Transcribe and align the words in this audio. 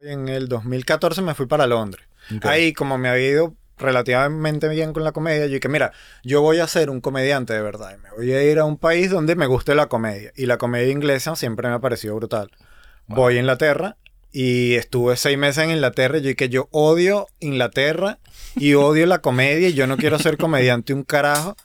En 0.00 0.28
el 0.28 0.48
2014 0.48 1.22
me 1.22 1.34
fui 1.34 1.46
para 1.46 1.66
Londres. 1.66 2.06
Ahí, 2.42 2.72
como 2.72 2.98
me 2.98 3.08
había 3.08 3.28
ido 3.30 3.56
relativamente 3.78 4.68
bien 4.68 4.92
con 4.92 5.02
la 5.02 5.10
comedia, 5.10 5.46
yo 5.46 5.54
dije, 5.54 5.68
mira, 5.68 5.92
yo 6.22 6.40
voy 6.40 6.60
a 6.60 6.68
ser 6.68 6.88
un 6.88 7.00
comediante 7.00 7.52
de 7.52 7.62
verdad. 7.62 7.96
Y 7.96 8.02
me 8.02 8.10
voy 8.10 8.32
a 8.32 8.42
ir 8.44 8.60
a 8.60 8.64
un 8.64 8.76
país 8.76 9.10
donde 9.10 9.34
me 9.34 9.46
guste 9.46 9.74
la 9.74 9.86
comedia. 9.86 10.32
Y 10.36 10.46
la 10.46 10.56
comedia 10.56 10.92
inglesa 10.92 11.34
siempre 11.34 11.68
me 11.68 11.74
ha 11.74 11.80
parecido 11.80 12.14
brutal. 12.14 12.52
Voy 13.08 13.36
a 13.36 13.40
Inglaterra 13.40 13.96
y 14.30 14.74
estuve 14.74 15.16
seis 15.16 15.36
meses 15.36 15.64
en 15.64 15.70
Inglaterra 15.70 16.18
y 16.18 16.22
yo 16.22 16.28
dije, 16.28 16.48
yo 16.48 16.68
odio 16.70 17.26
Inglaterra 17.40 18.20
y 18.54 18.74
odio 18.74 19.04
la 19.06 19.18
comedia 19.18 19.68
y 19.68 19.74
yo 19.74 19.88
no 19.88 19.96
quiero 19.96 20.20
ser 20.20 20.36
comediante 20.36 20.94
un 20.94 21.02
carajo. 21.02 21.56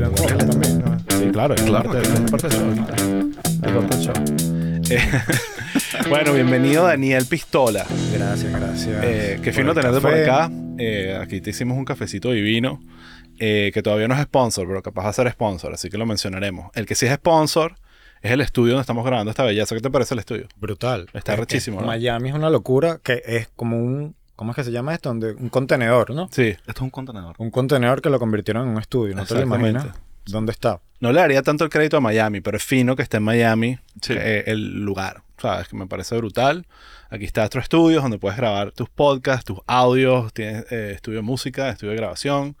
La 0.00 0.10
también. 0.10 0.78
¿no? 0.78 0.98
Sí, 1.18 1.30
claro, 1.32 1.54
es 1.54 1.62
Claro, 1.62 1.90
parte, 1.92 2.08
claro. 2.08 2.26
parte 2.26 2.48
del 2.48 2.58
show. 2.58 2.70
Es 2.72 3.72
parte 3.72 3.96
del 3.96 4.02
show. 4.04 4.14
Eh, 4.90 4.98
bueno, 6.08 6.32
bienvenido 6.32 6.84
Daniel 6.84 7.26
Pistola. 7.26 7.84
Gracias, 8.12 8.52
gracias. 8.52 9.04
Eh, 9.04 9.40
qué 9.42 9.52
fino 9.52 9.74
tenerte 9.74 10.00
por 10.00 10.14
acá. 10.14 10.50
Eh, 10.78 11.18
aquí 11.20 11.40
te 11.40 11.50
hicimos 11.50 11.76
un 11.78 11.84
cafecito 11.84 12.30
divino. 12.32 12.80
eh, 13.38 13.70
que 13.74 13.82
todavía 13.82 14.08
no 14.08 14.14
es 14.14 14.22
sponsor, 14.22 14.66
pero 14.66 14.82
capaz 14.82 15.02
va 15.04 15.08
a 15.10 15.12
ser 15.12 15.30
sponsor, 15.30 15.74
así 15.74 15.90
que 15.90 15.98
lo 15.98 16.06
mencionaremos. 16.06 16.70
El 16.74 16.86
que 16.86 16.94
sí 16.94 17.04
es 17.06 17.12
sponsor 17.14 17.74
es 18.22 18.30
el 18.32 18.40
estudio 18.40 18.72
donde 18.72 18.80
estamos 18.82 19.04
grabando 19.04 19.30
esta 19.30 19.44
belleza. 19.44 19.74
¿Qué 19.74 19.80
te 19.82 19.90
parece 19.90 20.14
el 20.14 20.20
estudio? 20.20 20.48
Brutal. 20.56 21.06
Está 21.12 21.34
Es 21.34 21.40
rechísimo, 21.40 21.80
¿no? 21.80 21.86
Miami 21.86 22.30
es 22.30 22.34
una 22.34 22.48
locura 22.50 22.98
que 23.02 23.22
es 23.26 23.48
como 23.56 23.78
un. 23.78 24.14
¿Cómo 24.36 24.52
es 24.52 24.56
que 24.56 24.64
se 24.64 24.70
llama 24.70 24.94
esto? 24.94 25.08
Donde, 25.08 25.32
un 25.32 25.48
contenedor, 25.48 26.10
¿no? 26.14 26.28
Sí. 26.30 26.48
Esto 26.48 26.72
es 26.72 26.80
un 26.82 26.90
contenedor. 26.90 27.34
Un 27.38 27.50
contenedor 27.50 28.02
que 28.02 28.10
lo 28.10 28.18
convirtieron 28.18 28.64
en 28.64 28.74
un 28.74 28.78
estudio. 28.80 29.14
¿No 29.16 29.24
te 29.24 29.34
lo 29.34 29.40
imaginas? 29.42 29.86
¿Dónde 30.26 30.52
está? 30.52 30.80
No 31.00 31.12
le 31.12 31.20
daría 31.20 31.42
tanto 31.42 31.64
el 31.64 31.70
crédito 31.70 31.96
a 31.96 32.00
Miami, 32.00 32.40
pero 32.40 32.56
es 32.56 32.64
fino 32.64 32.96
que 32.96 33.02
esté 33.02 33.16
en 33.18 33.22
Miami 33.22 33.78
Sí. 34.02 34.12
eh, 34.16 34.44
el 34.46 34.80
lugar. 34.84 35.22
¿Sabes? 35.38 35.68
Que 35.68 35.76
me 35.76 35.86
parece 35.86 36.16
brutal. 36.16 36.66
Aquí 37.10 37.24
está 37.26 37.44
Astro 37.44 37.62
Studios, 37.62 38.02
donde 38.02 38.18
puedes 38.18 38.36
grabar 38.38 38.72
tus 38.72 38.88
podcasts, 38.88 39.44
tus 39.44 39.58
audios. 39.66 40.32
Tienes 40.32 40.70
eh, 40.72 40.92
estudio 40.94 41.18
de 41.18 41.22
música, 41.22 41.68
estudio 41.68 41.90
de 41.92 41.96
grabación. 41.98 42.56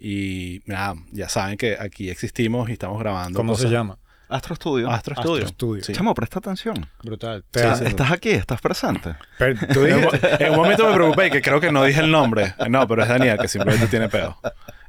Y 0.00 0.60
nada, 0.66 0.94
ya 1.12 1.28
saben 1.28 1.56
que 1.56 1.76
aquí 1.78 2.10
existimos 2.10 2.68
y 2.68 2.72
estamos 2.72 2.98
grabando. 2.98 3.36
¿Cómo 3.38 3.54
se 3.56 3.68
llama? 3.68 3.98
Astro 4.34 4.54
Studio. 4.56 4.90
Astro 4.90 5.14
Astro 5.16 5.34
Studio. 5.36 5.48
Studio. 5.48 5.84
Sí. 5.84 5.92
Chamo, 5.92 6.14
presta 6.14 6.38
atención. 6.38 6.86
Brutal. 7.02 7.44
Sí, 7.54 7.60
Te- 7.62 7.76
sí. 7.76 7.84
¿Estás 7.86 8.10
aquí? 8.10 8.30
¿Estás 8.30 8.60
presente? 8.60 9.14
Pero 9.38 9.58
tú 9.72 9.84
En 9.84 9.94
un, 9.94 10.02
dijiste- 10.02 10.44
en 10.44 10.50
un 10.50 10.56
momento 10.56 10.88
me 10.88 10.94
preocupé 10.94 11.30
que 11.30 11.40
creo 11.42 11.60
que 11.60 11.70
no 11.72 11.84
dije 11.84 12.00
el 12.00 12.10
nombre. 12.10 12.54
No, 12.68 12.86
pero 12.88 13.02
es 13.02 13.08
Daniel, 13.08 13.38
que 13.38 13.48
simplemente 13.48 13.86
tiene 13.86 14.08
pedo. 14.08 14.36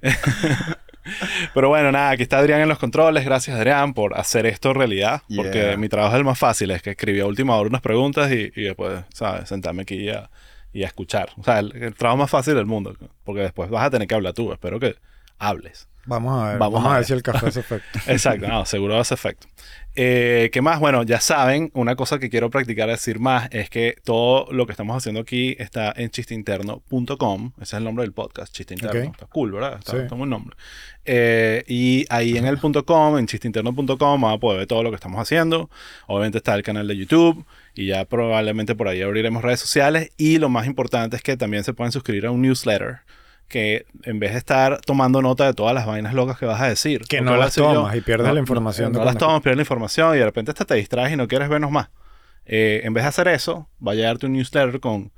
Pero 1.54 1.70
bueno, 1.70 1.92
nada, 1.92 2.10
aquí 2.12 2.24
está 2.24 2.40
Adrián 2.40 2.62
en 2.62 2.70
los 2.70 2.80
controles. 2.80 3.24
Gracias, 3.26 3.56
Adrián, 3.56 3.94
por 3.94 4.18
hacer 4.18 4.48
esto 4.48 4.74
realidad. 4.74 5.22
Porque 5.36 5.78
mi 5.78 5.88
trabajo 5.88 6.16
es 6.16 6.18
el 6.20 6.26
más 6.26 6.40
fácil. 6.40 6.72
Es 6.72 6.82
que 6.82 6.92
escribí 6.92 7.20
a 7.20 7.28
última 7.28 7.56
hora 7.56 7.70
unas 7.70 7.82
preguntas 7.82 8.32
y, 8.32 8.52
y 8.56 8.64
después, 8.64 9.04
¿sabes? 9.14 9.48
Sentarme 9.50 9.84
aquí 9.84 9.96
y 9.96 10.10
a, 10.10 10.30
y 10.74 10.84
a 10.84 10.88
escuchar. 10.88 11.30
O 11.38 11.44
sea, 11.44 11.60
el, 11.60 11.76
el 11.76 11.94
trabajo 11.94 12.18
más 12.18 12.30
fácil 12.32 12.56
del 12.56 12.66
mundo. 12.66 12.96
Porque 13.24 13.42
después 13.42 13.70
vas 13.70 13.86
a 13.86 13.90
tener 13.92 14.08
que 14.08 14.16
hablar 14.16 14.34
tú. 14.34 14.52
Espero 14.52 14.80
que 14.80 14.96
hables. 15.38 15.88
Vamos 16.06 16.42
a 16.44 16.50
ver. 16.50 16.58
Vamos 16.60 16.74
Vamos, 16.84 16.88
a 16.88 16.90
a 16.90 16.94
ver 16.94 17.00
ver. 17.02 17.06
si 17.08 17.14
el 17.14 17.24
café 17.24 17.48
hace 17.48 17.60
efecto. 17.62 18.00
Exacto, 18.08 18.48
no, 18.48 18.66
seguro 18.66 19.00
hace 19.00 19.14
efecto. 19.14 19.48
Eh, 19.98 20.50
¿Qué 20.52 20.62
más? 20.62 20.80
Bueno, 20.82 21.04
ya 21.04 21.22
saben, 21.22 21.72
una 21.74 21.96
cosa 21.96 22.20
que 22.20 22.30
quiero 22.30 22.50
practicar 22.50 22.90
decir 22.90 23.20
más 23.20 23.48
es 23.52 23.70
que 23.70 23.96
todo 24.04 24.52
lo 24.52 24.66
que 24.66 24.74
estamos 24.74 24.98
haciendo 24.98 25.22
aquí 25.22 25.56
está 25.58 25.94
en 25.96 26.10
chisteinterno.com. 26.10 27.52
Ese 27.56 27.64
es 27.64 27.74
el 27.74 27.84
nombre 27.84 28.04
del 28.04 28.12
podcast, 28.12 28.54
chiste 28.54 28.74
interno. 28.74 29.00
Ok. 29.10 29.14
Está 29.14 29.26
cool, 29.28 29.52
¿verdad? 29.54 29.78
Está, 29.80 29.92
Sí. 29.94 29.98
está 30.00 30.16
buen 30.16 30.30
nombre. 30.30 30.56
Eh, 31.06 31.64
y 31.68 32.06
ahí 32.10 32.38
en 32.38 32.46
el 32.46 32.58
punto 32.58 32.86
.com, 32.86 33.18
en 33.18 33.28
chisteinterno.com, 33.28 34.22
van 34.22 34.34
a 34.34 34.38
poder 34.38 34.60
ver 34.60 34.68
todo 34.68 34.84
lo 34.84 34.90
que 34.90 34.96
estamos 34.96 35.20
haciendo. 35.20 35.70
Obviamente 36.08 36.40
está 36.40 36.56
el 36.56 36.64
canal 36.64 36.88
de 36.88 36.98
YouTube 36.98 37.46
y 37.74 37.88
ya 37.88 38.06
probablemente 38.06 38.76
por 38.76 38.88
ahí 38.88 39.02
abriremos 39.02 39.44
redes 39.44 39.60
sociales. 39.62 40.10
Y 40.18 40.40
lo 40.40 40.50
más 40.50 40.66
importante 40.68 41.16
es 41.16 41.22
que 41.24 41.38
también 41.38 41.64
se 41.64 41.74
pueden 41.74 41.92
suscribir 41.92 42.26
a 42.26 42.32
un 42.32 42.42
newsletter 42.42 43.00
que 43.48 43.86
en 44.04 44.20
vez 44.20 44.32
de 44.34 44.38
estar 44.40 44.82
tomando 44.82 45.22
nota 45.22 45.46
de 45.46 45.54
todas 45.54 45.74
las 45.76 45.86
vainas 45.86 46.14
locas 46.14 46.38
que 46.38 46.46
vas 46.46 46.60
a 46.62 46.68
decir, 46.68 47.02
Que 47.08 47.22
no 47.22 47.36
las 47.38 47.56
yo- 47.56 47.72
tomas 47.74 47.96
y 47.96 48.02
pierdes 48.02 48.34
la 48.34 48.40
información 48.40 48.92
de 48.92 49.00
No, 49.00 49.06
las 49.06 49.18
tomas, 49.18 49.42
pierdes 49.42 49.58
la 49.58 49.62
información 49.64 50.16
y 50.16 50.20
de 50.20 50.26
repente 50.26 50.52
hasta 50.52 50.66
te 50.66 50.76
distraes 50.76 51.14
y 51.14 51.16
no 51.16 51.28
quieres 51.28 51.48
vernos 51.50 51.72
más. 51.72 51.90
Eh, 52.46 52.82
en 52.84 52.94
vez 52.94 53.04
de 53.04 53.10
hacer 53.10 53.28
eso, 53.28 53.70
va 53.86 53.92
a 53.94 53.96
llegarte 53.96 54.26
un 54.26 54.34
newsletter 54.34 54.80
con 54.80 55.12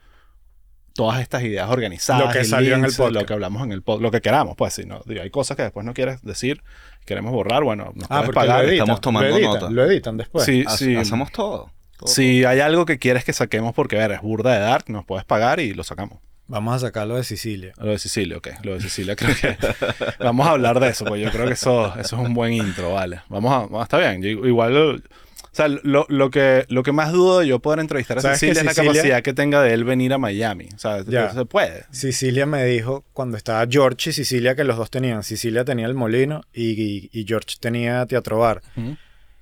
todas 0.93 1.21
estas 1.21 1.43
ideas 1.43 1.69
organizadas. 1.69 2.25
Lo 2.25 2.31
que 2.31 2.43
salió 2.43 2.69
en 2.73 2.79
el 2.79 2.81
links, 2.85 2.97
Lo 2.99 3.05
podcast. 3.05 3.27
que 3.27 3.33
hablamos 3.33 3.63
en 3.63 3.71
el 3.71 3.81
podcast. 3.83 4.01
Lo 4.03 4.11
que 4.11 4.21
queramos, 4.21 4.55
pues. 4.55 4.73
Si 4.73 4.85
no, 4.85 5.01
digo, 5.05 5.21
hay 5.21 5.29
cosas 5.29 5.55
que 5.57 5.63
después 5.63 5.85
no 5.85 5.93
quieres 5.93 6.21
decir, 6.23 6.63
queremos 7.05 7.31
borrar, 7.31 7.63
bueno, 7.63 7.91
nos 7.95 8.05
Ah, 8.05 8.07
puedes 8.07 8.25
porque 8.25 8.39
pagar. 8.39 8.63
lo 8.63 8.69
editan. 8.69 8.83
estamos 8.85 9.01
tomando 9.01 9.29
lo 9.29 9.35
editan, 9.37 9.53
nota. 9.53 9.69
Lo 9.69 9.85
editan 9.85 10.17
después. 10.17 10.45
Sí, 10.45 10.63
Ha- 10.67 10.71
sí. 10.77 10.95
Hacemos 10.95 11.31
todo. 11.31 11.71
Todo, 11.97 12.07
Si 12.07 12.45
hay 12.45 12.59
algo 12.59 12.85
que 12.85 12.99
quieres 12.99 13.23
que 13.25 13.33
saquemos 13.33 13.73
porque, 13.73 13.95
ver, 13.95 14.11
es 14.11 14.21
burda 14.21 14.53
de 14.53 14.59
dark, 14.59 14.85
nos 14.89 15.03
puedes 15.05 15.25
pagar 15.25 15.59
y 15.59 15.73
lo 15.73 15.83
sacamos. 15.83 16.19
Vamos 16.47 16.75
a 16.75 16.79
sacarlo 16.87 17.15
de 17.17 17.23
Sicilia. 17.23 17.73
Lo 17.77 17.91
de 17.91 17.99
Sicilia, 17.99 18.37
ok. 18.37 18.47
Lo 18.63 18.73
de 18.75 18.81
Sicilia 18.81 19.15
creo 19.15 19.35
que... 19.35 19.57
vamos 20.19 20.47
a 20.47 20.51
hablar 20.51 20.79
de 20.79 20.89
eso, 20.89 21.03
pues 21.05 21.21
yo 21.21 21.29
creo 21.31 21.45
que 21.47 21.53
eso, 21.53 21.87
eso 21.99 22.15
es 22.21 22.27
un 22.27 22.33
buen 22.33 22.53
intro, 22.53 22.93
¿vale? 22.93 23.21
Vamos 23.29 23.69
a... 23.73 23.83
está 23.83 23.97
bien. 23.97 24.21
Yo 24.21 24.29
igual... 24.47 24.77
O 24.77 25.57
sea, 25.57 25.67
lo, 25.69 26.05
lo 26.07 26.29
que, 26.29 26.65
lo 26.69 26.83
que 26.83 26.91
más 26.91 27.11
dudo 27.11 27.39
de 27.39 27.47
yo 27.47 27.59
poder 27.59 27.79
entrevistar 27.79 28.19
a 28.19 28.21
¿Sabes 28.21 28.39
que 28.39 28.45
Sicilia 28.47 28.69
es 28.69 28.77
la 28.77 28.83
capacidad 28.83 29.21
que 29.23 29.33
tenga 29.33 29.61
de 29.63 29.73
él 29.73 29.85
venir 29.85 30.13
a 30.13 30.19
Miami. 30.19 30.69
O 30.75 30.77
sea, 30.77 31.03
Ya. 31.03 31.31
se 31.33 31.45
puede. 31.45 31.83
Sicilia 31.89 32.45
me 32.45 32.63
dijo 32.63 33.03
cuando 33.11 33.37
estaba 33.37 33.65
George 33.67 34.11
y 34.11 34.13
Sicilia 34.13 34.55
que 34.55 34.63
los 34.63 34.77
dos 34.77 34.91
tenían. 34.91 35.23
Sicilia 35.23 35.65
tenía 35.65 35.87
el 35.87 35.95
molino 35.95 36.43
y, 36.53 36.79
y- 36.79 37.09
y 37.11 37.25
George 37.27 37.55
tenía 37.59 38.05
Teatro 38.05 38.37
Bar. 38.37 38.61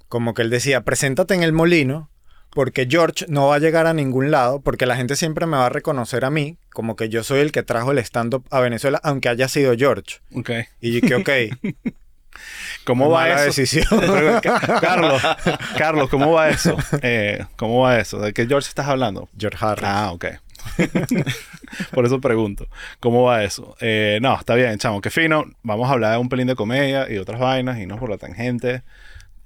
Como 0.08 0.34
que 0.34 0.44
él 0.44 0.50
decía, 0.50 0.82
preséntate 0.82 1.34
en 1.34 1.44
el 1.44 1.52
molino 1.52 2.10
porque 2.56 2.88
George 2.90 3.26
no 3.28 3.50
va 3.50 3.56
a 3.56 3.60
llegar 3.60 3.86
a 3.86 3.94
ningún 3.94 4.32
lado 4.32 4.62
porque 4.62 4.86
la 4.86 4.96
gente 4.96 5.18
siempre 5.18 5.46
me 5.46 5.58
va 5.58 5.66
a 5.66 5.70
reconocer 5.70 6.24
a 6.24 6.30
mí 6.30 6.58
como 6.72 6.96
que 6.96 7.10
yo 7.10 7.22
soy 7.24 7.42
el 7.42 7.52
que 7.52 7.64
trajo 7.64 7.92
el 7.92 8.00
stand-up 8.00 8.46
a 8.50 8.62
Venezuela 8.62 9.00
aunque 9.04 9.28
haya 9.28 9.50
sido 9.50 9.76
George. 9.78 10.20
Ok. 10.34 10.52
Y 10.80 11.02
que, 11.02 11.16
ok, 11.16 11.30
¿Cómo 12.86 13.10
va 13.10 13.30
eso? 13.30 13.44
decisión. 13.46 13.86
Carlos, 14.82 15.22
Carlos, 15.78 16.10
¿cómo 16.10 16.32
va 16.32 16.50
eso? 16.50 16.78
Eh, 17.02 17.44
¿Cómo 17.58 17.82
va 17.82 18.00
eso? 18.00 18.20
¿De 18.20 18.34
qué 18.34 18.48
George 18.48 18.70
estás 18.70 18.88
hablando? 18.88 19.28
George 19.38 19.58
Harris. 19.60 19.86
Ah, 19.86 20.12
ok. 20.14 20.26
Por 21.92 22.06
eso 22.06 22.22
pregunto. 22.22 22.68
¿Cómo 23.02 23.24
va 23.24 23.44
eso? 23.44 23.76
Eh, 23.82 24.20
no, 24.22 24.38
está 24.38 24.56
bien, 24.56 24.78
chamo. 24.78 25.02
Qué 25.02 25.10
fino. 25.10 25.46
Vamos 25.62 25.90
a 25.90 25.94
hablar 25.94 26.14
de 26.14 26.18
un 26.20 26.30
pelín 26.30 26.48
de 26.48 26.56
comedia 26.56 27.12
y 27.12 27.18
otras 27.18 27.40
vainas 27.40 27.80
y 27.80 27.86
no 27.86 27.98
por 27.98 28.10
la 28.10 28.18
tangente. 28.18 28.84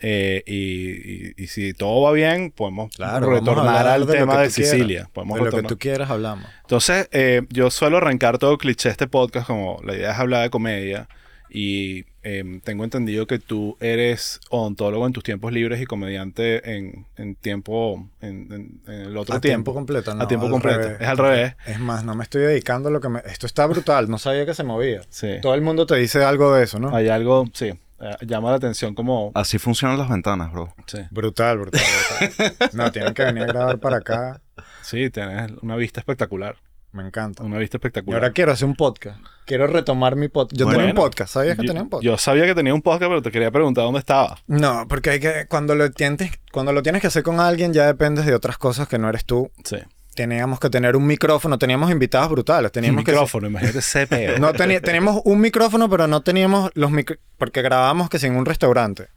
Eh, 0.02 0.44
y, 0.46 1.30
y- 1.30 1.34
y 1.44 1.48
si 1.48 1.74
todo 1.74 2.02
va 2.02 2.12
bien, 2.14 2.52
podemos 2.52 2.94
Claro, 2.96 3.30
retornar 3.32 3.86
al 3.88 4.06
de 4.08 4.14
tema 4.14 4.42
de. 4.42 4.50
Sicilia. 4.50 5.10
Podemos 5.14 5.40
de 5.40 5.46
lo 5.46 5.52
que 5.52 5.64
tú 5.64 5.78
quieras 5.78 6.10
hablamos. 6.10 6.46
Entonces, 6.62 7.10
eh, 7.12 7.42
yo 7.50 7.70
suelo 7.70 7.98
arrancar 7.98 8.38
todo 8.38 8.58
cliché 8.58 8.90
este 8.90 9.08
podcast 9.08 9.46
como 9.48 9.80
la 9.84 9.96
idea 9.96 10.12
es 10.14 10.18
hablar 10.20 10.44
de 10.44 10.50
comedia 10.50 11.10
y 11.52 12.06
eh, 12.22 12.62
tengo 12.64 12.84
entendido 12.84 13.26
que 13.26 13.40
tú 13.40 13.76
eres 13.80 14.40
odontólogo 14.50 15.08
en 15.08 15.14
tus 15.14 15.24
tiempos 15.24 15.52
libres 15.52 15.82
y 15.82 15.86
comediante 15.86 16.76
en, 16.78 17.08
en 17.18 17.36
tiempo, 17.36 18.08
en, 18.22 18.48
en- 18.54 18.82
en 18.88 19.02
el 19.08 19.18
otro 19.18 19.36
a 19.36 19.42
tiempo. 19.42 19.72
tiempo 19.72 19.74
completo, 19.74 20.14
no, 20.14 20.24
a 20.24 20.28
tiempo 20.28 20.50
completo. 20.50 20.80
revés. 20.80 21.02
Es 21.02 21.08
al 21.08 21.18
revés. 21.18 21.56
Es 21.66 21.80
más, 21.80 22.04
no 22.06 22.14
me 22.16 22.24
estoy 22.24 22.44
dedicando 22.44 22.90
a 22.90 22.92
lo 22.92 23.02
que 23.02 23.10
me... 23.10 23.20
Esto 23.26 23.48
está 23.48 23.66
brutal, 23.66 24.10
no 24.10 24.18
sabía 24.20 24.46
que 24.46 24.54
se 24.54 24.64
movía. 24.64 25.02
Sí. 25.10 25.38
Todo 25.42 25.56
el 25.56 25.62
mundo 25.62 25.86
te 25.86 25.96
dice 25.96 26.24
algo 26.24 26.54
de 26.54 26.64
eso, 26.66 26.78
¿no? 26.80 26.96
Hay 26.96 27.08
algo, 27.10 27.46
sí, 27.54 27.72
eh, 28.02 28.16
llama 28.26 28.50
la 28.52 28.56
atención 28.58 28.96
como... 28.96 29.32
Así 29.36 29.58
funcionan 29.58 29.98
las 29.98 30.10
ventanas, 30.10 30.52
bro. 30.52 30.74
Sí, 30.88 31.00
Brutal, 31.12 31.58
brutal, 31.60 31.82
brutal. 32.28 32.70
No, 32.74 32.92
tienen 32.92 33.14
que 33.14 33.24
venir 33.24 33.44
a 33.44 33.48
grabar 33.48 33.80
para 33.80 33.98
acá. 33.98 34.42
sí, 34.82 35.10
tienes 35.10 35.52
una 35.62 35.76
vista 35.76 36.00
espectacular. 36.00 36.56
Me 36.92 37.06
encanta. 37.06 37.44
Una 37.44 37.60
vista 37.60 37.78
Y 37.78 37.80
espectacular. 37.80 38.20
ahora 38.22 38.34
quiero 38.34 38.52
hacer 38.52 38.68
un 38.68 38.76
podcast. 38.76 39.20
Quiero 39.46 39.68
retomar 39.68 40.16
mi 40.16 40.28
podcast. 40.28 40.58
Yo 40.60 40.66
Bueno. 40.66 40.80
tenía 40.80 40.94
un 40.94 40.98
podcast, 41.00 41.34
¿sabías 41.34 41.56
que 41.56 41.62
yo, 41.64 41.68
tenía 41.68 41.84
un 41.84 41.90
podcast? 41.90 42.04
yo 42.06 42.18
sabía 42.18 42.46
que 42.48 42.56
tenía 42.56 42.74
un 42.74 42.82
podcast, 42.82 43.10
pero 43.10 43.22
te 43.22 43.30
quería 43.30 43.52
preguntar 43.52 43.84
dónde 43.84 44.00
estaba. 44.00 44.40
No, 44.48 44.88
porque 44.88 45.12
hay 45.12 45.20
que... 45.20 45.46
Cuando 45.48 45.76
lo, 45.76 45.92
tienes, 45.92 46.32
cuando 46.52 46.74
lo 46.74 46.82
tienes 46.82 47.02
que 47.02 47.08
hacer 47.08 47.22
con 47.22 47.40
alguien 47.40 47.74
ya 47.74 47.86
dependes 47.86 48.26
de 48.26 48.34
otras 48.34 48.58
cosas 48.58 48.88
que 48.88 48.98
no 48.98 49.08
eres 49.08 49.24
tú. 49.26 49.52
Sí. 49.64 49.78
Teníamos 50.20 50.60
que 50.60 50.70
tener 50.70 50.98
un 50.98 51.08
micrófono, 51.08 51.58
teníamos 51.58 51.90
invitados 51.92 52.30
brutales. 52.30 52.68
Un 52.68 52.74
Teníamos 52.74 53.06
que... 53.06 53.12
micrófono, 53.14 53.48
imagínate 53.48 53.80
ese 53.80 54.06
peo. 54.06 54.38
No 54.38 54.52
teníamos 54.52 55.22
un 55.24 55.40
micrófono, 55.40 55.90
pero 55.90 56.08
no 56.08 56.20
teníamos 56.20 56.72
los 56.74 56.92
micrófonos... 56.92 57.24
Porque 57.38 57.62
grabábamos 57.62 58.10
que 58.10 58.20
sin 58.20 58.36
un 58.36 58.46
restaurante. 58.46 59.08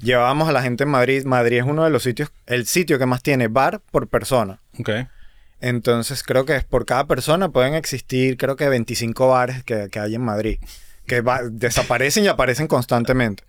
Llevábamos 0.00 0.48
a 0.48 0.52
la 0.52 0.62
gente 0.62 0.84
en 0.84 0.90
Madrid. 0.90 1.24
Madrid 1.24 1.58
es 1.58 1.64
uno 1.64 1.82
de 1.82 1.90
los 1.90 2.04
sitios, 2.04 2.30
el 2.46 2.66
sitio 2.66 3.00
que 3.00 3.06
más 3.06 3.20
tiene 3.20 3.48
bar 3.48 3.80
por 3.90 4.06
persona. 4.06 4.60
Entonces 5.60 6.22
creo 6.22 6.44
que 6.44 6.54
es 6.54 6.62
por 6.62 6.86
cada 6.86 7.08
persona 7.08 7.48
pueden 7.48 7.74
existir, 7.74 8.36
creo 8.36 8.54
que 8.54 8.68
25 8.68 9.26
bares 9.26 9.64
que, 9.64 9.88
que 9.90 9.98
hay 9.98 10.14
en 10.14 10.22
Madrid. 10.22 10.60
Que 11.06 11.20
va- 11.20 11.42
desaparecen 11.44 12.24
y 12.24 12.28
aparecen 12.28 12.66
constantemente. 12.66 13.44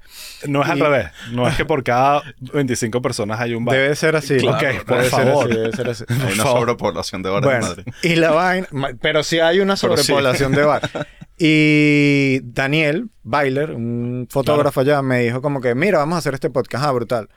No 0.48 0.62
es 0.63 0.69
al 0.69 0.80
revés. 0.80 1.07
No 1.31 1.48
es 1.48 1.56
que 1.56 1.63
por 1.66 1.84
cada 1.84 2.22
25 2.54 3.02
personas 3.02 3.40
hay 3.40 3.54
un 3.54 3.63
bar. 3.63 3.75
Debe 3.78 3.96
ser 3.96 4.16
así. 4.16 4.38
Claro, 4.38 4.57
ok, 4.57 4.86
por 4.86 4.98
debe 4.98 5.10
ser 5.10 5.25
favor. 5.25 5.46
así, 5.46 5.54
debe 5.57 5.72
ser 5.72 5.90
así. 5.90 6.04
Hay 6.10 6.34
una 6.34 6.44
sobrepoblación 6.44 7.24
de 7.24 7.30
bares 7.30 7.50
en 7.54 7.62
Madrid. 7.62 7.86
y 8.04 8.16
la 8.16 8.31
vaina, 8.31 8.68
pero 9.02 9.24
sí 9.24 9.40
hay 9.40 9.60
una 9.62 9.75
sí. 9.78 9.81
sobrepoblación 9.88 10.52
de 10.52 10.63
bar. 10.63 10.81
Y 11.38 12.40
Daniel 12.44 13.10
Bailer, 13.24 13.72
un 13.72 14.25
fotógrafo 14.30 14.80
allá, 14.80 15.02
me 15.02 15.19
dijo 15.19 15.42
como 15.42 15.60
que, 15.60 15.75
mira, 15.75 15.98
vamos 15.98 16.16
a 16.16 16.19
hacer 16.19 16.34
este 16.34 16.50
podcast, 16.50 16.86
ah, 16.86 16.92
brutal. 16.92 17.30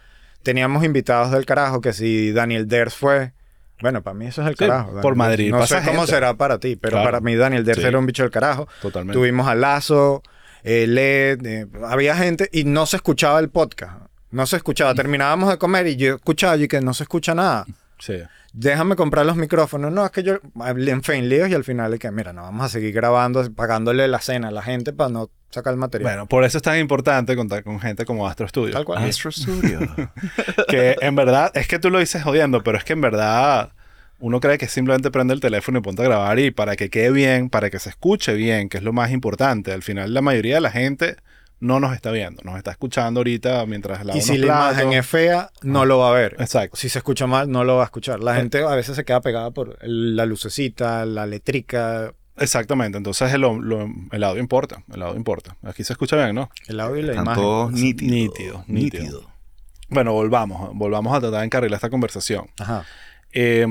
Teníamos 0.44 0.84
invitados 0.84 1.32
del 1.32 1.44
carajo, 1.44 1.80
que 1.80 1.92
si 1.92 2.30
Daniel 2.32 2.68
Ders 2.68 2.94
fue... 2.94 3.32
Bueno, 3.80 4.02
para 4.02 4.14
mí 4.14 4.26
eso 4.26 4.42
es 4.42 4.48
el 4.48 4.54
Sí, 4.54 4.58
carajo. 4.66 5.00
por 5.00 5.14
Madrid. 5.14 5.50
No 5.50 5.66
sé 5.66 5.76
cómo 5.84 6.00
gente. 6.00 6.06
será 6.12 6.34
para 6.34 6.58
ti, 6.58 6.76
pero 6.76 6.92
Claro. 6.92 7.04
para 7.06 7.20
mí 7.20 7.36
Daniel 7.36 7.64
Ders 7.64 7.80
Sí. 7.80 7.86
era 7.86 7.98
un 7.98 8.06
bicho 8.06 8.22
del 8.24 8.32
carajo. 8.32 8.66
Totalmente. 8.82 9.12
Tuvimos 9.18 9.46
a 9.46 9.54
Lazo, 9.54 10.22
eh, 10.64 10.86
Led, 10.88 11.46
eh, 11.46 11.66
había 11.86 12.16
gente 12.16 12.48
y 12.52 12.64
no 12.64 12.86
se 12.86 12.96
escuchaba 12.96 13.38
el 13.38 13.48
podcast. 13.50 14.02
No 14.30 14.46
se 14.46 14.56
escuchaba. 14.56 14.94
Terminábamos 14.94 15.48
de 15.48 15.58
comer 15.58 15.86
y 15.86 15.96
yo 15.96 16.16
escuchaba 16.16 16.56
y 16.56 16.68
que 16.68 16.80
no 16.80 16.92
se 16.92 17.04
escucha 17.04 17.34
nada. 17.34 17.64
Sí. 17.98 18.22
Déjame 18.52 18.96
comprar 18.96 19.26
los 19.26 19.36
micrófonos. 19.36 19.92
No, 19.92 20.04
es 20.04 20.10
que 20.10 20.22
yo 20.22 20.38
en 20.64 21.02
fe 21.02 21.16
en 21.16 21.28
líos 21.28 21.48
y 21.48 21.54
al 21.54 21.64
final 21.64 21.94
es 21.94 22.00
que, 22.00 22.10
mira, 22.10 22.32
no 22.32 22.42
vamos 22.42 22.64
a 22.64 22.68
seguir 22.68 22.92
grabando, 22.92 23.50
pagándole 23.52 24.08
la 24.08 24.20
cena 24.20 24.48
a 24.48 24.50
la 24.50 24.62
gente 24.62 24.92
para 24.92 25.10
no 25.10 25.30
sacar 25.50 25.72
el 25.72 25.78
material. 25.78 26.10
Bueno, 26.10 26.26
por 26.26 26.44
eso 26.44 26.58
es 26.58 26.62
tan 26.62 26.78
importante 26.78 27.36
contar 27.36 27.62
con 27.62 27.80
gente 27.80 28.04
como 28.04 28.26
Astro 28.26 28.48
Studio. 28.48 28.72
Tal 28.72 28.84
cual. 28.84 29.04
Astro 29.04 29.30
Studio. 29.30 29.80
que 30.68 30.96
en 31.00 31.14
verdad, 31.14 31.50
es 31.54 31.68
que 31.68 31.78
tú 31.78 31.90
lo 31.90 31.98
dices 31.98 32.22
jodiendo, 32.22 32.62
pero 32.62 32.78
es 32.78 32.84
que 32.84 32.94
en 32.94 33.00
verdad 33.00 33.72
uno 34.20 34.40
cree 34.40 34.58
que 34.58 34.66
simplemente 34.66 35.10
prende 35.10 35.34
el 35.34 35.40
teléfono 35.40 35.78
y 35.78 35.82
ponte 35.82 36.02
a 36.02 36.06
grabar 36.06 36.38
y 36.38 36.50
para 36.50 36.74
que 36.76 36.90
quede 36.90 37.10
bien, 37.12 37.50
para 37.50 37.70
que 37.70 37.78
se 37.78 37.90
escuche 37.90 38.34
bien, 38.34 38.68
que 38.68 38.78
es 38.78 38.82
lo 38.82 38.92
más 38.92 39.10
importante. 39.12 39.72
Al 39.72 39.82
final 39.82 40.12
la 40.12 40.22
mayoría 40.22 40.56
de 40.56 40.60
la 40.60 40.70
gente 40.70 41.16
no 41.60 41.80
nos 41.80 41.94
está 41.94 42.10
viendo, 42.12 42.42
nos 42.44 42.56
está 42.56 42.70
escuchando 42.70 43.20
ahorita 43.20 43.66
mientras 43.66 44.04
la 44.04 44.16
y 44.16 44.20
si 44.20 44.38
la 44.38 44.46
imagen 44.46 44.92
es 44.92 45.06
fea, 45.06 45.50
no 45.62 45.84
lo 45.84 45.98
va 45.98 46.10
a 46.10 46.12
ver. 46.12 46.36
Exacto. 46.38 46.76
Si 46.76 46.88
se 46.88 46.98
escucha 46.98 47.26
mal, 47.26 47.50
no 47.50 47.64
lo 47.64 47.76
va 47.76 47.82
a 47.82 47.84
escuchar. 47.86 48.20
La 48.20 48.34
gente 48.36 48.62
a 48.62 48.74
veces 48.74 48.94
se 48.96 49.04
queda 49.04 49.20
pegada 49.20 49.50
por 49.50 49.76
la 49.82 50.24
lucecita, 50.26 51.04
la 51.06 51.26
letrica, 51.26 52.12
Exactamente, 52.40 52.96
entonces 52.96 53.32
el, 53.32 53.40
lo- 53.40 53.88
el 54.12 54.22
audio 54.22 54.40
importa, 54.40 54.84
el 54.94 55.02
audio 55.02 55.16
importa. 55.16 55.56
Aquí 55.64 55.82
se 55.82 55.92
escucha 55.92 56.14
bien, 56.14 56.36
¿no? 56.36 56.48
el 56.68 56.78
audio 56.78 56.98
y 57.00 57.02
la 57.02 57.08
Están 57.10 57.24
imagen. 57.24 57.42
todos 57.42 57.72
nítidos. 57.72 58.12
Nítido, 58.12 58.64
nítido. 58.68 59.30
Bueno, 59.88 60.12
volvamos, 60.12 60.70
volvamos 60.74 61.16
a 61.16 61.18
tratar 61.20 61.40
de 61.40 61.46
encarrilar 61.46 61.78
esta 61.78 61.90
conversación. 61.90 62.46
Ajá. 62.60 62.84
Eh, 63.32 63.66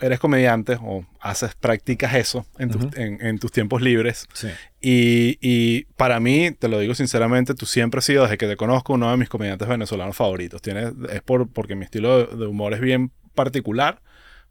eres 0.00 0.18
comediante 0.20 0.78
o 0.80 1.04
haces, 1.20 1.54
practicas 1.54 2.14
eso 2.14 2.46
en, 2.58 2.70
tus- 2.70 2.84
Ujú. 2.84 3.00
en- 3.00 3.24
en 3.26 3.38
tus 3.38 3.50
tiempos 3.52 3.82
libres. 3.82 4.26
Sí. 4.32 4.48
Y, 4.80 5.38
y 5.40 5.84
para 5.96 6.20
mí, 6.20 6.50
te 6.52 6.68
lo 6.68 6.78
digo 6.78 6.94
sinceramente, 6.94 7.54
tú 7.54 7.66
siempre 7.66 7.98
has 7.98 8.04
sido, 8.04 8.22
desde 8.24 8.38
que 8.38 8.46
te 8.46 8.56
conozco, 8.56 8.92
uno 8.94 9.10
de 9.10 9.16
mis 9.16 9.28
comediantes 9.28 9.66
venezolanos 9.68 10.16
favoritos. 10.16 10.62
Tienes, 10.62 10.92
es 11.12 11.22
por, 11.22 11.48
porque 11.48 11.74
mi 11.74 11.84
estilo 11.84 12.26
de, 12.26 12.36
de 12.36 12.46
humor 12.46 12.74
es 12.74 12.80
bien 12.80 13.10
particular, 13.34 14.00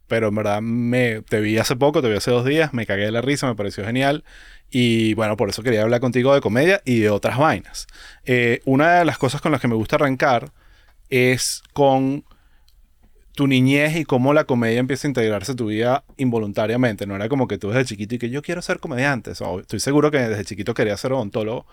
pero 0.08 0.28
en 0.28 0.34
verdad 0.34 0.60
me, 0.60 1.22
te 1.22 1.40
vi 1.40 1.56
hace 1.58 1.76
poco, 1.76 2.02
te 2.02 2.08
vi 2.10 2.16
hace 2.16 2.30
dos 2.30 2.44
días, 2.44 2.74
me 2.74 2.84
cagué 2.86 3.04
de 3.04 3.12
la 3.12 3.22
risa, 3.22 3.46
me 3.46 3.54
pareció 3.54 3.84
genial. 3.84 4.24
Y 4.70 5.14
bueno, 5.14 5.36
por 5.36 5.48
eso 5.50 5.62
quería 5.62 5.82
hablar 5.82 6.00
contigo 6.00 6.34
de 6.34 6.40
comedia 6.40 6.82
y 6.84 6.98
de 7.00 7.10
otras 7.10 7.38
vainas. 7.38 7.86
Eh, 8.24 8.60
una 8.64 8.98
de 8.98 9.04
las 9.04 9.16
cosas 9.18 9.40
con 9.40 9.52
las 9.52 9.60
que 9.60 9.68
me 9.68 9.74
gusta 9.74 9.96
arrancar 9.96 10.50
es 11.10 11.62
con 11.72 12.24
tu 13.34 13.46
niñez 13.46 13.96
y 13.96 14.04
cómo 14.04 14.34
la 14.34 14.44
comedia 14.44 14.78
empieza 14.78 15.06
a 15.06 15.10
integrarse 15.10 15.52
a 15.52 15.56
tu 15.56 15.66
vida 15.66 16.04
involuntariamente. 16.18 17.06
No 17.06 17.16
era 17.16 17.28
como 17.28 17.48
que 17.48 17.58
tú 17.58 17.68
desde 17.70 17.84
chiquito 17.86 18.14
y 18.14 18.18
que 18.18 18.30
yo 18.30 18.42
quiero 18.42 18.60
ser 18.62 18.78
comediante. 18.78 19.30
O 19.30 19.34
sea, 19.34 19.48
estoy 19.60 19.80
seguro 19.80 20.10
que 20.10 20.18
desde 20.18 20.44
chiquito 20.44 20.74
quería 20.74 20.96
ser 20.96 21.12
odontólogo. 21.12 21.66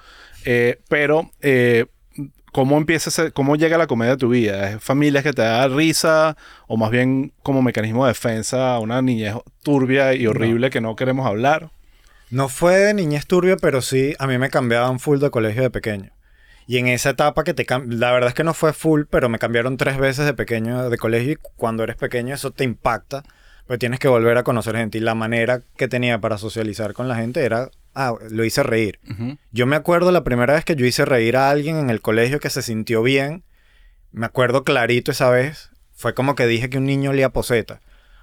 Eh, 0.45 0.79
pero, 0.87 1.31
eh, 1.41 1.85
¿cómo 2.53 2.77
empieza 2.77 3.09
ese- 3.09 3.31
cómo 3.31 3.55
llega 3.57 3.77
la 3.77 3.87
comedia 3.87 4.13
a 4.13 4.17
tu 4.17 4.29
vida? 4.29 4.71
¿Es 4.71 4.83
familias 4.83 5.23
que 5.23 5.33
te 5.33 5.41
da 5.41 5.67
risa? 5.67 6.37
¿O 6.67 6.77
más 6.77 6.91
bien 6.91 7.33
como 7.43 7.61
mecanismo 7.61 8.05
de 8.05 8.11
defensa 8.11 8.75
a 8.75 8.79
una 8.79 9.01
niñez 9.01 9.35
turbia 9.63 10.13
y 10.13 10.27
horrible 10.27 10.69
que 10.69 10.81
no 10.81 10.95
queremos 10.95 11.27
hablar? 11.27 11.71
No 12.31 12.47
fue 12.47 12.77
de 12.77 12.93
niñez 12.93 13.25
turbia, 13.25 13.57
pero 13.57 13.81
sí, 13.81 14.13
a 14.19 14.27
mí 14.27 14.37
me 14.37 14.49
cambiaban 14.49 14.99
full 14.99 15.19
de 15.19 15.29
colegio 15.31 15.63
de 15.63 15.71
pequeño. 15.71 16.11
Y 16.69 16.77
en 16.77 16.85
esa 16.87 17.09
etapa 17.09 17.43
que 17.43 17.55
te 17.55 17.65
la 17.87 18.11
verdad 18.11 18.27
es 18.29 18.35
que 18.35 18.43
no 18.43 18.53
fue 18.53 18.73
full, 18.73 19.05
pero 19.09 19.27
me 19.27 19.39
cambiaron 19.39 19.75
tres 19.77 19.97
veces 19.97 20.27
de 20.27 20.35
pequeño 20.35 20.87
de 20.91 20.97
colegio 20.99 21.31
y 21.31 21.37
cuando 21.55 21.81
eres 21.83 21.95
pequeño 21.95 22.35
eso 22.35 22.51
te 22.51 22.63
impacta, 22.63 23.23
pues 23.65 23.79
tienes 23.79 23.99
que 23.99 24.07
volver 24.07 24.37
a 24.37 24.43
conocer 24.43 24.75
gente 24.75 24.99
y 24.99 25.01
la 25.01 25.15
manera 25.15 25.63
que 25.77 25.87
tenía 25.87 26.19
para 26.21 26.37
socializar 26.37 26.93
con 26.93 27.07
la 27.07 27.15
gente 27.15 27.43
era, 27.43 27.71
ah, 27.95 28.13
lo 28.29 28.43
hice 28.45 28.61
reír. 28.61 28.99
Yo 29.51 29.65
me 29.65 29.75
acuerdo 29.77 30.11
la 30.11 30.23
primera 30.23 30.53
vez 30.53 30.63
que 30.63 30.75
yo 30.75 30.85
hice 30.85 31.05
reír 31.05 31.37
a 31.37 31.49
alguien 31.49 31.77
en 31.77 31.89
el 31.89 32.01
colegio 32.01 32.39
que 32.39 32.51
se 32.51 32.61
sintió 32.61 33.01
bien, 33.01 33.43
me 34.11 34.27
acuerdo 34.27 34.63
clarito 34.63 35.09
esa 35.09 35.31
vez, 35.31 35.71
fue 35.95 36.13
como 36.13 36.35
que 36.35 36.45
dije 36.45 36.69
que 36.69 36.77
un 36.77 36.85
niño 36.85 37.09
olía 37.09 37.29
poseta. 37.29 37.81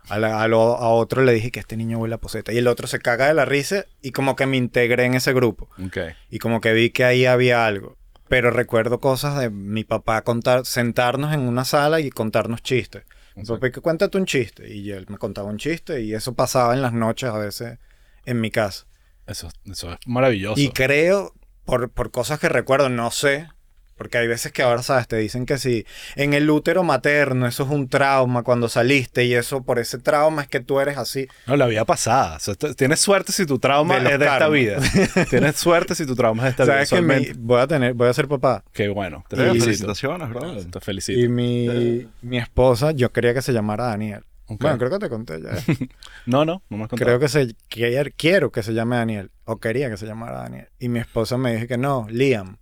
A, 0.08 0.20
la- 0.20 0.40
a 0.40 0.46
lo- 0.46 0.76
a 0.76 0.88
otro 0.90 1.22
le 1.25 1.32
dije 1.32 1.50
que 1.50 1.58
este 1.58 1.76
niño 1.76 1.98
huele 1.98 2.14
a 2.14 2.19
poseta. 2.19 2.52
Y 2.52 2.58
el 2.58 2.69
otro 2.69 2.87
se 2.87 3.00
caga 3.00 3.26
de 3.26 3.34
la 3.34 3.44
risa 3.44 3.87
y 4.02 4.12
como 4.12 4.37
que 4.37 4.46
me 4.46 4.56
integré 4.56 5.04
en 5.04 5.14
ese 5.14 5.32
grupo. 5.32 5.69
Ok. 5.84 5.98
Y 6.31 6.38
como 6.38 6.60
que 6.60 6.72
vi 6.75 6.90
que 6.90 7.04
ahí 7.04 7.26
había 7.26 7.66
algo. 7.66 7.96
Pero 8.28 8.50
recuerdo 8.50 9.00
cosas 9.00 9.38
de 9.38 9.50
mi 9.50 9.84
papá 9.84 10.23
contar, 10.23 10.67
sentarnos 10.67 11.32
en 11.32 11.40
una 11.40 11.64
sala 11.64 12.00
y 12.00 12.11
contarnos 12.11 12.62
chistes. 12.62 13.05
Mi 13.37 13.44
papá, 13.44 13.70
que 13.70 13.81
cuéntate 13.81 14.19
un 14.19 14.26
chiste. 14.26 14.73
Y 14.75 14.90
él 14.90 15.06
me 15.08 15.19
contaba 15.19 15.49
un 15.49 15.58
chiste 15.58 16.02
y 16.02 16.14
eso 16.14 16.34
pasaba 16.34 16.75
en 16.75 16.82
las 16.82 16.93
noches 16.93 17.31
a 17.31 17.38
veces 17.38 17.78
en 18.25 18.40
mi 18.40 18.50
casa. 18.50 18.87
Eso, 19.26 19.49
eso 19.64 19.93
es 19.93 19.99
maravilloso. 20.06 20.61
Y 20.61 20.70
creo, 20.70 21.34
por, 21.64 21.90
por 21.90 22.11
cosas 22.11 22.38
que 22.40 22.49
recuerdo, 22.49 22.88
no 22.88 23.11
sé, 23.11 23.49
porque 23.96 24.19
hay 24.19 24.26
veces 24.28 24.52
que 24.52 24.62
ahora, 24.62 24.82
¿sabes? 24.82 25.08
Te 25.08 25.16
dicen 25.16 25.46
que 25.46 25.58
si 25.58 25.87
en 26.14 26.34
el 26.34 26.48
útero 26.50 26.82
materno 26.82 27.46
eso 27.46 27.64
es 27.64 27.70
un 27.70 27.88
trauma 27.88 28.43
cuando 28.43 28.69
saliste 28.69 29.25
y 29.25 29.34
eso 29.34 29.62
por 29.62 29.78
ese 29.78 29.98
trauma 29.98 30.43
es 30.43 30.48
que 30.48 30.60
tú 30.60 30.81
eres 30.81 30.98
así. 30.98 31.26
No, 31.46 31.56
la 31.56 31.66
vida 31.66 31.84
pasada. 31.84 32.37
O 32.37 32.40
sea, 32.40 32.54
t- 32.54 32.75
tienes 32.75 33.00
suerte 33.00 33.32
si 33.32 33.46
tu 33.46 33.58
trauma 33.58 33.98
De 33.98 34.12
es 34.14 34.19
de 34.19 34.25
esta 34.26 34.48
vida. 34.48 34.78
tienes 35.31 35.56
suerte 35.56 35.94
si 35.94 36.06
tu 36.06 36.14
trauma 36.14 36.43
es 36.43 36.56
de 36.56 36.62
esta 36.62 36.64
vida. 36.64 36.72
¿Sabes 36.87 36.90
que 36.90 37.02
mi- 37.02 37.32
voy 37.38 37.60
a 37.60 37.66
tener, 37.66 37.94
voy 37.94 38.08
a 38.08 38.12
ser 38.12 38.28
papá? 38.28 38.62
Qué 38.72 38.88
bueno. 38.88 39.25
Te 39.28 39.37
Y-. 39.54 39.60
Felicitaciones, 39.60 40.28
bro. 40.28 40.56
Te 40.64 40.81
felicito. 40.81 41.19
Y 41.19 41.28
mi, 41.28 42.06
mi 42.22 42.38
esposa, 42.38 42.90
yo 42.93 43.10
quería 43.12 43.32
que 43.34 43.43
se 43.43 43.52
llamara 43.52 43.87
Daniel. 43.87 44.25
Bueno, 44.48 44.78
creo 44.78 44.90
que 44.90 44.98
te 45.00 45.08
conté 45.08 45.40
ya. 45.43 45.50
No, 46.26 46.44
no, 46.44 46.62
no 46.70 46.76
me 46.76 46.84
has 46.84 46.88
contado. 46.90 47.06
creo 47.08 47.19
que 47.19 47.28
se 47.28 47.54
quier- 47.69 48.12
quiero 48.16 48.52
que 48.52 48.62
se 48.62 48.75
llame 48.75 48.96
Daniel. 48.96 49.31
O 49.44 49.58
quería 49.58 49.88
que 49.90 49.96
se 49.96 50.06
llamara 50.06 50.38
Daniel. 50.43 50.69
Y 50.78 50.88
mi 50.88 50.98
esposa 51.00 51.37
me 51.37 51.54
dijo 51.54 51.66
que 51.66 51.78
no, 51.78 52.06
Liam. 52.10 52.56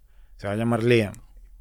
Se 0.44 0.48
va 0.48 0.52
a 0.52 0.56
llamar 0.56 0.82
Liam. 0.82 1.14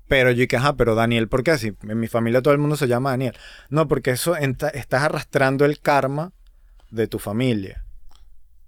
Pero 0.09 0.29
yo 0.31 0.41
dije, 0.41 0.57
ajá, 0.57 0.73
pero 0.75 0.93
Daniel, 0.93 1.29
¿por 1.29 1.41
qué? 1.43 1.57
Si 1.57 1.73
en 1.87 1.99
mi 1.99 2.07
familia 2.07 2.41
todo 2.41 2.53
el 2.53 2.59
mundo 2.59 2.75
se 2.75 2.87
llama 2.89 3.11
Daniel. 3.11 3.33
No, 3.69 3.87
porque 3.87 4.11
eso 4.11 4.35
enta- 4.35 4.71
estás 4.73 5.03
arrastrando 5.03 5.63
el 5.63 5.79
karma 5.79 6.33
de 6.91 7.07
tu 7.07 7.17
familia. 7.17 7.85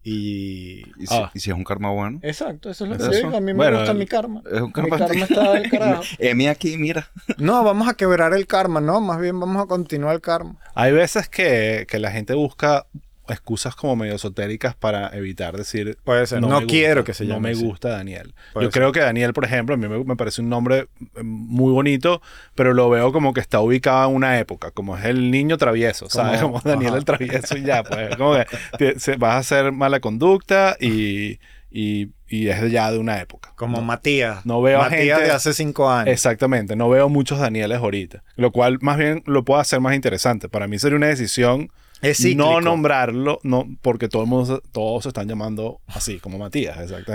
Y... 0.03 0.83
¿Y 0.97 1.07
si, 1.07 1.13
Ah. 1.15 1.31
y 1.33 1.39
si 1.41 1.50
es 1.50 1.56
un 1.57 1.63
karma 1.65 1.89
bueno? 1.91 2.19
Exacto, 2.21 2.69
eso 2.69 2.85
es 2.85 2.91
lo 2.91 2.97
que 3.09 3.15
digo. 3.17 3.27
A 3.35 3.39
mí 3.41 3.47
me 3.47 3.53
Bueno, 3.56 3.77
gusta 3.79 3.91
el- 3.91 3.97
mi 3.97 4.06
karma. 4.06 4.41
Es 4.50 4.62
un 4.62 4.67
Mi 4.67 4.71
karma. 4.71 4.97
karma 5.00 5.23
está 5.25 5.51
del 5.53 5.69
carajo. 5.69 6.03
Emi 6.19 6.47
aquí, 6.47 6.77
mira. 6.77 7.10
No, 7.38 7.62
vamos 7.63 7.88
a 7.89 7.95
quebrar 7.95 8.34
el 8.34 8.48
karma, 8.48 8.79
no, 8.79 9.01
más 9.01 9.19
bien 9.19 9.38
vamos 9.39 9.62
a 9.62 9.67
continuar 9.67 10.15
el 10.15 10.22
karma. 10.22 10.57
Hay 10.75 10.93
veces 10.93 11.27
que, 11.27 11.86
que 11.89 12.00
la 12.00 12.12
gente 12.12 12.34
busca 12.36 12.86
excusas 13.29 13.75
como 13.75 13.96
medio 13.96 14.15
esotéricas 14.15 14.75
para 14.75 15.10
evitar 15.15 15.55
decir 15.58 15.98
Puede 16.03 16.27
ser. 16.27 16.41
No, 16.41 16.62
me 16.62 16.67
quiero 16.67 17.01
gusta, 17.01 17.05
que 17.05 17.13
se 17.13 17.24
no 17.25 17.36
llame 17.36 17.50
me 17.50 17.55
así. 17.55 17.63
gusta 17.65 17.89
Daniel 17.89 18.34
Puede 18.53 18.65
yo 18.67 18.72
ser. 18.72 18.79
creo 18.82 18.91
que 18.91 19.00
Daniel 19.00 19.34
por 19.34 19.46
ejemplo 19.46 19.75
a 19.75 19.77
mí 19.77 19.88
me, 19.88 20.03
me 20.03 20.15
parece 20.15 20.41
un 20.41 20.50
nombre 20.50 20.88
eh, 21.15 21.24
muy 21.24 21.72
bonito 21.72 22.22
pero 22.55 22.74
lo 22.74 22.89
veo 22.89 23.12
como 23.12 23.34
que 23.34 23.39
está 23.41 23.60
ubicado 23.60 24.10
en 24.10 24.15
una 24.15 24.39
época 24.39 24.72
como 24.72 24.98
es 24.98 25.05
el 25.05 25.32
niño 25.32 25.58
travieso 25.58 26.10
sabes 26.10 26.41
Como- 26.46 26.62
Daniel 26.63 26.89
ajá. 26.89 26.98
el 26.98 27.05
travieso 27.05 27.58
y 27.58 27.63
ya 27.63 27.84
pues 27.84 28.15
como 28.15 28.34
que 28.36 28.46
te- 28.77 29.00
se- 29.00 29.15
vas 29.17 29.34
a 29.36 29.38
hacer 29.39 29.72
mala 29.72 30.00
conducta 30.00 30.75
y, 30.79 31.39
y, 31.72 32.10
y 32.27 32.48
es 32.48 32.72
ya 32.72 32.91
de 32.91 32.98
una 33.00 33.20
época 33.20 33.51
Como 33.55 33.82
Matías. 33.82 34.46
No 34.46 34.62
veo 34.62 34.79
Matías 34.79 35.17
gente- 35.17 35.24
de 35.24 35.32
hace 35.32 35.53
cinco 35.53 35.89
años. 35.89 36.13
Exactamente, 36.13 36.75
no 36.75 36.89
veo 36.89 37.10
muchos 37.10 37.39
Danieles 37.39 37.79
ahorita, 37.79 38.24
lo 38.36 38.51
cual 38.51 38.77
más 38.82 38.98
bien 38.98 39.24
lo 39.25 39.44
puedo 39.44 39.60
hacer 39.60 39.79
más 39.82 39.96
interesante. 39.96 40.48
Para 40.50 40.67
mí 40.67 40.77
sería 40.79 40.96
una 40.98 41.08
decisión 41.08 41.70
Es 42.09 42.35
no 42.35 42.62
nombrarlo, 42.62 43.39
no, 43.43 43.67
porque 43.81 44.07
todo 44.09 44.24
el 44.24 44.27
mundo, 44.29 44.62
todos 44.71 45.03
se 45.03 45.09
están 45.09 45.27
llamando 45.27 45.81
así, 45.88 46.19
como 46.19 46.38
Matías, 46.38 46.77
exacto, 46.79 47.13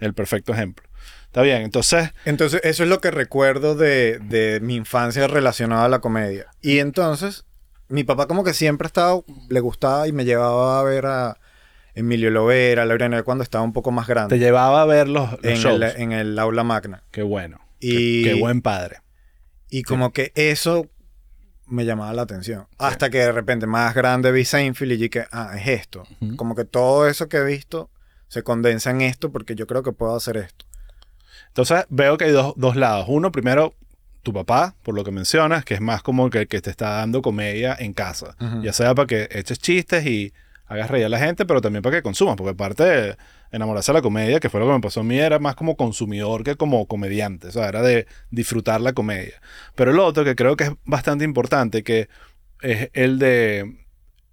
el 0.00 0.14
perfecto 0.14 0.52
ejemplo. 0.52 0.86
Está 1.26 1.42
bien, 1.42 1.62
entonces, 1.62 2.10
Entonces, 2.24 2.60
eso 2.64 2.82
es 2.84 2.88
lo 2.88 3.00
que 3.00 3.10
recuerdo 3.10 3.74
de, 3.74 4.18
de 4.18 4.60
mi 4.60 4.76
infancia 4.76 5.26
relacionada 5.26 5.84
a 5.84 5.88
la 5.88 6.00
comedia. 6.00 6.46
Y 6.62 6.78
entonces, 6.78 7.44
mi 7.88 8.02
papá 8.04 8.26
como 8.26 8.44
que 8.44 8.54
siempre 8.54 8.86
estaba, 8.86 9.20
le 9.50 9.60
gustaba 9.60 10.08
y 10.08 10.12
me 10.12 10.24
llevaba 10.24 10.80
a 10.80 10.82
ver 10.84 11.04
a 11.06 11.38
Emilio 11.94 12.30
Lovera, 12.30 12.82
a 12.82 12.86
Laura 12.86 13.22
cuando 13.24 13.42
estaba 13.44 13.62
un 13.64 13.72
poco 13.72 13.90
más 13.90 14.06
te 14.06 14.12
grande. 14.14 14.38
llevaba 14.38 14.82
a 14.82 14.86
ver 14.86 15.08
los, 15.08 15.32
los 15.32 15.44
En 15.44 15.56
shows. 15.56 15.82
el, 15.82 16.00
en 16.02 16.12
el 16.12 16.38
aula 16.38 16.64
magna. 16.64 17.02
Qué 17.10 17.22
bueno, 17.22 17.60
Y, 17.80 18.22
qué, 18.24 18.30
qué 18.34 18.40
buen 18.40 18.62
padre. 18.62 18.98
y 19.70 19.82
como 19.82 20.12
que 20.12 20.32
eso 20.34 20.86
me 21.68 21.84
llamaba 21.84 22.12
la 22.12 22.22
atención. 22.22 22.66
Hasta 22.78 23.10
que 23.10 23.18
de 23.18 23.32
repente 23.32 23.66
más 23.66 23.94
grande 23.94 24.32
vi 24.32 24.44
Seinfeld 24.44 24.92
y 24.92 24.96
dije, 24.96 25.26
ah, 25.30 25.52
es 25.56 25.68
esto. 25.68 26.04
Como 26.36 26.54
que 26.54 26.64
todo 26.64 27.06
eso 27.08 27.28
que 27.28 27.38
he 27.38 27.44
visto 27.44 27.90
se 28.28 28.42
condensa 28.42 28.90
en 28.90 29.00
esto 29.00 29.30
porque 29.30 29.54
yo 29.54 29.66
creo 29.66 29.82
que 29.82 29.92
puedo 29.92 30.14
hacer 30.14 30.36
esto. 30.36 30.66
Entonces 31.48 31.86
veo 31.88 32.18
que 32.18 32.26
hay 32.26 32.32
dos, 32.32 32.54
dos 32.56 32.76
lados. 32.76 33.06
Uno, 33.08 33.32
primero, 33.32 33.74
tu 34.22 34.32
papá, 34.32 34.74
por 34.82 34.94
lo 34.94 35.04
que 35.04 35.10
mencionas, 35.10 35.64
que 35.64 35.74
es 35.74 35.80
más 35.80 36.02
como 36.02 36.28
que 36.30 36.40
el 36.40 36.48
que 36.48 36.60
te 36.60 36.70
está 36.70 36.90
dando 36.90 37.22
comedia 37.22 37.76
en 37.78 37.92
casa. 37.92 38.36
Ya 38.62 38.72
sea 38.72 38.94
para 38.94 39.06
que 39.06 39.28
eches 39.30 39.58
chistes 39.58 40.04
y 40.06 40.32
hagas 40.66 40.90
reír 40.90 41.06
a 41.06 41.08
la 41.08 41.18
gente, 41.18 41.46
pero 41.46 41.60
también 41.60 41.82
para 41.82 41.96
que 41.96 42.02
consumas, 42.02 42.36
porque 42.36 42.54
parte 42.54 42.84
de 42.84 43.16
enamorarse 43.50 43.92
de 43.92 43.98
la 43.98 44.02
comedia, 44.02 44.40
que 44.40 44.50
fue 44.50 44.60
lo 44.60 44.66
que 44.66 44.72
me 44.72 44.80
pasó 44.80 45.00
a 45.00 45.04
mí, 45.04 45.18
era 45.18 45.38
más 45.38 45.54
como 45.54 45.76
consumidor 45.76 46.44
que 46.44 46.56
como 46.56 46.86
comediante, 46.86 47.48
o 47.48 47.52
sea, 47.52 47.68
era 47.68 47.82
de 47.82 48.06
disfrutar 48.30 48.80
la 48.80 48.92
comedia. 48.92 49.40
Pero 49.74 49.90
el 49.90 49.98
otro 49.98 50.24
que 50.24 50.34
creo 50.34 50.56
que 50.56 50.64
es 50.64 50.72
bastante 50.84 51.24
importante, 51.24 51.82
que 51.82 52.08
es 52.60 52.90
el 52.92 53.18
de 53.18 53.86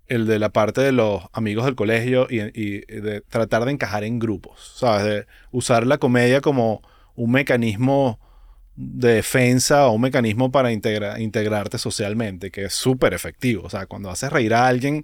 el 0.07 0.27
de 0.27 0.39
la 0.39 0.50
parte 0.50 0.81
de 0.81 0.91
los 0.91 1.24
amigos 1.34 1.65
del 1.65 1.75
colegio 1.75 2.27
y, 2.29 2.38
de 2.38 3.22
tratar 3.22 3.65
de 3.65 3.72
encajar 3.72 4.03
en 4.03 4.19
grupos, 4.19 4.74
¿sabes? 4.77 5.03
De 5.03 5.27
usar 5.51 5.88
la 5.88 5.98
comedia 5.98 6.41
como 6.41 6.81
un 7.15 7.31
mecanismo 7.31 8.19
de 8.75 9.15
defensa 9.15 9.88
o 9.88 9.93
un 9.93 10.01
mecanismo 10.01 10.51
para 10.51 10.72
integra- 10.72 11.19
integrarte 11.19 11.77
socialmente, 11.77 12.51
que 12.51 12.65
es 12.65 12.74
súper 12.74 13.13
efectivo. 13.13 13.63
O 13.65 13.69
sea, 13.69 13.88
cuando 13.88 14.10
haces 14.10 14.31
reír 14.31 14.53
a 14.53 14.67
alguien 14.67 15.03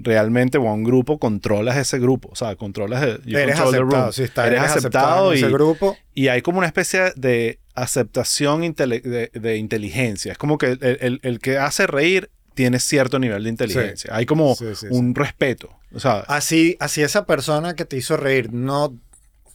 realmente 0.00 0.58
o 0.58 0.68
a 0.68 0.72
un 0.72 0.84
grupo, 0.84 1.18
controlas 1.18 1.76
ese 1.76 1.98
grupo. 1.98 2.28
O 2.32 2.36
sea, 2.36 2.56
controlas 2.56 3.02
el, 3.02 3.36
Eres 3.36 3.58
aceptado, 3.58 4.10
está, 4.10 4.46
eres, 4.46 4.60
aceptado, 4.62 5.32
en 5.32 5.38
y, 5.38 5.42
ese 5.42 5.50
grupo. 5.52 5.96
y 6.14 6.28
hay 6.28 6.40
como 6.42 6.58
una 6.58 6.66
especie 6.66 7.12
de 7.16 7.58
aceptación 7.74 8.62
intele- 8.62 9.02
de, 9.02 9.30
de 9.32 9.56
inteligencia. 9.56 10.32
Es 10.32 10.38
como 10.38 10.58
que 10.58 10.66
el, 10.80 10.98
el- 11.00 11.20
el 11.22 11.38
que 11.40 11.58
hace 11.58 11.86
reír 11.86 12.30
tiene 12.54 12.80
cierto 12.80 13.18
nivel 13.18 13.44
de 13.44 13.50
inteligencia. 13.50 14.14
Hay 14.14 14.26
como 14.26 14.54
Sí, 14.56 14.66
sí, 14.74 14.74
sí. 14.74 14.86
un 14.90 15.14
respeto. 15.14 15.70
O 15.92 16.00
sea, 16.00 16.20
Así, 16.28 16.76
así 16.80 17.02
esa 17.02 17.24
persona 17.24 17.74
que 17.74 17.84
te 17.84 17.96
hizo 17.96 18.16
reír 18.16 18.52
no 18.52 18.96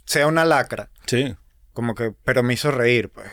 sea 0.06 0.28
una 0.28 0.46
lacra, 0.46 0.90
sí. 1.06 1.36
como 1.74 1.96
que, 1.96 2.14
pero 2.24 2.44
me 2.44 2.54
hizo 2.54 2.72
reír, 2.72 3.10
pues. 3.10 3.28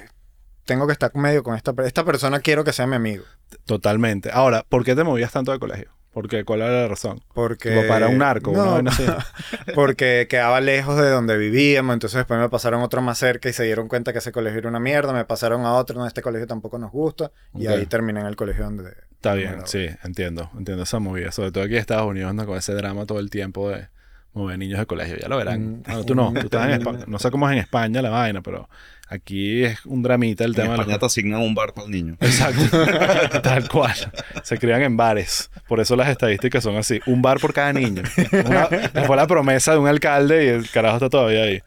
Tengo 0.64 0.86
que 0.86 0.92
estar 0.92 1.10
medio 1.16 1.42
con 1.42 1.56
esta, 1.56 1.72
esta 1.84 2.04
persona 2.04 2.40
quiero 2.40 2.62
que 2.62 2.72
sea 2.72 2.86
mi 2.86 2.94
amigo. 2.94 3.24
Totalmente. 3.64 4.30
Ahora, 4.32 4.64
¿por 4.68 4.84
qué 4.84 4.94
te 4.94 5.02
movías 5.02 5.32
tanto 5.32 5.50
de 5.52 5.58
colegio? 5.58 5.90
Porque, 6.12 6.44
¿cuál 6.44 6.62
era 6.62 6.82
la 6.82 6.88
razón? 6.88 7.20
Porque. 7.34 7.74
Como 7.74 7.86
para 7.88 8.08
un 8.08 8.18
narco, 8.18 8.52
No, 8.52 8.76
así. 8.90 9.04
porque 9.74 10.26
quedaba 10.28 10.60
lejos 10.60 10.96
de 10.98 11.08
donde 11.08 11.36
vivíamos, 11.36 11.94
entonces 11.94 12.18
después 12.18 12.40
me 12.40 12.48
pasaron 12.48 12.82
otro 12.82 13.00
más 13.00 13.18
cerca 13.18 13.48
y 13.48 13.52
se 13.52 13.64
dieron 13.64 13.86
cuenta 13.88 14.12
que 14.12 14.18
ese 14.18 14.32
colegio 14.32 14.58
era 14.58 14.68
una 14.68 14.80
mierda, 14.80 15.12
me 15.12 15.24
pasaron 15.24 15.64
a 15.64 15.74
otro, 15.74 15.98
no, 15.98 16.06
este 16.06 16.22
colegio 16.22 16.46
tampoco 16.46 16.78
nos 16.78 16.90
gusta, 16.90 17.30
y 17.54 17.66
Ok. 17.66 17.72
ahí 17.74 17.86
terminé 17.86 18.20
en 18.20 18.26
el 18.26 18.36
colegio 18.36 18.64
donde... 18.64 18.92
Está 19.12 19.34
bien, 19.34 19.50
Bueno. 19.50 19.66
sí, 19.66 19.86
entiendo. 20.02 20.50
Entiendo 20.56 20.82
esa 20.82 20.98
movida. 20.98 21.30
Sobre 21.30 21.52
todo 21.52 21.62
aquí 21.64 21.74
en 21.74 21.80
Estados 21.80 22.06
Unidos 22.08 22.30
anda 22.30 22.46
con 22.46 22.56
ese 22.56 22.72
drama 22.74 23.04
todo 23.06 23.20
el 23.20 23.28
tiempo 23.30 23.68
de 23.70 23.88
mover 24.32 24.58
niños 24.58 24.78
de 24.78 24.86
colegio. 24.86 25.16
Ya 25.16 25.28
lo 25.28 25.36
verán. 25.36 25.80
Mm. 25.80 25.82
No, 25.86 26.04
tú 26.04 26.14
no. 26.14 26.32
Tú 26.32 26.40
estás 26.40 26.64
en 26.66 26.70
España. 26.80 27.04
No 27.06 27.18
sé 27.18 27.30
cómo 27.30 27.46
es 27.48 27.52
en 27.52 27.58
España 27.58 28.00
la 28.00 28.08
vaina, 28.10 28.40
pero 28.40 28.68
aquí 29.10 29.64
es 29.64 29.84
un 29.84 30.02
dramita 30.02 30.44
el 30.44 30.52
En 30.52 30.54
tema 30.56 30.74
de 30.74 30.80
España 30.80 30.98
te 30.98 31.06
asignan 31.06 31.40
un 31.42 31.54
bar 31.54 31.74
para 31.74 31.86
el 31.86 31.90
niño. 31.92 32.16
Exacto. 32.20 33.40
Tal 33.42 33.68
cual. 33.68 33.94
Se 34.42 34.56
crían 34.58 34.82
en 34.82 34.96
bares. 34.96 35.50
Por 35.68 35.80
eso 35.80 35.96
las 35.96 36.08
estadísticas 36.08 36.62
son 36.62 36.76
así. 36.76 37.00
Un 37.06 37.20
bar 37.20 37.38
por 37.40 37.52
cada 37.52 37.72
niño. 37.72 38.02
Una- 38.46 38.68
fue 39.06 39.16
la 39.16 39.26
promesa 39.26 39.72
de 39.72 39.78
un 39.78 39.88
alcalde 39.88 40.44
y 40.46 40.48
el 40.48 40.70
carajo 40.70 40.96
está 40.96 41.10
todavía 41.10 41.42
ahí. 41.42 41.60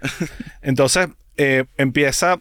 Entonces, 0.61 1.09
eh, 1.37 1.65
empieza 1.77 2.39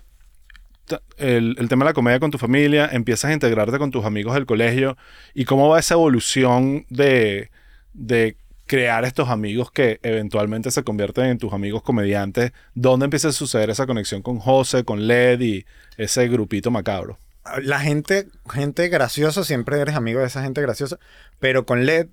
el, 1.17 1.57
el 1.59 1.69
tema 1.69 1.85
de 1.85 1.91
la 1.91 1.95
comedia 1.95 2.21
con 2.21 2.31
tu 2.31 2.39
familia, 2.39 2.89
empiezas 2.93 3.31
a 3.31 3.35
integrarte 3.35 3.79
con 3.79 3.91
tus 3.91 4.05
amigos 4.05 4.35
del 4.35 4.47
colegio. 4.47 4.97
¿Y 5.35 5.45
cómo 5.45 5.69
va 5.69 5.81
esa 5.81 5.95
evolución 5.95 6.87
de, 6.91 7.51
de 7.93 8.37
crear 8.73 9.05
estos 9.05 9.29
amigos 9.29 9.71
que 9.71 10.01
eventualmente 10.03 10.71
se 10.71 10.83
convierten 10.83 11.27
en 11.27 11.37
tus 11.37 11.53
amigos 11.53 11.83
comediantes? 11.83 12.53
¿Dónde 12.75 13.05
empieza 13.05 13.29
a 13.29 13.33
suceder 13.33 13.69
esa 13.69 13.87
conexión 13.87 14.23
con 14.23 14.39
José, 14.39 14.83
con 14.83 15.07
Led 15.07 15.43
y 15.43 15.67
ese 15.99 16.27
grupito 16.29 16.71
macabro? 16.71 17.19
La 17.63 17.81
gente, 17.81 18.29
gente 18.51 18.89
graciosa, 18.89 19.45
siempre 19.45 19.79
eres 19.79 19.95
amigo 19.95 20.21
de 20.21 20.27
esa 20.27 20.43
gente 20.43 20.63
graciosa, 20.63 20.99
pero 21.39 21.67
con 21.67 21.85
LED 21.85 22.07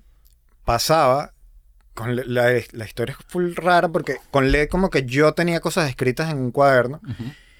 pasaba, 0.66 1.32
con 1.94 2.14
LED- 2.14 2.26
la, 2.26 2.50
la 2.72 2.84
historia 2.84 3.16
es 3.18 3.24
full 3.26 3.54
rara 3.54 3.88
porque 3.88 4.16
con 4.30 4.52
LED 4.52 4.68
como 4.68 4.90
que 4.90 5.04
yo 5.06 5.32
tenía 5.32 5.60
cosas 5.60 5.88
escritas 5.88 6.30
en 6.30 6.36
un 6.38 6.50
cuaderno 6.50 7.00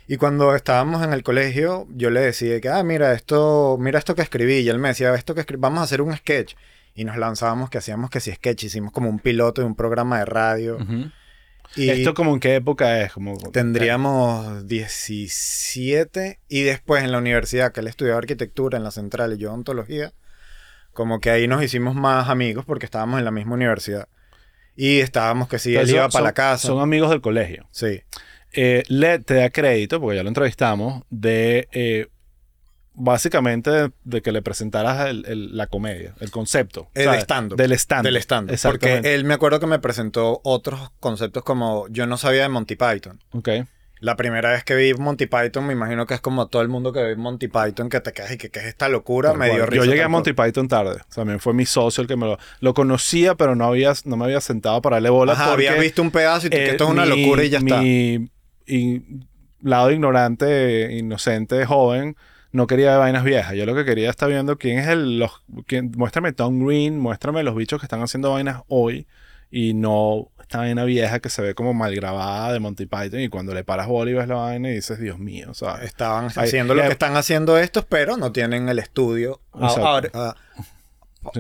y 0.08 0.18
cuando 0.18 0.54
estábamos 0.54 1.02
en 1.02 1.14
el 1.14 1.22
colegio 1.22 1.86
yo 1.90 2.10
le 2.10 2.20
decía 2.20 2.60
que, 2.60 2.68
ah, 2.68 2.82
mira 2.82 3.14
esto, 3.14 3.78
mira 3.80 3.98
esto 3.98 4.14
que 4.14 4.20
escribí 4.22 4.56
y 4.58 4.68
él 4.68 4.78
me 4.78 4.88
decía, 4.88 5.14
esto 5.14 5.34
que 5.34 5.40
escribí, 5.40 5.60
vamos 5.62 5.80
a 5.80 5.84
hacer 5.84 6.02
un 6.02 6.14
sketch 6.14 6.54
y 6.94 7.04
nos 7.04 7.16
lanzábamos 7.16 7.70
que 7.70 7.78
hacíamos 7.78 8.10
que 8.10 8.20
si 8.20 8.32
sketch, 8.32 8.64
hicimos 8.64 8.92
como 8.92 9.08
un 9.08 9.18
piloto 9.18 9.60
de 9.62 9.66
un 9.66 9.74
programa 9.76 10.18
de 10.18 10.24
radio 10.24 10.78
y 11.76 11.88
¿Esto 11.88 12.14
como 12.14 12.34
en 12.34 12.40
qué 12.40 12.56
época 12.56 13.00
es? 13.02 13.12
Como, 13.12 13.36
Tendríamos 13.52 14.66
17 14.66 16.40
y 16.48 16.62
después 16.62 17.04
en 17.04 17.12
la 17.12 17.18
universidad, 17.18 17.72
que 17.72 17.80
él 17.80 17.86
estudiaba 17.86 18.18
arquitectura 18.18 18.76
en 18.76 18.84
la 18.84 18.90
central 18.90 19.32
y 19.34 19.38
yo 19.38 19.52
ontología, 19.52 20.12
como 20.92 21.20
que 21.20 21.30
ahí 21.30 21.46
nos 21.46 21.62
hicimos 21.62 21.94
más 21.94 22.28
amigos 22.28 22.64
porque 22.64 22.86
estábamos 22.86 23.18
en 23.20 23.24
la 23.24 23.30
misma 23.30 23.54
universidad. 23.54 24.08
Y 24.76 24.98
estábamos 25.00 25.48
que 25.48 25.58
si 25.58 25.70
él 25.70 25.76
Entonces, 25.76 25.94
iba 25.94 26.04
son- 26.04 26.12
para 26.12 26.24
la 26.24 26.32
casa. 26.32 26.66
Son 26.66 26.80
amigos 26.80 27.10
del 27.10 27.20
colegio. 27.20 27.68
Sí. 27.70 28.02
Eh, 28.52 28.82
Led 28.88 29.22
te 29.22 29.34
da 29.34 29.50
crédito, 29.50 30.00
porque 30.00 30.16
ya 30.16 30.22
lo 30.24 30.28
entrevistamos, 30.28 31.04
de 31.10 31.68
eh, 31.70 32.08
básicamente 32.94 33.70
de, 33.70 33.90
de 34.04 34.22
que 34.22 34.32
le 34.32 34.42
presentaras 34.42 35.08
el- 35.08 35.24
el- 35.26 35.56
la 35.56 35.66
comedia, 35.68 36.14
el 36.20 36.30
concepto. 36.30 36.88
El 36.94 37.04
¿sabes? 37.04 37.22
stand-up. 37.22 37.56
Del 37.56 37.72
stand 37.72 38.04
Del 38.04 38.16
stand 38.16 38.50
Porque 38.62 39.00
él 39.04 39.24
me 39.24 39.34
acuerdo 39.34 39.60
que 39.60 39.66
me 39.66 39.78
presentó 39.78 40.40
otros 40.44 40.90
conceptos 41.00 41.42
como 41.44 41.86
yo 41.88 42.06
no 42.06 42.16
sabía 42.18 42.42
de 42.42 42.48
Monty 42.48 42.76
Python. 42.76 43.20
Ok. 43.32 43.48
La 44.00 44.16
primera 44.16 44.50
vez 44.52 44.64
que 44.64 44.74
vi 44.74 44.94
Monty 44.94 45.26
Python, 45.26 45.66
me 45.66 45.74
imagino 45.74 46.06
que 46.06 46.14
es 46.14 46.22
como 46.22 46.48
todo 46.48 46.62
el 46.62 46.68
mundo 46.68 46.90
que 46.90 47.00
ve 47.02 47.16
Monty 47.16 47.48
Python, 47.48 47.90
que 47.90 48.00
te 48.00 48.12
quedas 48.14 48.32
y 48.32 48.38
que, 48.38 48.48
que 48.50 48.60
es 48.60 48.64
esta 48.64 48.88
locura, 48.88 49.34
me 49.34 49.50
dio 49.50 49.66
risa. 49.66 49.84
Yo 49.84 49.90
llegué 49.90 50.02
a 50.02 50.08
Monty 50.08 50.32
Python 50.32 50.68
tarde. 50.68 50.92
O 50.92 50.94
sea, 50.94 51.16
también 51.16 51.38
fue 51.38 51.52
mi 51.52 51.66
socio 51.66 52.00
el 52.00 52.08
que 52.08 52.16
me 52.16 52.24
lo... 52.24 52.38
Lo 52.60 52.72
conocía, 52.72 53.34
pero 53.34 53.54
no, 53.54 53.66
había, 53.66 53.92
no 54.06 54.16
me 54.16 54.24
había 54.24 54.40
sentado 54.40 54.80
para 54.80 54.96
darle 54.96 55.10
bola 55.10 55.32
Ajá, 55.34 55.50
porque... 55.50 55.68
habías 55.68 55.82
visto 55.82 56.00
un 56.00 56.10
pedazo 56.10 56.46
y 56.46 56.50
tú, 56.50 56.56
que 56.56 56.64
eh, 56.64 56.70
esto 56.70 56.84
es 56.84 56.90
una 56.90 57.04
mi- 57.04 57.22
locura 57.22 57.44
y 57.44 57.50
ya 57.50 57.58
está. 57.58 57.78
Mi 57.82 58.30
y- 58.66 59.02
lado 59.62 59.90
ignorante, 59.90 60.92
inocente, 60.96 61.66
joven, 61.66 62.16
no 62.52 62.66
quería 62.66 62.96
vainas 62.98 63.24
viejas. 63.24 63.54
Yo 63.54 63.66
lo 63.66 63.74
que 63.74 63.84
quería 63.84 64.10
estar 64.10 64.28
viendo 64.28 64.58
quién 64.58 64.78
es 64.78 64.88
el... 64.88 65.18
Los, 65.18 65.42
quién, 65.66 65.92
muéstrame 65.96 66.32
Tom 66.32 66.64
Green, 66.66 66.98
muéstrame 66.98 67.42
los 67.42 67.54
bichos 67.54 67.80
que 67.80 67.86
están 67.86 68.02
haciendo 68.02 68.32
vainas 68.32 68.62
hoy 68.68 69.06
y 69.50 69.74
no 69.74 70.28
esta 70.40 70.58
vaina 70.58 70.84
vieja 70.84 71.20
que 71.20 71.28
se 71.28 71.42
ve 71.42 71.54
como 71.54 71.74
mal 71.74 71.94
grabada 71.94 72.52
de 72.52 72.58
Monty 72.60 72.86
Python 72.86 73.20
y 73.20 73.28
cuando 73.28 73.54
le 73.54 73.62
paras 73.62 73.86
bola 73.86 74.10
y 74.10 74.14
ves 74.14 74.26
la 74.26 74.34
vaina 74.34 74.68
y 74.70 74.74
dices, 74.74 74.98
Dios 74.98 75.18
mío, 75.18 75.54
¿sabes? 75.54 75.84
Estaban 75.86 76.26
haciendo 76.26 76.74
lo 76.74 76.82
que 76.82 76.92
están 76.92 77.16
haciendo 77.16 77.56
estos, 77.58 77.84
pero 77.84 78.16
no 78.16 78.32
tienen 78.32 78.68
el 78.68 78.78
estudio. 78.80 79.40
Ahora- 79.52 80.10
ah. 80.14 80.34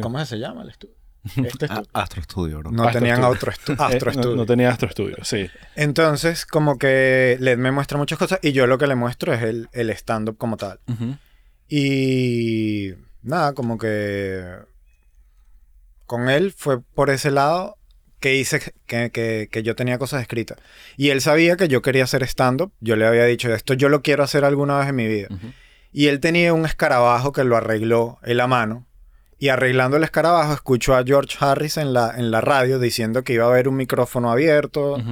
¿Cómo 0.00 0.24
se 0.24 0.38
llama 0.38 0.62
el 0.62 0.68
estudio? 0.70 0.94
Este 1.24 1.66
estudio. 1.66 1.82
Astro 1.92 2.22
Studio, 2.22 2.58
bro. 2.60 2.70
No 2.72 2.84
Astro 2.84 3.00
tenían 3.00 3.16
Studio. 3.18 3.32
Astro, 3.32 3.52
estu- 3.52 3.76
Astro 3.78 4.12
no- 4.12 4.22
Studio. 4.22 4.36
no, 4.36 4.46
tenía 4.46 4.70
Astro 4.70 4.88
Studio, 4.90 5.16
sí. 5.22 5.48
Entonces, 5.76 6.46
como 6.46 6.78
que 6.78 7.36
Led 7.40 7.58
me 7.58 7.70
muestra 7.72 7.98
muchas 7.98 8.18
cosas 8.18 8.38
y 8.42 8.52
yo 8.52 8.66
lo 8.66 8.78
que 8.78 8.86
le 8.86 8.94
muestro 8.94 9.32
es 9.34 9.42
el, 9.42 9.68
el 9.72 9.90
stand-up 9.90 10.36
como 10.38 10.56
tal. 10.56 10.80
Y 11.68 12.94
nada, 13.22 13.52
como 13.54 13.78
que 13.78 14.44
con 16.06 16.28
él 16.28 16.52
fue 16.56 16.80
por 16.82 17.10
ese 17.10 17.30
lado 17.30 17.76
que 18.18 18.36
hice 18.36 18.60
que, 18.86 19.10
que- 19.10 19.48
que 19.50 19.62
yo 19.62 19.74
tenía 19.76 19.98
cosas 19.98 20.20
escritas. 20.22 20.58
Y 20.96 21.10
él 21.10 21.20
sabía 21.20 21.56
que 21.56 21.68
yo 21.68 21.80
quería 21.82 22.04
hacer 22.04 22.22
stand-up. 22.24 22.72
Yo 22.80 22.96
le 22.96 23.06
había 23.06 23.24
dicho, 23.24 23.52
esto 23.54 23.74
yo 23.74 23.88
lo 23.88 24.02
quiero 24.02 24.24
hacer 24.24 24.44
alguna 24.44 24.78
vez 24.78 24.88
en 24.88 24.96
mi 24.96 25.06
vida. 25.06 25.28
Y 25.92 26.08
él 26.08 26.20
tenía 26.20 26.52
un 26.52 26.66
escarabajo 26.66 27.32
que 27.32 27.44
lo 27.44 27.56
arregló 27.56 28.18
él 28.24 28.40
a 28.40 28.46
mano. 28.46 28.86
Y 29.40 29.48
arreglando 29.48 29.96
el 29.96 30.04
escarabajo, 30.04 30.52
escuchó 30.52 30.94
a 30.94 31.02
George 31.02 31.36
Harris 31.40 31.78
en 31.78 31.94
la, 31.94 32.14
en 32.16 32.30
la 32.30 32.42
radio 32.42 32.78
diciendo 32.78 33.24
que 33.24 33.32
iba 33.32 33.46
a 33.46 33.48
haber 33.48 33.68
un 33.68 33.76
micrófono 33.76 34.30
abierto, 34.30 35.02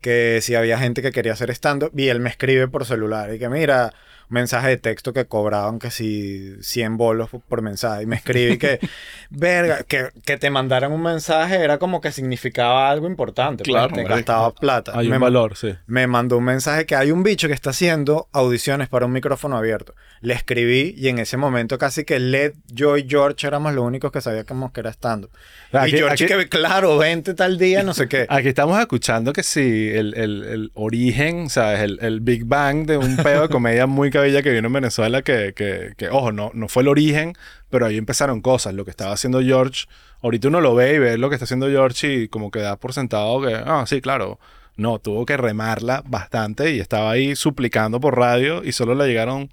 que 0.00 0.40
si 0.42 0.56
había 0.56 0.76
gente 0.76 1.02
que 1.02 1.12
quería 1.12 1.34
hacer 1.34 1.50
stand-up. 1.50 1.92
Y 1.96 2.08
él 2.08 2.18
me 2.18 2.30
escribe 2.30 2.66
por 2.66 2.84
celular 2.84 3.32
y 3.32 3.38
que 3.38 3.48
mira, 3.48 3.94
un 4.30 4.34
mensaje 4.34 4.68
de 4.68 4.76
texto 4.76 5.12
que 5.12 5.26
cobraban 5.26 5.78
que 5.80 5.90
si 5.90 6.54
100 6.62 6.96
bolos 6.96 7.28
por 7.48 7.62
mensaje. 7.62 8.04
Y 8.04 8.06
me 8.06 8.16
escribe 8.16 8.52
y 8.54 8.58
que, 8.58 8.78
verga, 9.30 9.82
que, 9.82 10.08
que 10.24 10.36
te 10.36 10.50
mandaran 10.50 10.92
un 10.92 11.02
mensaje 11.02 11.56
era 11.56 11.78
como 11.78 12.00
que 12.00 12.12
significaba 12.12 12.88
algo 12.90 13.06
importante. 13.08 13.64
pues, 13.64 13.74
Claro, 13.74 13.94
te 13.94 14.04
gastaba 14.04 14.54
plata. 14.54 14.92
Hay 14.94 15.08
Me- 15.08 15.16
un 15.16 15.22
valor, 15.22 15.56
sí. 15.56 15.74
me 15.86 16.06
mandó 16.06 16.38
un 16.38 16.44
mensaje 16.44 16.86
que 16.86 16.94
hay 16.94 17.10
un 17.10 17.22
bicho 17.22 17.48
que 17.48 17.54
está 17.54 17.70
haciendo 17.70 18.28
audiciones 18.32 18.88
para 18.88 19.06
un 19.06 19.12
micrófono 19.12 19.56
abierto. 19.56 19.94
Le 20.20 20.34
escribí 20.34 20.94
y 20.96 21.08
en 21.08 21.18
ese 21.18 21.36
momento 21.36 21.76
casi 21.78 22.04
que 22.04 22.20
Led, 22.20 22.52
yo 22.68 22.96
y 22.96 23.06
George 23.08 23.46
éramos 23.46 23.74
los 23.74 23.84
únicos 23.84 24.12
que 24.12 24.20
sabíamos 24.20 24.70
que 24.72 24.80
era 24.80 24.90
estando. 24.90 25.30
Aquí- 25.72 25.96
y 25.96 25.98
George 25.98 26.24
aquí- 26.24 26.26
que 26.26 26.48
claro, 26.48 26.98
20 26.98 27.34
tal 27.34 27.58
día, 27.58 27.82
no 27.82 27.94
sé 27.94 28.08
qué. 28.08 28.26
Aquí 28.30 28.48
estamos 28.48 28.78
escuchando 28.78 29.32
que 29.32 29.42
sí, 29.42 29.88
el, 29.92 30.14
el- 30.14 30.44
el 30.44 30.70
origen, 30.74 31.48
¿sabes? 31.50 31.80
El, 31.80 31.98
el 32.02 32.20
Big 32.20 32.44
Bang 32.44 32.86
de 32.86 32.96
un 32.96 33.16
pedo 33.16 33.42
de 33.42 33.48
comedia 33.48 33.86
muy 33.86 34.10
cabilla 34.20 34.42
que 34.42 34.50
vino 34.50 34.66
en 34.68 34.72
Venezuela, 34.72 35.22
que, 35.22 35.52
que, 35.54 35.92
que, 35.96 36.08
ojo, 36.08 36.32
no, 36.32 36.50
no 36.54 36.68
fue 36.68 36.82
el 36.82 36.88
origen, 36.88 37.34
pero 37.68 37.86
ahí 37.86 37.96
empezaron 37.96 38.40
cosas. 38.40 38.74
Lo 38.74 38.84
que 38.84 38.90
estaba 38.90 39.12
haciendo 39.12 39.40
George, 39.42 39.86
ahorita 40.22 40.48
uno 40.48 40.60
lo 40.60 40.74
ve 40.74 40.94
y 40.94 40.98
ve 40.98 41.18
lo 41.18 41.28
que 41.28 41.34
está 41.36 41.44
haciendo 41.44 41.68
George 41.68 42.12
y 42.12 42.28
como 42.28 42.50
que 42.50 42.60
da 42.60 42.76
por 42.76 42.92
sentado 42.92 43.40
que, 43.42 43.54
ah, 43.54 43.84
sí, 43.86 44.00
claro. 44.00 44.38
No, 44.76 44.98
tuvo 44.98 45.26
que 45.26 45.36
remarla 45.36 46.02
bastante 46.06 46.70
y 46.70 46.80
estaba 46.80 47.10
ahí 47.10 47.36
suplicando 47.36 48.00
por 48.00 48.16
radio 48.16 48.62
y 48.64 48.72
solo 48.72 48.94
le 48.94 49.06
llegaron 49.08 49.50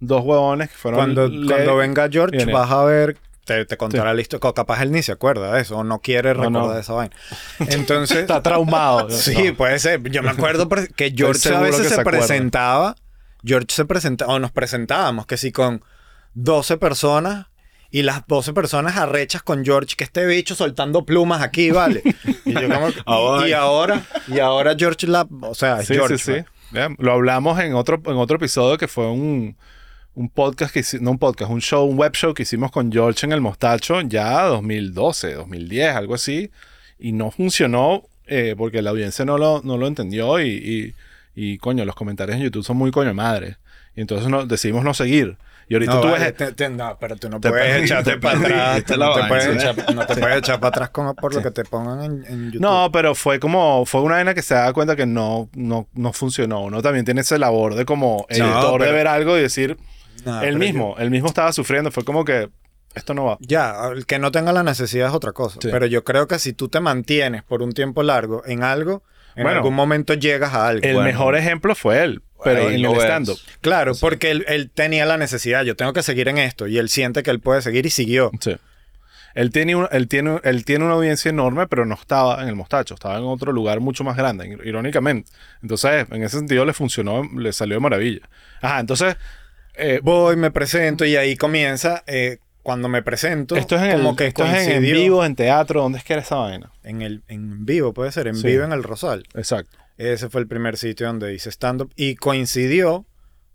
dos 0.00 0.22
huevones 0.24 0.70
que 0.70 0.76
fueron... 0.76 0.98
Cuando, 1.00 1.28
Led- 1.28 1.46
cuando 1.46 1.76
venga 1.76 2.08
George 2.10 2.36
Viene. 2.38 2.52
vas 2.52 2.70
a 2.70 2.82
ver 2.84 3.16
te, 3.44 3.64
te 3.66 3.76
contará 3.76 4.14
la 4.14 4.20
historia. 4.20 4.52
Capaz 4.54 4.82
él 4.82 4.92
ni 4.92 5.02
se 5.02 5.12
acuerda 5.12 5.52
de 5.52 5.60
eso, 5.60 5.76
o 5.78 5.84
no 5.84 5.98
quiere 5.98 6.32
No, 6.32 6.44
recordar 6.44 6.74
no. 6.74 6.78
esa 6.78 6.92
vaina. 6.92 7.14
Entonces, 7.58 8.18
Está 8.20 8.40
traumado. 8.40 9.10
sí, 9.10 9.48
No. 9.48 9.54
puede 9.56 9.78
ser. 9.80 10.00
Yo 10.10 10.22
me 10.22 10.30
acuerdo 10.30 10.68
pre- 10.68 10.88
que 10.88 11.12
George 11.14 11.52
a 11.52 11.60
veces 11.60 11.88
se, 11.88 11.96
se 11.96 12.04
presentaba, 12.04 12.94
George 13.44 13.66
se 13.70 13.84
presentaba, 13.84 14.32
o 14.34 14.38
nos 14.38 14.52
presentábamos, 14.52 15.26
que 15.26 15.36
sí, 15.36 15.52
con 15.52 15.82
12 16.34 16.76
personas. 16.78 17.46
Y 17.94 18.02
las 18.04 18.26
12 18.26 18.54
personas 18.54 18.96
arrechas 18.96 19.42
con 19.42 19.66
George, 19.66 19.96
que 19.96 20.04
este 20.04 20.24
bicho 20.24 20.54
soltando 20.54 21.04
plumas 21.04 21.42
aquí, 21.42 21.70
¿vale? 21.70 22.02
Y, 22.46 22.52
yo 22.54 22.62
como- 22.66 22.88
Ah, 23.06 23.44
y- 23.46 23.52
ahora, 23.52 24.02
y 24.28 24.38
ahora 24.38 24.74
George 24.78 25.06
la, 25.06 25.26
o 25.42 25.54
sea, 25.54 25.80
es 25.80 25.88
Sí, 25.88 25.94
George. 25.94 26.16
sí, 26.16 26.24
sí. 26.24 26.30
pues. 26.32 26.44
Bien, 26.70 26.96
Lo 26.98 27.12
hablamos 27.12 27.60
en 27.60 27.74
otro, 27.74 28.00
en 28.06 28.16
otro 28.16 28.36
episodio 28.38 28.78
que 28.78 28.88
fue 28.88 29.10
un, 29.10 29.56
un 30.14 30.28
podcast 30.30 30.72
que 30.72 30.80
hicimos, 30.80 31.02
no 31.04 31.10
un 31.10 31.18
podcast, 31.18 31.50
un 31.50 31.60
show, 31.60 31.84
un 31.84 31.98
web 31.98 32.12
show 32.14 32.32
que 32.32 32.44
hicimos 32.44 32.70
con 32.70 32.90
George 32.90 33.26
en 33.26 33.32
el 33.32 33.42
Mostacho 33.42 34.00
ya 34.00 34.44
2012, 34.44 35.34
2010, 35.34 35.94
algo 35.94 36.14
así. 36.14 36.50
Y 36.98 37.12
no 37.12 37.30
funcionó 37.30 38.04
eh, 38.26 38.54
porque 38.56 38.80
la 38.80 38.88
audiencia 38.88 39.26
no 39.26 39.36
lo, 39.36 39.60
no 39.64 39.76
lo 39.76 39.86
entendió 39.86 40.40
y, 40.40 40.48
y, 40.48 40.94
y, 41.34 41.58
coño, 41.58 41.84
los 41.84 41.94
comentarios 41.94 42.36
en 42.36 42.42
YouTube 42.44 42.64
son 42.64 42.76
muy 42.76 42.90
coño 42.90 43.12
madre. 43.14 43.56
Y 43.94 44.00
entonces 44.00 44.28
no, 44.28 44.46
decidimos 44.46 44.84
no 44.84 44.94
seguir. 44.94 45.36
Y 45.68 45.74
ahorita 45.74 45.94
No, 45.94 46.00
tú 46.00 46.08
vale, 46.08 46.24
ves... 46.24 46.36
te- 46.36 46.52
te- 46.52 46.68
no, 46.68 46.98
pero 47.00 47.16
tú 47.16 47.28
no 47.30 47.40
Te 47.40 47.48
puedes 47.48 47.82
echarte 47.84 48.12
te 48.12 48.18
para 48.18 48.38
atrás. 48.38 48.84
la 48.98 49.06
No 49.06 49.14
te, 49.14 49.24
puedes 49.28 49.44
¿sí? 49.44 49.50
echar, 49.52 49.94
no 49.94 50.06
te 50.06 50.16
puedes 50.16 50.36
echar 50.38 50.60
para 50.60 50.68
atrás 50.68 50.90
como 50.90 51.14
por 51.14 51.34
lo 51.34 51.42
que 51.42 51.50
te 51.50 51.64
pongan 51.64 52.02
en, 52.02 52.24
en 52.26 52.44
YouTube. 52.46 52.60
No, 52.60 52.90
pero 52.92 53.14
fue 53.14 53.38
como, 53.38 53.86
fue 53.86 54.00
una 54.02 54.16
vaina 54.16 54.34
que 54.34 54.42
se 54.42 54.54
da 54.54 54.72
cuenta 54.72 54.96
que 54.96 55.06
no, 55.06 55.48
no, 55.54 55.88
no 55.94 56.12
funcionó. 56.12 56.62
Uno 56.62 56.82
también 56.82 57.04
tiene 57.04 57.20
esa 57.20 57.38
labor 57.38 57.74
de 57.74 57.84
como 57.84 58.26
editor 58.28 58.72
de 58.80 58.86
pero- 58.86 58.92
ver 58.96 59.06
algo 59.06 59.38
y 59.38 59.42
decir, 59.42 59.78
pero 60.24 60.58
mismo, 60.58 60.96
él 60.98 61.10
mismo 61.10 61.28
estaba 61.28 61.52
sufriendo. 61.52 61.90
Fue 61.90 62.04
como 62.04 62.24
que 62.24 62.50
esto 62.94 63.14
no 63.14 63.24
va. 63.24 63.38
Ya, 63.40 63.74
el 63.94 64.04
que 64.04 64.18
no 64.18 64.30
tenga 64.32 64.52
la 64.52 64.62
necesidad 64.62 65.08
es 65.08 65.14
otra 65.14 65.32
cosa. 65.32 65.58
Sí. 65.62 65.68
Pero 65.70 65.86
yo 65.86 66.02
creo 66.04 66.26
que 66.28 66.38
si 66.38 66.52
tú 66.52 66.68
te 66.68 66.80
mantienes 66.80 67.42
por 67.44 67.62
un 67.62 67.72
tiempo 67.72 68.02
largo 68.02 68.42
en 68.46 68.62
algo, 68.64 69.02
en 69.36 69.42
Bueno, 69.44 69.58
algún 69.58 69.74
momento 69.74 70.14
llegas 70.14 70.52
a 70.54 70.68
algo. 70.68 70.82
El 70.84 70.94
Bueno. 70.94 71.08
mejor 71.08 71.36
ejemplo 71.36 71.74
fue 71.74 72.02
él, 72.02 72.22
pero 72.44 72.68
Ahí 72.68 72.76
en 72.82 72.84
el 72.90 72.96
stand-up. 73.00 73.38
Claro, 73.60 73.92
porque 74.00 74.30
él, 74.30 74.44
él 74.48 74.70
tenía 74.70 75.06
la 75.06 75.16
necesidad. 75.16 75.64
Yo 75.64 75.76
tengo 75.76 75.92
que 75.92 76.02
seguir 76.02 76.28
en 76.28 76.38
esto. 76.38 76.66
Y 76.66 76.78
él 76.78 76.88
siente 76.88 77.22
que 77.22 77.30
él 77.30 77.40
puede 77.40 77.62
seguir 77.62 77.86
y 77.86 77.90
siguió. 77.90 78.30
Sí. 78.40 78.56
Él 79.34 79.50
tiene, 79.50 79.74
un- 79.76 79.88
él, 79.92 80.08
tiene, 80.08 80.40
él 80.44 80.64
tiene 80.66 80.84
una 80.84 80.92
audiencia 80.94 81.30
enorme, 81.30 81.66
pero 81.66 81.86
no 81.86 81.94
estaba 81.94 82.42
en 82.42 82.48
el 82.48 82.54
mostacho, 82.54 82.92
estaba 82.94 83.16
en 83.16 83.24
otro 83.24 83.50
lugar 83.52 83.80
mucho 83.80 84.04
más 84.04 84.14
grande, 84.16 84.46
ir- 84.46 84.60
irónicamente. 84.66 85.30
Entonces, 85.62 86.06
en 86.10 86.22
ese 86.22 86.36
sentido 86.36 86.66
le 86.66 86.74
funcionó, 86.74 87.22
le 87.34 87.52
salió 87.54 87.76
de 87.76 87.80
maravilla. 87.80 88.28
Ajá, 88.60 88.80
entonces, 88.80 89.16
eh, 89.74 90.00
Voy, 90.02 90.36
me 90.36 90.50
presento 90.50 91.06
y 91.06 91.16
ahí 91.16 91.36
comienza. 91.36 92.02
eh, 92.06 92.40
cuando 92.62 92.88
me 92.88 93.02
presento, 93.02 93.56
esto 93.56 93.76
es 93.76 93.82
en, 93.82 93.92
como 93.98 94.10
el, 94.10 94.16
que 94.16 94.26
esto 94.26 94.44
es 94.44 94.68
en, 94.68 94.82
vivo, 94.82 95.24
en 95.24 95.34
teatro, 95.34 95.82
¿dónde 95.82 95.98
es 95.98 96.04
que 96.04 96.12
era 96.12 96.22
esa 96.22 96.36
vaina? 96.36 96.70
En, 96.82 97.02
el, 97.02 97.22
en 97.28 97.64
vivo, 97.66 97.92
puede 97.92 98.12
ser, 98.12 98.26
en 98.28 98.36
Sí. 98.36 98.46
vivo 98.46 98.64
en 98.64 98.72
el 98.72 98.82
Rosal. 98.82 99.24
Exacto. 99.34 99.78
Ese 99.98 100.28
fue 100.30 100.40
el 100.40 100.46
primer 100.48 100.76
sitio 100.76 101.06
donde 101.06 101.34
hice 101.34 101.50
stand-up. 101.50 101.92
Y 101.96 102.14
coincidió 102.16 103.06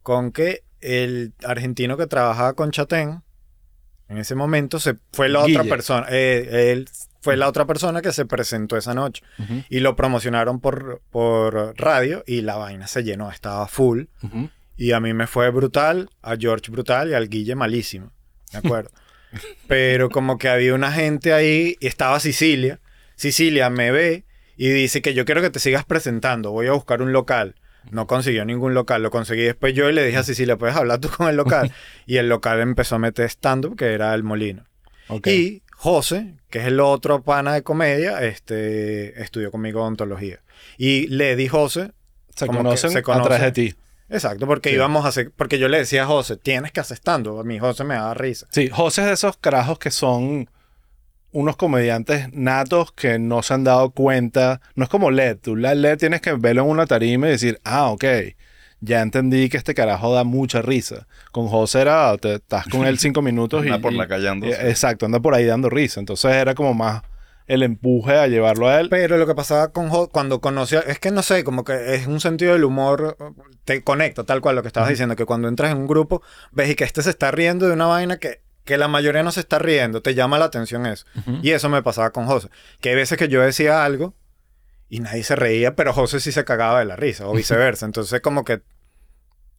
con 0.03 0.31
que 0.31 0.63
el 0.81 1.33
argentino 1.43 1.97
que 1.97 2.07
trabajaba 2.07 2.53
con 2.53 2.71
Chatén, 2.71 3.23
en 4.09 4.17
ese 4.17 4.35
momento, 4.35 4.79
se 4.79 4.95
fue 5.11 5.27
la 5.29 5.39
otra 5.43 5.63
persona. 5.63 6.05
eh, 6.09 6.71
él 6.71 6.87
fue 7.21 7.35
la 7.35 7.49
otra 7.49 7.65
persona 7.65 8.01
que 8.01 8.13
se 8.13 8.25
presentó 8.25 8.77
esa 8.77 8.93
noche. 8.93 9.23
Y 9.69 9.79
lo 9.81 9.95
promocionaron 9.97 10.59
por, 10.61 11.01
por 11.09 11.73
radio 11.77 12.23
y 12.25 12.41
la 12.41 12.55
vaina 12.55 12.87
se 12.87 13.03
llenó, 13.03 13.29
estaba 13.31 13.67
full. 13.67 14.03
ujú. 14.23 14.49
Y 14.77 14.91
a 14.91 14.99
mí 14.99 15.13
me 15.13 15.25
fue 15.27 15.49
brutal, 15.49 16.09
a 16.21 16.35
George 16.37 16.71
brutal 16.71 17.09
y 17.09 17.13
al 17.15 17.27
Guille 17.29 17.55
malísimo. 17.55 18.11
¿De 18.51 18.57
acuerdo? 18.59 18.91
Pero 19.67 20.09
como 20.09 20.37
que 20.37 20.49
había 20.49 20.73
una 20.73 20.91
gente 20.91 21.33
ahí 21.33 21.75
y 21.79 21.87
estaba 21.87 22.19
Sicilia. 22.19 22.79
Sicilia 23.15 23.69
me 23.69 23.91
ve 23.91 24.25
y 24.55 24.69
dice 24.69 25.01
que 25.01 25.13
yo 25.13 25.25
quiero 25.25 25.41
que 25.41 25.49
te 25.49 25.59
sigas 25.59 25.85
presentando, 25.85 26.51
voy 26.51 26.67
a 26.67 26.71
buscar 26.71 27.01
un 27.01 27.11
local. 27.13 27.55
No 27.91 28.05
consiguió 28.05 28.43
ningún 28.43 28.73
local, 28.73 29.01
lo 29.01 29.11
conseguí 29.11 29.43
después 29.43 29.73
yo 29.73 29.89
y 29.89 29.93
le 29.93 30.05
dije 30.05 30.17
a 30.17 30.23
Sicilia, 30.23 30.57
¿puedes 30.57 30.75
hablar 30.75 30.99
tú 30.99 31.09
con 31.09 31.29
el 31.29 31.37
local? 31.37 31.71
Y 32.05 32.17
el 32.17 32.27
local 32.27 32.59
empezó 32.59 32.95
a 32.95 32.99
meter 32.99 33.25
stand-up, 33.29 33.77
que 33.77 33.93
era 33.93 34.13
el 34.13 34.23
Molino. 34.23 34.65
Y 35.25 35.63
José, 35.71 36.33
que 36.49 36.59
es 36.59 36.65
el 36.65 36.79
otro 36.79 37.21
pana 37.23 37.53
de 37.53 37.63
comedia, 37.63 38.21
este, 38.23 39.21
estudió 39.21 39.51
conmigo 39.51 39.81
odontología. 39.81 40.41
Y 40.77 41.07
Lady 41.07 41.47
José, 41.47 41.91
se 42.35 42.47
conocen 42.47 42.91
se 42.91 42.99
a 42.99 43.01
través 43.03 43.23
conocen. 43.23 43.41
de 43.45 43.51
ti. 43.51 43.75
Exacto, 44.09 44.47
porque 44.47 44.69
Sí. 44.69 44.75
íbamos 44.75 45.05
a 45.05 45.09
hacer, 45.09 45.31
porque 45.35 45.59
yo 45.59 45.67
le 45.67 45.79
decía 45.79 46.03
a 46.03 46.05
José, 46.07 46.37
tienes 46.37 46.71
que 46.71 46.79
hacer 46.79 46.97
stand 46.97 47.27
A 47.27 47.43
mí 47.43 47.59
José 47.59 47.83
me 47.83 47.95
daba 47.95 48.13
risa. 48.13 48.47
Sí, 48.51 48.69
José 48.69 49.01
es 49.01 49.07
de 49.07 49.13
esos 49.13 49.37
carajos 49.37 49.79
que 49.79 49.91
son 49.91 50.49
unos 51.31 51.57
comediantes 51.57 52.31
natos 52.33 52.91
que 52.93 53.19
no 53.19 53.43
se 53.43 53.53
han 53.53 53.63
dado 53.63 53.91
cuenta. 53.91 54.61
No 54.75 54.83
es 54.85 54.89
como 54.89 55.11
LED. 55.11 55.37
Tú 55.41 55.55
la 55.55 55.75
LED 55.75 55.97
tienes 55.97 56.21
que 56.21 56.33
verlo 56.33 56.63
en 56.63 56.69
una 56.69 56.85
tarima 56.87 57.27
y 57.27 57.31
decir, 57.31 57.59
ah, 57.65 57.89
ok, 57.89 58.05
ya 58.79 59.01
entendí 59.01 59.49
que 59.49 59.57
este 59.57 59.73
carajo 59.73 60.13
da 60.13 60.23
mucha 60.23 60.61
risa. 60.61 61.05
Con 61.31 61.47
José 61.47 61.81
era, 61.81 62.15
te, 62.17 62.35
estás 62.35 62.65
con 62.67 62.85
él 62.87 62.97
cinco 62.99 63.21
minutos 63.23 63.65
y... 63.65 63.67
Anda 63.67 63.79
por 63.81 63.93
y- 63.93 63.97
la 63.97 64.07
calle 64.07 64.29
eh, 64.43 64.69
Exacto, 64.69 65.05
anda 65.05 65.19
por 65.19 65.33
ahí 65.33 65.45
dando 65.45 65.69
risa. 65.69 65.99
Entonces 65.99 66.31
era 66.31 66.55
como 66.55 66.73
más 66.73 67.01
el 67.47 67.63
empuje 67.63 68.15
a 68.17 68.27
llevarlo 68.27 68.67
a 68.67 68.79
él. 68.79 68.89
Pero 68.89 69.17
lo 69.17 69.25
que 69.25 69.33
pasaba 69.35 69.69
con 69.71 69.89
José, 69.89 70.09
cuando 70.11 70.41
conocí, 70.41 70.75
a- 70.75 70.79
es 70.81 70.99
que 70.99 71.11
no 71.11 71.23
sé, 71.23 71.43
como 71.43 71.63
que 71.63 71.95
es 71.95 72.05
un 72.07 72.19
sentido 72.19 72.53
del 72.53 72.63
humor, 72.65 73.17
te 73.65 73.83
conecta 73.83 74.23
tal 74.25 74.41
cual 74.41 74.55
lo 74.55 74.61
que 74.61 74.67
estabas 74.67 74.89
diciendo, 74.89 75.15
que 75.15 75.25
cuando 75.25 75.47
entras 75.47 75.71
en 75.71 75.77
un 75.77 75.87
grupo, 75.87 76.21
ves 76.51 76.69
y 76.69 76.75
que 76.75 76.83
este 76.83 77.01
se 77.01 77.09
está 77.09 77.31
riendo 77.31 77.65
de 77.67 77.73
una 77.73 77.85
vaina 77.87 78.17
que, 78.17 78.41
que 78.65 78.77
la 78.77 78.87
mayoría 78.89 79.23
no 79.23 79.31
se 79.31 79.39
está 79.39 79.59
riendo, 79.59 80.01
te 80.01 80.13
llama 80.13 80.37
la 80.39 80.45
atención 80.45 80.85
eso. 80.85 81.05
Y 81.41 81.51
eso 81.51 81.69
me 81.69 81.81
pasaba 81.81 82.11
con 82.11 82.25
José, 82.25 82.49
que 82.81 82.89
hay 82.89 82.95
veces 82.95 83.17
que 83.17 83.29
yo 83.29 83.41
decía 83.41 83.85
algo 83.85 84.13
y 84.89 84.99
nadie 84.99 85.23
se 85.23 85.35
reía, 85.35 85.75
pero 85.75 85.93
José 85.93 86.19
sí 86.19 86.31
se 86.31 86.43
cagaba 86.45 86.79
de 86.79 86.85
la 86.85 86.95
risa, 86.97 87.27
o 87.27 87.33
viceversa. 87.35 87.85
Entonces 87.85 88.19
como 88.21 88.43
que, 88.43 88.61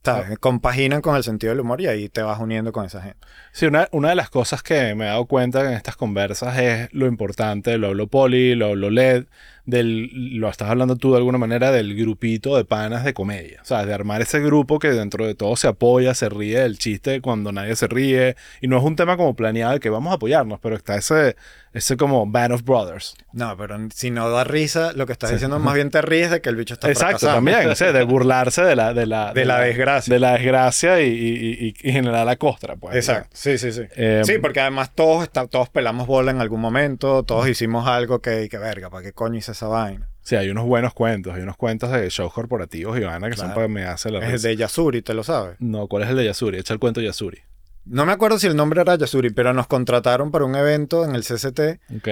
¿sabes? 0.05 0.39
Compaginan 0.39 1.01
con 1.01 1.17
el 1.17 1.23
sentido 1.23 1.53
del 1.53 1.61
humor 1.61 1.81
y 1.81 1.87
ahí 1.87 2.09
te 2.09 2.23
vas 2.23 2.39
uniendo 2.41 2.73
con 2.73 2.85
esa 2.87 3.03
gente. 3.03 3.19
Sí, 3.53 3.67
una, 3.67 3.89
una 3.93 4.11
de 4.11 4.15
las 4.15 4.31
cosas 4.31 4.63
que 4.63 4.95
me 4.95 5.05
he 5.05 5.09
dado 5.09 5.27
cuenta 5.27 5.61
en 5.67 5.73
estas 5.73 5.97
conversas 5.97 6.59
es 6.59 6.93
lo 6.93 7.07
importante, 7.07 7.77
lo 7.79 7.89
hablo 7.89 8.07
Poli, 8.07 8.55
lo 8.55 8.67
hablo 8.67 8.91
LED, 8.91 9.27
del, 9.69 10.09
lo 10.41 10.49
estás 10.49 10.71
hablando 10.71 10.97
tú 10.97 11.11
de 11.11 11.19
alguna 11.19 11.37
manera 11.37 11.71
del 11.71 11.95
grupito 11.95 12.57
de 12.57 12.65
panas 12.65 13.05
de 13.05 13.13
comedia. 13.13 13.61
O 13.61 13.67
sea, 13.67 13.85
de 13.85 13.93
armar 13.93 14.23
ese 14.23 14.41
grupo 14.41 14.79
que 14.79 14.91
dentro 14.91 15.27
de 15.27 15.35
todo 15.35 15.57
se 15.57 15.69
apoya, 15.69 16.15
se 16.15 16.31
ríe 16.31 16.61
del 16.61 16.79
chiste 16.79 17.21
cuando 17.21 17.53
nadie 17.53 17.77
se 17.77 17.87
ríe. 17.87 18.35
Y 18.63 18.69
no 18.69 18.79
es 18.79 18.83
un 18.83 18.97
tema 18.97 19.19
como 19.19 19.37
planeado 19.37 19.75
de 19.75 19.81
que 19.81 19.91
vamos 19.91 20.11
a 20.11 20.15
apoyarnos, 20.15 20.59
pero 20.61 20.75
está 20.75 20.97
ese, 20.97 21.37
ese 21.75 21.99
como 21.99 22.27
Band 22.27 22.55
of 22.55 22.63
Brothers. 22.63 23.15
No, 23.35 23.55
pero 23.59 23.77
si 23.95 24.11
no 24.11 24.31
da 24.31 24.43
risa, 24.45 24.95
lo 24.95 25.05
que 25.05 25.13
estás 25.13 25.33
diciendo 25.33 25.59
más 25.59 25.75
bien 25.75 25.91
te 25.91 26.01
ríes 26.01 26.31
de 26.31 26.41
que 26.41 26.49
el 26.49 26.57
bicho 26.57 26.73
está 26.73 26.89
Exacto, 26.89 27.27
también, 27.27 27.69
de 27.69 28.03
burlarse 28.05 28.63
de 28.63 28.75
la, 28.75 28.95
de 28.95 29.05
la, 29.05 29.35
De 29.35 29.45
la 29.45 29.61
desgracia. 29.61 30.15
De 30.15 30.19
la 30.19 30.33
desgracia 30.33 31.03
y, 31.03 31.09
y, 31.11 31.67
y- 31.69 31.75
y 31.89 31.93
generar 31.93 32.25
la 32.25 32.37
costra, 32.37 32.77
pues. 32.77 32.97
Exacto, 32.97 33.29
sí, 33.35 33.59
sí, 33.59 33.71
sí. 33.73 33.83
Eh, 33.97 34.23
sí, 34.25 34.39
porque 34.39 34.61
además 34.61 34.93
todos, 34.95 35.25
está- 35.25 35.47
todos 35.47 35.69
pelamos 35.69 36.07
bola 36.07 36.31
en 36.31 36.41
algún 36.41 36.63
momento, 36.63 37.23
todos 37.23 37.47
hicimos 37.49 37.87
algo 37.87 38.21
que, 38.21 38.49
que 38.49 38.57
verga, 38.57 38.89
¿para 38.89 39.03
qué 39.05 39.13
coño 39.13 39.37
hice 39.37 39.58
esa 39.59 39.69
vaina? 39.69 40.09
Sí, 40.23 40.37
hay 40.37 40.51
unos 40.51 40.67
buenos 40.67 40.93
cuentos, 40.95 41.35
hay 41.35 41.43
unos 41.43 41.57
cuentos 41.57 41.91
de 41.91 42.09
shows 42.11 42.33
corporativos 42.33 42.99
y 42.99 43.01
vaina 43.03 43.29
que 43.31 43.37
son 43.37 43.47
Claro. 43.47 43.55
para 43.55 43.67
que 43.67 43.73
me 43.73 43.85
hace 43.85 44.11
la 44.11 44.19
Es 44.25 44.33
risa. 44.33 44.49
de 44.49 44.57
Yasuri, 44.57 45.03
¿te 45.03 45.15
lo 45.15 45.25
sabes? 45.25 45.57
No, 45.59 45.87
¿cuál 45.89 46.03
es 46.03 46.11
el 46.11 46.17
de 46.17 46.25
Yasuri? 46.27 46.59
Echa 46.59 46.75
el 46.75 46.79
cuento 46.81 47.01
de 47.01 47.07
Yasuri. 47.07 47.39
No 47.87 48.05
me 48.05 48.13
acuerdo 48.13 48.39
si 48.39 48.47
el 48.47 48.55
nombre 48.55 48.81
era 48.83 48.97
Yasuri, 48.97 49.31
pero 49.31 49.55
nos 49.55 49.67
contrataron 49.67 50.31
para 50.31 50.45
un 50.45 50.55
evento 50.55 51.05
en 51.05 51.15
el 51.15 51.23
CCT 51.25 51.81
¿Ok? 51.97 52.09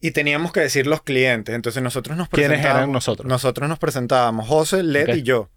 y 0.00 0.12
teníamos 0.12 0.52
que 0.52 0.60
decir 0.60 0.86
los 0.86 1.02
clientes. 1.02 1.52
Entonces 1.54 1.82
nosotros 1.82 2.16
nos 2.16 2.28
¿Quiénes 2.28 2.50
presentábamos. 2.50 2.78
eran 2.82 2.92
nosotros? 2.92 3.28
Nosotros 3.28 3.68
nos 3.68 3.78
presentábamos, 3.80 4.46
José, 4.46 4.84
Led 4.84 5.12
y 5.16 5.22
yo. 5.24 5.50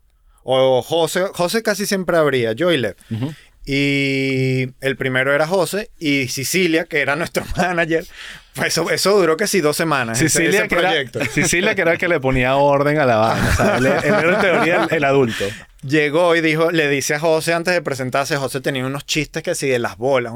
O 0.44 0.82
José, 0.82 1.26
José 1.34 1.62
casi 1.62 1.86
siempre 1.86 2.17
abría, 2.17 2.54
yo 2.54 2.72
y 2.72 2.78
Led. 2.78 2.96
Ujú. 3.12 3.32
Y 3.65 4.69
el 4.82 4.95
primero 4.97 5.34
era 5.34 5.45
José 5.47 5.91
y 6.00 6.28
Sicilia, 6.30 6.86
que 6.86 7.02
era 7.02 7.15
nuestro 7.15 7.45
manager. 7.58 8.06
Pues 8.54 8.67
eso, 8.67 8.89
eso 8.89 9.17
duró 9.17 9.38
que 9.38 9.47
sí 9.47 9.62
dos 9.62 9.78
semanas. 9.78 10.17
Sicilia, 10.17 10.60
ese 10.62 10.67
que 10.67 10.76
era, 10.76 10.89
proyecto. 10.89 11.26
Sicilia, 11.34 11.76
que 11.76 11.82
era 11.82 11.93
el 11.93 11.97
que 11.97 12.08
le 12.08 12.19
ponía 12.19 12.56
orden 12.56 13.00
a 13.00 13.06
la 13.06 13.17
vaina. 13.17 13.50
O 13.50 13.56
sea, 13.56 13.78
él, 13.78 13.86
él 13.86 14.04
era 14.04 14.34
en 14.36 14.41
teoría 14.41 14.84
el, 14.89 14.95
el 14.97 15.04
adulto. 15.06 15.45
Llegó 15.84 16.36
y 16.36 16.41
dijo, 16.41 16.71
le 16.71 16.89
dice 16.89 17.15
a 17.15 17.19
José 17.19 17.54
antes 17.54 17.74
de 17.74 17.82
presentarse, 17.82 18.36
José 18.38 18.62
tenía 18.62 18.86
unos 18.86 19.06
chistes 19.06 19.41
que 19.41 19.56
sí 19.56 19.67
de 19.67 19.80
las 19.80 19.97
bolas. 19.97 20.34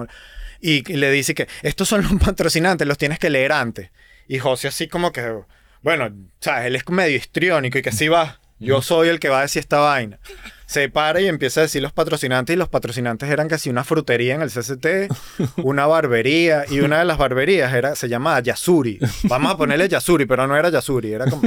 Y, 0.62 0.82
le 0.82 1.12
dice 1.12 1.36
que 1.36 1.48
estos 1.62 1.88
son 1.88 2.04
los 2.04 2.14
patrocinantes, 2.24 2.88
los 2.88 2.98
tienes 2.98 3.20
que 3.20 3.30
leer 3.30 3.52
antes. 3.52 3.92
Y 4.28 4.40
José 4.40 4.68
así 4.68 4.88
como 4.88 5.12
que, 5.12 5.42
bueno, 5.82 6.12
sabes, 6.40 6.66
él 6.66 6.76
es 6.76 6.88
medio 6.90 7.16
histriónico 7.16 7.78
y 7.78 7.82
que 7.82 7.92
sí 7.92 8.08
va, 8.08 8.40
yo 8.60 8.82
soy 8.82 9.10
el 9.10 9.20
que 9.20 9.30
va 9.30 9.40
a 9.40 9.42
decir 9.44 9.60
esta 9.62 9.80
vaina. 9.80 10.20
Se 10.68 10.90
para 10.90 11.22
y 11.22 11.28
empieza 11.28 11.60
a 11.60 11.64
decir 11.64 11.82
los 11.84 11.92
patrocinantes 11.94 12.56
y 12.56 12.58
los 12.58 12.70
patrocinantes 12.70 13.30
eran 13.30 13.48
casi 13.48 13.70
una 13.70 13.84
frutería 13.84 14.34
en 14.34 14.42
el 14.42 14.50
CCT, 14.50 15.14
una 15.64 15.86
barbería 15.86 16.66
y 16.68 16.80
una 16.80 16.98
de 17.00 17.06
las 17.06 17.20
barberías 17.20 17.72
era, 17.74 17.96
se 17.96 18.10
llamaba 18.10 18.40
Yasuri. 18.40 19.00
Vamos 19.24 19.52
a 19.54 19.58
ponerle 19.58 19.88
Yasuri, 19.88 20.26
pero 20.26 20.48
no 20.48 20.58
era 20.58 20.70
Yasuri, 20.70 21.14
era 21.14 21.26
como 21.30 21.44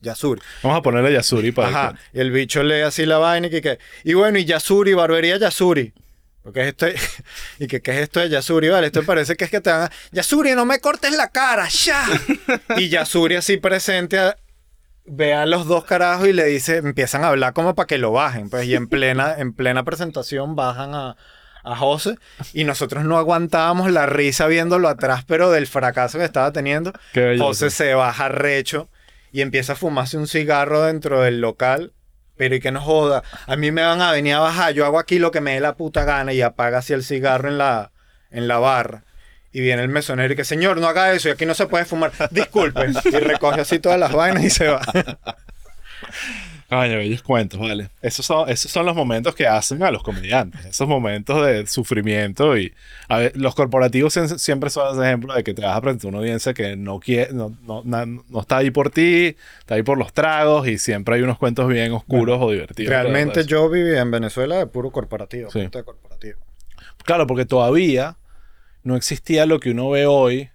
Yasuri. 0.00 0.42
Vamos 0.64 0.78
a 0.78 0.82
ponerle 0.82 1.12
Yasuri 1.12 1.52
para 1.52 1.68
Ajá. 1.68 1.94
Y 2.12 2.18
el 2.18 2.32
bicho 2.32 2.64
lee 2.64 2.80
así 2.80 3.06
la 3.06 3.18
vaina 3.18 3.46
y 3.46 3.50
que, 3.50 3.62
que- 3.62 3.78
y 4.02 4.14
bueno, 4.14 4.36
y 4.38 4.44
Yasuri, 4.44 4.94
barbería 4.94 5.36
Yasuri. 5.38 5.94
Porque 6.42 6.62
es 6.62 6.66
esto, 6.68 6.86
y 7.60 7.68
que 7.68 7.80
qué 7.82 7.92
es 7.92 7.98
esto 7.98 8.18
de 8.20 8.28
Yasuri, 8.30 8.68
vale, 8.68 8.88
esto 8.88 9.04
parece 9.04 9.36
que 9.36 9.44
es 9.44 9.50
que 9.50 9.60
te 9.60 9.70
van 9.70 9.82
a, 9.82 9.90
Yasuri, 10.10 10.54
no 10.56 10.64
me 10.64 10.80
cortes 10.80 11.12
la 11.12 11.28
cara, 11.30 11.68
ya. 11.68 12.04
Y 12.78 12.88
Yasuri 12.88 13.36
así 13.36 13.58
presente 13.58 14.18
a- 14.18 14.36
ve 15.06 15.34
a 15.34 15.46
los 15.46 15.66
dos 15.66 15.84
carajos 15.84 16.28
y 16.28 16.32
le 16.32 16.44
dice, 16.44 16.78
empiezan 16.78 17.24
a 17.24 17.28
hablar 17.28 17.52
como 17.52 17.74
para 17.74 17.86
que 17.86 17.98
lo 17.98 18.12
bajen, 18.12 18.50
pues, 18.50 18.66
y 18.66 18.74
en 18.74 18.88
plena, 18.88 19.34
en 19.38 19.52
plena 19.52 19.84
presentación 19.84 20.56
bajan 20.56 20.94
a, 20.94 21.16
a 21.64 21.76
José, 21.76 22.16
y 22.52 22.64
nosotros 22.64 23.04
no 23.04 23.18
aguantábamos 23.18 23.90
la 23.90 24.06
risa 24.06 24.46
viéndolo 24.46 24.88
atrás, 24.88 25.24
pero 25.26 25.50
del 25.50 25.66
fracaso 25.66 26.18
que 26.18 26.24
estaba 26.24 26.52
teniendo. 26.52 26.92
José 27.38 27.70
se 27.70 27.94
baja 27.94 28.28
recho 28.28 28.88
y 29.32 29.40
empieza 29.40 29.74
a 29.74 29.76
fumarse 29.76 30.16
un 30.16 30.28
cigarro 30.28 30.82
dentro 30.82 31.20
del 31.22 31.40
local. 31.40 31.92
Pero 32.36 32.54
y 32.54 32.60
que 32.60 32.70
no 32.70 32.82
joda, 32.82 33.22
a 33.46 33.56
mí 33.56 33.72
me 33.72 33.82
van 33.82 34.02
a 34.02 34.12
venir 34.12 34.34
a 34.34 34.40
bajar, 34.40 34.74
yo 34.74 34.84
hago 34.84 34.98
aquí 34.98 35.18
lo 35.18 35.30
que 35.30 35.40
me 35.40 35.54
dé 35.54 35.60
la 35.60 35.74
puta 35.74 36.04
gana 36.04 36.34
y 36.34 36.42
apaga 36.42 36.78
así 36.78 36.92
el 36.92 37.02
cigarro 37.02 37.48
en 37.48 37.56
la, 37.56 37.92
en 38.30 38.46
la 38.46 38.58
barra. 38.58 39.04
Y 39.56 39.60
viene 39.62 39.80
el 39.82 39.88
mesonero 39.88 40.34
y 40.34 40.36
que, 40.36 40.44
señor, 40.44 40.78
no 40.78 40.86
haga 40.86 41.12
eso 41.12 41.28
y 41.28 41.32
aquí 41.32 41.46
no 41.46 41.54
se 41.54 41.66
puede 41.66 41.86
fumar. 41.86 42.12
Disculpe. 42.30 42.88
Y 43.06 43.10
recoge 43.20 43.62
así 43.62 43.78
todas 43.78 43.98
las 43.98 44.12
vainas 44.12 44.44
y 44.44 44.50
se 44.50 44.66
va. 44.68 44.82
Coño, 46.68 46.96
bellos 46.98 47.22
cuentos, 47.22 47.60
vale. 47.60 47.88
Esos 48.02 48.26
son, 48.26 48.50
esos 48.50 48.70
son 48.72 48.84
los 48.84 48.96
momentos 48.96 49.36
que 49.36 49.46
hacen 49.46 49.82
a 49.84 49.90
los 49.92 50.02
comediantes. 50.02 50.64
Esos 50.66 50.88
momentos 50.88 51.46
de 51.46 51.64
sufrimiento 51.68 52.58
y 52.58 52.74
a 53.08 53.18
ver, 53.18 53.32
los 53.36 53.54
corporativos 53.54 54.12
siempre 54.36 54.68
son 54.68 54.92
ese 54.92 55.06
ejemplo 55.06 55.32
de 55.32 55.44
que 55.44 55.54
te 55.54 55.62
vas 55.62 55.76
a 55.76 55.80
presentar 55.80 56.06
a 56.06 56.08
una 56.08 56.18
audiencia 56.18 56.52
que 56.54 56.74
no 56.76 56.98
quiere, 56.98 57.32
no, 57.32 57.56
no, 57.62 57.82
na- 57.84 58.04
no 58.04 58.40
está 58.40 58.58
ahí 58.58 58.70
por 58.72 58.90
ti, 58.90 59.36
está 59.60 59.76
ahí 59.76 59.84
por 59.84 59.96
los 59.96 60.12
tragos 60.12 60.66
y 60.66 60.76
siempre 60.76 61.14
hay 61.14 61.22
unos 61.22 61.38
cuentos 61.38 61.68
bien 61.68 61.92
oscuros 61.92 62.38
o 62.42 62.50
divertidos. 62.50 62.90
Realmente 62.90 63.44
yo 63.46 63.70
vivía 63.70 64.00
en 64.00 64.10
Venezuela 64.10 64.56
de 64.58 64.66
puro 64.66 64.90
corporativo. 64.90 65.50
Sí. 65.52 65.60
de 65.68 65.84
corporativo. 65.84 66.40
Claro, 67.04 67.28
porque 67.28 67.46
todavía 67.46 68.16
no 68.86 68.96
existía 68.96 69.46
lo 69.46 69.58
que 69.60 69.70
uno 69.72 69.90
ve 69.90 70.06
hoy 70.06 70.50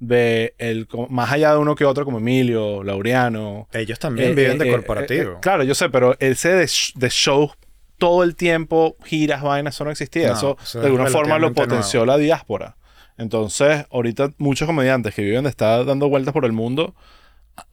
de 0.00 0.54
el 0.58 0.86
más 1.10 1.32
allá 1.32 1.52
de 1.52 1.58
uno 1.58 1.74
que 1.74 1.84
otro 1.84 2.04
como 2.04 2.18
Emilio, 2.18 2.82
Laureano, 2.84 3.68
Ellos 3.72 3.98
también 3.98 4.30
Eh, 4.30 4.34
viven 4.34 4.52
eh, 4.60 4.64
de 4.64 4.68
eh, 4.68 4.72
corporativo. 4.72 5.30
eh, 5.32 5.34
eh, 5.34 5.38
claro, 5.40 5.64
yo 5.64 5.74
sé, 5.74 5.90
pero 5.90 6.16
ese 6.20 6.50
de, 6.50 6.70
de 6.94 7.10
show 7.10 7.50
todo 7.98 8.22
el 8.22 8.36
tiempo, 8.36 8.96
giras, 9.04 9.42
vainas, 9.42 9.74
eso 9.74 9.84
no 9.84 9.90
existía. 9.90 10.28
No, 10.28 10.34
eso, 10.34 10.56
eso 10.62 10.80
de 10.80 10.86
alguna 10.86 11.06
forma 11.06 11.38
lo 11.38 11.52
potenció 11.52 12.06
la 12.06 12.16
diáspora. 12.16 12.76
Entonces, 13.16 13.84
ahorita 13.90 14.30
muchos 14.38 14.66
comediantes 14.66 15.14
que 15.14 15.22
viven 15.22 15.42
de 15.42 15.50
estar 15.50 15.84
dando 15.84 16.08
vueltas 16.08 16.32
por 16.32 16.44
el 16.44 16.52
mundo, 16.52 16.94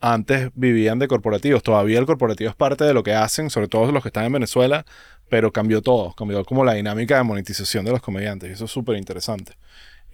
antes 0.01 0.49
vivían 0.55 0.97
de 0.97 1.07
corporativos. 1.07 1.61
Todavía 1.61 1.99
el 1.99 2.07
corporativo 2.07 2.49
es 2.49 2.55
parte 2.55 2.83
de 2.85 2.93
lo 2.95 3.03
que 3.03 3.13
hacen, 3.13 3.51
sobre 3.51 3.67
todo 3.67 3.91
los 3.91 4.01
que 4.01 4.09
están 4.09 4.25
en 4.25 4.33
Venezuela, 4.33 4.83
pero 5.29 5.51
cambió 5.51 5.83
todo. 5.83 6.13
Cambió 6.13 6.43
como 6.43 6.65
la 6.65 6.73
dinámica 6.73 7.17
de 7.17 7.23
monetización 7.23 7.85
de 7.85 7.91
los 7.91 8.01
comediantes. 8.01 8.49
Y 8.49 8.53
eso 8.53 8.65
es 8.65 8.71
súper 8.71 8.97
interesante. 8.97 9.53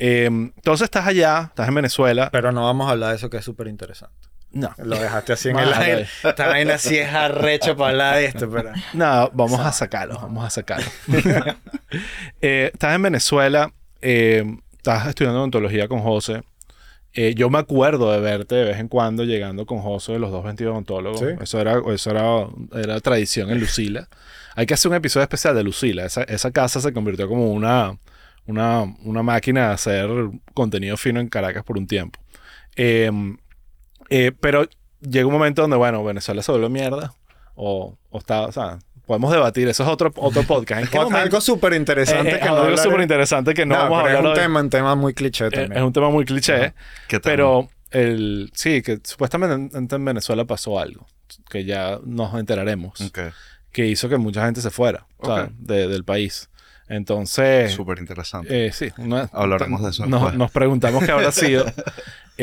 Eh, 0.04 0.26
entonces 0.26 0.86
estás 0.86 1.06
allá, 1.06 1.50
estás 1.50 1.68
en 1.68 1.76
Venezuela. 1.76 2.30
Pero 2.32 2.52
no 2.52 2.66
vamos 2.66 2.88
a 2.88 2.92
hablar 2.92 3.12
de 3.12 3.18
eso 3.18 3.30
que 3.30 3.38
es 3.38 3.46
súper 3.46 3.68
interesante. 3.68 4.30
No. 4.52 4.74
Lo 4.80 5.00
dejaste 5.00 5.34
así 5.34 5.50
en 5.50 5.60
el 5.60 5.72
aire. 5.72 6.08
Esta 6.24 6.48
vaina 6.48 6.80
sí 6.80 6.98
es 6.98 7.14
arrecho 7.14 7.78
para 7.78 7.92
hablar 7.92 8.16
de 8.16 8.26
esto, 8.26 8.50
pero... 8.50 8.72
No, 8.94 9.30
vamos 9.34 9.60
a 9.60 9.72
sacarlo, 9.72 10.16
vamos 10.16 10.44
a 10.46 10.50
sacarlo. 10.50 10.88
Eh, 12.40 12.72
estás 12.74 12.96
en 12.96 13.02
Venezuela, 13.02 13.74
eh, 14.02 14.46
estás 14.78 15.10
estudiando 15.10 15.40
odontología 15.40 15.90
con 15.90 16.00
José. 16.00 16.42
Eh, 17.14 17.36
yo 17.36 17.50
me 17.50 17.60
acuerdo 17.60 18.14
de 18.14 18.22
verte 18.22 18.56
de 18.56 18.64
vez 18.64 18.80
en 18.80 18.88
cuando 18.88 19.26
llegando 19.26 19.66
con 19.66 19.82
José 19.82 20.14
de 20.14 20.20
los 20.20 20.32
dos 20.32 20.42
vestidos 20.46 20.72
odontólogos. 20.72 21.20
Sí. 21.20 21.26
Eso, 21.42 21.60
era, 21.60 21.82
eso 21.94 22.12
era, 22.12 22.48
era 22.82 23.00
tradición 23.02 23.50
en 23.52 23.60
Lucila. 23.60 24.08
Hay 24.56 24.66
que 24.66 24.74
hacer 24.74 24.90
un 24.90 24.96
episodio 24.96 25.24
especial 25.24 25.54
de 25.54 25.64
Lucila. 25.64 26.06
Esa, 26.06 26.24
esa 26.24 26.52
casa 26.52 26.80
se 26.80 26.94
convirtió 26.94 27.28
como 27.28 27.52
una, 27.52 27.98
una, 28.48 28.84
una 29.04 29.24
máquina 29.24 29.68
de 29.70 29.74
hacer 29.74 30.10
contenido 30.54 30.98
fino 30.98 31.20
en 31.20 31.30
Caracas 31.30 31.64
por 31.64 31.78
un 31.78 31.88
tiempo. 31.88 32.20
Eh, 32.76 33.12
eh, 34.10 34.32
pero 34.40 34.68
llega 35.02 35.26
un 35.28 35.34
momento 35.34 35.62
donde, 35.62 35.78
bueno, 35.78 36.04
Venezuela 36.04 36.42
se 36.44 36.52
vuelve 36.52 36.70
mierda. 36.70 37.14
O, 37.56 37.98
o 38.10 38.18
está, 38.18 38.42
o 38.44 38.52
sea, 38.52 38.80
podemos 39.06 39.32
debatir. 39.32 39.68
Eso 39.68 39.84
es 39.84 39.90
otro, 39.90 40.12
otro 40.16 40.44
podcast. 40.44 40.82
¿En 40.84 40.88
qué 40.88 40.98
momento? 40.98 41.18
Algo 41.18 41.42
súper 41.42 41.74
interesante 41.74 42.32
Eh, 42.32 42.36
eh, 42.36 42.40
que 42.40 42.46
no 42.46 42.58
algo 42.62 42.78
súper 42.78 43.02
interesante 43.02 43.54
que 43.54 43.66
no, 43.66 43.76
No, 43.76 43.82
vamos 43.84 43.98
a 43.98 44.02
hablar 44.02 44.16
es 44.16 44.22
un 44.22 44.28
hoy. 44.28 44.34
tema, 44.36 44.60
un 44.62 44.70
tema 44.70 44.96
muy 44.96 45.14
cliché 45.14 45.46
Eh, 45.48 45.52
también. 45.52 45.74
es 45.78 45.84
un 45.84 45.94
tema 45.94 46.10
muy 46.10 46.26
cliché. 46.26 46.74
¿Qué 47.08 47.20
tal? 47.20 47.32
Pero 47.32 47.70
el, 47.92 48.52
sí, 48.54 48.82
que 48.82 49.00
supuestamente 49.04 49.78
en, 49.78 49.88
en 49.92 50.06
Venezuela 50.06 50.46
pasó 50.46 50.80
algo. 50.80 51.06
Que 51.50 51.66
ya 51.66 52.00
nos 52.04 52.34
enteraremos. 52.40 53.00
Ok. 53.02 53.20
Que 53.72 53.88
hizo 53.88 54.10
que 54.10 54.18
mucha 54.18 54.44
gente 54.46 54.60
se 54.62 54.70
fuera 54.70 55.06
¿sabes? 55.24 55.46
Ok. 55.46 55.52
de- 55.60 55.88
del 55.88 56.04
país. 56.04 56.50
Entonces... 56.92 57.72
Súper 57.72 58.00
interesante. 58.00 58.68
Eh, 58.68 58.72
sí, 58.74 58.90
no- 58.98 59.30
Hablaremos 59.32 59.82
de 59.82 59.90
eso 59.92 60.06
Nos, 60.06 60.34
nos 60.36 60.52
preguntamos 60.52 61.04
qué 61.04 61.12
habrá 61.12 61.32
sido. 61.32 61.66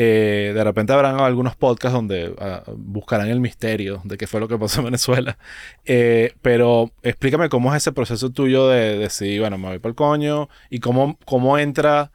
Eh, 0.01 0.53
de 0.55 0.63
repente 0.63 0.93
habrán 0.93 1.19
algunos 1.19 1.57
podcasts 1.57 1.93
donde 1.93 2.33
ah, 2.39 2.63
buscarán 2.77 3.27
el 3.27 3.41
misterio 3.41 3.99
de 4.05 4.17
qué 4.17 4.27
fue 4.27 4.39
lo 4.39 4.47
que 4.47 4.57
pasó 4.57 4.79
en 4.79 4.85
Venezuela. 4.85 5.37
Eh, 5.83 6.31
pero 6.41 6.91
explícame 7.01 7.49
cómo 7.49 7.73
es 7.73 7.81
ese 7.83 7.91
proceso 7.91 8.29
tuyo 8.29 8.69
de 8.69 8.97
decir, 8.97 9.41
bueno, 9.41 9.57
me 9.57 9.67
voy 9.67 9.79
para 9.79 9.89
el 9.89 9.95
coño 9.95 10.47
y 10.69 10.79
cómo, 10.79 11.17
cómo 11.25 11.57
entra 11.57 12.11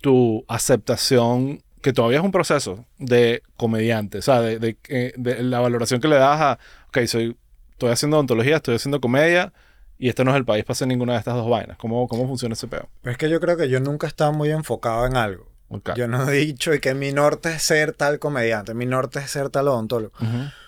tu 0.00 0.42
aceptación, 0.48 1.62
que 1.82 1.92
todavía 1.92 2.18
es 2.18 2.24
un 2.24 2.32
proceso 2.32 2.86
de 2.98 3.42
comediante, 3.58 4.18
o 4.18 4.22
sea, 4.22 4.40
de, 4.40 4.58
de- 4.58 4.78
eh, 4.88 5.12
de 5.16 5.42
la 5.42 5.60
valoración 5.60 6.00
que 6.00 6.08
le 6.08 6.16
das 6.16 6.40
a, 6.40 6.58
ok, 6.88 7.04
soy, 7.06 7.36
estoy 7.72 7.90
haciendo 7.90 8.18
ontología, 8.20 8.56
estoy 8.56 8.76
haciendo 8.76 9.00
comedia. 9.02 9.52
Y 10.02 10.08
este 10.08 10.24
no 10.24 10.32
es 10.32 10.36
el 10.36 10.44
país 10.44 10.64
para 10.64 10.72
hacer 10.72 10.88
ninguna 10.88 11.12
de 11.12 11.20
estas 11.20 11.36
dos 11.36 11.48
vainas. 11.48 11.76
¿Cómo, 11.76 12.08
cómo 12.08 12.26
funciona 12.26 12.54
ese 12.54 12.66
peo? 12.66 12.88
Pero 13.02 13.12
es 13.12 13.18
que 13.18 13.30
yo 13.30 13.38
creo 13.38 13.56
que 13.56 13.68
yo 13.68 13.78
nunca 13.78 14.08
he 14.08 14.10
estado 14.10 14.32
muy 14.32 14.50
enfocado 14.50 15.06
en 15.06 15.16
algo. 15.16 15.48
Ok. 15.68 15.90
Yo 15.94 16.08
no 16.08 16.28
he 16.28 16.32
dicho 16.32 16.74
y 16.74 16.80
que 16.80 16.92
mi 16.94 17.12
norte 17.12 17.50
es 17.50 17.62
ser 17.62 17.92
tal 17.92 18.18
comediante, 18.18 18.74
mi 18.74 18.84
norte 18.84 19.20
es 19.20 19.30
ser 19.30 19.48
tal 19.48 19.68
odontólogo. 19.68 20.12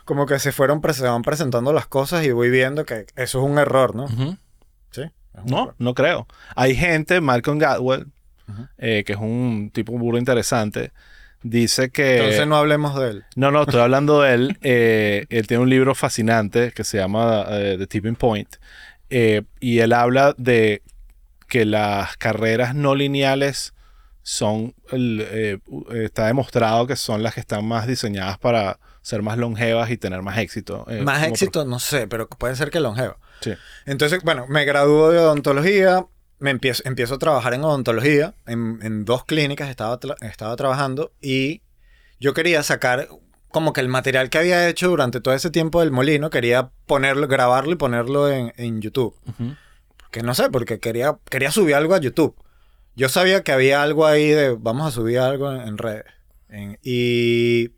Como 0.04 0.26
que 0.26 0.38
se 0.38 0.52
fueron 0.52 0.80
se 0.94 1.02
van 1.02 1.22
presentando 1.22 1.72
las 1.72 1.86
cosas 1.88 2.24
y 2.24 2.30
voy 2.30 2.48
viendo 2.48 2.84
que 2.86 3.06
eso 3.16 3.40
es 3.40 3.50
un 3.50 3.58
error, 3.58 3.96
¿no? 3.96 4.06
Sí. 4.92 5.02
No, 5.44 5.62
error. 5.62 5.74
no 5.80 5.94
creo. 5.94 6.28
Hay 6.54 6.76
gente, 6.76 7.20
Malcolm 7.20 7.58
Gladwell, 7.58 8.06
Ujú. 8.48 8.68
eh, 8.78 9.02
que 9.04 9.14
es 9.14 9.18
un 9.18 9.72
tipo 9.74 9.98
burro 9.98 10.16
interesante, 10.16 10.92
dice 11.42 11.90
que... 11.90 12.18
Entonces 12.18 12.46
no 12.46 12.56
hablemos 12.56 12.94
de 13.00 13.10
él. 13.10 13.24
No, 13.34 13.50
no, 13.50 13.62
estoy 13.62 13.80
hablando 13.80 14.22
de 14.22 14.34
él. 14.34 14.58
Eh, 14.62 15.26
él 15.28 15.48
tiene 15.48 15.64
un 15.64 15.70
libro 15.70 15.96
fascinante 15.96 16.70
que 16.70 16.84
se 16.84 16.98
llama 16.98 17.46
eh, 17.48 17.74
The 17.80 17.88
Tipping 17.88 18.14
Point. 18.14 18.56
Eh, 19.16 19.42
y 19.60 19.78
él 19.78 19.92
habla 19.92 20.34
de 20.38 20.82
que 21.46 21.64
las 21.64 22.16
carreras 22.16 22.74
no 22.74 22.96
lineales 22.96 23.74
son, 24.22 24.74
eh, 24.90 25.58
está 25.92 26.26
demostrado 26.26 26.86
que 26.86 26.96
son 26.96 27.22
las 27.22 27.34
que 27.34 27.40
están 27.40 27.64
más 27.64 27.86
diseñadas 27.86 28.38
para 28.38 28.80
ser 29.02 29.22
más 29.22 29.36
longevas 29.38 29.90
y 29.90 29.98
tener 29.98 30.22
más 30.22 30.38
éxito. 30.38 30.84
eh, 30.88 31.02
Más 31.02 31.22
éxito, 31.28 31.64
no 31.64 31.78
sé, 31.78 32.08
pero 32.08 32.28
puede 32.28 32.56
ser 32.56 32.70
que 32.70 32.80
longevo. 32.80 33.16
Sí. 33.40 33.52
Entonces, 33.86 34.20
bueno, 34.24 34.46
me 34.48 34.64
graduó 34.64 35.10
de 35.10 35.18
odontología, 35.18 36.06
me 36.38 36.50
empiezo, 36.50 36.82
empiezo 36.86 37.14
a 37.14 37.18
trabajar 37.18 37.54
en 37.54 37.62
odontología, 37.64 38.34
en, 38.46 38.80
en 38.82 39.04
dos 39.04 39.24
clínicas 39.26 39.68
estaba, 39.68 40.00
tra- 40.00 40.16
estaba 40.22 40.56
trabajando 40.56 41.12
y 41.20 41.62
yo 42.18 42.32
quería 42.34 42.62
sacar 42.62 43.08
como 43.54 43.72
que 43.72 43.80
el 43.80 43.88
material 43.88 44.28
que 44.28 44.36
había 44.38 44.68
hecho 44.68 44.88
durante 44.90 45.22
todo 45.22 45.32
ese 45.32 45.48
tiempo 45.48 45.80
del 45.80 45.90
molino, 45.92 46.28
quería 46.28 46.70
ponerlo, 46.84 47.26
grabarlo 47.28 47.72
y 47.72 47.76
ponerlo 47.76 48.28
en, 48.30 48.52
en 48.58 48.82
YouTube. 48.82 49.14
Ujú. 49.26 49.54
Que 50.10 50.22
no 50.22 50.34
sé, 50.34 50.50
porque 50.50 50.78
quería, 50.80 51.16
quería 51.30 51.50
subir 51.50 51.74
algo 51.74 51.94
a 51.94 51.98
YouTube. 52.00 52.36
Yo 52.96 53.08
sabía 53.08 53.42
que 53.42 53.52
había 53.52 53.82
algo 53.82 54.06
ahí 54.06 54.28
de 54.28 54.54
vamos 54.58 54.86
a 54.86 54.90
subir 54.90 55.18
algo 55.20 55.50
en, 55.52 55.60
en 55.62 55.78
redes. 55.78 56.04
En- 56.50 56.78
y 56.82 57.70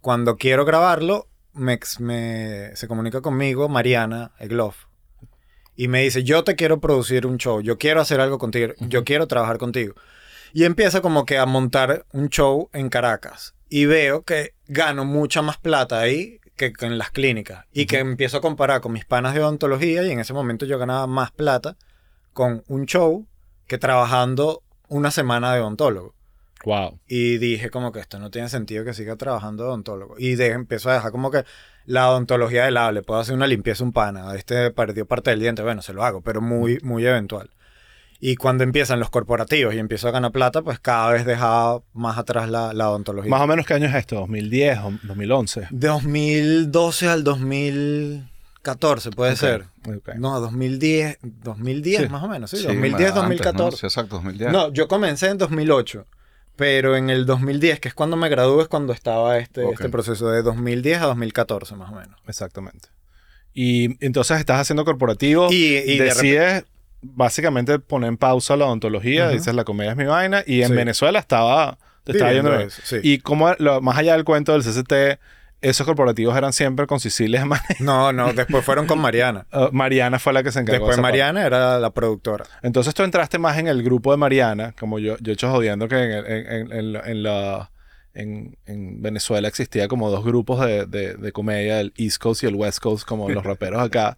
cuando 0.00 0.36
quiero 0.36 0.64
grabarlo, 0.64 1.28
me, 1.52 1.78
me- 2.00 2.74
se 2.76 2.88
comunica 2.88 3.20
conmigo 3.20 3.68
Mariana 3.68 4.32
Egloff. 4.38 4.86
Y 5.74 5.88
me 5.88 6.02
dice, 6.02 6.22
yo 6.22 6.44
te 6.44 6.54
quiero 6.54 6.80
producir 6.80 7.26
un 7.26 7.38
show, 7.38 7.60
yo 7.62 7.78
quiero 7.78 8.00
hacer 8.00 8.20
algo 8.20 8.38
contigo, 8.38 8.74
yo 8.80 9.04
quiero 9.04 9.26
trabajar 9.26 9.58
contigo. 9.58 9.94
Y 10.52 10.64
empieza 10.64 11.00
como 11.00 11.24
que 11.24 11.38
a 11.38 11.46
montar 11.46 12.04
un 12.12 12.28
show 12.28 12.68
en 12.74 12.90
Caracas. 12.90 13.54
Y 13.70 13.86
veo 13.86 14.22
que 14.22 14.52
gano 14.72 15.04
mucha 15.04 15.42
más 15.42 15.58
plata 15.58 16.00
ahí 16.00 16.40
que, 16.56 16.72
que 16.72 16.86
en 16.86 16.98
las 16.98 17.10
clínicas. 17.10 17.66
Y 17.72 17.86
que 17.86 17.98
empiezo 17.98 18.38
a 18.38 18.40
comparar 18.40 18.80
con 18.80 18.92
mis 18.92 19.04
panas 19.04 19.34
de 19.34 19.40
odontología 19.40 20.02
y 20.04 20.10
en 20.10 20.20
ese 20.20 20.32
momento 20.32 20.66
yo 20.66 20.78
ganaba 20.78 21.06
más 21.06 21.30
plata 21.30 21.76
con 22.32 22.64
un 22.68 22.86
show 22.86 23.26
que 23.66 23.78
trabajando 23.78 24.62
una 24.88 25.10
semana 25.10 25.54
de 25.54 25.60
odontólogo. 25.60 26.14
Wow. 26.64 27.00
Y 27.08 27.38
dije 27.38 27.70
como 27.70 27.92
que 27.92 28.00
esto 28.00 28.18
no 28.18 28.30
tiene 28.30 28.48
sentido 28.48 28.84
que 28.84 28.94
siga 28.94 29.16
trabajando 29.16 29.64
de 29.64 29.70
odontólogo. 29.70 30.14
Y 30.18 30.36
de, 30.36 30.48
empiezo 30.48 30.90
a 30.90 30.94
dejar 30.94 31.10
como 31.10 31.30
que 31.30 31.44
la 31.86 32.10
odontología 32.10 32.64
del 32.64 32.74
lado. 32.74 32.92
Le 32.92 33.02
puedo 33.02 33.20
hacer 33.20 33.34
una 33.34 33.46
limpieza 33.46 33.84
un 33.84 33.92
pana. 33.92 34.34
Este 34.34 34.70
perdió 34.70 35.06
parte 35.06 35.30
del 35.30 35.40
diente. 35.40 35.62
Bueno, 35.62 35.82
se 35.82 35.92
lo 35.92 36.04
hago, 36.04 36.20
pero 36.20 36.40
muy, 36.40 36.78
muy 36.82 37.04
eventual. 37.06 37.50
Y 38.24 38.36
cuando 38.36 38.62
empiezan 38.62 39.00
los 39.00 39.10
corporativos 39.10 39.74
y 39.74 39.78
empiezo 39.80 40.06
a 40.06 40.12
ganar 40.12 40.30
plata, 40.30 40.62
pues 40.62 40.78
cada 40.78 41.10
vez 41.10 41.26
dejaba 41.26 41.82
más 41.92 42.18
atrás 42.18 42.48
la, 42.48 42.72
la 42.72 42.88
odontología. 42.88 43.28
Más 43.28 43.40
o 43.40 43.48
menos, 43.48 43.66
¿qué 43.66 43.74
año 43.74 43.88
es 43.88 43.94
esto? 43.96 44.28
¿2010 44.28 44.84
o 44.84 44.92
2011? 45.08 45.66
De 45.72 45.88
2012 45.88 47.08
al 47.08 47.24
2015. 47.24 48.32
2014 48.62 49.10
puede 49.10 49.34
ser. 49.34 49.64
No, 50.18 50.38
2010, 50.38 51.18
2010 51.22 52.02
Sí. 52.02 52.08
más 52.08 52.22
o 52.22 52.28
menos, 52.28 52.48
sí, 52.48 52.58
Sí, 52.58 52.62
2010, 52.62 52.94
antes, 52.94 53.14
¿no? 53.14 53.20
2014. 53.22 53.76
Sí, 53.76 53.86
exacto, 53.86 54.14
2010. 54.16 54.52
No, 54.52 54.72
yo 54.72 54.86
comencé 54.86 55.28
en 55.28 55.38
2008, 55.38 56.06
pero 56.54 56.96
en 56.96 57.10
el 57.10 57.26
2010, 57.26 57.80
que 57.80 57.88
es 57.88 57.94
cuando 57.94 58.16
me 58.16 58.28
gradué, 58.28 58.62
es 58.62 58.68
cuando 58.68 58.92
estaba 58.92 59.38
este, 59.38 59.68
este 59.68 59.88
proceso 59.88 60.30
de 60.30 60.42
2010 60.42 61.02
a 61.02 61.06
2014 61.06 61.74
más 61.74 61.90
o 61.90 61.96
menos. 61.96 62.20
Exactamente. 62.28 62.88
Y 63.52 63.96
entonces 64.04 64.38
estás 64.38 64.60
haciendo 64.60 64.84
corporativo. 64.84 65.48
Y, 65.50 65.56
y 65.78 65.98
de 65.98 66.04
decides 66.04 66.64
básicamente 67.02 67.78
poner 67.78 68.08
en 68.08 68.16
pausa 68.16 68.56
la 68.56 68.66
odontología, 68.66 69.28
dices 69.28 69.54
la 69.54 69.64
comedia 69.64 69.90
es 69.92 69.96
mi 69.96 70.04
vaina, 70.04 70.42
y 70.46 70.62
en 70.62 70.68
Sí. 70.68 70.74
Venezuela 70.74 71.18
estaba, 71.18 71.78
te 72.04 72.12
estaba 72.12 72.32
yendo 72.32 72.56
bien. 72.56 72.70
sí. 72.70 72.96
Y 73.02 73.18
como 73.18 73.52
lo- 73.58 73.80
más 73.80 73.98
allá 73.98 74.12
del 74.14 74.24
cuento 74.24 74.52
del 74.52 74.62
CCT, 74.62 75.18
esos 75.60 75.86
corporativos 75.86 76.36
eran 76.36 76.52
siempre 76.52 76.86
con 76.88 76.98
Sicilia. 76.98 77.44
No, 77.78 78.12
no, 78.12 78.32
después 78.32 78.64
fueron 78.64 78.86
con 78.86 78.98
Mariana. 79.00 79.46
Uh, 79.52 79.68
Mariana 79.72 80.18
fue 80.18 80.32
la 80.32 80.42
que 80.42 80.50
se 80.50 80.60
encargó. 80.60 80.86
de 80.86 80.90
Después 80.90 80.96
parte. 80.96 81.02
Mariana 81.02 81.46
era 81.46 81.78
la 81.78 81.90
productora. 81.90 82.44
Entonces 82.62 82.94
tú 82.94 83.02
entraste 83.04 83.38
más 83.38 83.58
en 83.58 83.68
el 83.68 83.82
grupo 83.82 84.10
de 84.10 84.16
Mariana, 84.16 84.74
como 84.78 84.98
yo, 84.98 85.16
yo 85.20 85.30
he 85.32 85.34
hecho 85.34 85.50
jodiendo 85.50 85.86
que 85.88 85.96
en, 85.96 86.12
en- 86.26 86.72
en- 86.72 86.96
en 87.04 87.22
la- 87.22 87.70
en 88.14 88.14
la- 88.14 88.22
en- 88.22 88.56
en 88.66 89.02
Venezuela 89.02 89.48
existía 89.48 89.88
como 89.88 90.10
dos 90.10 90.24
grupos 90.24 90.64
de, 90.66 90.86
de- 90.86 91.14
de 91.14 91.32
comedia, 91.32 91.80
el 91.80 91.92
East 91.96 92.18
Coast 92.18 92.42
y 92.42 92.46
el 92.46 92.54
West 92.54 92.78
Coast, 92.80 93.06
como 93.06 93.28
los 93.30 93.42
raperos 93.44 93.82
acá. 93.82 94.16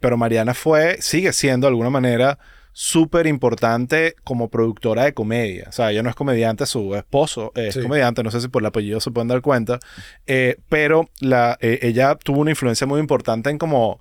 Pero 0.00 0.16
Mariana 0.16 0.54
fue, 0.54 0.96
sigue 1.00 1.32
siendo 1.32 1.66
de 1.66 1.70
alguna 1.70 1.90
manera 1.90 2.38
súper 2.72 3.26
importante 3.26 4.16
como 4.22 4.50
productora 4.50 5.04
de 5.04 5.14
comedia. 5.14 5.64
O 5.68 5.72
sea, 5.72 5.90
ella 5.90 6.02
no 6.02 6.10
es 6.10 6.14
comediante, 6.14 6.66
su 6.66 6.94
esposo 6.94 7.50
es 7.54 7.72
Sí. 7.74 7.80
comediante, 7.80 8.22
no 8.22 8.30
sé 8.30 8.40
si 8.40 8.48
por 8.48 8.60
el 8.60 8.66
apellido 8.66 9.00
se 9.00 9.10
pueden 9.10 9.28
dar 9.28 9.40
cuenta, 9.40 9.78
Eh, 10.26 10.56
pero 10.68 11.08
la, 11.20 11.56
eh, 11.62 11.78
ella 11.82 12.16
tuvo 12.16 12.40
una 12.40 12.50
influencia 12.50 12.86
muy 12.86 13.00
importante 13.00 13.48
en 13.48 13.56
como 13.58 13.98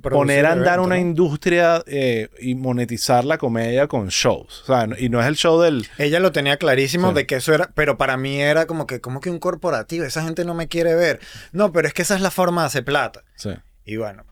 poner 0.00 0.46
a 0.46 0.52
andar 0.52 0.80
una 0.80 0.94
¿no? 0.96 1.00
industria 1.00 1.82
eh, 1.86 2.28
y 2.40 2.54
monetizar 2.54 3.24
la 3.24 3.38
comedia 3.38 3.86
con 3.86 4.08
shows. 4.08 4.62
O 4.62 4.66
sea, 4.66 4.88
y 4.98 5.08
no 5.08 5.20
es 5.20 5.26
el 5.26 5.36
show 5.36 5.60
del... 5.60 5.86
Ella 5.98 6.20
lo 6.20 6.32
tenía 6.32 6.56
clarísimo 6.56 7.08
Sí. 7.10 7.14
de 7.14 7.26
que 7.26 7.36
eso 7.36 7.52
era, 7.54 7.70
pero 7.74 7.96
para 7.98 8.16
mí 8.16 8.40
era 8.40 8.66
como 8.66 8.86
que, 8.86 9.00
como 9.00 9.20
que 9.20 9.30
un 9.30 9.38
corporativo, 9.38 10.04
esa 10.04 10.22
gente 10.24 10.44
no 10.44 10.54
me 10.54 10.68
quiere 10.68 10.94
ver. 10.94 11.20
No, 11.52 11.72
pero 11.72 11.86
es 11.88 11.94
que 11.94 12.02
esa 12.02 12.14
es 12.14 12.20
la 12.20 12.30
forma 12.30 12.62
de 12.62 12.66
hacer 12.68 12.84
plata. 12.84 13.22
Sí. 13.36 13.50
Y 13.84 13.96
bueno, 13.96 14.24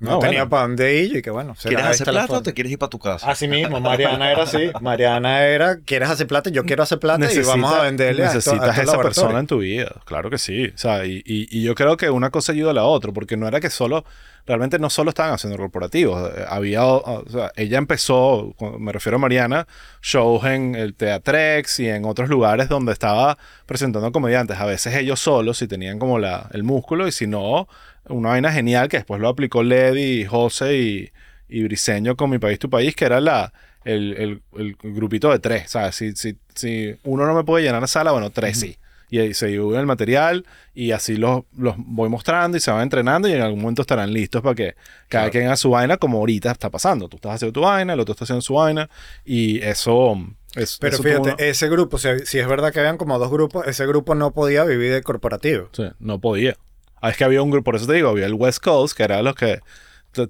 no, 0.00 0.12
No, 0.12 0.18
tenía 0.20 0.40
bueno. 0.42 0.50
para 0.50 0.62
dónde 0.62 0.96
ir 1.02 1.16
y 1.16 1.22
que 1.22 1.30
bueno, 1.30 1.56
¿Quieres 1.60 1.84
hacer 1.86 2.06
plata 2.08 2.34
o 2.34 2.42
te 2.42 2.54
quieres 2.54 2.72
ir 2.72 2.78
para 2.78 2.90
tu 2.90 2.98
casa? 2.98 3.28
Así 3.30 3.48
mismo, 3.48 3.80
Mariana 3.80 4.30
era 4.30 4.44
así. 4.44 4.70
Mariana 4.80 5.44
era, 5.46 5.78
¿quieres 5.80 6.08
hacer 6.08 6.26
plata? 6.26 6.50
Yo 6.50 6.64
quiero 6.64 6.82
hacer 6.84 6.98
plata 7.00 7.32
y 7.32 7.38
vamos 7.40 7.72
a 7.74 7.82
venderle 7.82 8.24
a 8.24 8.32
esto- 8.32 8.50
a 8.50 8.54
necesitas 8.54 8.78
estos 8.78 8.94
esa 8.94 9.02
persona 9.02 9.38
en 9.40 9.46
tu 9.46 9.58
vida. 9.58 9.90
Claro 10.04 10.30
que 10.30 10.38
sí. 10.38 10.66
O 10.74 10.78
sea, 10.78 11.04
y, 11.04 11.22
y- 11.26 11.48
y 11.50 11.62
yo 11.62 11.74
creo 11.74 11.96
que 11.96 12.10
una 12.10 12.30
cosa 12.30 12.52
ayuda 12.52 12.70
a 12.70 12.74
la 12.74 12.84
otra, 12.84 13.12
porque 13.12 13.36
no 13.36 13.48
era 13.48 13.58
que 13.60 13.70
solo, 13.70 14.04
realmente 14.46 14.78
no 14.78 14.88
solo 14.88 15.10
estaban 15.10 15.32
haciendo 15.34 15.58
corporativos. 15.58 16.30
Eh, 16.34 16.44
Había, 16.48 16.86
o 16.86 17.24
sea, 17.28 17.50
ella 17.56 17.78
empezó, 17.78 18.54
me 18.78 18.92
refiero 18.92 19.16
a 19.16 19.18
Mariana, 19.18 19.66
shows 20.00 20.44
en 20.44 20.74
el 20.74 20.94
Teatrex 20.94 21.80
y 21.80 21.88
en 21.88 22.04
otros 22.04 22.28
lugares 22.28 22.68
donde 22.68 22.92
estaba 22.92 23.36
presentando 23.66 24.10
comediantes. 24.12 24.58
A 24.58 24.64
veces 24.64 24.94
ellos 24.94 25.20
solos, 25.20 25.58
si 25.58 25.66
tenían 25.68 25.98
como 25.98 26.18
la, 26.18 26.48
el 26.52 26.62
músculo, 26.62 27.06
y 27.08 27.12
si 27.12 27.26
no, 27.26 27.68
una 28.08 28.30
vaina 28.30 28.52
genial 28.52 28.88
que 28.88 28.98
después 28.98 29.20
lo 29.20 29.28
aplicó 29.28 29.62
Ledy, 29.62 30.24
José 30.24 30.76
y, 30.78 31.10
y 31.48 31.62
Briseño 31.64 32.16
con 32.16 32.30
Mi 32.30 32.38
País, 32.38 32.58
Tu 32.58 32.68
País, 32.70 32.94
que 32.96 33.04
era 33.04 33.20
la, 33.20 33.52
el, 33.84 34.14
el- 34.18 34.42
el 34.58 34.76
grupito 34.82 35.30
de 35.30 35.38
tres. 35.38 35.70
¿sabes? 35.70 35.94
Si, 35.96 36.12
si, 36.16 36.36
si 36.54 36.94
uno 37.04 37.26
no 37.26 37.34
me 37.34 37.44
puede 37.44 37.64
llenar 37.64 37.80
la 37.80 37.86
sala, 37.88 38.12
bueno, 38.12 38.30
tres 38.30 38.58
sí. 38.58 38.76
Y 39.10 39.20
ahí 39.20 39.32
se 39.32 39.46
divide 39.46 39.78
el 39.78 39.86
material 39.86 40.44
y 40.74 40.90
así 40.92 41.16
los, 41.16 41.44
los 41.56 41.76
voy 41.78 42.10
mostrando 42.10 42.58
y 42.58 42.60
se 42.60 42.70
van 42.70 42.82
entrenando 42.82 43.26
y 43.26 43.32
en 43.32 43.40
algún 43.40 43.60
momento 43.62 43.80
estarán 43.80 44.12
listos 44.12 44.42
para 44.42 44.54
que 44.54 44.74
cada 45.08 45.24
Claro. 45.24 45.30
quien 45.30 45.46
haga 45.46 45.56
su 45.56 45.70
vaina 45.70 45.96
como 45.96 46.18
ahorita 46.18 46.50
está 46.50 46.68
pasando. 46.68 47.08
Tú 47.08 47.16
estás 47.16 47.36
haciendo 47.36 47.54
tu 47.54 47.62
vaina, 47.62 47.94
el 47.94 48.00
otro 48.00 48.12
está 48.12 48.24
haciendo 48.24 48.42
su 48.42 48.52
vaina 48.52 48.90
y 49.24 49.62
eso... 49.62 50.14
es- 50.54 50.76
Pero 50.78 50.96
eso 50.96 51.02
fíjate, 51.02 51.48
ese 51.48 51.70
grupo, 51.70 51.96
si, 51.96 52.08
si 52.26 52.38
es 52.38 52.46
verdad 52.46 52.70
que 52.70 52.80
habían 52.80 52.98
como 52.98 53.18
dos 53.18 53.30
grupos, 53.30 53.66
ese 53.66 53.86
grupo 53.86 54.14
no 54.14 54.32
podía 54.34 54.64
vivir 54.64 54.92
de 54.92 55.02
corporativo. 55.02 55.70
Sí, 55.72 55.84
no 56.00 56.20
podía. 56.20 56.58
Ah, 57.00 57.10
es 57.10 57.16
que 57.16 57.24
había 57.24 57.42
un 57.42 57.50
grupo, 57.50 57.64
por 57.64 57.76
eso 57.76 57.86
te 57.86 57.94
digo, 57.94 58.08
había 58.10 58.26
el 58.26 58.34
West 58.34 58.62
Coast, 58.62 58.96
que 58.96 59.02
era 59.04 59.22
los 59.22 59.34
que 59.34 59.60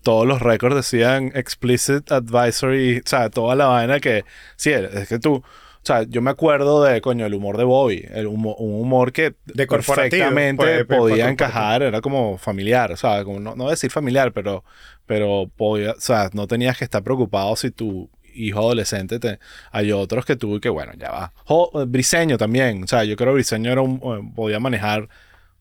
todos 0.02 0.26
los 0.26 0.40
récords 0.42 0.74
decían 0.76 1.32
explicit 1.34 2.10
advisory, 2.12 2.98
o 2.98 3.02
sea, 3.08 3.30
toda 3.30 3.54
la 3.54 3.66
vaina 3.66 4.00
que, 4.00 4.24
sí, 4.56 4.70
es 4.70 5.08
que 5.08 5.18
tú, 5.18 5.36
o 5.36 5.44
sea, 5.82 6.02
yo 6.02 6.20
me 6.20 6.30
acuerdo 6.30 6.82
de, 6.84 7.00
coño, 7.00 7.24
el 7.24 7.32
humor 7.32 7.56
de 7.56 7.64
Bobby, 7.64 8.04
el 8.10 8.26
humo- 8.26 8.56
un 8.58 8.80
humor 8.82 9.12
que 9.12 9.34
De 9.46 9.66
perfectamente 9.66 10.56
pues, 10.56 10.84
pues, 10.86 10.98
podía 10.98 11.24
pues, 11.24 11.32
encajar, 11.32 11.82
era 11.82 12.00
como 12.00 12.36
familiar, 12.36 12.92
o 12.92 12.96
sea, 12.96 13.24
como 13.24 13.40
no, 13.40 13.54
no 13.56 13.70
decir 13.70 13.90
familiar, 13.90 14.32
pero, 14.32 14.62
pero 15.06 15.50
podía, 15.56 15.92
o 15.92 16.00
sea, 16.00 16.28
no 16.34 16.46
tenías 16.46 16.76
que 16.76 16.84
estar 16.84 17.02
preocupado 17.02 17.56
si 17.56 17.70
tu 17.70 18.10
hijo 18.34 18.58
adolescente 18.60 19.18
te, 19.18 19.38
hay 19.72 19.90
otros 19.92 20.24
que 20.26 20.36
tuve 20.36 20.60
que, 20.60 20.68
bueno, 20.68 20.92
ya 20.98 21.10
va. 21.10 21.32
Jo- 21.44 21.70
Briseño 21.86 22.36
también, 22.36 22.82
o 22.84 22.86
sea, 22.86 23.04
yo 23.04 23.16
creo 23.16 23.28
que 23.30 23.34
Briseño 23.36 23.72
era 23.72 23.80
un, 23.80 23.96
eh, 23.96 24.32
podía 24.34 24.60
manejar 24.60 25.08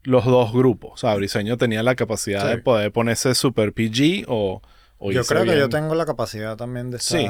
los 0.03 0.25
dos 0.25 0.53
grupos. 0.53 0.91
O 0.93 0.97
sea, 0.97 1.15
Briseño 1.15 1.57
tenía 1.57 1.83
la 1.83 1.95
capacidad 1.95 2.43
Sí. 2.43 2.47
de 2.49 2.57
poder 2.59 2.91
ponerse 2.91 3.35
super 3.35 3.73
PG 3.73 4.25
o, 4.27 4.61
o 4.99 5.11
Yo 5.11 5.23
creo 5.25 5.43
que 5.43 5.57
yo 5.57 5.69
tengo 5.69 5.95
la 5.95 6.05
capacidad 6.05 6.55
también 6.57 6.91
de 6.91 6.97
estar 6.97 7.19
Sí. 7.19 7.27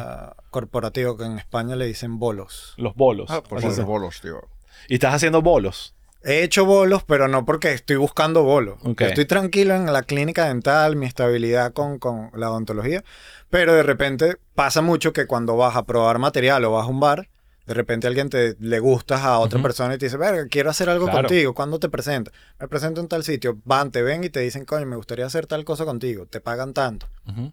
corporativo, 0.51 1.17
que 1.17 1.25
en 1.25 1.37
España 1.37 1.75
le 1.75 1.85
dicen 1.85 2.19
bolos. 2.19 2.73
Los 2.77 2.95
bolos. 2.95 3.29
Ah, 3.29 3.41
por 3.43 3.63
los 3.63 3.85
bolos, 3.85 4.21
tío. 4.21 4.41
Y 4.87 4.95
estás 4.95 5.13
haciendo 5.15 5.41
bolos. 5.41 5.93
He 6.23 6.43
hecho 6.43 6.65
bolos, 6.65 7.03
pero 7.03 7.27
no 7.27 7.45
porque 7.45 7.71
estoy 7.73 7.95
buscando 7.95 8.43
bolos. 8.43 8.77
Estoy 8.99 9.25
tranquilo 9.25 9.75
en 9.75 9.91
la 9.93 10.03
clínica 10.03 10.45
dental, 10.45 10.95
mi 10.95 11.05
estabilidad 11.05 11.73
con, 11.73 11.99
con 11.99 12.31
la 12.33 12.49
odontología, 12.51 13.03
pero 13.49 13.73
de 13.73 13.83
repente 13.83 14.37
pasa 14.55 14.81
mucho 14.81 15.13
que 15.13 15.25
cuando 15.25 15.55
vas 15.55 15.75
a 15.75 15.83
probar 15.85 16.19
material 16.19 16.65
o 16.65 16.71
vas 16.73 16.85
a 16.85 16.89
un 16.89 16.99
bar, 16.99 17.29
de 17.67 17.73
repente 17.73 18.07
alguien 18.07 18.29
te 18.29 18.55
le 18.59 18.79
gustas 18.79 19.21
a 19.23 19.39
otra 19.39 19.61
persona 19.61 19.93
y 19.93 19.97
te 19.97 20.05
dice, 20.05 20.15
verga, 20.17 20.47
quiero 20.47 20.69
hacer 20.69 20.89
algo 20.89 21.05
Claro. 21.05 21.27
contigo, 21.27 21.53
¿cuándo 21.53 21.79
te 21.79 21.89
presentas? 21.89 22.33
Me 22.59 22.67
presento 22.69 23.01
en 23.01 23.09
tal 23.09 23.23
sitio, 23.25 23.57
van, 23.65 23.91
te 23.91 24.01
ven 24.01 24.23
y 24.23 24.29
te 24.29 24.39
dicen, 24.39 24.63
coño, 24.65 24.85
me 24.85 24.95
gustaría 24.95 25.25
hacer 25.25 25.45
tal 25.47 25.65
cosa 25.65 25.83
contigo, 25.85 26.25
te 26.25 26.39
pagan 26.39 26.73
tanto. 26.73 27.07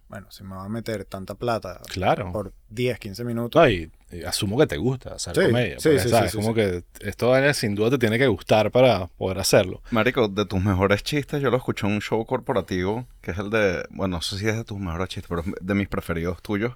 Bueno, 0.08 0.30
si 0.30 0.44
me 0.44 0.54
va 0.54 0.64
a 0.64 0.68
meter 0.68 1.04
tanta 1.04 1.34
plata 1.34 1.80
Claro. 1.92 2.30
por 2.32 2.52
10, 2.68 2.98
15 3.00 3.24
minutos. 3.24 3.60
No, 3.60 3.68
y, 3.68 3.90
y 4.12 4.22
asumo 4.22 4.56
que 4.56 4.68
te 4.68 4.76
gusta 4.76 5.14
hacer 5.14 5.34
Sí, 5.34 5.42
comedia. 5.46 5.80
sí, 5.80 5.98
sí, 5.98 6.08
¿sabes? 6.08 6.30
sí, 6.30 6.36
sí, 6.38 6.44
como 6.44 6.54
sí. 6.54 6.54
que 6.54 6.84
esto 7.00 7.34
sin 7.54 7.74
duda 7.74 7.90
te 7.90 7.98
tiene 7.98 8.16
que 8.16 8.28
gustar 8.28 8.70
para 8.70 9.08
poder 9.08 9.40
hacerlo. 9.40 9.82
Marico, 9.90 10.28
de 10.28 10.46
tus 10.46 10.62
mejores 10.62 11.02
chistes, 11.02 11.42
yo 11.42 11.50
lo 11.50 11.56
escuché 11.56 11.88
en 11.88 11.94
un 11.94 12.00
show 12.00 12.24
corporativo, 12.24 13.08
que 13.20 13.32
es 13.32 13.38
el 13.38 13.50
de, 13.50 13.84
bueno, 13.90 14.18
no 14.18 14.22
sé 14.22 14.38
si 14.38 14.46
es 14.48 14.54
de 14.56 14.62
tus 14.62 14.78
mejores 14.78 15.08
chistes, 15.08 15.28
pero 15.28 15.40
es 15.40 15.46
de 15.60 15.74
mis 15.74 15.88
preferidos 15.88 16.40
tuyos, 16.40 16.74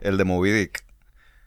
el 0.00 0.16
de 0.16 0.24
Moby 0.24 0.50
Dick. 0.50 0.84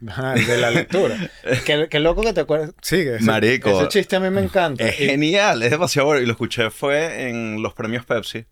El 0.01 0.45
de 0.47 0.57
la 0.57 0.71
lectura. 0.71 1.15
qué, 1.65 1.87
qué 1.89 1.99
loco 1.99 2.21
que 2.21 2.33
te 2.33 2.41
acuerdas. 2.41 2.73
Sigue. 2.81 3.15
ese- 3.15 3.25
Marico. 3.25 3.69
Ese 3.69 3.87
chiste 3.87 4.15
a 4.15 4.19
mí 4.19 4.29
me 4.29 4.41
encanta. 4.41 4.83
Es 4.87 4.99
Y 4.99 5.05
genial, 5.05 5.63
es 5.63 5.71
demasiado 5.71 6.07
bueno. 6.07 6.21
Y 6.21 6.25
lo 6.25 6.31
escuché 6.33 6.69
fue 6.69 7.29
en 7.29 7.61
los 7.63 7.73
premios 7.73 8.05
Pepsi. 8.05 8.45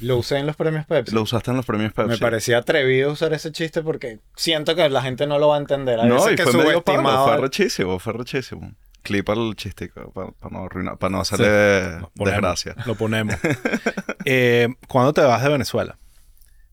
Lo 0.00 0.16
usé 0.16 0.38
en 0.38 0.46
los 0.46 0.56
premios 0.56 0.86
Pepsi. 0.86 1.14
Lo 1.14 1.22
usaste 1.22 1.50
en 1.50 1.58
los 1.58 1.66
premios 1.66 1.92
Pepsi. 1.92 2.08
Me 2.10 2.18
parecía 2.18 2.58
atrevido 2.58 3.12
usar 3.12 3.32
ese 3.34 3.52
chiste 3.52 3.82
porque 3.82 4.18
siento 4.34 4.74
que 4.74 4.88
la 4.88 5.02
gente 5.02 5.26
no 5.26 5.38
lo 5.38 5.48
va 5.48 5.56
a 5.56 5.60
entender. 5.60 6.00
Hay 6.00 6.08
No, 6.08 6.14
veces 6.14 6.32
y 6.32 6.36
que 6.36 6.42
fue 6.44 6.64
medio 6.64 6.82
palo, 6.82 7.24
fue 7.26 7.36
rechísimo, 7.36 7.98
fue 7.98 8.12
rechísimo. 8.14 8.72
Clipa 9.02 9.32
el 9.34 9.54
chistico 9.56 10.10
para 10.12 10.32
no 10.50 10.64
arruinar, 10.64 10.98
para 10.98 11.10
no 11.10 11.24
Sí. 11.24 11.34
hacerle 11.34 12.00
Lo 12.00 12.10
ponemos, 12.10 12.16
desgracia. 12.32 12.74
Lo 12.86 12.94
ponemos. 12.94 13.34
eh, 14.24 14.68
¿Cuándo 14.88 15.12
te 15.12 15.20
vas 15.22 15.42
de 15.42 15.48
Venezuela? 15.50 15.98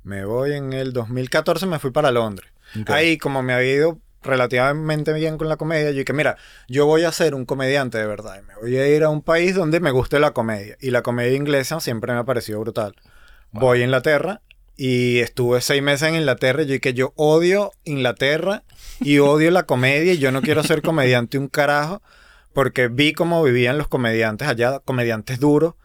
Me 0.04 0.26
voy 0.26 0.54
en 0.54 0.74
el 0.74 0.94
2014, 0.94 1.66
me 1.68 1.80
fui 1.80 1.92
para 1.92 2.12
Londres. 2.12 2.50
Ahí, 2.88 3.18
como 3.18 3.44
me 3.44 3.54
había 3.54 3.74
ido 3.74 4.00
relativamente 4.28 5.14
bien 5.14 5.38
con 5.38 5.50
la 5.50 5.58
comedia, 5.58 5.92
yo 5.92 6.00
dije, 6.00 6.14
mira, 6.14 6.38
yo 6.68 6.86
voy 6.86 7.04
a 7.04 7.12
ser 7.12 7.34
un 7.34 7.46
comediante 7.46 7.98
de 7.98 8.06
verdad. 8.06 8.40
y 8.40 8.46
Me 8.46 8.56
voy 8.56 8.78
a 8.78 8.88
ir 8.88 9.04
a 9.04 9.10
un 9.10 9.22
país 9.22 9.56
donde 9.56 9.80
me 9.80 9.92
guste 9.92 10.20
la 10.20 10.32
comedia. 10.32 10.78
Y 10.80 10.92
la 10.92 11.02
comedia 11.02 11.36
inglesa 11.36 11.80
siempre 11.80 12.14
me 12.14 12.20
ha 12.20 12.24
parecido 12.24 12.60
brutal. 12.60 12.96
Voy 13.52 13.82
a 13.82 13.86
Inglaterra 13.86 14.42
y 14.76 15.20
estuve 15.20 15.62
seis 15.62 15.82
meses 15.82 16.10
en 16.10 16.16
Inglaterra 16.16 16.62
y 16.62 16.68
yo 16.68 16.74
dije, 16.74 16.94
yo 16.94 17.14
odio 17.16 17.72
Inglaterra 17.84 18.64
y 19.00 19.20
odio 19.20 19.50
la 19.50 19.64
comedia 19.64 20.14
y 20.14 20.20
yo 20.20 20.32
no 20.32 20.42
quiero 20.42 20.64
ser 20.64 20.82
comediante 20.84 21.38
un 21.40 21.48
carajo 21.48 22.02
porque 22.54 22.88
vi 22.88 23.14
cómo 23.14 23.44
vivían 23.44 23.78
los 23.78 23.88
comediantes 23.88 24.48
allá, 24.48 24.80
comediantes 24.80 25.40
duros. 25.40 25.76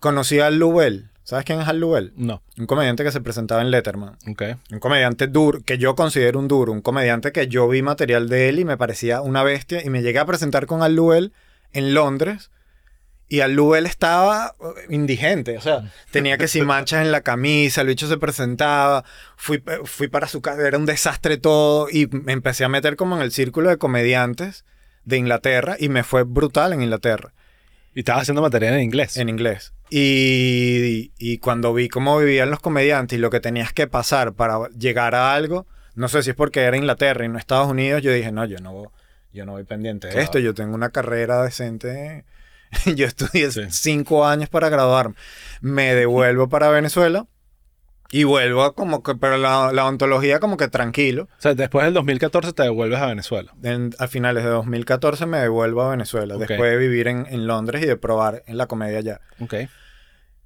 Conocí 0.00 0.40
a 0.40 0.50
Lubel. 0.50 1.11
¿Sabes 1.24 1.44
quién 1.44 1.60
es 1.60 1.68
Al 1.68 1.78
Lubel? 1.78 2.12
No. 2.16 2.42
Un 2.58 2.66
comediante 2.66 3.04
que 3.04 3.12
se 3.12 3.20
presentaba 3.20 3.62
en 3.62 3.70
Letterman. 3.70 4.16
Ok. 4.28 4.42
Un 4.72 4.80
comediante 4.80 5.28
duro, 5.28 5.60
que 5.64 5.78
yo 5.78 5.94
considero 5.94 6.38
un 6.38 6.48
duro. 6.48 6.72
Un 6.72 6.80
comediante 6.80 7.32
que 7.32 7.46
yo 7.46 7.68
vi 7.68 7.80
material 7.82 8.28
de 8.28 8.48
él 8.48 8.58
y 8.58 8.64
me 8.64 8.76
parecía 8.76 9.20
una 9.20 9.42
bestia. 9.44 9.84
Y 9.84 9.90
me 9.90 10.02
llegué 10.02 10.18
a 10.18 10.26
presentar 10.26 10.66
con 10.66 10.82
Al 10.82 10.96
Lubel 10.96 11.32
en 11.72 11.94
Londres. 11.94 12.50
Y 13.28 13.40
Al 13.40 13.54
Lubel 13.54 13.86
estaba 13.86 14.56
uh, 14.58 14.92
indigente. 14.92 15.56
O 15.56 15.60
sea, 15.60 15.90
tenía 16.10 16.38
que 16.38 16.48
si 16.48 16.60
manchas 16.62 17.02
en 17.02 17.12
la 17.12 17.20
camisa, 17.20 17.82
el 17.82 17.86
bicho 17.86 18.08
se 18.08 18.18
presentaba. 18.18 19.04
Fui, 19.36 19.62
eh, 19.64 19.78
fui 19.84 20.08
para 20.08 20.26
su 20.26 20.42
casa, 20.42 20.66
era 20.66 20.76
un 20.76 20.86
desastre 20.86 21.36
todo. 21.36 21.88
Y 21.88 22.08
me 22.08 22.32
empecé 22.32 22.64
a 22.64 22.68
meter 22.68 22.96
como 22.96 23.14
en 23.14 23.22
el 23.22 23.30
círculo 23.30 23.70
de 23.70 23.78
comediantes 23.78 24.64
de 25.04 25.18
Inglaterra. 25.18 25.76
Y 25.78 25.88
me 25.88 26.02
fue 26.02 26.24
brutal 26.24 26.72
en 26.72 26.82
Inglaterra. 26.82 27.32
Y 27.94 28.00
estabas 28.00 28.22
haciendo 28.22 28.42
material 28.42 28.74
en 28.74 28.82
inglés. 28.82 29.16
En 29.16 29.28
inglés. 29.28 29.74
Y, 29.90 31.12
y, 31.18 31.38
cuando 31.38 31.74
vi 31.74 31.88
cómo 31.88 32.18
vivían 32.18 32.50
los 32.50 32.60
comediantes 32.60 33.18
y 33.18 33.20
lo 33.20 33.28
que 33.30 33.40
tenías 33.40 33.72
que 33.72 33.86
pasar 33.86 34.32
para 34.32 34.68
llegar 34.70 35.14
a 35.14 35.34
algo, 35.34 35.66
no 35.94 36.08
sé 36.08 36.22
si 36.22 36.30
es 36.30 36.36
porque 36.36 36.60
era 36.60 36.76
Inglaterra 36.76 37.24
y 37.26 37.28
no 37.28 37.38
Estados 37.38 37.68
Unidos, 37.68 38.00
yo 38.00 38.10
dije, 38.12 38.32
no, 38.32 38.46
yo 38.46 38.58
no, 38.58 38.90
yo 39.32 39.44
no 39.44 39.52
voy 39.52 39.64
pendiente 39.64 40.08
de 40.08 40.22
esto, 40.22 40.38
yo 40.38 40.54
tengo 40.54 40.74
una 40.74 40.90
carrera 40.90 41.42
decente. 41.42 42.24
yo 42.96 43.06
estudié 43.06 43.50
cinco 43.70 44.26
años 44.26 44.48
para 44.48 44.70
graduarme. 44.70 45.14
Me 45.60 45.94
devuelvo 45.94 46.48
para 46.48 46.70
Venezuela 46.70 47.26
y 48.12 48.24
vuelvo 48.24 48.74
como 48.74 49.02
que, 49.02 49.14
pero 49.14 49.38
la, 49.38 49.72
la, 49.72 49.86
ontología 49.86 50.38
como 50.38 50.58
que 50.58 50.68
tranquilo. 50.68 51.24
O 51.24 51.40
sea, 51.40 51.54
después 51.54 51.86
del 51.86 51.94
2014 51.94 52.52
te 52.52 52.62
devuelves 52.62 53.00
a 53.00 53.06
Venezuela. 53.06 53.52
a 53.98 54.06
finales 54.06 54.44
de 54.44 54.50
2014 54.50 55.24
me 55.24 55.38
devuelvo 55.38 55.82
a 55.82 55.90
Venezuela, 55.90 56.36
después 56.36 56.60
de 56.60 56.76
vivir 56.76 57.08
en, 57.08 57.26
en, 57.28 57.46
Londres 57.46 57.82
y 57.82 57.86
de 57.86 57.96
probar 57.96 58.42
en 58.46 58.58
la 58.58 58.66
comedia 58.66 58.98
allá. 58.98 59.20
Ok. 59.40 59.54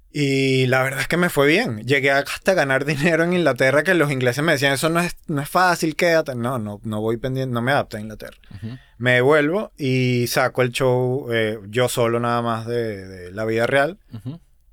Y 0.09 0.65
la 0.67 0.81
verdad 0.81 1.01
es 1.01 1.07
que 1.07 1.17
me 1.17 1.29
fue 1.29 1.45
bien. 1.45 1.83
Llegué 1.83 2.11
hasta 2.11 2.53
ganar 2.53 2.85
dinero 2.85 3.25
en 3.25 3.33
Inglaterra 3.33 3.83
que 3.83 3.93
los 3.93 4.11
ingleses 4.11 4.43
me 4.43 4.53
decían, 4.53 4.73
eso 4.73 4.89
no 4.89 5.01
es, 5.01 5.17
no 5.27 5.41
es 5.41 5.49
fácil, 5.49 5.95
quédate. 5.95 6.35
No, 6.35 6.59
no, 6.59 6.79
no 6.83 7.01
voy 7.01 7.17
pendiente, 7.17 7.53
no 7.53 7.61
me 7.61 7.73
adapto 7.73 7.97
a 7.97 7.99
Inglaterra. 7.99 8.37
Me 8.97 9.15
devuelvo 9.15 9.73
y 9.77 10.25
saco 10.27 10.61
el 10.61 10.71
show 10.71 11.27
eh, 11.31 11.59
yo 11.67 11.89
solo 11.89 12.19
nada 12.19 12.41
más 12.41 12.65
de, 12.65 13.29
la 13.31 13.43
vida 13.45 13.67
real. 13.67 13.99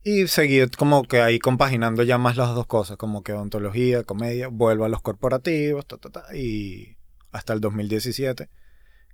Y 0.04 0.28
seguí 0.28 0.66
como 0.68 1.04
que 1.04 1.22
ahí 1.22 1.38
compaginando 1.38 2.02
ya 2.02 2.18
más 2.18 2.36
las 2.36 2.54
dos 2.54 2.66
cosas, 2.66 2.98
como 2.98 3.22
que 3.22 3.32
ontología, 3.32 4.04
comedia, 4.04 4.48
vuelvo 4.48 4.84
a 4.84 4.88
los 4.90 5.00
corporativos, 5.00 5.86
ta, 5.86 5.96
ta, 5.96 6.10
ta, 6.10 6.36
y 6.36 6.96
hasta 7.32 7.54
el 7.54 7.60
2017 7.60 8.48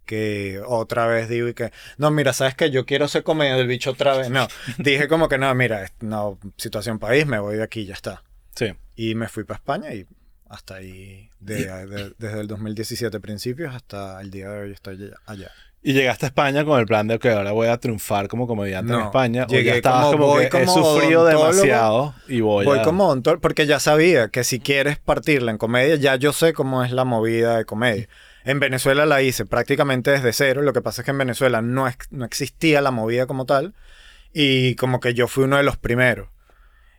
que 0.05 0.61
otra 0.67 1.07
vez 1.07 1.29
digo 1.29 1.47
y 1.47 1.55
que, 1.55 1.73
no, 1.97 2.11
mira, 2.11 2.33
¿sabes 2.33 2.57
que 2.57 2.71
Yo 2.73 2.85
quiero 2.85 3.07
ser 3.07 3.23
comedia 3.23 3.55
del 3.55 3.69
bicho 3.69 3.91
otra 3.91 4.17
vez. 4.17 4.29
No, 4.29 4.49
dije 4.79 5.07
como 5.07 5.29
que 5.29 5.39
no, 5.39 5.55
mira, 5.55 5.89
no, 6.01 6.37
situación 6.57 6.99
país, 6.99 7.27
me 7.27 7.39
voy 7.39 7.57
de 7.57 7.63
aquí, 7.63 7.87
ya 7.87 7.95
está. 7.95 8.25
Sí. 8.57 8.75
Y 8.97 9.15
me 9.15 9.29
fui 9.29 9.45
para 9.45 9.59
España 9.59 9.95
y 9.95 10.07
hasta 10.49 10.75
ahí, 10.75 11.31
desde 11.39 12.41
el 12.41 12.49
2017 12.49 13.21
principios 13.21 13.73
hasta 13.73 14.21
el 14.21 14.33
día 14.33 14.51
de 14.51 14.63
hoy 14.63 14.73
estoy 14.73 15.13
allá. 15.27 15.53
Y 15.83 15.95
llegaste 15.95 16.27
a 16.27 16.29
España 16.29 16.65
con 16.65 16.79
el 16.79 16.85
plan 16.85 17.09
de 17.09 17.19
que 17.19 17.31
ahora 17.31 17.53
voy 17.53 17.69
a 17.69 17.79
triunfar 17.79 18.29
como 18.29 18.47
comediante 18.47 18.93
en 18.93 19.01
España. 19.01 19.47
Llegué 19.47 19.81
como, 19.81 20.19
voy 20.19 20.49
como 20.51 20.65
he 20.65 20.67
sufrido 20.67 21.25
demasiado 21.25 22.15
y 22.29 22.43
voy, 22.43 22.67
voy 22.67 22.83
como 22.83 23.17
porque 23.41 23.67
ya 23.67 23.81
sabía 23.81 24.29
que 24.29 24.45
si 24.45 24.61
quieres 24.61 24.99
partirla 24.99 25.51
en 25.51 25.59
comedia, 25.59 25.97
ya 25.97 26.17
yo 26.17 26.35
sé 26.35 26.53
cómo 26.53 26.85
es 26.85 26.93
la 26.93 27.05
movida 27.05 27.57
de 27.57 27.65
comedia. 27.65 28.09
En 28.45 28.61
Venezuela 28.61 29.07
la 29.07 29.23
hice 29.23 29.47
prácticamente 29.47 30.11
desde 30.11 30.33
cero. 30.33 30.63
Lo 30.63 30.73
que 30.73 30.83
pasa 30.83 31.03
es 31.03 31.05
que 31.05 31.11
en 31.11 31.19
Venezuela 31.19 31.63
no, 31.63 31.89
no 32.11 32.25
existía 32.25 32.81
la 32.81 32.91
movida 32.91 33.27
como 33.27 33.47
tal. 33.47 33.75
Y 34.33 34.77
como 34.77 35.01
que 35.01 35.15
yo 35.15 35.29
fui 35.29 35.45
uno 35.45 35.57
de 35.57 35.63
los 35.63 35.77
primeros. 35.77 36.29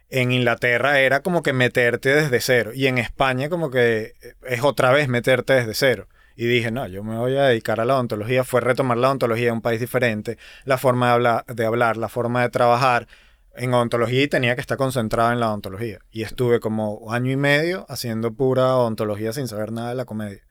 En 0.10 0.32
Inglaterra 0.32 1.00
era 1.00 1.22
como 1.22 1.42
que 1.42 1.54
meterte 1.54 2.10
desde 2.10 2.42
cero. 2.42 2.72
Y 2.74 2.88
en 2.88 2.98
España 2.98 3.50
como 3.50 3.72
que 3.72 4.14
es 4.46 4.64
otra 4.64 4.92
vez 4.92 5.08
meterte 5.08 5.54
desde 5.54 5.74
cero. 5.74 6.08
Y 6.36 6.46
dije, 6.46 6.72
no, 6.72 6.88
yo 6.88 7.04
me 7.04 7.18
voy 7.18 7.36
a 7.36 7.44
dedicar 7.44 7.80
a 7.80 7.86
la 7.86 7.96
odontología. 7.96 8.44
Fue 8.44 8.62
retomar 8.62 8.98
la 8.98 9.08
odontología 9.08 9.50
en 9.50 9.56
un 9.56 9.62
país 9.62 9.80
diferente. 9.80 10.38
La 10.66 10.78
forma 10.78 11.08
de 11.08 11.14
hablar, 11.14 11.46
de 11.46 11.66
hablar 11.66 11.98
la 11.98 12.10
forma 12.10 12.42
de 12.42 12.50
trabajar 12.50 13.08
en 13.56 13.74
odontología 13.74 14.24
y 14.24 14.28
tenía 14.28 14.56
que 14.56 14.62
estar 14.62 14.78
concentrado 14.78 15.32
en 15.32 15.40
la 15.40 15.50
odontología. 15.50 16.00
Y 16.12 16.24
estuve 16.24 16.60
como 16.60 17.12
año 17.12 17.32
y 17.32 17.38
medio 17.38 17.86
haciendo 17.90 18.34
pura 18.34 18.76
odontología 18.76 19.34
sin 19.34 19.48
saber 19.48 19.72
nada 19.72 19.90
de 19.90 19.96
la 19.96 20.06
comedia. 20.06 20.42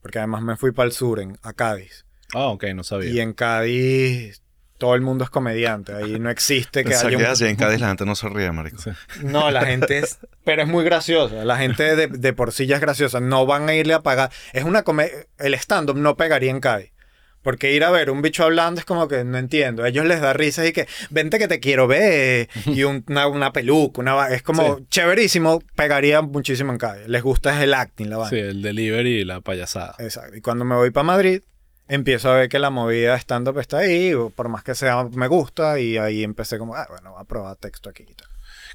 Porque 0.00 0.18
además 0.18 0.42
me 0.42 0.56
fui 0.56 0.70
para 0.70 0.86
el 0.86 0.92
sur, 0.92 1.18
en, 1.18 1.36
a 1.42 1.52
Cádiz. 1.52 2.06
Ah, 2.32 2.46
ok, 2.46 2.64
no 2.74 2.84
sabía. 2.84 3.10
Y 3.10 3.18
en 3.18 3.32
Cádiz 3.32 4.40
todo 4.78 4.94
el 4.94 5.00
mundo 5.00 5.24
es 5.24 5.30
comediante. 5.30 5.94
Ahí 5.94 6.18
no 6.18 6.30
existe 6.30 6.84
que 6.84 6.94
haya. 6.94 7.16
Un... 7.16 7.24
Así, 7.24 7.44
en 7.46 7.56
Cádiz 7.56 7.80
la 7.80 7.88
gente 7.88 8.04
no 8.04 8.14
se 8.14 8.28
ríe, 8.28 8.50
marico. 8.52 8.82
No, 9.22 9.50
la 9.50 9.64
gente 9.64 9.98
es. 9.98 10.18
Pero 10.44 10.62
es 10.62 10.68
muy 10.68 10.84
graciosa. 10.84 11.44
La 11.44 11.56
gente 11.56 11.96
de, 11.96 12.06
de 12.06 12.32
por 12.32 12.52
sí 12.52 12.66
ya 12.66 12.76
es 12.76 12.80
graciosa. 12.80 13.20
No 13.20 13.46
van 13.46 13.68
a 13.68 13.74
irle 13.74 13.94
a 13.94 14.02
pagar. 14.02 14.30
Es 14.52 14.64
una 14.64 14.82
comedia. 14.82 15.26
El 15.38 15.54
stand-up 15.54 15.96
no 15.96 16.16
pegaría 16.16 16.50
en 16.50 16.60
Cádiz. 16.60 16.92
Porque 17.46 17.72
ir 17.72 17.84
a 17.84 17.92
ver 17.92 18.10
un 18.10 18.22
bicho 18.22 18.42
hablando 18.42 18.80
es 18.80 18.84
como 18.84 19.06
que 19.06 19.22
no 19.22 19.38
entiendo. 19.38 19.84
A 19.84 19.88
ellos 19.88 20.04
les 20.04 20.20
da 20.20 20.32
risa 20.32 20.66
y 20.66 20.72
que 20.72 20.88
vente 21.10 21.38
que 21.38 21.46
te 21.46 21.60
quiero 21.60 21.86
ver. 21.86 22.48
Y 22.66 22.82
una, 22.82 23.28
una, 23.28 23.52
peluca, 23.52 24.00
una, 24.00 24.30
es 24.30 24.42
como 24.42 24.80
chéverísimo. 24.88 25.62
Pegaría 25.76 26.22
muchísimo 26.22 26.72
en 26.72 26.78
Cádiz. 26.78 27.06
Les 27.06 27.22
gusta 27.22 27.62
el 27.62 27.72
acting, 27.72 28.10
la 28.10 28.28
Sí, 28.28 28.36
el 28.36 28.62
delivery 28.62 29.20
y 29.20 29.24
la 29.24 29.42
payasada. 29.42 29.94
Exacto. 30.00 30.36
Y 30.36 30.40
cuando 30.40 30.64
me 30.64 30.74
voy 30.74 30.90
para 30.90 31.04
Madrid, 31.04 31.40
empiezo 31.88 32.30
a 32.30 32.36
ver 32.36 32.48
que 32.48 32.58
la 32.58 32.70
movida 32.70 33.16
stand-up 33.16 33.58
está 33.58 33.78
ahí. 33.78 34.12
Por 34.34 34.48
más 34.48 34.62
que 34.62 34.74
sea, 34.74 35.04
me 35.04 35.28
gusta. 35.28 35.78
Y 35.80 35.98
ahí 35.98 36.24
empecé 36.24 36.58
como, 36.58 36.74
ah, 36.74 36.86
bueno, 36.88 37.12
voy 37.12 37.20
a 37.20 37.24
probar 37.24 37.56
texto 37.56 37.90
aquí. 37.90 38.06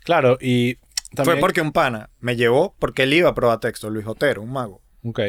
Claro, 0.03 0.37
y 0.39 0.75
también... 1.15 1.37
Fue 1.37 1.37
porque 1.37 1.61
un 1.61 1.71
pana 1.71 2.09
me 2.19 2.35
llevó 2.35 2.75
porque 2.79 3.03
él 3.03 3.13
iba 3.13 3.29
a 3.29 3.35
probar 3.35 3.59
texto, 3.59 3.89
Luis 3.89 4.07
Otero, 4.07 4.41
un 4.41 4.51
mago. 4.51 4.81
Ok 5.03 5.19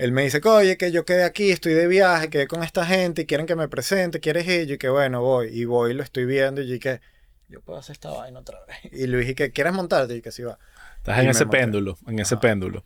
él 0.00 0.12
me 0.12 0.22
dice, 0.22 0.40
oye, 0.44 0.78
que 0.78 0.92
yo 0.92 1.04
quedé 1.04 1.24
aquí, 1.24 1.50
estoy 1.50 1.74
de 1.74 1.86
viaje, 1.86 2.30
quedé 2.30 2.46
con 2.46 2.62
esta 2.62 2.86
gente 2.86 3.22
y 3.22 3.26
quieren 3.26 3.44
que 3.44 3.54
me 3.54 3.68
presente, 3.68 4.18
¿quieres 4.18 4.48
ir? 4.48 4.70
Y 4.70 4.78
que 4.78 4.88
bueno, 4.88 5.20
voy. 5.20 5.48
Y 5.48 5.66
voy, 5.66 5.92
lo 5.92 6.02
estoy 6.02 6.24
viendo 6.24 6.62
y 6.62 6.78
que 6.78 7.02
yo 7.48 7.60
puedo 7.60 7.78
hacer 7.78 7.92
esta 7.92 8.08
vaina 8.10 8.40
otra 8.40 8.58
vez. 8.66 8.78
Y 8.92 9.06
le 9.06 9.18
dije, 9.18 9.34
que 9.34 9.52
¿quieres 9.52 9.74
montarte? 9.74 10.16
Y 10.16 10.22
que 10.22 10.32
sí 10.32 10.42
va. 10.42 10.58
Estás 10.96 11.18
en 11.18 11.28
ese 11.28 11.44
péndulo, 11.44 11.98
en 12.06 12.18
ese 12.18 12.38
péndulo. 12.38 12.82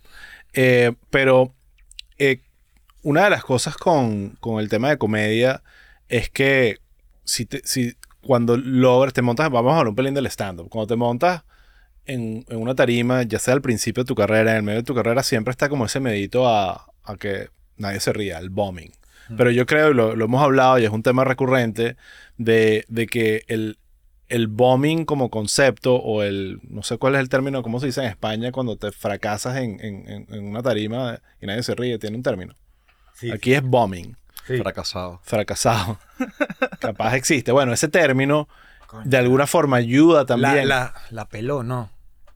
Eh, 0.54 0.92
pero 1.10 1.54
eh, 2.18 2.40
una 3.04 3.24
de 3.24 3.30
las 3.30 3.44
cosas 3.44 3.76
con, 3.76 4.36
el 4.58 4.68
tema 4.68 4.88
de 4.88 4.98
comedia 4.98 5.62
es 6.08 6.28
que 6.30 6.78
si, 7.22 7.46
si 7.62 7.94
cuando 8.20 8.56
logras, 8.56 9.12
te 9.12 9.22
montas, 9.22 9.50
vamos 9.50 9.72
a 9.72 9.78
hablar 9.78 9.88
un 9.88 9.94
pelín 9.94 10.14
del 10.14 10.26
stand-up, 10.26 10.68
cuando 10.68 10.88
te 10.88 10.96
montas 10.96 11.44
en, 12.06 12.44
en, 12.48 12.58
una 12.58 12.74
tarima, 12.74 13.22
ya 13.22 13.38
sea 13.38 13.54
al 13.54 13.62
principio 13.62 14.02
de 14.02 14.08
tu 14.08 14.14
carrera, 14.14 14.52
en 14.52 14.56
el 14.56 14.62
medio 14.62 14.80
de 14.80 14.84
tu 14.84 14.94
carrera, 14.94 15.22
siempre 15.22 15.52
está 15.52 15.68
como 15.68 15.86
ese 15.86 16.00
medito 16.00 16.48
a, 16.48 16.86
a 17.04 17.16
que 17.16 17.48
nadie 17.76 18.00
se 18.00 18.12
ría, 18.12 18.38
el 18.38 18.50
bombing. 18.50 18.92
Pero 19.36 19.50
yo 19.50 19.64
creo, 19.64 19.90
y 19.90 19.94
lo, 19.94 20.12
hemos 20.12 20.42
hablado 20.42 20.78
y 20.78 20.84
es 20.84 20.90
un 20.90 21.02
tema 21.02 21.24
recurrente, 21.24 21.96
de, 22.36 22.84
que 23.10 23.44
el, 23.48 23.78
el 24.28 24.48
bombing 24.48 25.04
como 25.04 25.30
concepto 25.30 25.96
o 25.96 26.22
el, 26.22 26.60
no 26.68 26.82
sé 26.82 26.98
cuál 26.98 27.14
es 27.14 27.20
el 27.20 27.28
término, 27.28 27.62
¿cómo 27.62 27.80
se 27.80 27.86
dice 27.86 28.02
en 28.02 28.08
España 28.08 28.52
cuando 28.52 28.76
te 28.76 28.92
fracasas 28.92 29.56
en, 29.56 30.26
una 30.30 30.62
tarima 30.62 31.20
y 31.40 31.46
nadie 31.46 31.62
se 31.62 31.74
ríe? 31.74 31.98
Tiene 31.98 32.16
un 32.16 32.22
término. 32.22 32.54
Aquí 33.32 33.54
es 33.54 33.62
bombing. 33.62 34.16
Fracasado. 34.44 35.20
Fracasado. 35.22 35.98
Capaz 36.80 37.14
existe. 37.14 37.52
Bueno, 37.52 37.72
ese 37.72 37.88
término 37.88 38.48
de 39.04 39.16
alguna 39.16 39.46
forma 39.46 39.76
ayuda 39.76 40.26
también. 40.26 40.68
La, 40.68 40.94
la, 41.10 41.28
peló, 41.28 41.62
¿no? 41.62 41.90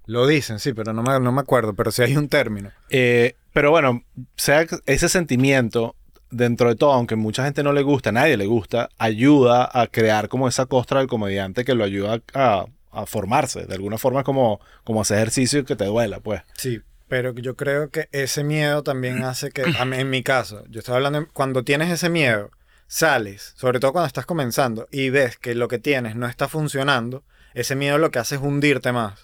Lo 0.06 0.26
dicen, 0.26 0.58
sí, 0.58 0.72
pero 0.72 0.92
no 0.92 1.02
me, 1.02 1.20
no 1.20 1.32
me 1.32 1.40
acuerdo, 1.40 1.74
pero 1.74 1.90
sí 1.92 2.02
hay 2.02 2.16
un 2.16 2.28
término. 2.28 2.70
Eh, 2.88 3.36
pero 3.52 3.70
bueno, 3.70 4.02
sea 4.36 4.66
ese 4.86 5.08
sentimiento, 5.08 5.94
dentro 6.30 6.68
de 6.68 6.76
todo, 6.76 6.92
aunque 6.92 7.16
mucha 7.16 7.44
gente 7.44 7.62
no 7.62 7.72
le 7.72 7.82
gusta, 7.82 8.10
a 8.10 8.12
nadie 8.12 8.36
le 8.36 8.46
gusta, 8.46 8.88
ayuda 8.98 9.68
a 9.72 9.86
crear 9.86 10.28
como 10.28 10.48
esa 10.48 10.66
costra 10.66 11.00
del 11.00 11.08
comediante 11.08 11.64
que 11.64 11.74
lo 11.74 11.84
ayuda 11.84 12.20
a, 12.34 12.66
formarse. 13.06 13.64
De 13.66 13.74
alguna 13.74 13.96
forma 13.96 14.24
como, 14.24 14.60
como 14.82 15.02
hacer 15.02 15.18
ejercicio 15.18 15.64
que 15.64 15.76
te 15.76 15.84
duela, 15.84 16.18
pues. 16.18 16.42
Sí, 16.54 16.80
pero 17.08 17.34
yo 17.34 17.56
creo 17.56 17.90
que 17.90 18.08
ese 18.12 18.44
miedo 18.44 18.82
también 18.82 19.22
hace 19.24 19.50
que, 19.50 19.62
en 19.62 20.10
mi 20.10 20.22
caso, 20.22 20.64
yo 20.68 20.80
estoy 20.80 20.96
hablando, 20.96 21.28
cuando 21.32 21.64
tienes 21.64 21.90
ese 21.90 22.08
miedo, 22.08 22.50
sales, 22.86 23.52
sobre 23.56 23.80
todo 23.80 23.92
cuando 23.92 24.06
estás 24.06 24.26
comenzando, 24.26 24.88
y 24.90 25.10
ves 25.10 25.38
que 25.38 25.54
lo 25.54 25.68
que 25.68 25.78
tienes 25.78 26.16
no 26.16 26.26
está 26.26 26.48
funcionando, 26.48 27.24
ese 27.54 27.74
miedo 27.74 27.98
lo 27.98 28.10
que 28.10 28.18
hace 28.18 28.36
es 28.36 28.40
hundirte 28.40 28.92
más. 28.92 29.20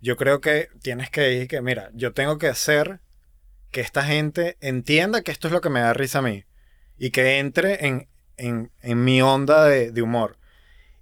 Yo 0.00 0.16
creo 0.16 0.40
que 0.40 0.68
tienes 0.82 1.10
que 1.10 1.32
ir 1.32 1.48
que, 1.48 1.60
mira, 1.62 1.90
yo 1.94 2.12
tengo 2.12 2.38
que 2.38 2.48
hacer 2.48 3.00
que 3.70 3.80
esta 3.80 4.04
gente 4.04 4.56
entienda 4.60 5.22
que 5.22 5.32
esto 5.32 5.48
es 5.48 5.52
lo 5.52 5.60
que 5.60 5.70
me 5.70 5.80
da 5.80 5.92
risa 5.92 6.20
a 6.20 6.22
mí 6.22 6.44
y 6.98 7.10
que 7.10 7.38
entre 7.38 7.86
en, 7.86 8.08
en, 8.36 8.70
mi 9.04 9.20
onda 9.22 9.64
de, 9.64 10.02
humor. 10.02 10.38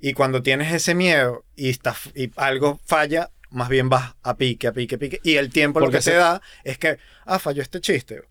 Y 0.00 0.12
cuando 0.12 0.42
tienes 0.42 0.72
ese 0.72 0.94
miedo 0.94 1.44
y, 1.54 1.70
está, 1.70 1.94
y 2.14 2.30
algo 2.36 2.80
falla, 2.84 3.30
más 3.54 3.68
bien 3.68 3.88
vas 3.88 4.14
a 4.22 4.36
pique, 4.36 4.66
a 4.66 4.72
pique, 4.72 4.96
a 4.96 4.98
pique. 4.98 5.20
Y 5.22 5.36
el 5.36 5.50
tiempo 5.50 5.80
lo 5.80 5.90
que 5.90 6.02
se... 6.02 6.14
da 6.14 6.42
es 6.64 6.76
que, 6.78 6.98
ah, 7.24 7.38
falló 7.38 7.62
este 7.62 7.80
chiste. 7.80 8.22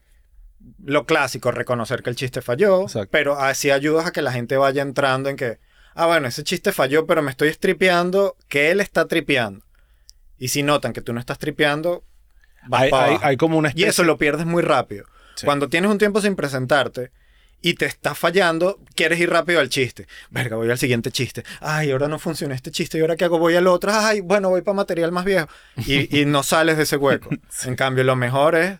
Lo 0.83 1.05
clásico, 1.05 1.51
reconocer 1.51 2.03
que 2.03 2.09
el 2.09 2.15
chiste 2.15 2.41
falló, 2.41 2.86
pero 3.09 3.39
así 3.39 3.71
ayudas 3.71 4.07
a 4.07 4.12
que 4.12 4.21
la 4.21 4.31
gente 4.31 4.57
vaya 4.57 4.81
entrando 4.81 5.29
en 5.29 5.36
que, 5.36 5.59
ah, 5.95 6.06
bueno, 6.06 6.27
ese 6.27 6.43
chiste 6.43 6.71
falló, 6.71 7.06
pero 7.06 7.21
me 7.21 7.31
estoy 7.31 7.50
estripeando 7.50 8.35
que 8.48 8.71
él 8.71 8.79
está 8.79 9.08
tripeando. 9.08 9.65
Y 10.37 10.50
si 10.50 10.63
notan 10.63 10.93
que 10.93 11.02
tú 11.02 11.13
no 11.13 11.19
estás 11.19 11.39
tripeando, 11.39 12.04
hay, 12.71 13.37
como 13.37 13.58
una 13.58 13.71
Y 13.75 13.83
eso 13.83 14.04
lo 14.04 14.17
pierdes 14.17 14.45
muy 14.45 14.62
rápido. 14.62 15.06
Cuando 15.43 15.67
tienes 15.67 15.89
un 15.89 15.98
tiempo 15.98 16.21
sin 16.21 16.35
presentarte 16.35 17.12
y 17.63 17.75
te 17.75 17.85
está 17.85 18.13
fallando, 18.13 18.77
quieres 18.93 19.19
ir 19.21 19.29
rápido 19.29 19.61
al 19.61 19.69
chiste. 19.69 20.05
Verga, 20.29 20.57
voy 20.57 20.69
al 20.69 20.77
siguiente 20.77 21.11
chiste. 21.11 21.45
Ay, 21.61 21.91
ahora 21.91 22.09
no 22.09 22.19
funciona 22.19 22.53
este 22.53 22.71
chiste. 22.71 22.97
¿Y 22.97 23.01
ahora 23.01 23.15
qué 23.15 23.23
hago? 23.23 23.39
Voy 23.39 23.55
al 23.55 23.67
otro. 23.67 23.89
Ay, 23.93 24.19
bueno, 24.19 24.49
voy 24.49 24.61
para 24.61 24.75
material 24.75 25.13
más 25.13 25.23
viejo. 25.23 25.47
Y, 25.87 26.25
no 26.25 26.43
sales 26.43 26.75
de 26.75 26.83
ese 26.83 26.97
hueco. 26.97 27.29
En 27.63 27.75
cambio, 27.75 28.03
lo 28.03 28.17
mejor 28.17 28.55
es 28.55 28.79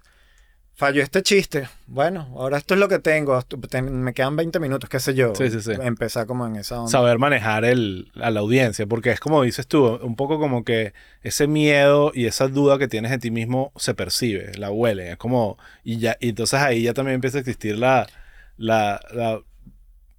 falló 0.76 1.02
este 1.02 1.24
chiste. 1.24 1.70
Bueno, 1.88 2.28
ahora 2.36 2.58
esto 2.58 2.74
es 2.74 2.80
lo 2.82 2.90
que 2.90 3.00
tengo. 3.00 3.42
Me 3.84 4.14
quedan 4.14 4.36
20 4.36 4.60
minutos, 4.60 4.90
qué 4.90 5.00
sé 5.00 5.14
yo. 5.14 5.34
Sí, 5.34 5.50
sí, 5.50 5.62
sí. 5.62 5.72
Empezar 5.82 6.28
como 6.28 6.46
en 6.46 6.58
esa 6.58 6.80
onda. 6.80 6.92
saber 6.92 7.20
manejar 7.20 7.64
el, 7.64 8.12
a 8.20 8.32
la 8.32 8.42
audiencia, 8.42 8.86
porque 8.86 9.12
es 9.12 9.22
como 9.22 9.44
dices 9.44 9.66
tú, 9.66 9.98
un 10.02 10.18
poco 10.18 10.40
como 10.40 10.66
que 10.66 10.94
ese 11.22 11.48
miedo 11.48 12.12
y 12.14 12.26
esa 12.26 12.50
duda 12.50 12.78
que 12.78 12.90
tienes 12.90 13.12
de 13.12 13.20
ti 13.20 13.32
mismo 13.32 13.72
se 13.78 13.94
percibe, 13.94 14.52
la 14.58 14.72
huele, 14.72 15.12
es 15.12 15.18
como, 15.18 15.58
y 15.86 16.00
ya, 16.00 16.18
y 16.20 16.30
entonces 16.30 16.60
ahí 16.60 16.84
ya 16.84 16.94
también 16.94 17.16
empieza 17.16 17.38
a 17.38 17.42
existir 17.42 17.78
la, 17.78 18.08
la, 18.58 19.00
la- 19.14 19.40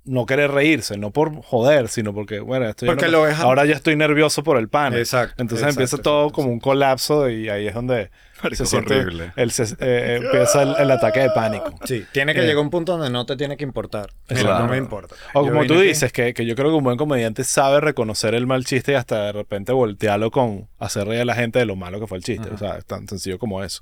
no 0.04 0.26
querer 0.26 0.50
reírse, 0.50 0.98
no 0.98 1.10
por 1.12 1.34
joder, 1.42 1.88
sino 1.88 2.12
porque, 2.12 2.40
bueno, 2.40 2.68
estoy 2.68 2.88
Porque 2.88 3.08
lo 3.08 3.24
ahora 3.24 3.64
ya 3.64 3.74
estoy 3.74 3.96
nervioso 3.96 4.42
por 4.44 4.58
el 4.58 4.68
pan. 4.68 4.92
Exacto, 4.94 5.40
Entonces 5.40 5.62
exacto, 5.66 5.80
empieza 5.80 5.96
todo 6.02 6.24
exacto, 6.24 6.34
como 6.34 6.50
un 6.52 6.60
colapso 6.60 7.30
y 7.30 7.48
ahí 7.48 7.66
es 7.66 7.74
donde 7.74 8.10
se 8.52 8.66
siente 8.66 8.94
horrible. 9.00 9.32
el, 9.36 9.50
se- 9.50 9.76
eh, 9.80 10.20
empieza 10.22 10.62
el, 10.62 10.74
el 10.78 10.90
ataque 10.90 11.20
de 11.20 11.30
pánico. 11.30 11.74
Sí, 11.84 12.04
tiene 12.12 12.34
que 12.34 12.40
Eh. 12.40 12.46
llegar 12.46 12.58
un 12.62 12.70
punto 12.70 12.92
donde 12.92 13.10
no 13.10 13.24
te 13.26 13.36
tiene 13.36 13.56
que 13.56 13.64
importar. 13.64 14.10
Mira, 14.28 14.42
Claro. 14.42 14.64
no 14.66 14.70
me 14.70 14.76
importa. 14.78 15.14
O 15.34 15.44
Yo 15.46 15.52
como 15.52 15.66
tú 15.66 15.78
dices, 15.80 16.12
que, 16.12 16.34
que 16.34 16.44
yo 16.46 16.54
creo 16.54 16.68
que 16.70 16.76
un 16.76 16.84
buen 16.84 16.96
comediante 16.96 17.44
sabe 17.44 17.80
reconocer 17.80 18.34
el 18.34 18.46
mal 18.46 18.64
chiste 18.64 18.92
y 18.92 18.94
hasta 18.96 19.24
de 19.26 19.32
repente 19.32 19.72
voltearlo 19.72 20.30
con 20.30 20.68
hacer 20.78 21.06
reír 21.06 21.22
a 21.22 21.24
la 21.24 21.34
gente 21.34 21.58
de 21.58 21.66
lo 21.66 21.76
malo 21.76 22.00
que 22.00 22.06
fue 22.06 22.18
el 22.18 22.24
chiste. 22.24 22.48
O 22.50 22.58
sea, 22.58 22.76
es 22.78 22.84
tan 22.84 23.08
sencillo 23.08 23.38
como 23.38 23.62
eso. 23.64 23.80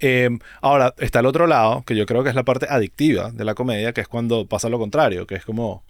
Eh, 0.00 0.30
ahora, 0.60 0.94
está 0.98 1.20
el 1.20 1.26
otro 1.26 1.46
lado, 1.46 1.82
que 1.86 1.94
yo 1.96 2.06
creo 2.06 2.22
que 2.24 2.30
es 2.30 2.34
la 2.34 2.42
parte 2.44 2.66
adictiva 2.68 3.30
de 3.30 3.44
la 3.44 3.54
comedia, 3.54 3.92
que 3.92 4.00
es 4.00 4.08
cuando 4.08 4.46
pasa 4.46 4.68
lo 4.68 4.78
contrario, 4.78 5.26
que 5.26 5.36
es 5.36 5.44
como 5.44 5.84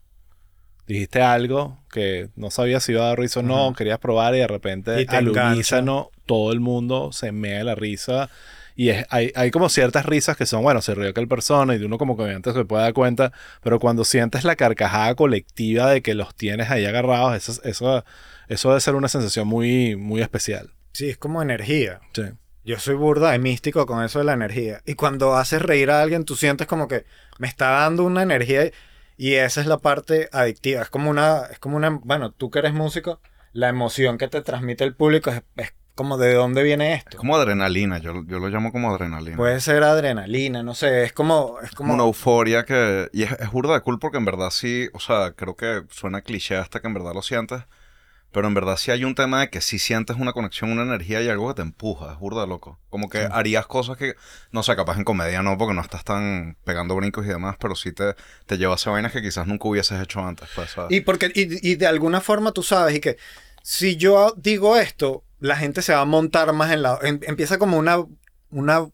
dijiste 0.87 1.23
algo 1.23 1.79
que 1.91 2.29
no 2.35 2.51
sabías 2.51 2.83
si 2.83 2.93
iba 2.93 3.05
a 3.05 3.09
dar 3.09 3.19
risa 3.19 3.41
o 3.41 3.43
no, 3.43 3.73
querías 3.73 3.99
probar 3.99 4.35
y 4.35 4.39
de 4.39 4.47
repente 4.49 5.07
Y 5.09 5.15
al 5.15 5.29
unísono 5.29 6.11
todo 6.33 6.51
el 6.51 6.61
mundo 6.61 7.13
se 7.13 7.31
mea 7.31 7.59
de 7.59 7.65
la 7.65 7.75
risa. 7.75 8.31
Y 8.75 8.89
es, 8.89 9.05
hay, 9.11 9.33
hay 9.35 9.51
como 9.51 9.69
ciertas 9.69 10.07
risas 10.07 10.35
que 10.35 10.47
son, 10.47 10.63
bueno, 10.63 10.81
se 10.81 10.95
rió 10.95 11.11
aquel 11.11 11.29
persona 11.29 11.77
y 11.77 11.85
uno 11.85 11.99
como 11.99 12.17
comediante 12.17 12.55
se 12.55 12.65
puede 12.65 12.85
dar 12.85 12.95
cuenta, 12.95 13.33
pero 13.63 13.79
cuando 13.79 14.03
sientes 14.03 14.43
la 14.43 14.57
carcajada 14.57 15.15
colectiva 15.15 15.91
de 15.91 16.01
que 16.01 16.15
los 16.15 16.35
tienes 16.35 16.71
ahí 16.71 16.87
agarrados, 16.87 17.37
eso, 17.37 17.61
eso, 17.65 18.03
eso 18.49 18.69
debe 18.71 18.81
ser 18.81 18.95
una 18.95 19.09
sensación 19.09 19.47
muy, 19.47 19.95
muy 19.97 20.23
especial. 20.23 20.71
Sí, 20.95 21.11
es 21.11 21.19
como 21.19 21.43
energía. 21.43 22.01
Sí. 22.15 22.23
Yo 22.65 22.79
soy 22.79 22.95
burda 22.95 23.33
de 23.33 23.39
místico 23.39 23.85
con 23.85 24.03
eso 24.03 24.21
de 24.21 24.25
la 24.25 24.33
energía. 24.33 24.81
Y 24.87 24.95
cuando 24.95 25.37
haces 25.37 25.61
reír 25.61 25.91
a 25.91 26.01
alguien, 26.01 26.25
tú 26.25 26.35
sientes 26.35 26.67
como 26.67 26.89
que 26.89 27.05
me 27.39 27.49
está 27.49 27.69
dando 27.69 28.05
una 28.05 28.23
energía 28.23 28.71
y 29.19 29.35
esa 29.35 29.61
es 29.61 29.67
la 29.67 29.77
parte 29.77 30.31
adictiva. 30.33 30.81
Es 30.81 30.89
como 30.89 31.11
una, 31.11 31.43
es 31.51 31.59
como 31.59 31.77
una, 31.77 31.91
bueno, 31.91 32.33
tú 32.33 32.51
que 32.51 32.61
eres 32.61 32.73
músico, 32.73 33.21
la 33.53 33.69
emoción 33.69 34.17
que 34.17 34.29
te 34.29 34.41
transmite 34.41 34.83
el 34.85 34.95
público 34.95 35.29
es, 35.29 35.43
es 35.57 35.75
como 35.95 36.19
de 36.19 36.35
dónde 36.35 36.63
viene 36.63 36.95
Es 36.95 36.99
esto. 37.01 37.17
como 37.19 37.37
adrenalina, 37.37 37.99
yo, 37.99 38.25
yo 38.27 38.39
lo 38.39 38.49
llamo 38.49 38.73
como 38.73 38.91
adrenalina. 38.95 39.37
Puede 39.37 39.61
ser 39.61 39.83
adrenalina, 39.83 40.63
no 40.63 40.75
sé, 40.75 41.05
es 41.05 41.13
como, 41.13 41.59
es 41.63 41.71
como 41.73 41.95
una 41.95 42.05
euforia 42.05 42.65
que... 42.65 43.09
Y 43.13 43.23
es, 43.25 43.33
es 43.33 43.51
burda 43.51 43.75
de 43.75 43.81
cool 43.83 43.99
porque 43.99 44.19
en 44.19 44.25
verdad 44.25 44.51
sí, 44.51 44.89
o 44.95 45.01
sea, 45.01 45.33
creo 45.33 45.57
que 45.57 45.83
suena 45.91 46.23
cliché 46.23 46.57
hasta 46.57 46.81
que 46.81 46.87
en 46.89 46.95
verdad 46.95 47.15
lo 47.15 47.23
sientes. 47.23 47.63
Pero 48.33 48.49
en 48.49 48.55
verdad 48.55 48.79
sí 48.79 48.91
hay 48.91 49.05
un 49.05 49.15
tema 49.15 49.41
de 49.41 49.51
que 49.51 49.61
sí 49.61 49.79
sientes 49.79 50.17
una 50.17 50.33
conexión, 50.33 50.73
una 50.73 50.85
energía 50.85 51.21
y 51.21 51.29
algo 51.29 51.49
que 51.49 51.57
te 51.57 51.61
empuja. 51.61 52.15
Es 52.15 52.19
burda 52.19 52.47
loco. 52.47 52.79
Como 52.89 53.11
que 53.11 53.29
harías 53.31 53.67
cosas 53.67 53.99
que, 53.99 54.15
no 54.53 54.63
sé, 54.63 54.75
capaz 54.75 54.97
en 54.97 55.05
comedia 55.05 55.43
no, 55.43 55.59
porque 55.59 55.75
no 55.75 55.83
estás 55.83 56.03
tan 56.03 56.57
pegando 56.65 56.97
brincos 56.97 57.27
y 57.27 57.29
demás, 57.29 57.57
pero 57.61 57.75
sí 57.75 57.93
te, 57.93 58.15
te 58.47 58.57
llevas 58.57 58.87
a 58.87 58.91
vainas 58.91 59.13
que 59.13 59.21
quizás 59.21 59.47
nunca 59.47 59.69
hubieses 59.69 60.01
hecho 60.01 60.21
antes. 60.21 60.49
Pues, 60.55 60.71
¿sabes? 60.71 60.97
y 60.97 61.03
porque, 61.03 61.31
y, 61.35 61.73
y 61.73 61.75
de 61.75 61.87
alguna 61.87 62.23
forma 62.23 62.53
tú 62.53 62.63
sabes, 62.63 62.97
y 62.97 63.01
que 63.01 63.19
si 63.63 63.97
yo 63.97 64.33
digo 64.39 64.79
esto, 64.79 65.25
la 65.43 65.57
gente 65.57 65.83
se 65.83 65.93
va 65.95 66.01
a 66.01 66.05
montar 66.05 66.53
más 66.53 66.73
en 66.73 66.83
la, 66.83 66.99
em- 67.03 67.21
empieza 67.27 67.59
como 67.59 67.77
una, 67.77 67.99
una 68.51 68.87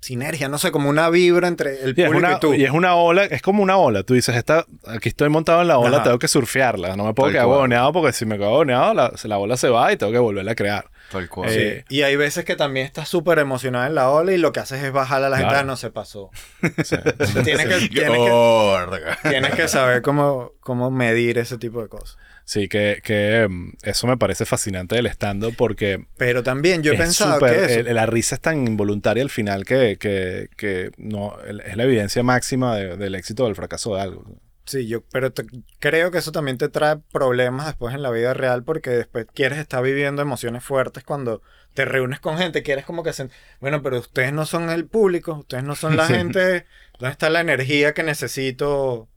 sinergia, 0.00 0.48
no 0.48 0.56
sé, 0.56 0.70
como 0.70 0.88
una 0.88 1.10
vibra 1.10 1.46
entre 1.46 1.82
el 1.82 1.90
es, 1.90 2.06
público 2.06 2.16
una, 2.26 2.32
y 2.36 2.40
tú. 2.40 2.54
y 2.54 2.64
es 2.64 2.70
una 2.70 2.94
ola, 2.94 3.24
es 3.24 3.42
como 3.42 3.62
una 3.62 3.76
ola. 3.76 4.02
Tú 4.02 4.14
dices, 4.14 4.34
esta, 4.34 4.64
aquí 4.86 5.10
estoy 5.10 5.28
montado 5.28 5.60
en 5.60 5.68
la 5.68 5.78
ola, 5.78 5.96
Ajá. 5.98 6.04
tengo 6.04 6.18
que 6.18 6.26
surfearla. 6.28 6.96
No 6.96 7.04
me 7.04 7.12
puedo 7.12 7.26
Tal 7.28 7.34
quedar 7.34 7.46
huevoneado 7.48 7.92
porque 7.92 8.12
si 8.14 8.24
me 8.24 8.38
quedo 8.38 8.48
huevoneado, 8.50 8.94
la, 8.94 9.12
la 9.24 9.38
ola 9.38 9.56
se 9.58 9.68
va 9.68 9.92
y 9.92 9.96
tengo 9.98 10.10
que 10.12 10.18
volverla 10.18 10.52
a 10.52 10.54
crear. 10.54 10.86
Tal 11.12 11.28
cual. 11.28 11.50
Sí. 11.50 11.58
Sí. 11.58 11.84
Y 11.90 12.02
hay 12.02 12.16
veces 12.16 12.44
que 12.46 12.56
también 12.56 12.86
estás 12.86 13.08
súper 13.08 13.40
emocionada 13.40 13.88
en 13.88 13.94
la 13.94 14.08
ola 14.10 14.32
y 14.32 14.38
lo 14.38 14.52
que 14.52 14.60
haces 14.60 14.82
es 14.82 14.90
bajar 14.92 15.22
a 15.22 15.28
la 15.28 15.36
gente, 15.36 15.50
Claro. 15.50 15.64
ah, 15.64 15.66
no 15.70 15.76
se 15.76 15.90
pasó. 15.90 16.30
Sí. 16.84 16.96
Tienes 17.44 17.66
que, 17.66 17.88
tienes 17.88 18.18
que, 18.18 19.28
tienes 19.28 19.54
que 19.54 19.68
saber 19.68 20.00
cómo, 20.02 20.52
cómo 20.60 20.90
medir 20.90 21.36
ese 21.36 21.58
tipo 21.58 21.82
de 21.82 21.88
cosas. 21.88 22.16
Sí, 22.50 22.66
que, 22.66 23.00
que 23.04 23.46
mm, 23.48 23.74
eso 23.84 24.08
me 24.08 24.16
parece 24.16 24.44
fascinante 24.44 24.96
del 24.96 25.06
stand-up 25.06 25.54
porque 25.56 26.04
Pero 26.16 26.42
también 26.42 26.82
yo 26.82 26.92
he 26.92 26.96
pensado 26.96 27.38
que 27.38 27.64
eso... 27.80 27.92
la 27.92 28.06
risa 28.06 28.34
es 28.34 28.40
tan 28.40 28.66
involuntaria 28.66 29.22
al 29.22 29.30
final 29.30 29.64
que, 29.64 29.98
que, 30.00 30.48
que 30.56 30.90
no, 30.96 31.36
es 31.42 31.76
la 31.76 31.84
evidencia 31.84 32.24
máxima 32.24 32.74
de- 32.74 32.96
del 32.96 33.14
éxito 33.14 33.44
o 33.44 33.46
del 33.46 33.54
fracaso 33.54 33.94
de 33.94 34.00
algo. 34.00 34.24
Sí, 34.64 34.88
yo, 34.88 35.02
pero 35.12 35.32
te- 35.32 35.46
creo 35.78 36.10
que 36.10 36.18
eso 36.18 36.32
también 36.32 36.58
te 36.58 36.68
trae 36.68 36.96
problemas 37.12 37.66
después 37.66 37.94
en 37.94 38.02
la 38.02 38.10
vida 38.10 38.34
real 38.34 38.64
porque 38.64 38.90
después 38.90 39.26
quieres 39.32 39.60
estar 39.60 39.80
viviendo 39.84 40.20
emociones 40.20 40.64
fuertes 40.64 41.04
cuando 41.04 41.42
te 41.74 41.84
reúnes 41.84 42.18
con 42.18 42.36
gente, 42.36 42.64
quieres 42.64 42.84
como 42.84 43.04
que... 43.04 43.10
sen- 43.10 43.30
Bueno, 43.60 43.80
pero 43.80 44.00
ustedes 44.00 44.32
no 44.32 44.44
son 44.44 44.70
el 44.70 44.86
público, 44.88 45.34
ustedes 45.34 45.62
no 45.62 45.76
son 45.76 45.96
la 45.96 46.06
Sí. 46.08 46.14
gente... 46.14 46.66
¿Dónde 46.98 47.12
está 47.12 47.30
la 47.30 47.42
energía 47.42 47.94
que 47.94 48.02
necesito? 48.02 49.08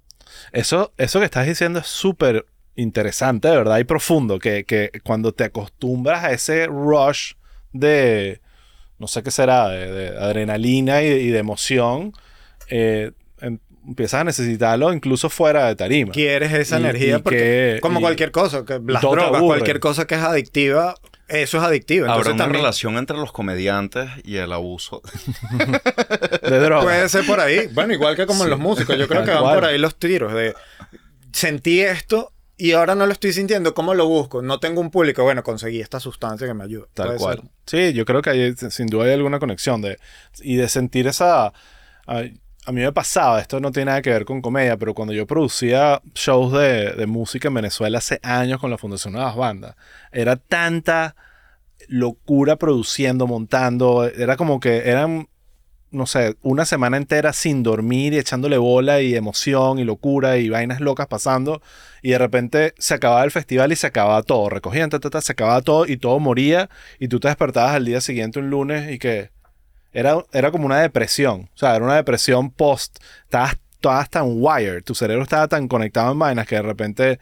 Eso, 0.51 0.93
eso 0.97 1.17
que 1.19 1.25
estás 1.25 1.47
diciendo 1.47 1.79
es 1.79 1.87
súper 1.87 2.45
interesante, 2.75 3.47
de 3.47 3.57
verdad, 3.57 3.77
y 3.79 3.83
profundo, 3.83 4.39
que, 4.39 4.63
que 4.65 4.91
cuando 5.03 5.33
te 5.33 5.43
acostumbras 5.45 6.23
a 6.23 6.31
ese 6.31 6.65
rush 6.67 7.33
de, 7.71 8.41
no 8.99 9.07
sé 9.07 9.23
qué 9.23 9.31
será, 9.31 9.69
de, 9.69 9.91
de 9.91 10.07
adrenalina 10.17 11.01
y, 11.03 11.07
y 11.07 11.27
de 11.29 11.39
emoción, 11.39 12.13
eh, 12.69 13.11
em- 13.41 13.59
empiezas 13.87 14.21
a 14.21 14.23
necesitarlo 14.23 14.93
incluso 14.93 15.29
fuera 15.29 15.67
de 15.67 15.75
tarima. 15.75 16.11
Quieres 16.13 16.51
esa 16.53 16.77
Y- 16.77 16.83
energía 16.83 17.17
y 17.17 17.21
porque... 17.21 17.37
que- 17.75 17.79
como 17.81 17.99
cualquier 18.01 18.31
cosa, 18.31 18.63
que 18.65 18.79
las 18.85 19.01
drogas, 19.01 19.41
cualquier 19.41 19.79
cosa 19.79 20.05
que 20.07 20.15
es 20.15 20.21
adictiva, 20.21 20.95
eso 21.27 21.57
es 21.57 21.63
adictivo. 21.63 22.05
Habrá 22.05 22.15
Entonces 22.17 22.33
una 22.35 22.43
también 22.43 22.61
relación 22.63 22.97
entre 22.97 23.17
los 23.17 23.31
comediantes 23.31 24.09
y 24.23 24.35
el 24.37 24.51
abuso. 24.51 25.01
De 26.43 26.59
droga. 26.59 26.83
puede 26.83 27.09
ser 27.09 27.25
por 27.25 27.39
ahí. 27.39 27.67
Bueno, 27.73 27.93
igual 27.93 28.15
que 28.15 28.25
como 28.25 28.43
en 28.43 28.49
los 28.49 28.59
músicos, 28.59 28.97
yo 28.97 29.07
creo 29.07 29.23
que 29.23 29.31
van 29.31 29.41
cual. 29.41 29.55
por 29.55 29.65
ahí 29.65 29.77
los 29.77 29.95
tiros 29.97 30.33
de 30.33 30.53
sentí 31.31 31.81
esto 31.81 32.32
y 32.57 32.73
ahora 32.73 32.95
no 32.95 33.05
lo 33.05 33.13
estoy 33.13 33.33
sintiendo, 33.33 33.73
¿cómo 33.73 33.93
lo 33.93 34.07
busco? 34.07 34.41
No 34.41 34.59
tengo 34.59 34.81
un 34.81 34.91
público, 34.91 35.23
bueno, 35.23 35.43
conseguí 35.43 35.79
esta 35.79 35.99
sustancia 35.99 36.47
que 36.47 36.53
me 36.53 36.63
ayuda. 36.63 36.87
Tal 36.93 37.17
cual. 37.17 37.37
ser. 37.37 37.49
Sí, 37.65 37.93
yo 37.93 38.05
creo 38.05 38.21
que 38.21 38.29
hay, 38.29 38.55
sin 38.55 38.87
duda 38.87 39.05
hay 39.05 39.13
alguna 39.13 39.39
conexión 39.39 39.81
de 39.81 39.97
y 40.41 40.55
de 40.55 40.69
sentir 40.69 41.07
esa 41.07 41.47
a, 41.47 42.23
a 42.65 42.71
mí 42.71 42.81
me 42.81 42.93
pasaba, 42.93 43.41
esto 43.41 43.59
no 43.59 43.71
tiene 43.71 43.87
nada 43.87 44.01
que 44.01 44.09
ver 44.09 44.25
con 44.25 44.41
comedia, 44.41 44.77
pero 44.77 44.93
cuando 44.93 45.13
yo 45.13 45.27
producía 45.27 46.01
shows 46.15 46.53
de, 46.53 46.93
de 46.93 47.05
música 47.07 47.49
en 47.49 47.55
Venezuela 47.55 47.97
hace 47.97 48.19
años 48.23 48.59
con 48.59 48.71
la 48.71 48.77
Fundación 48.77 49.13
Nuevas 49.13 49.35
Bandas, 49.35 49.75
era 50.11 50.37
tanta 50.37 51.15
locura 51.87 52.55
produciendo, 52.55 53.27
montando, 53.27 54.05
era 54.05 54.37
como 54.37 54.59
que 54.59 54.89
eran 54.89 55.27
no 55.93 56.07
sé, 56.07 56.35
una 56.41 56.65
semana 56.65 56.97
entera 56.97 57.31
sin 57.33 57.63
dormir 57.63 58.13
y 58.13 58.17
echándole 58.17 58.57
bola 58.57 59.01
y 59.01 59.15
emoción 59.15 59.79
y 59.79 59.83
locura 59.83 60.37
y 60.37 60.49
vainas 60.49 60.81
locas 60.81 61.07
pasando. 61.07 61.61
Y 62.01 62.11
de 62.11 62.17
repente 62.17 62.73
se 62.77 62.95
acababa 62.95 63.23
el 63.23 63.31
festival 63.31 63.71
y 63.71 63.75
se 63.75 63.87
acababa 63.87 64.23
todo. 64.23 64.49
Recogían, 64.49 64.89
ta, 64.89 65.21
se 65.21 65.31
acababa 65.31 65.61
todo 65.61 65.85
y 65.85 65.97
todo 65.97 66.19
moría. 66.19 66.69
Y 66.99 67.07
tú 67.07 67.19
te 67.19 67.27
despertabas 67.27 67.75
al 67.75 67.85
día 67.85 68.01
siguiente, 68.01 68.39
un 68.39 68.49
lunes, 68.49 68.91
y 68.91 68.99
que 68.99 69.29
era, 69.93 70.25
era 70.33 70.51
como 70.51 70.65
una 70.65 70.79
depresión. 70.79 71.49
O 71.53 71.57
sea, 71.57 71.75
era 71.75 71.85
una 71.85 71.95
depresión 71.95 72.49
post. 72.51 72.97
Estabas, 73.25 73.55
estabas 73.75 74.09
tan 74.09 74.25
wired, 74.27 74.83
tu 74.83 74.95
cerebro 74.95 75.23
estaba 75.23 75.47
tan 75.47 75.67
conectado 75.67 76.11
en 76.11 76.19
vainas 76.19 76.47
que 76.47 76.55
de 76.55 76.61
repente 76.63 77.19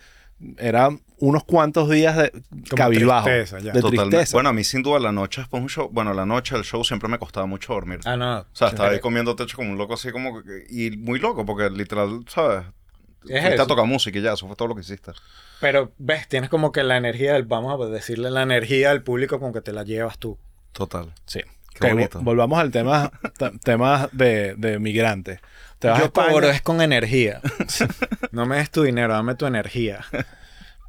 eran 0.57 1.01
unos 1.19 1.43
cuantos 1.43 1.89
días 1.89 2.17
de 2.17 2.31
Como 2.69 2.89
tristeza, 2.89 3.59
ya. 3.59 3.71
De 3.73 3.81
Totalmente. 3.81 4.09
tristeza. 4.17 4.35
Bueno, 4.37 4.49
a 4.49 4.53
mí 4.53 4.63
sin 4.63 4.81
duda 4.81 4.99
la 4.99 5.11
noche 5.11 5.41
después 5.41 5.61
de 5.61 5.63
un 5.65 5.69
show, 5.69 5.89
bueno, 5.91 6.13
la 6.13 6.25
noche 6.25 6.55
del 6.55 6.63
show 6.63 6.83
siempre 6.83 7.07
me 7.09 7.19
costaba 7.19 7.45
mucho 7.45 7.73
dormir. 7.73 7.99
Ah, 8.05 8.15
no. 8.17 8.39
o 8.39 8.45
sea, 8.53 8.69
estaba 8.69 8.89
ahí 8.89 8.99
comiendo 8.99 9.35
techo 9.35 9.55
como 9.57 9.71
un 9.71 9.77
loco 9.77 9.93
así 9.93 10.11
como 10.11 10.41
que- 10.43 10.65
y 10.69 10.97
muy 10.97 11.19
loco 11.19 11.45
porque 11.45 11.69
literal, 11.69 12.25
¿sabes? 12.27 12.65
Es 13.29 13.41
Fuiste 13.43 13.61
a 13.61 13.67
tocar 13.67 13.85
música 13.85 14.17
y 14.17 14.21
ya, 14.23 14.33
eso 14.33 14.47
fue 14.47 14.55
todo 14.55 14.69
lo 14.69 14.75
que 14.75 14.81
hiciste. 14.81 15.11
Pero 15.59 15.91
ves, 15.99 16.27
tienes 16.27 16.49
como 16.49 16.71
que 16.71 16.81
la 16.83 16.97
energía 16.97 17.33
del, 17.33 17.43
vamos 17.43 17.79
a 17.79 17.85
decirle 17.85 18.31
la 18.31 18.41
energía 18.41 18.89
al 18.89 19.03
público 19.03 19.39
con 19.39 19.53
que 19.53 19.61
te 19.61 19.73
la 19.73 19.83
llevas 19.83 20.17
tú. 20.17 20.39
Total. 20.71 21.13
Sí. 21.27 21.41
Qué 21.79 21.87
Ok, 21.87 21.93
bonito. 21.93 22.19
vol- 22.19 22.23
volvamos 22.23 22.59
al 22.59 22.71
tema, 22.71 23.11
te- 23.37 23.51
temas 23.63 24.09
de, 24.11 24.55
de 24.57 24.79
migrantes. 24.79 25.39
Te 25.79 25.87
vas 25.87 25.97
a 25.97 25.99
Yo 26.01 26.05
España- 26.07 26.29
cobro 26.31 26.49
es 26.49 26.61
con 26.61 26.81
energía. 26.81 27.41
no 28.31 28.45
me 28.45 28.57
des 28.57 28.69
tu 28.69 28.83
dinero, 28.83 29.13
dame 29.13 29.35
tu 29.35 29.45
energía. 29.45 30.05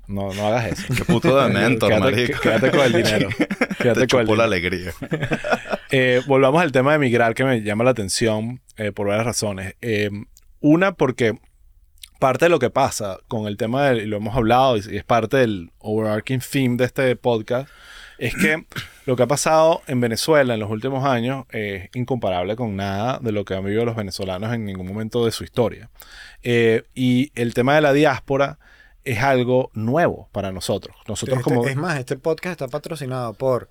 No, 0.09 0.33
no 0.35 0.47
hagas 0.49 0.73
eso. 0.79 0.93
Qué 0.95 1.05
puto 1.05 1.41
de 1.41 1.49
mentor, 1.53 1.89
quédate, 1.91 2.05
marico. 2.11 2.41
quédate 2.41 2.71
con 2.71 2.81
el 2.81 2.93
dinero. 2.93 3.29
Quédate 3.79 4.01
Te 4.03 4.07
con 4.09 4.29
el 4.29 4.37
la 4.39 4.45
alegría. 4.45 4.93
Eh, 5.95 6.23
volvamos 6.27 6.63
al 6.63 6.73
tema 6.73 6.93
de 6.93 6.99
migrar 6.99 7.35
que 7.35 7.45
me 7.45 7.61
llama 7.63 7.85
la 7.85 7.91
atención 7.91 8.63
eh, 8.79 8.93
por 8.93 9.09
varias 9.09 9.27
razones. 9.27 9.75
Eh, 9.83 10.09
una, 10.61 10.93
porque 10.93 11.39
parte 12.19 12.47
de 12.47 12.49
lo 12.49 12.59
que 12.59 12.71
pasa 12.71 13.19
con 13.29 13.47
el 13.47 13.59
tema, 13.59 13.89
del, 13.89 14.01
y 14.01 14.07
lo 14.07 14.17
hemos 14.17 14.35
hablado, 14.35 14.79
y 14.79 14.83
y 14.91 14.97
es 14.97 15.05
parte 15.05 15.37
del 15.37 15.71
overarching 15.81 16.41
theme 16.41 16.77
de 16.79 16.85
este 16.87 17.15
podcast, 17.17 17.69
es 18.17 18.35
que 18.35 18.65
lo 19.07 19.17
que 19.17 19.23
ha 19.25 19.27
pasado 19.27 19.83
en 19.87 20.01
Venezuela 20.01 20.55
en 20.55 20.61
los 20.61 20.71
últimos 20.71 21.05
años 21.05 21.45
es 21.51 21.89
incomparable 21.95 22.57
con 22.57 22.77
nada 22.77 23.19
de 23.21 23.33
lo 23.33 23.45
que 23.45 23.55
han 23.55 23.65
vivido 23.65 23.85
los 23.85 23.97
venezolanos 23.97 24.53
en 24.55 24.65
ningún 24.65 24.87
momento 24.87 25.25
de 25.25 25.33
su 25.33 25.45
historia. 25.45 25.91
Eh, 26.43 26.85
y 26.95 27.33
el 27.35 27.55
tema 27.55 27.75
de 27.75 27.81
la 27.81 27.93
diáspora 27.93 28.59
es 29.05 29.21
algo 29.21 29.71
nuevo 29.75 30.29
para 30.33 30.53
nosotros. 30.53 30.95
Nosotros 31.09 31.39
Este- 31.39 31.51
como... 31.55 31.67
Es 31.67 31.77
más, 31.77 31.99
este 31.99 32.17
podcast 32.17 32.53
está 32.53 32.69
patrocinado 32.69 33.35
por 33.35 33.69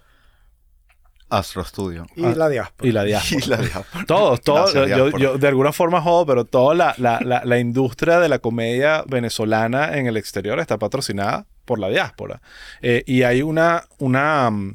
Astro 1.29 1.63
Studio. 1.63 2.05
y 2.17 2.25
Ah, 2.25 2.33
la 2.35 2.49
diáspora. 2.49 2.89
Y 2.89 2.91
la 2.91 3.03
diáspora. 3.05 3.45
Y 3.45 3.49
la 3.49 3.57
diáspora. 3.57 4.05
Todos, 4.05 4.41
todos. 4.41 4.73
Yo, 4.73 4.85
diáspora. 4.85 5.17
yo 5.23 5.37
de 5.37 5.47
alguna 5.47 5.71
forma 5.71 6.01
jodo, 6.01 6.25
pero 6.25 6.43
toda 6.43 6.75
la, 6.75 6.93
la, 6.97 7.21
la, 7.21 7.43
la 7.45 7.57
industria 7.59 8.19
de 8.19 8.27
la 8.27 8.39
comedia 8.39 9.05
venezolana 9.07 9.97
en 9.97 10.07
el 10.07 10.17
exterior 10.17 10.59
está 10.59 10.77
patrocinada 10.77 11.45
por 11.63 11.79
la 11.79 11.87
diáspora. 11.87 12.41
Eh, 12.81 13.03
y 13.07 13.23
hay 13.23 13.41
una, 13.43 13.85
una 13.99 14.49
mm, 14.51 14.73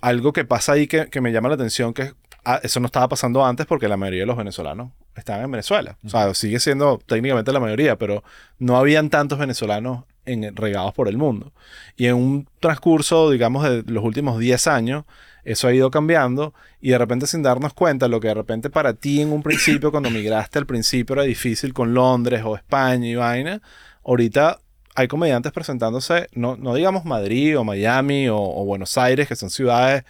algo 0.00 0.32
que 0.32 0.44
pasa 0.44 0.72
ahí 0.72 0.86
que, 0.86 1.06
que 1.06 1.20
me 1.20 1.32
llama 1.32 1.48
la 1.48 1.54
atención, 1.54 1.94
que 1.94 2.12
ah, 2.44 2.60
eso 2.62 2.80
no 2.80 2.86
estaba 2.86 3.08
pasando 3.08 3.44
antes 3.44 3.66
porque 3.66 3.88
la 3.88 3.96
mayoría 3.96 4.20
de 4.20 4.26
los 4.26 4.36
venezolanos 4.36 4.90
estaban 5.16 5.44
en 5.44 5.50
Venezuela. 5.50 5.98
O 6.04 6.08
sea, 6.08 6.32
sigue 6.34 6.60
siendo 6.60 6.98
técnicamente 7.06 7.52
la 7.52 7.60
mayoría, 7.60 7.96
pero 7.96 8.22
no 8.58 8.76
habían 8.76 9.10
tantos 9.10 9.38
venezolanos 9.38 10.04
en, 10.24 10.54
regados 10.56 10.92
por 10.94 11.08
el 11.08 11.16
mundo. 11.16 11.52
Y 11.96 12.06
en 12.06 12.14
un 12.14 12.48
transcurso, 12.60 13.30
digamos, 13.30 13.64
de 13.64 13.82
los 13.86 14.04
últimos 14.04 14.38
10 14.38 14.66
años, 14.66 15.04
eso 15.44 15.68
ha 15.68 15.72
ido 15.72 15.90
cambiando 15.90 16.52
y 16.80 16.90
de 16.90 16.98
repente 16.98 17.26
sin 17.26 17.42
darnos 17.42 17.72
cuenta, 17.72 18.06
lo 18.08 18.20
que 18.20 18.28
de 18.28 18.34
repente 18.34 18.70
para 18.70 18.94
ti 18.94 19.22
en 19.22 19.32
un 19.32 19.42
principio, 19.42 19.90
cuando 19.90 20.10
migraste 20.10 20.58
al 20.58 20.66
principio 20.66 21.14
era 21.14 21.22
difícil 21.22 21.72
con 21.72 21.94
Londres 21.94 22.42
o 22.44 22.54
España 22.54 23.08
y 23.08 23.14
vaina, 23.14 23.62
ahorita 24.04 24.58
hay 24.98 25.06
comediantes 25.06 25.52
presentándose, 25.52 26.26
no, 26.32 26.56
no 26.56 26.74
digamos 26.74 27.04
Madrid 27.04 27.56
o 27.56 27.62
Miami 27.62 28.28
o, 28.28 28.36
o 28.36 28.64
Buenos 28.64 28.98
Aires, 28.98 29.28
que 29.28 29.36
son 29.36 29.48
ciudades 29.48 30.04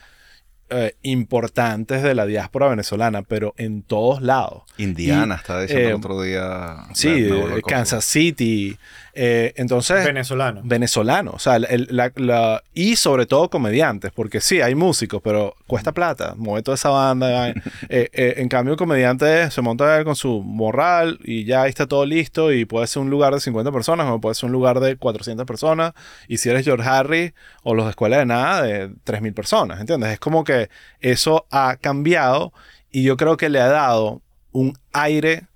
eh, 0.71 0.97
importantes 1.03 2.03
de 2.03 2.15
la 2.15 2.25
diáspora 2.25 2.69
venezolana, 2.69 3.21
pero 3.23 3.55
en 3.59 3.83
todos 3.83 4.23
lados. 4.23 4.65
Indiana, 4.79 5.37
Y, 5.37 5.41
estaba 5.41 5.63
diciendo 5.63 5.89
eh, 5.89 5.95
otro 5.95 6.23
día. 6.23 6.77
Sí. 6.95 7.29
Kansas 7.67 8.05
City. 8.05 8.79
Eh, 9.21 9.53
entonces, 9.57 10.05
Venezolano. 10.05 10.61
venezolano. 10.65 11.33
O 11.33 11.39
sea, 11.41 11.57
el- 11.57 11.89
la- 11.91 12.13
la- 12.15 12.63
y 12.73 12.95
sobre 12.97 13.27
todo 13.27 13.51
comediantes, 13.51 14.13
porque 14.13 14.41
sí, 14.41 14.61
hay 14.61 14.75
músicos, 14.77 15.21
pero 15.23 15.57
cuesta 15.67 15.91
plata. 15.93 16.35
Mueve 16.37 16.63
toda 16.63 16.77
esa 16.77 16.91
banda. 16.91 17.53
Eh, 17.91 18.09
eh, 18.13 18.35
en 18.37 18.49
cambio, 18.49 18.73
el 18.75 18.79
comediante 18.79 19.51
se 19.51 19.61
monta 19.63 20.05
con 20.05 20.15
su 20.15 20.43
morral 20.43 21.19
y 21.25 21.45
ya 21.45 21.67
está 21.67 21.87
todo 21.87 22.07
listo. 22.07 22.53
Y 22.53 22.65
puede 22.65 22.87
ser 22.87 23.03
un 23.03 23.11
lugar 23.11 23.35
de 23.35 23.41
50 23.41 23.73
personas, 23.73 24.07
como 24.07 24.21
puede 24.21 24.35
ser 24.35 24.47
un 24.47 24.53
lugar 24.53 24.79
de 24.81 24.97
400 24.97 25.47
personas. 25.47 25.93
Y 26.29 26.39
si 26.39 26.49
eres 26.51 26.65
George 26.65 26.89
Harry 26.89 27.35
o 27.63 27.75
los 27.75 27.87
de 27.87 27.91
escuela 27.91 28.19
de 28.19 28.27
nada, 28.27 28.63
de 28.63 28.91
3.000 29.05 29.33
personas. 29.35 29.81
¿Entiendes? 29.81 30.13
Es 30.13 30.21
como 30.21 30.45
que 30.45 30.69
eso 31.01 31.47
ha 31.51 31.77
cambiado 31.81 32.53
y 32.93 33.03
yo 33.03 33.17
creo 33.17 33.37
que 33.37 33.49
le 33.49 33.61
ha 33.61 33.69
dado 33.69 34.23
un 34.53 34.77
aire 34.93 35.47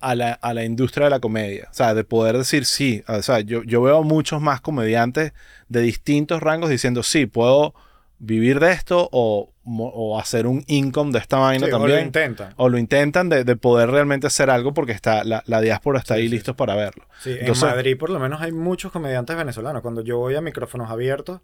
a 0.00 0.14
la, 0.14 0.32
a 0.32 0.54
la 0.54 0.64
industria 0.64 1.04
de 1.04 1.10
la 1.10 1.20
comedia. 1.20 1.68
O 1.70 1.74
sea, 1.74 1.94
de 1.94 2.04
poder 2.04 2.36
decir 2.38 2.64
sí. 2.66 3.04
O 3.06 3.22
sea, 3.22 3.40
yo, 3.40 3.62
yo 3.64 3.82
veo 3.82 4.02
muchos 4.02 4.40
más 4.40 4.60
comediantes 4.60 5.32
de 5.68 5.80
distintos 5.82 6.42
rangos 6.42 6.70
diciendo 6.70 7.02
sí, 7.02 7.26
puedo 7.26 7.74
vivir 8.18 8.60
de 8.60 8.72
esto 8.72 9.08
o, 9.12 9.50
o 9.64 10.18
hacer 10.20 10.46
un 10.46 10.62
income 10.66 11.10
de 11.12 11.18
esta 11.20 11.38
vaina 11.38 11.66
Sí, 11.66 11.72
o 11.72 11.78
también. 11.78 11.98
lo 12.00 12.04
intentan. 12.04 12.52
O 12.56 12.68
lo 12.68 12.76
intentan 12.76 13.28
de, 13.30 13.44
de 13.44 13.56
poder 13.56 13.90
realmente 13.90 14.26
hacer 14.26 14.50
algo 14.50 14.74
porque 14.74 14.92
está, 14.92 15.24
la, 15.24 15.42
la 15.46 15.60
diáspora 15.62 15.98
está 15.98 16.14
ahí 16.14 16.24
sí, 16.24 16.28
listos 16.28 16.54
para 16.54 16.74
verlo. 16.74 17.04
Sí, 17.20 17.34
Entonces- 17.40 17.62
en 17.64 17.70
Madrid 17.70 17.96
por 17.98 18.10
lo 18.10 18.18
menos 18.18 18.42
hay 18.42 18.52
muchos 18.52 18.92
comediantes 18.92 19.36
venezolanos. 19.36 19.80
Cuando 19.80 20.02
yo 20.02 20.18
voy 20.18 20.34
a 20.34 20.40
micrófonos 20.42 20.90
abiertos, 20.90 21.40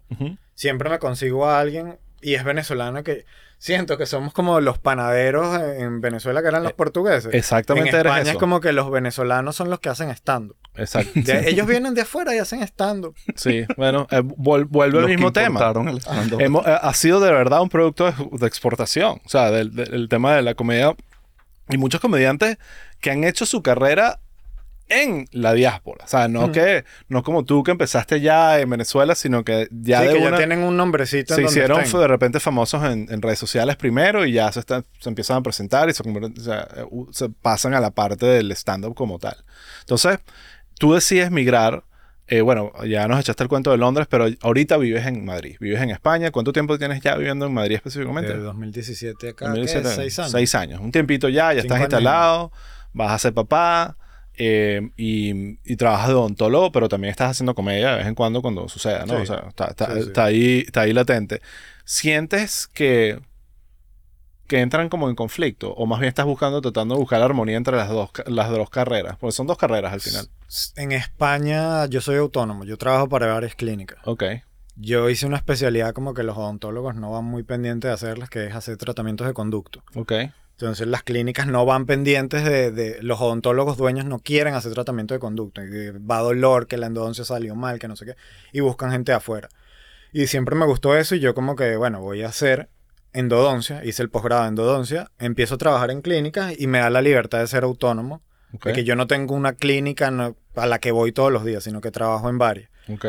siempre 0.53 0.89
me 0.89 0.99
consigo 0.99 1.47
a 1.47 1.59
alguien 1.59 1.97
y 2.21 2.33
es 2.35 2.43
venezolano 2.43 3.03
que 3.03 3.25
siento 3.59 3.97
que 3.97 4.05
somos 4.05 4.33
como 4.33 4.61
los 4.61 4.77
panaderos 4.77 5.59
en 5.61 5.99
Venezuela 6.01 6.41
que 6.41 6.47
eran 6.49 6.63
los 6.63 6.71
Eh, 6.73 6.75
portugueses. 6.77 7.33
Exactamente 7.33 7.89
en 7.89 7.95
eres 7.95 8.05
España 8.11 8.21
eso. 8.23 8.31
es 8.31 8.37
como 8.37 8.59
que 8.61 8.71
los 8.71 8.89
venezolanos 8.91 9.55
son 9.55 9.69
los 9.69 9.79
que 9.79 9.89
hacen 9.89 10.09
stand 10.11 10.51
Exacto. 10.75 11.11
Ellos 11.45 11.65
vienen 11.65 11.95
de 11.95 12.01
afuera 12.01 12.35
y 12.35 12.37
hacen 12.37 12.61
stand 12.61 13.07
Sí, 13.35 13.65
bueno, 13.77 14.05
eh, 14.11 14.21
vuel- 14.21 14.67
vuelve 14.69 14.99
al 14.99 15.07
mismo 15.07 15.33
tema. 15.33 15.59
el. 15.89 15.99
Hemos- 16.39 16.67
eh, 16.67 16.77
ha 16.79 16.93
sido 16.93 17.19
de 17.19 17.31
verdad 17.31 17.61
un 17.61 17.69
producto 17.69 18.05
de, 18.11 18.13
de 18.31 18.45
exportación. 18.47 19.19
O 19.25 19.29
sea, 19.29 19.49
del, 19.49 19.75
del- 19.75 19.93
el 19.93 20.07
tema 20.09 20.35
de 20.35 20.43
la 20.43 20.53
comedia. 20.53 20.95
Y 21.69 21.77
muchos 21.77 21.99
comediantes 21.99 22.57
que 23.01 23.09
han 23.11 23.23
hecho 23.23 23.45
su 23.47 23.61
carrera 23.63 24.19
en 24.89 25.25
la 25.31 25.53
diáspora. 25.53 26.05
O 26.05 26.07
sea, 26.07 26.27
no 26.27 26.51
que 26.51 26.85
no 27.09 27.23
como 27.23 27.43
tú 27.45 27.63
que 27.63 27.71
empezaste 27.71 28.21
ya 28.21 28.59
en 28.59 28.69
Venezuela, 28.69 29.15
sino 29.15 29.43
que 29.43 29.67
ya 29.71 30.01
sí, 30.01 30.07
de 30.07 30.13
que 30.13 30.19
una 30.19 30.31
ya 30.31 30.37
tienen 30.37 30.59
un 30.63 30.77
nombrecito 30.77 31.33
en 31.33 31.35
se 31.35 31.41
donde 31.43 31.51
hicieron 31.51 31.81
estén. 31.81 31.99
de 32.01 32.07
repente 32.07 32.39
famosos 32.39 32.83
en, 32.85 33.07
en 33.11 33.21
redes 33.21 33.39
sociales 33.39 33.75
primero 33.75 34.25
y 34.25 34.31
ya 34.33 34.51
se, 34.51 34.59
están, 34.61 34.85
se 34.99 35.09
empiezan 35.09 35.37
a 35.37 35.41
presentar 35.41 35.89
y 35.89 35.93
se, 35.93 36.03
o 36.03 36.41
sea, 36.41 36.67
u- 36.89 37.11
se 37.11 37.29
pasan 37.29 37.73
a 37.73 37.79
la 37.79 37.91
parte 37.91 38.25
del 38.25 38.51
stand-up 38.53 38.95
como 38.95 39.19
tal. 39.19 39.35
Entonces, 39.81 40.19
tú 40.79 40.93
decides 40.93 41.31
migrar. 41.31 41.83
eh, 42.29 42.41
bueno, 42.41 42.73
ya 42.85 43.07
nos 43.07 43.19
echaste 43.21 43.43
el 43.43 43.47
cuento 43.49 43.71
de 43.71 43.77
Londres, 43.77 44.05
pero 44.09 44.27
ahorita 44.41 44.75
vives 44.77 45.05
en 45.05 45.23
Madrid, 45.23 45.55
vives 45.61 45.81
en 45.81 45.91
España. 45.91 46.29
¿Cuánto 46.31 46.51
tiempo 46.51 46.77
tienes 46.77 47.01
ya 47.01 47.15
viviendo 47.15 47.45
en 47.45 47.53
Madrid 47.53 47.75
específicamente? 47.77 48.33
De 48.33 48.39
2017 48.39 49.29
acá, 49.29 49.45
2017. 49.47 49.87
¿qué? 49.89 49.95
Seis 49.95 50.19
años. 50.19 50.31
Seis 50.31 50.55
años. 50.55 50.79
Un 50.81 50.91
tiempito 50.91 51.29
ya, 51.29 51.53
ya 51.53 51.61
Cinco 51.61 51.73
estás 51.73 51.75
años 51.77 51.85
instalado, 51.85 52.51
vas 52.93 53.11
a 53.13 53.19
ser 53.19 53.33
papá 53.33 53.95
eh, 54.37 54.89
y, 54.97 55.57
y 55.65 55.75
trabajas 55.75 56.07
de 56.09 56.13
odontólogo, 56.13 56.71
pero 56.71 56.87
también 56.89 57.11
estás 57.11 57.31
haciendo 57.31 57.55
comedia 57.55 57.91
de 57.91 57.97
vez 57.97 58.07
en 58.07 58.15
cuando 58.15 58.41
cuando 58.41 58.67
suceda, 58.69 59.05
¿no? 59.05 59.15
Sí. 59.17 59.21
O 59.23 59.25
sea, 59.25 59.45
está, 59.49 59.65
está- 59.67 59.85
Sí, 59.87 60.01
sí. 60.01 60.07
está 60.07 60.23
ahí, 60.25 60.63
está 60.65 60.81
ahí 60.81 60.93
latente. 60.93 61.41
¿Sientes 61.85 62.67
que, 62.67 63.19
que 64.47 64.59
entran 64.61 64.89
como 64.89 65.09
en 65.09 65.15
conflicto? 65.15 65.73
¿O 65.73 65.85
más 65.85 65.99
bien 65.99 66.09
estás 66.09 66.25
buscando, 66.25 66.61
tratando 66.61 66.95
de 66.95 66.99
buscar 66.99 67.19
la 67.19 67.25
armonía 67.25 67.57
entre 67.57 67.75
las 67.75 67.89
dos, 67.89 68.11
las 68.27 68.49
dos 68.49 68.69
carreras? 68.69 69.17
Porque 69.17 69.31
son 69.33 69.47
dos 69.47 69.57
carreras 69.57 69.93
al 69.93 70.01
final. 70.01 70.27
En 70.75 70.91
España 70.91 71.85
yo 71.87 71.99
soy 72.01 72.17
autónomo, 72.17 72.63
yo 72.63 72.77
trabajo 72.77 73.09
para 73.09 73.27
varias 73.27 73.55
clínicas. 73.55 73.99
Ok. 74.05 74.23
Yo 74.75 75.09
hice 75.09 75.25
una 75.25 75.37
especialidad 75.37 75.93
como 75.93 76.13
que 76.13 76.21
los 76.23 76.37
odontólogos 76.37 76.95
no 76.95 77.11
van 77.11 77.25
muy 77.25 77.43
pendientes 77.43 77.89
de 77.89 77.93
hacerlas, 77.93 78.29
que 78.29 78.45
es 78.45 78.53
hacer 78.55 78.77
tratamientos 78.77 79.25
de 79.25 79.33
conducto. 79.33 79.81
Ok. 79.95 80.13
Entonces 80.59 80.87
las 80.87 81.03
clínicas 81.03 81.45
no 81.45 81.65
van 81.65 81.85
pendientes 81.85 82.43
de, 82.43 82.71
de- 82.71 82.97
los 83.03 83.21
odontólogos 83.21 83.77
dueños 83.77 84.05
no 84.05 84.17
quieren 84.17 84.55
hacer 84.55 84.73
tratamiento 84.73 85.13
de 85.13 85.19
que 85.19 85.91
va 85.99 86.19
dolor, 86.19 86.65
que 86.65 86.77
la 86.77 86.87
endodoncia 86.87 87.23
salió 87.23 87.53
mal, 87.55 87.77
que 87.77 87.87
no 87.87 87.95
sé 87.95 88.05
qué. 88.05 88.15
Y 88.53 88.61
buscan 88.61 88.91
gente 88.91 89.11
de 89.11 89.17
afuera. 89.17 89.49
Y 90.11 90.25
siempre 90.25 90.55
me 90.55 90.65
gustó 90.65 90.97
eso 90.97 91.13
y 91.13 91.19
yo 91.19 91.35
como 91.35 91.55
que, 91.55 91.75
bueno, 91.75 92.01
voy 92.01 92.23
a 92.23 92.29
hacer 92.29 92.69
endodoncia. 93.13 93.85
Hice 93.85 94.01
el 94.01 94.09
posgrado 94.09 94.43
en 94.43 94.49
endodoncia. 94.49 95.11
Empiezo 95.19 95.55
a 95.55 95.57
trabajar 95.59 95.91
en 95.91 96.01
clínicas 96.01 96.53
y 96.59 96.65
me 96.65 96.79
da 96.79 96.89
la 96.89 97.01
libertad 97.03 97.39
de 97.39 97.47
ser 97.47 97.63
autónomo. 97.63 98.23
Ok. 98.53 98.65
De 98.67 98.73
que 98.73 98.83
yo 98.83 98.95
no 98.95 99.05
tengo 99.05 99.35
una 99.35 99.53
clínica 99.53 100.07
a 100.55 100.65
la 100.65 100.79
que 100.79 100.91
voy 100.91 101.11
todos 101.11 101.31
los 101.31 101.45
días, 101.45 101.63
sino 101.63 101.81
que 101.81 101.91
trabajo 101.91 102.29
en 102.29 102.37
varias. 102.39 102.69
ok. 102.91 103.05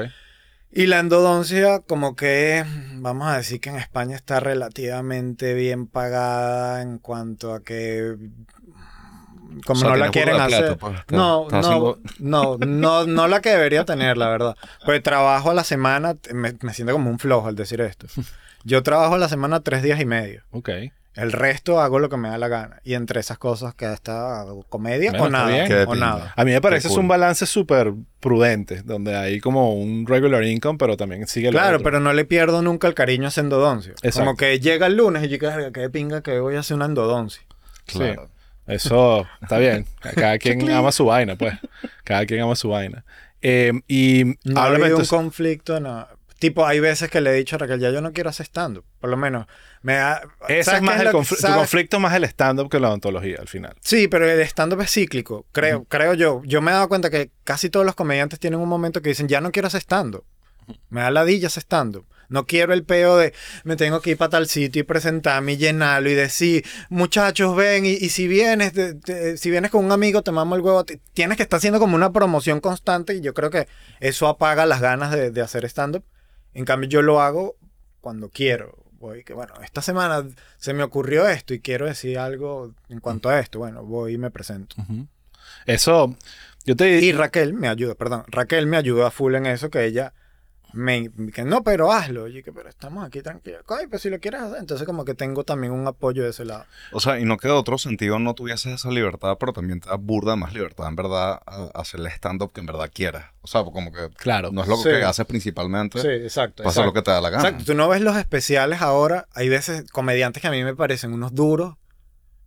Y 0.71 0.87
la 0.87 0.99
endodoncia, 1.01 1.81
como 1.81 2.15
que 2.15 2.65
vamos 2.95 3.29
a 3.29 3.37
decir 3.39 3.61
que 3.61 3.71
en 3.71 3.77
España 3.77 4.15
está 4.17 4.39
relativamente 4.41 5.55
bien 5.55 5.87
pagada 5.87 6.83
en 6.83 6.99
cuanto 6.99 7.55
a 7.55 7.63
que 7.63 8.17
como 9.65 9.79
O 9.79 9.83
sea, 9.83 9.89
no 9.91 9.97
la 9.97 10.11
quieren 10.11 10.37
hacer. 10.41 10.77
pues, 10.77 10.99
está- 11.01 11.17
no, 11.17 11.45
está 11.45 11.61
no, 11.63 11.67
haciendo- 11.67 11.99
no, 12.19 12.59
no, 12.59 13.07
no 13.07 13.29
la 13.29 13.41
que 13.41 13.49
debería 13.51 13.85
tener, 13.85 14.17
la 14.19 14.29
verdad. 14.29 14.57
Pues 14.85 15.03
trabajo 15.03 15.51
a 15.51 15.55
la 15.55 15.65
semana, 15.65 16.17
me, 16.33 16.55
me 16.61 16.75
siento 16.75 16.93
como 16.93 17.11
un 17.11 17.19
flojo 17.19 17.49
al 17.49 17.57
decir 17.57 17.81
esto. 17.81 18.07
Yo 18.65 18.83
trabajo 18.83 19.15
a 19.15 19.19
la 19.19 19.29
semana 19.29 19.61
tres 19.61 19.83
días 19.83 19.99
y 20.01 20.05
medio. 20.05 20.43
Ok. 20.51 20.69
El 21.19 21.33
resto 21.33 21.81
hago 21.81 21.99
lo 21.99 22.09
que 22.09 22.17
me 22.17 22.29
da 22.29 22.39
la 22.39 22.47
gana. 22.49 22.81
Y 22.85 22.95
entre 22.95 23.19
esas 23.21 23.39
cosas 23.39 23.75
que 23.75 23.93
está 23.93 24.41
hago 24.41 24.63
comedia 24.69 25.11
Bueno, 25.11 25.25
o 25.25 25.29
nada. 25.31 25.85
O 25.89 25.95
nada. 25.97 26.33
A 26.37 26.45
mí 26.45 26.53
me 26.53 26.61
parece 26.61 26.87
es 26.89 26.97
un 26.97 27.09
balance 27.09 27.45
súper 27.45 27.93
prudente, 28.21 28.83
donde 28.83 29.17
hay 29.17 29.41
como 29.41 29.75
un 29.75 30.07
regular 30.07 30.45
income, 30.45 30.79
pero 30.79 30.97
también 30.97 31.27
sigue 31.27 31.49
el 31.49 31.55
Claro, 31.55 31.77
otro. 31.79 31.85
pero 31.85 32.01
no 32.01 32.13
le 32.13 32.25
pierdo 32.25 32.63
nunca 32.63 32.87
el 32.89 32.95
cariño 32.95 33.25
a 33.25 33.29
esa 33.29 33.41
endodoncia. 33.41 33.93
Exacto. 34.03 34.21
Como 34.21 34.37
que 34.37 34.61
llega 34.61 34.87
el 34.87 34.97
lunes 34.97 35.25
y 35.25 35.29
yo 35.29 35.39
que 35.39 35.71
qué 35.75 35.91
pinga 35.91 36.23
que 36.23 36.39
voy 36.41 36.55
a 36.57 36.61
hacer 36.61 36.77
una 36.77 36.85
endodoncia. 36.87 37.43
Claro. 37.87 38.29
Eso 38.67 39.27
está 39.43 39.59
bien. 39.59 39.87
Cada 40.15 40.39
quien 40.39 40.71
ama 40.71 40.93
su 40.93 41.07
vaina, 41.07 41.37
pues. 41.37 41.55
Cada 42.05 42.27
quien 42.27 42.43
ama 42.43 42.55
su 42.55 42.69
vaina. 42.69 43.05
Eh, 43.41 43.73
y 43.89 44.25
No 44.45 44.61
ha 44.61 44.65
háblame 44.67 44.85
habido 44.85 44.99
un 44.99 45.03
entonces- 45.03 45.09
conflicto, 45.11 45.81
no. 45.81 46.07
Tipo, 46.39 46.65
hay 46.67 46.79
veces 46.79 47.11
que 47.11 47.21
le 47.21 47.31
he 47.31 47.35
dicho 47.35 47.57
a 47.57 47.59
Raquel, 47.59 47.81
ya 47.81 47.91
yo 47.91 48.01
no 48.01 48.13
quiero 48.13 48.31
hacer 48.31 48.47
stand 48.47 48.81
Por 49.01 49.11
lo 49.11 49.17
menos, 49.17 49.47
me 49.83 49.95
da... 49.95 50.21
Ese 50.49 50.65
¿sabes 50.65 50.81
es 50.81 50.87
más 50.87 51.01
el 51.01 51.07
que- 51.07 51.13
conflicto. 51.13 51.47
Tu 51.49 51.53
conflicto 51.55 51.97
es 51.97 52.03
más 52.03 52.15
el 52.15 52.25
stand-up 52.25 52.71
que 52.71 52.79
la 52.79 52.89
odontología 52.89 53.39
al 53.41 53.49
final. 53.49 53.75
Sí, 53.81 54.07
pero 54.07 54.31
el 54.31 54.41
stand-up 54.43 54.81
es 54.83 54.91
cíclico, 54.93 55.47
creo, 55.51 55.85
creo 55.85 56.15
yo. 56.15 56.43
Yo 56.45 56.61
me 56.63 56.71
he 56.71 56.75
dado 56.75 56.89
cuenta 56.89 57.11
que 57.11 57.31
casi 57.43 57.71
todos 57.71 57.85
los 57.85 57.97
comediantes 57.97 58.39
tienen 58.39 58.61
un 58.61 58.69
momento 58.69 59.03
que 59.03 59.09
dicen, 59.09 59.27
ya 59.27 59.41
no 59.41 59.51
quiero 59.51 59.67
hacer 59.69 59.81
stand-up. 59.81 60.25
Me 60.91 61.01
da 61.01 61.11
ladilla 61.11 61.49
hacer 61.49 61.63
stand-up. 61.65 62.07
No 62.29 62.45
quiero 62.47 62.75
el 62.75 62.85
peo 62.85 63.17
de 63.17 63.33
me 63.65 63.75
tengo 63.77 64.01
que 64.03 64.11
ir 64.11 64.19
para 64.19 64.29
tal 64.29 64.49
sitio 64.49 64.81
y 64.81 64.83
presentarme 64.85 65.55
y 65.55 65.57
llenarlo 65.57 66.11
y 66.11 66.15
decir, 66.15 66.63
muchachos, 66.91 67.57
ven, 67.57 67.87
y, 67.87 67.93
y 67.93 68.11
si 68.11 68.29
vienes, 68.29 68.75
si 69.41 69.51
vienes 69.51 69.71
con 69.71 69.83
un 69.85 69.91
amigo, 69.93 70.23
te 70.23 70.31
mamo 70.31 70.55
el 70.55 70.61
huevo. 70.61 70.85
Tienes 71.15 71.37
que 71.39 71.43
estar 71.43 71.57
haciendo 71.57 71.81
como 71.81 71.97
una 71.97 72.13
promoción 72.13 72.61
constante 72.61 73.15
y 73.15 73.23
yo 73.23 73.33
creo 73.35 73.49
que 73.51 73.67
eso 74.01 74.29
apaga 74.29 74.67
las 74.67 74.81
ganas 74.83 75.11
de, 75.11 75.31
de 75.31 75.41
hacer 75.41 75.65
stand-up. 75.65 76.05
En 76.55 76.65
cambio, 76.65 76.89
yo 76.89 77.03
lo 77.03 77.21
hago 77.21 77.57
cuando 78.01 78.31
quiero. 78.31 78.77
Voy 78.93 79.23
que, 79.23 79.33
bueno, 79.33 79.55
esta 79.63 79.81
semana 79.81 80.27
se 80.57 80.75
me 80.75 80.83
ocurrió 80.83 81.29
esto 81.29 81.55
y 81.55 81.61
quiero 81.61 81.87
decir 81.87 82.19
algo 82.19 82.75
en 82.89 83.01
cuanto 83.01 83.29
a 83.29 83.39
esto. 83.39 83.61
Bueno, 83.61 83.85
voy 83.85 84.15
y 84.15 84.19
me 84.19 84.31
presento. 84.31 84.77
Eso, 85.67 86.17
yo 86.65 86.77
te 86.77 87.01
Y 87.01 87.13
Raquel 87.13 87.55
me 87.55 87.69
ayuda, 87.69 87.95
perdón, 87.95 88.25
Raquel 88.27 88.67
me 88.67 88.77
ayuda 88.77 89.11
full 89.11 89.35
en 89.37 89.47
eso, 89.47 89.71
que 89.71 89.85
ella 89.85 90.15
me 90.79 91.11
que 91.33 91.43
no, 91.45 91.63
pero 91.63 91.93
hazlo. 91.93 92.29
Y 92.29 92.43
que, 92.43 92.53
pero 92.53 92.69
estamos 92.69 93.05
aquí 93.07 93.21
tranquilos. 93.21 93.63
Ay, 93.69 93.87
pues 93.89 94.03
si 94.03 94.11
lo 94.11 94.19
quieres 94.21 94.41
hacer. 94.41 94.59
Entonces, 94.59 94.87
como 94.87 95.05
que 95.05 95.15
tengo 95.15 95.45
también 95.45 95.73
un 95.73 95.87
apoyo 95.87 96.23
de 96.25 96.31
ese 96.31 96.45
lado. 96.45 96.65
O 96.93 97.01
sea, 97.01 97.19
y 97.19 97.25
no 97.25 97.37
queda 97.37 97.55
otro 97.55 97.79
sentido, 97.79 98.19
no 98.19 98.35
tuvieses 98.35 98.73
esa 98.75 98.91
libertad, 98.91 99.37
pero 99.41 99.53
también 99.53 99.81
te 99.81 99.89
da 99.89 99.97
burda 99.97 100.37
más 100.37 100.55
libertad, 100.55 100.87
en 100.89 100.97
verdad, 100.97 101.41
a 101.45 101.71
hacer 101.75 102.01
el 102.01 102.07
stand-up 102.07 102.53
que 102.53 102.61
en 102.61 102.67
verdad 102.67 102.91
quieras. 102.93 103.27
O 103.43 103.47
sea, 103.47 103.65
como 103.65 103.93
que 103.93 104.09
Claro. 104.17 104.51
no 104.53 104.63
es 104.63 104.69
lo 104.69 104.77
Sí. 104.77 104.85
que 104.91 105.03
haces 105.05 105.27
principalmente, 105.27 106.01
Sí, 106.01 106.09
exacto. 106.09 106.63
pasa 106.63 106.81
lo 106.83 106.89
exacto. 106.89 107.01
que 107.01 107.05
te 107.05 107.11
da 107.11 107.21
la 107.21 107.31
gana. 107.31 107.43
Exacto. 107.49 107.65
Tú 107.73 107.75
no 107.75 107.89
ves 107.89 108.01
los 108.01 108.17
especiales 108.17 108.81
ahora. 108.83 109.27
Hay 109.35 109.49
veces 109.49 109.91
comediantes 109.91 110.41
que 110.41 110.49
a 110.49 110.53
mí 110.53 110.63
me 110.65 110.77
parecen 110.77 111.13
unos 111.13 111.35
duros 111.35 111.77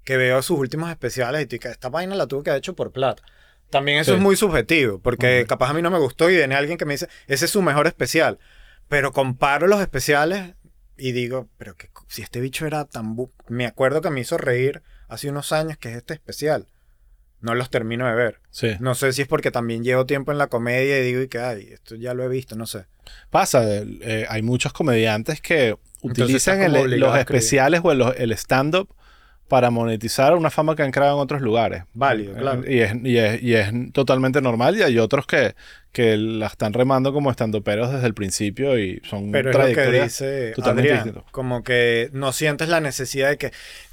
que 0.04 0.18
veo 0.18 0.42
sus 0.42 0.58
últimos 0.58 0.90
especiales 0.90 1.44
y 1.44 1.46
tú, 1.46 1.58
que 1.60 1.68
esta 1.68 1.90
vaina 1.90 2.16
la 2.16 2.28
tuve 2.28 2.44
que 2.44 2.50
haber 2.52 2.60
hecho 2.60 2.76
por 2.76 2.92
plata. 2.92 3.22
También 3.72 3.98
eso 4.00 4.12
Sí. 4.12 4.18
es 4.18 4.22
muy 4.22 4.36
subjetivo, 4.36 5.00
porque 5.00 5.46
capaz 5.48 5.70
a 5.70 5.74
mí 5.74 5.82
no 5.82 5.90
me 5.90 5.98
gustó 6.00 6.30
y 6.30 6.36
viene 6.36 6.56
alguien 6.56 6.78
que 6.78 6.86
me 6.86 6.94
dice, 6.94 7.08
ese 7.28 7.46
es 7.46 7.52
su 7.52 7.62
mejor 7.62 7.88
especial. 7.88 8.38
Pero 8.88 9.12
comparo 9.12 9.68
los 9.68 9.82
especiales 9.82 10.56
y 10.98 11.14
digo, 11.14 11.50
pero 11.58 11.76
que 11.76 11.90
si 12.08 12.22
este 12.22 12.42
bicho 12.42 12.66
era 12.68 12.86
tan... 12.86 13.16
Me 13.48 13.66
acuerdo 13.66 14.02
que 14.02 14.10
me 14.10 14.20
hizo 14.20 14.38
reír 14.38 14.84
hace 15.08 15.30
unos 15.30 15.52
años 15.52 15.78
que 15.78 15.90
es 15.92 15.98
este 15.98 16.14
especial. 16.14 16.68
No 17.40 17.56
los 17.56 17.70
termino 17.72 18.06
de 18.08 18.14
ver. 18.14 18.40
Sí. 18.52 18.76
No 18.80 18.94
sé 18.94 19.14
si 19.14 19.24
es 19.24 19.28
porque 19.28 19.50
también 19.50 19.84
llevo 19.84 20.06
tiempo 20.06 20.32
en 20.32 20.38
la 20.38 20.48
comedia 20.48 21.00
y 21.00 21.04
digo, 21.04 21.22
y 21.22 21.28
que, 21.28 21.40
ay, 21.40 21.70
esto 21.72 21.96
ya 21.96 22.14
lo 22.14 22.24
he 22.24 22.28
visto, 22.28 22.56
no 22.56 22.68
sé. 22.68 22.86
Pasa, 23.32 23.64
eh, 23.66 24.26
hay 24.30 24.42
muchos 24.44 24.74
comediantes 24.74 25.42
que 25.42 25.76
utilizan 26.02 26.62
el- 26.62 26.76
obligado 26.76 27.14
los 27.14 27.20
especiales 27.20 27.82
o 27.84 27.92
el, 27.92 28.04
el 28.18 28.32
stand-up 28.34 28.94
para 29.52 29.70
monetizar 29.70 30.34
una 30.34 30.50
fama 30.50 30.78
que 30.78 30.84
han 30.84 30.92
creado 30.92 31.18
en 31.18 31.24
otros 31.24 31.42
lugares. 31.42 31.84
Válido, 31.94 32.36
claro. 32.36 32.64
Y 32.66 32.80
es, 32.80 32.94
y 33.04 33.18
es, 33.18 33.44
y 33.44 33.54
es 33.56 33.70
totalmente 33.92 34.42
normal 34.42 34.78
y 34.78 34.82
hay 34.82 34.98
otros 34.98 35.28
que, 35.28 35.56
que 35.92 36.16
la 36.16 36.48
están 36.48 36.72
remando 36.72 37.12
como 37.12 37.30
estandoperos 37.30 37.92
desde 37.92 38.08
el 38.08 38.14
principio 38.14 38.80
y 38.80 39.02
son 39.04 39.30
Pero 39.30 39.52
es 39.52 39.58
lo 39.58 39.76
que 39.76 39.92
dice 40.04 40.54
Adrián, 40.64 41.24
como 41.32 41.64
que 41.64 42.10
no 42.14 42.32
sientes 42.32 42.70
la 42.70 42.80
necesidad 42.80 43.28
de 43.28 43.38
que 43.38 43.52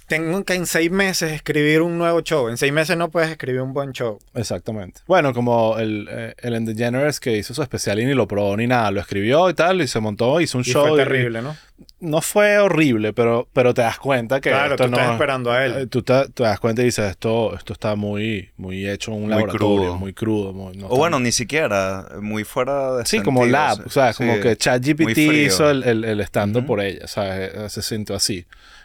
tengo 0.09 0.43
que 0.45 0.55
en 0.55 0.67
seis 0.67 0.91
meses 0.91 1.31
escribir 1.33 1.83
un 1.83 1.99
nuevo 1.99 2.23
show. 2.23 2.49
En 2.49 2.57
seis 2.57 2.73
meses 2.73 2.97
no 2.97 3.11
puedes 3.11 3.31
escribir 3.31 3.61
un 3.61 3.73
buen 3.75 3.93
show. 3.93 4.19
Exactamente. 4.35 5.03
Bueno, 5.07 5.33
como 5.35 5.79
el, 5.79 6.09
eh, 6.11 6.35
Ellen 6.43 6.65
DeGeneres 6.65 7.21
que 7.21 7.37
hizo 7.37 7.55
su 7.55 7.63
especial 7.63 8.01
y 8.01 8.07
ni 8.07 8.15
lo 8.15 8.27
probó 8.27 8.57
ni 8.57 8.67
nada, 8.67 8.91
lo 8.91 9.01
escribió 9.01 9.49
y 9.51 9.55
tal, 9.55 9.81
y 9.83 9.87
se 9.87 10.01
montó, 10.01 10.41
hizo 10.41 10.59
un 10.59 10.65
Y 10.67 10.71
show. 10.71 10.87
fue 10.89 10.93
y- 11.01 11.05
terrible, 11.05 11.43
¿no? 11.43 11.57
no 12.01 12.21
fue 12.23 12.59
horrible, 12.59 13.13
pero, 13.13 13.47
pero 13.53 13.73
te 13.75 13.83
das 13.83 13.99
cuenta 13.99 14.41
que 14.41 14.51
Claro, 14.51 14.75
esto 14.75 14.85
tú 14.87 14.91
no 14.91 14.97
estás 14.97 15.13
esperando 15.13 15.53
a 15.53 15.65
Eh, 15.65 15.67
él. 15.83 15.89
Tú 15.89 16.03
te, 16.03 16.29
te 16.31 16.43
das 16.43 16.59
cuenta 16.59 16.83
y 16.83 16.87
dices, 16.87 17.09
esto, 17.11 17.55
esto 17.55 17.73
está 17.73 17.95
muy, 17.95 18.51
muy 18.57 18.89
hecho 18.89 19.11
en 19.13 19.17
un 19.19 19.23
Muy 19.25 19.31
laboratorio, 19.31 19.77
crudo. 19.77 19.97
muy 19.97 20.13
crudo. 20.13 20.53
muy- 20.53 20.77
no 20.77 20.87
O 20.89 20.97
bueno, 20.97 21.21
ni 21.21 21.31
siquiera, 21.33 22.07
muy 22.21 22.43
fuera 22.45 22.97
de 22.97 23.07
sí, 23.07 23.21
como 23.21 23.41
sentido, 23.43 23.59
lab, 23.59 23.77
sí. 23.77 23.83
o 23.87 23.91
sea, 23.91 24.13
como 24.15 24.35
Sí, 24.35 24.41
que 24.41 24.49
muy 24.49 24.57
ChatGPT 24.57 25.19
hizo 25.19 25.71
el, 25.71 25.85
el, 25.85 26.05
el 26.05 26.21
stand-up 26.23 26.61
Ujú. 26.61 26.67
por 26.67 26.81
ella, 26.81 27.07
¿sabes? 27.07 27.53
Eh, 27.55 27.69
Se 27.69 27.83
siente 27.83 28.15
así. 28.15 28.45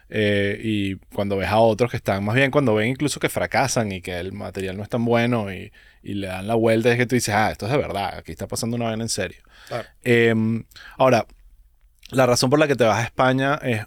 Eh, 0.10 0.60
y 0.62 0.96
cuando 1.16 1.38
ves 1.38 1.50
a 1.50 1.58
otros 1.60 1.90
que 1.90 1.98
están, 1.98 2.24
más 2.24 2.36
bien 2.36 2.52
cuando 2.52 2.76
ven 2.76 2.90
incluso 2.90 3.20
que 3.20 3.30
fracasan 3.30 3.92
y 3.92 4.02
que 4.02 4.20
el 4.20 4.32
material 4.34 4.78
no 4.78 4.84
es 4.84 4.90
tan 4.90 5.06
bueno 5.06 5.52
y, 5.52 5.72
y 6.04 6.14
le 6.14 6.28
dan 6.28 6.48
la 6.48 6.56
vuelta, 6.56 6.92
es 6.92 6.98
que 6.98 7.06
tú 7.06 7.16
dices, 7.16 7.34
ah, 7.34 7.52
esto 7.52 7.66
es 7.66 7.72
de 7.72 7.78
verdad, 7.78 8.18
aquí 8.18 8.32
está 8.32 8.48
pasando 8.48 8.76
una 8.76 8.86
vaina 8.86 9.04
en 9.04 9.10
serio. 9.10 9.42
Claro. 9.68 9.88
Eh, 10.04 10.36
ahora, 10.98 11.26
la 12.12 12.26
razón 12.26 12.50
por 12.50 12.60
la 12.60 12.68
que 12.68 12.76
te 12.76 12.84
vas 12.84 13.00
a 13.00 13.04
España 13.04 13.56
es, 13.64 13.82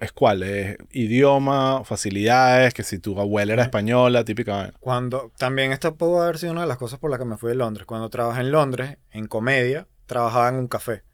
es 0.00 0.12
cuál? 0.12 0.42
Es 0.42 0.76
idioma, 0.90 1.82
facilidades, 1.84 2.74
que 2.74 2.82
si 2.82 2.98
tu 2.98 3.18
abuela 3.18 3.54
era 3.54 3.62
española, 3.62 4.24
típica. 4.24 4.74
Cuando, 4.80 5.32
también 5.38 5.72
esta 5.72 5.94
pudo 5.94 6.22
haber 6.22 6.38
sido 6.38 6.52
una 6.52 6.62
de 6.62 6.68
las 6.68 6.78
cosas 6.78 6.98
por 6.98 7.10
las 7.10 7.18
que 7.18 7.24
me 7.24 7.36
fui 7.38 7.50
de 7.50 7.56
Londres. 7.56 7.86
Cuando 7.86 8.10
trabajé 8.10 8.42
en 8.42 8.52
Londres, 8.52 8.98
en 9.12 9.26
comedia, 9.26 9.86
trabajaba 10.06 10.48
en 10.50 10.56
un 10.56 10.68
café. 10.68 11.04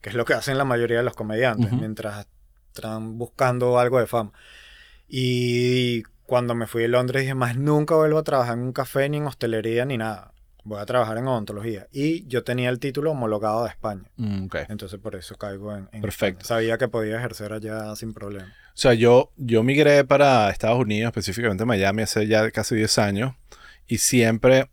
Que 0.00 0.10
es 0.10 0.14
lo 0.14 0.24
que 0.24 0.34
hacen 0.34 0.58
la 0.58 0.64
mayoría 0.64 0.98
de 0.98 1.02
los 1.02 1.14
comediantes, 1.14 1.66
Ujú. 1.72 1.76
mientras 1.76 2.28
están 2.74 3.18
buscando 3.18 3.78
algo 3.78 3.98
de 4.00 4.06
fama. 4.06 4.32
Y 5.08 6.02
cuando 6.26 6.54
me 6.54 6.66
fui 6.66 6.82
de 6.82 6.88
Londres 6.88 7.22
dije, 7.22 7.34
más 7.34 7.56
nunca 7.56 7.94
vuelvo 7.94 8.18
a 8.18 8.24
trabajar 8.24 8.54
en 8.58 8.64
un 8.64 8.72
café, 8.72 9.08
ni 9.08 9.18
en 9.18 9.26
hostelería, 9.26 9.84
ni 9.84 9.96
nada. 9.98 10.32
Voy 10.64 10.80
a 10.80 10.86
trabajar 10.86 11.18
en 11.18 11.26
odontología. 11.28 11.86
Y 11.92 12.26
yo 12.26 12.42
tenía 12.42 12.70
el 12.70 12.78
título 12.78 13.10
homologado 13.10 13.64
de 13.64 13.68
España. 13.70 14.04
Mm. 14.16 14.46
Entonces 14.70 14.98
por 14.98 15.14
eso 15.14 15.36
caigo 15.36 15.72
en... 15.76 15.88
en 15.92 16.00
Perfecto. 16.00 16.40
España. 16.42 16.48
Sabía 16.48 16.78
que 16.78 16.88
podía 16.88 17.18
ejercer 17.18 17.52
allá 17.52 17.94
sin 17.96 18.14
problema. 18.14 18.46
O 18.46 18.76
sea, 18.76 18.94
yo, 18.94 19.30
yo 19.36 19.62
migré 19.62 20.04
para 20.04 20.50
Estados 20.50 20.78
Unidos, 20.80 21.08
específicamente 21.10 21.64
Miami, 21.66 22.02
hace 22.02 22.26
ya 22.26 22.50
casi 22.50 22.74
10 22.74 22.98
años. 22.98 23.34
Y 23.86 23.98
siempre 23.98 24.70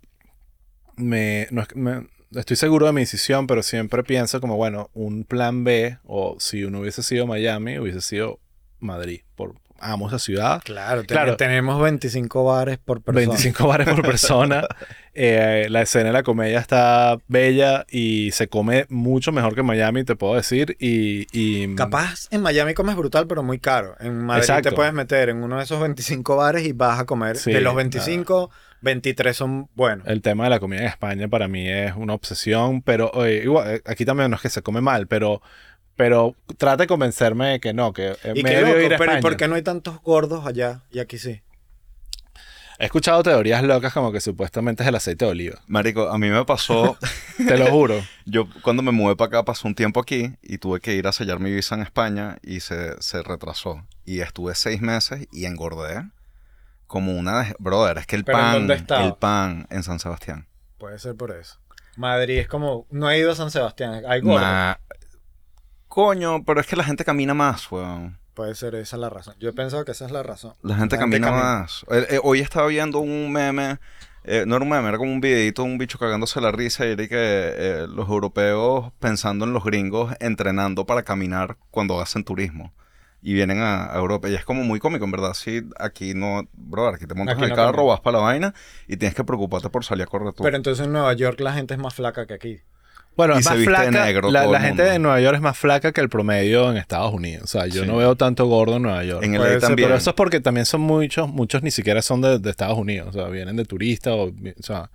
me, 0.96 1.48
no 1.52 1.66
me- 1.76 2.08
estoy 2.36 2.56
seguro 2.58 2.86
de 2.86 2.94
mi 2.94 3.02
decisión, 3.02 3.48
pero 3.48 3.64
siempre 3.64 4.04
pienso 4.04 4.40
como, 4.42 4.56
bueno, 4.58 4.90
un 4.94 5.24
plan 5.26 5.64
B, 5.64 5.98
o 6.06 6.38
si 6.40 6.64
uno 6.64 6.80
hubiese 6.80 7.04
sido 7.04 7.28
Miami, 7.28 7.78
hubiese 7.80 8.02
sido 8.02 8.40
Madrid. 8.80 9.22
Por, 9.36 9.56
amo 9.80 10.08
esa 10.08 10.20
ciudad. 10.20 10.62
Claro, 10.64 11.04
Claro. 11.06 11.38
tenemos 11.38 11.82
25 11.82 12.44
bares 12.44 12.78
por 12.78 13.02
persona. 13.02 13.28
25 13.28 13.68
bares 13.68 13.90
por 13.90 14.02
persona. 14.04 14.68
Eh, 15.14 15.68
la 15.70 15.82
escena 15.82 16.06
de 16.06 16.14
la 16.14 16.24
comedia 16.24 16.58
está 16.58 17.18
bella 17.28 17.86
y 17.92 18.32
se 18.32 18.48
come 18.48 18.86
mucho 18.88 19.34
mejor 19.34 19.56
que 19.56 19.60
en 19.60 19.66
Miami, 19.66 20.06
te 20.06 20.16
puedo 20.16 20.36
decir. 20.36 20.78
Y, 20.80 21.28
y- 21.34 21.76
Capaz 21.76 22.30
en 22.32 22.42
Miami 22.42 22.74
comes 22.74 22.96
brutal, 22.96 23.28
pero 23.28 23.44
muy 23.44 23.60
caro. 23.60 23.98
En 24.00 24.18
Madrid 24.20 24.44
Exacto. 24.44 24.70
te 24.70 24.76
puedes 24.78 24.94
meter 24.94 25.28
en 25.28 25.44
uno 25.44 25.58
de 25.58 25.64
esos 25.66 25.82
25 25.82 26.38
bares 26.38 26.66
y 26.66 26.72
vas 26.72 26.98
a 26.98 27.06
comer. 27.06 27.36
Sí, 27.36 27.52
de 27.52 27.60
los 27.60 27.76
25, 27.76 28.52
23 28.82 29.36
son 29.36 29.70
buenos. 29.76 30.08
el 30.08 30.22
tema 30.22 30.46
de 30.46 30.50
la 30.50 30.60
comida 30.60 30.82
en 30.82 30.88
España 30.88 31.28
para 31.28 31.48
mí 31.48 31.68
es 31.70 31.94
una 31.96 32.14
obsesión, 32.14 32.82
pero 32.82 33.26
eh, 33.26 33.42
igual, 33.44 33.82
aquí 33.86 34.06
también 34.06 34.30
no 34.30 34.36
es 34.36 34.42
que 34.42 34.50
se 34.50 34.62
come 34.62 34.82
mal, 34.82 35.08
pero, 35.08 35.42
pero 35.96 36.36
trata 36.58 36.84
de 36.84 36.88
convencerme 36.88 37.48
de 37.50 37.60
que 37.60 37.74
no, 37.74 37.94
que 37.94 38.16
Y 38.36 38.44
me 38.44 38.62
loco, 38.62 38.80
ir 38.80 38.94
a 38.94 38.98
pero 38.98 39.12
¿y 39.12 39.16
España. 39.16 39.22
por 39.22 39.38
qué 39.38 39.48
no 39.48 39.56
hay 39.56 39.62
tantos 39.62 40.02
gordos 40.02 40.46
allá 40.46 40.82
y 40.92 41.00
aquí 41.00 41.18
sí? 41.18 41.42
He 42.80 42.86
escuchado 42.86 43.22
teorías 43.22 43.62
locas 43.62 43.94
como 43.94 44.12
que 44.12 44.20
supuestamente 44.20 44.82
es 44.82 44.90
el 44.90 44.96
aceite 44.96 45.26
de 45.26 45.32
oliva. 45.32 45.62
Marico, 45.68 46.10
a 46.10 46.18
mí 46.18 46.32
me 46.32 46.44
pasó, 46.46 46.98
Te 47.38 47.56
lo 47.56 47.68
juro. 47.68 48.02
yo 48.26 48.48
cuando 48.64 48.82
me 48.82 48.92
mudé 48.92 49.16
para 49.16 49.28
acá 49.28 49.46
pasé 49.46 49.68
un 49.68 49.76
tiempo 49.76 50.00
aquí 50.00 50.32
y 50.42 50.58
tuve 50.58 50.80
que 50.80 50.96
ir 50.96 51.06
a 51.06 51.12
sellar 51.12 51.40
mi 51.40 51.52
visa 51.52 51.76
en 51.76 51.84
España 51.84 52.40
y 52.42 52.62
se, 52.62 53.00
se 53.00 53.22
retrasó. 53.22 53.86
Y 54.04 54.22
estuve 54.22 54.56
seis 54.56 54.82
meses 54.82 55.28
y 55.32 55.46
engordé 55.46 56.06
como 56.92 57.14
una... 57.18 57.44
de- 57.44 57.56
Brother, 57.58 57.98
es 58.00 58.06
que 58.06 58.18
el 58.18 58.26
¿Pero 58.26 58.38
en 58.38 58.68
pan, 58.86 59.02
el 59.02 59.16
pan 59.16 59.68
en 59.70 59.82
San 59.84 59.98
Sebastián. 60.00 60.48
Puede 60.78 61.00
ser 61.00 61.16
por 61.16 61.32
eso. 61.32 61.58
Madrid 61.96 62.38
es 62.40 62.48
como... 62.50 62.86
No 62.92 63.10
he 63.10 63.18
ido 63.18 63.32
a 63.32 63.36
San 63.36 63.50
Sebastián. 63.50 64.04
Hay. 64.08 64.22
Ma- 64.22 64.78
Coño, 65.88 66.44
pero 66.46 66.62
es 66.62 66.68
que 66.68 66.76
la 66.76 66.84
gente 66.84 67.04
camina 67.06 67.34
más, 67.34 67.70
weón. 67.72 68.18
Puede 68.34 68.56
ser 68.56 68.76
esa 68.76 68.96
la 68.98 69.10
razón. 69.10 69.36
Yo 69.40 69.50
he 69.50 69.54
pensado 69.54 69.84
que 69.86 69.92
esa 69.92 70.06
es 70.06 70.12
la 70.12 70.24
razón. 70.24 70.54
La 70.64 70.76
gente 70.76 70.96
La 70.96 71.02
gente 71.04 71.20
camina 71.20 71.28
camina. 71.28 71.60
más. 71.62 71.86
Eh, 71.92 72.08
eh, 72.12 72.20
hoy 72.24 72.40
estaba 72.40 72.68
viendo 72.68 73.00
un 73.00 73.32
meme, 73.32 73.78
eh, 74.24 74.46
no 74.48 74.56
era 74.56 74.64
un 74.64 74.70
meme, 74.70 74.88
era 74.88 74.98
como 74.98 75.12
un 75.12 75.20
videito, 75.22 75.64
un 75.64 75.78
bicho 75.78 75.98
cagándose 76.00 76.40
la 76.40 76.52
risa 76.52 76.86
y 76.86 76.92
era 76.92 77.08
que 77.08 77.08
eh, 77.18 77.86
los 77.90 78.08
europeos 78.10 78.92
pensando 79.00 79.44
en 79.46 79.54
los 79.54 79.64
gringos 79.66 80.14
entrenando 80.20 80.86
para 80.86 81.04
caminar 81.04 81.58
cuando 81.72 82.00
hacen 82.02 82.24
turismo. 82.24 82.74
Y 83.24 83.34
vienen 83.34 83.60
a, 83.60 83.94
a 83.94 83.98
Europa. 83.98 84.30
Y 84.30 84.36
es 84.36 84.44
como 84.46 84.64
muy 84.64 84.80
cómico, 84.80 85.06
en 85.06 85.12
verdad. 85.12 85.34
Sí, 85.36 85.62
aquí 85.80 86.14
no, 86.16 86.48
brother, 86.54 86.96
aquí 86.96 87.06
te 87.06 87.14
montas 87.14 87.36
Aquí 87.36 87.44
en 87.46 87.52
el 87.52 87.56
no 87.56 87.64
carro, 87.64 87.86
vas 87.86 88.00
para 88.00 88.18
la 88.18 88.24
vaina 88.24 88.54
y 88.88 88.98
tienes 88.98 89.14
que 89.16 89.24
preocuparte 89.24 89.70
por 89.70 89.86
salir 89.86 90.04
a 90.04 90.08
correr 90.08 90.34
tú. 90.34 90.44
Pero 90.44 90.58
entonces 90.58 90.86
en 90.86 90.92
Nueva 90.92 91.14
York 91.14 91.40
la 91.40 91.54
gente 91.54 91.74
es 91.76 91.80
más 91.80 91.94
flaca 91.94 92.26
que 92.26 92.34
aquí. 92.34 92.60
Bueno, 93.18 93.36
Y 93.36 93.40
es 93.40 93.46
más 93.46 93.58
flaca. 93.58 93.92
negro 93.92 94.32
la 94.32 94.44
todo 94.44 94.54
la 94.54 94.58
el 94.60 94.64
gente 94.64 94.84
de 94.84 94.98
Nueva 94.98 95.20
York 95.20 95.36
es 95.36 95.42
más 95.42 95.58
flaca 95.58 95.92
que 95.92 96.00
el 96.02 96.08
promedio 96.10 96.72
en 96.72 96.78
Estados 96.78 97.14
Unidos. 97.14 97.44
O 97.44 97.48
sea, 97.48 97.68
yo 97.68 97.82
Sí. 97.84 97.88
no 97.88 97.98
veo 97.98 98.16
tanto 98.16 98.46
gordo 98.48 98.78
en 98.78 98.84
Nueva 98.84 99.04
York. 99.04 99.24
en 99.24 99.34
ser, 99.34 99.60
también. 99.60 99.90
Pero 99.90 99.98
eso 99.98 100.10
es 100.12 100.16
porque 100.16 100.40
también 100.40 100.66
son 100.66 100.82
muchos, 100.82 101.28
muchos 101.30 101.62
ni 101.62 101.72
siquiera 101.72 102.02
son 102.02 102.22
de, 102.22 102.40
de 102.40 102.50
Estados 102.50 102.78
Unidos, 102.78 103.10
o 103.10 103.12
sea, 103.12 103.28
vienen 103.28 103.58
de 103.58 103.66
turistas, 103.66 104.14
o, 104.14 104.28
o 104.30 104.64
sea, 104.64 104.90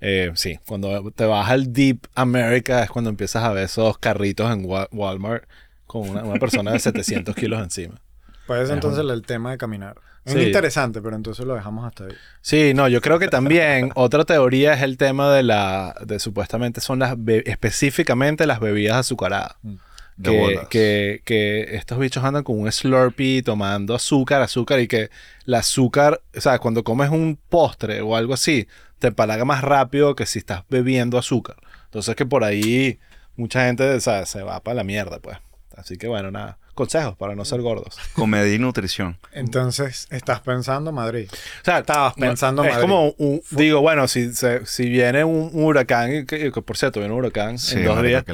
eh, 0.00 0.32
sí, 0.34 0.58
cuando 0.66 1.10
te 1.12 1.24
vas 1.24 1.48
al 1.48 1.72
Deep 1.72 2.00
America 2.16 2.82
es 2.82 2.90
cuando 2.90 3.08
empiezas 3.10 3.44
a 3.44 3.52
ver 3.52 3.64
esos 3.64 3.96
carritos 3.96 4.50
en 4.52 4.64
Wa- 4.66 4.88
Walmart 4.90 5.44
con 5.92 6.08
una, 6.08 6.24
una 6.24 6.40
persona 6.40 6.72
de 6.72 6.78
700 6.78 7.34
kilos 7.34 7.62
encima. 7.62 8.00
Ajá. 8.48 8.72
entonces 8.74 9.04
el 9.04 9.22
tema 9.22 9.52
de 9.52 9.58
caminar. 9.58 9.96
Es 10.24 10.34
Sí. 10.34 10.40
interesante, 10.40 11.00
pero 11.02 11.16
entonces 11.16 11.44
lo 11.44 11.54
dejamos 11.54 11.84
hasta 11.84 12.04
ahí. 12.04 12.12
Sí, 12.40 12.74
no, 12.74 12.88
yo 12.88 13.00
creo 13.00 13.18
que 13.18 13.28
también 13.28 13.90
otra 13.96 14.24
teoría 14.24 14.74
es 14.74 14.82
el 14.82 14.96
tema 14.96 15.32
de 15.32 15.42
la, 15.42 15.94
de 16.06 16.18
supuestamente 16.18 16.80
son 16.80 17.00
las, 17.00 17.16
específicamente 17.44 18.46
las 18.46 18.60
bebidas 18.60 18.96
azucaradas. 18.96 19.56
De 20.16 20.30
que, 20.30 20.38
bolas. 20.38 20.68
que, 20.68 21.22
que 21.24 21.76
estos 21.76 21.98
bichos 21.98 22.22
andan 22.22 22.44
con 22.44 22.58
un 22.58 22.70
Slurpee 22.70 23.42
tomando 23.42 23.94
azúcar, 23.94 24.42
azúcar 24.42 24.78
y 24.80 24.86
que 24.86 25.10
el 25.46 25.54
azúcar, 25.54 26.20
o 26.36 26.40
sea, 26.40 26.58
cuando 26.58 26.84
comes 26.84 27.10
un 27.10 27.38
postre 27.48 28.02
o 28.02 28.14
algo 28.14 28.34
así, 28.34 28.68
te 28.98 29.08
empalaga 29.08 29.44
más 29.44 29.62
rápido 29.62 30.14
que 30.14 30.26
si 30.26 30.38
estás 30.38 30.62
bebiendo 30.68 31.18
azúcar. 31.18 31.56
Entonces 31.86 32.14
que 32.14 32.26
por 32.26 32.44
ahí 32.44 32.98
mucha 33.36 33.64
gente 33.66 33.88
o 33.94 34.00
sea, 34.00 34.26
se 34.26 34.42
va 34.42 34.60
para 34.60 34.76
la 34.76 34.84
mierda, 34.84 35.18
pues. 35.18 35.38
Así 35.76 35.96
que 35.96 36.06
bueno, 36.08 36.30
nada. 36.30 36.58
Consejos 36.74 37.16
para 37.16 37.34
no 37.34 37.44
ser 37.44 37.60
gordos. 37.60 37.98
Comedia 38.14 38.54
y 38.54 38.58
nutrición. 38.58 39.18
Entonces, 39.32 40.06
estás 40.10 40.40
pensando 40.40 40.90
Madrid. 40.90 41.28
O 41.30 41.64
sea, 41.64 41.80
Estabas 41.80 42.14
pensando 42.14 42.64
Es 42.64 42.70
Madrid. 42.70 42.80
como, 42.82 43.10
un- 43.18 43.42
digo, 43.50 43.80
bueno, 43.82 44.08
si, 44.08 44.32
se- 44.32 44.64
si 44.64 44.88
viene 44.88 45.22
un, 45.24 45.50
un 45.52 45.64
huracán, 45.64 46.14
y 46.14 46.24
que, 46.24 46.50
que 46.50 46.62
por 46.62 46.76
cierto, 46.78 47.00
viene 47.00 47.12
un 47.14 47.20
huracán 47.20 47.58
Sí, 47.58 47.76
en 47.78 47.84
dos 47.84 48.02
días, 48.02 48.24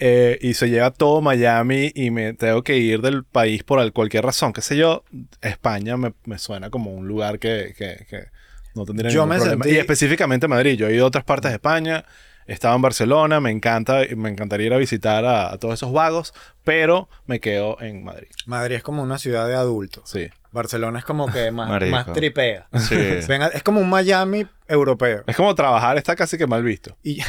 eh, 0.00 0.38
y 0.40 0.54
se 0.54 0.68
lleva 0.70 0.90
todo 0.90 1.20
Miami 1.20 1.92
y 1.94 2.10
me 2.10 2.32
tengo 2.34 2.62
que 2.64 2.78
ir 2.78 3.00
del 3.00 3.22
país 3.22 3.62
por 3.62 3.78
al- 3.78 3.92
cualquier 3.92 4.24
razón, 4.24 4.52
qué 4.52 4.60
sé 4.62 4.76
yo, 4.76 5.04
España 5.40 5.96
me, 5.96 6.14
me 6.24 6.38
suena 6.38 6.70
como 6.70 6.90
un 6.92 7.06
lugar 7.06 7.38
que, 7.38 7.74
que- 7.78 8.06
que 8.10 8.24
no 8.74 8.84
tendría 8.84 9.10
Yo 9.10 9.20
ningún 9.20 9.28
me 9.30 9.36
problema. 9.36 9.64
sentí- 9.64 9.74
Y 9.74 9.78
específicamente 9.78 10.48
Madrid. 10.48 10.76
Yo 10.76 10.88
he 10.88 10.94
ido 10.94 11.04
a 11.04 11.08
otras 11.08 11.22
partes 11.24 11.52
de 11.52 11.54
España, 11.56 12.04
estaba 12.46 12.74
en 12.74 12.82
Barcelona, 12.82 13.40
me 13.40 13.50
encanta, 13.50 14.00
me 14.16 14.28
encantaría 14.28 14.66
ir 14.66 14.74
a 14.74 14.78
visitar 14.78 15.24
a, 15.24 15.52
a 15.52 15.58
todos 15.58 15.74
esos 15.74 15.92
vagos, 15.92 16.34
pero 16.64 17.08
me 17.26 17.40
quedo 17.40 17.80
en 17.80 18.04
Madrid. 18.04 18.28
Madrid 18.46 18.76
es 18.76 18.82
como 18.82 19.02
una 19.02 19.18
ciudad 19.18 19.46
de 19.46 19.54
adultos. 19.54 20.08
Sí. 20.08 20.28
Barcelona 20.54 21.00
es 21.00 21.04
como 21.04 21.30
que 21.30 21.50
más, 21.52 21.82
más 21.90 22.12
tripea. 22.12 22.68
Sí. 22.78 22.96
Venga, 23.28 23.48
es 23.48 23.62
como 23.62 23.80
un 23.80 23.90
Miami 23.90 24.46
europeo. 24.68 25.24
Es 25.26 25.36
como 25.36 25.54
trabajar, 25.54 25.98
está 25.98 26.16
casi 26.16 26.38
que 26.38 26.46
mal 26.46 26.62
visto. 26.62 26.96
Y, 27.02 27.20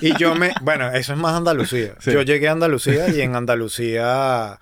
y 0.00 0.16
yo 0.16 0.34
me... 0.34 0.52
Bueno, 0.62 0.90
eso 0.92 1.12
es 1.12 1.18
más 1.18 1.34
Andalucía. 1.34 1.94
Sí. 1.98 2.12
Yo 2.12 2.22
llegué 2.22 2.48
a 2.48 2.52
Andalucía 2.52 3.08
y 3.08 3.20
en 3.20 3.34
Andalucía... 3.34 4.60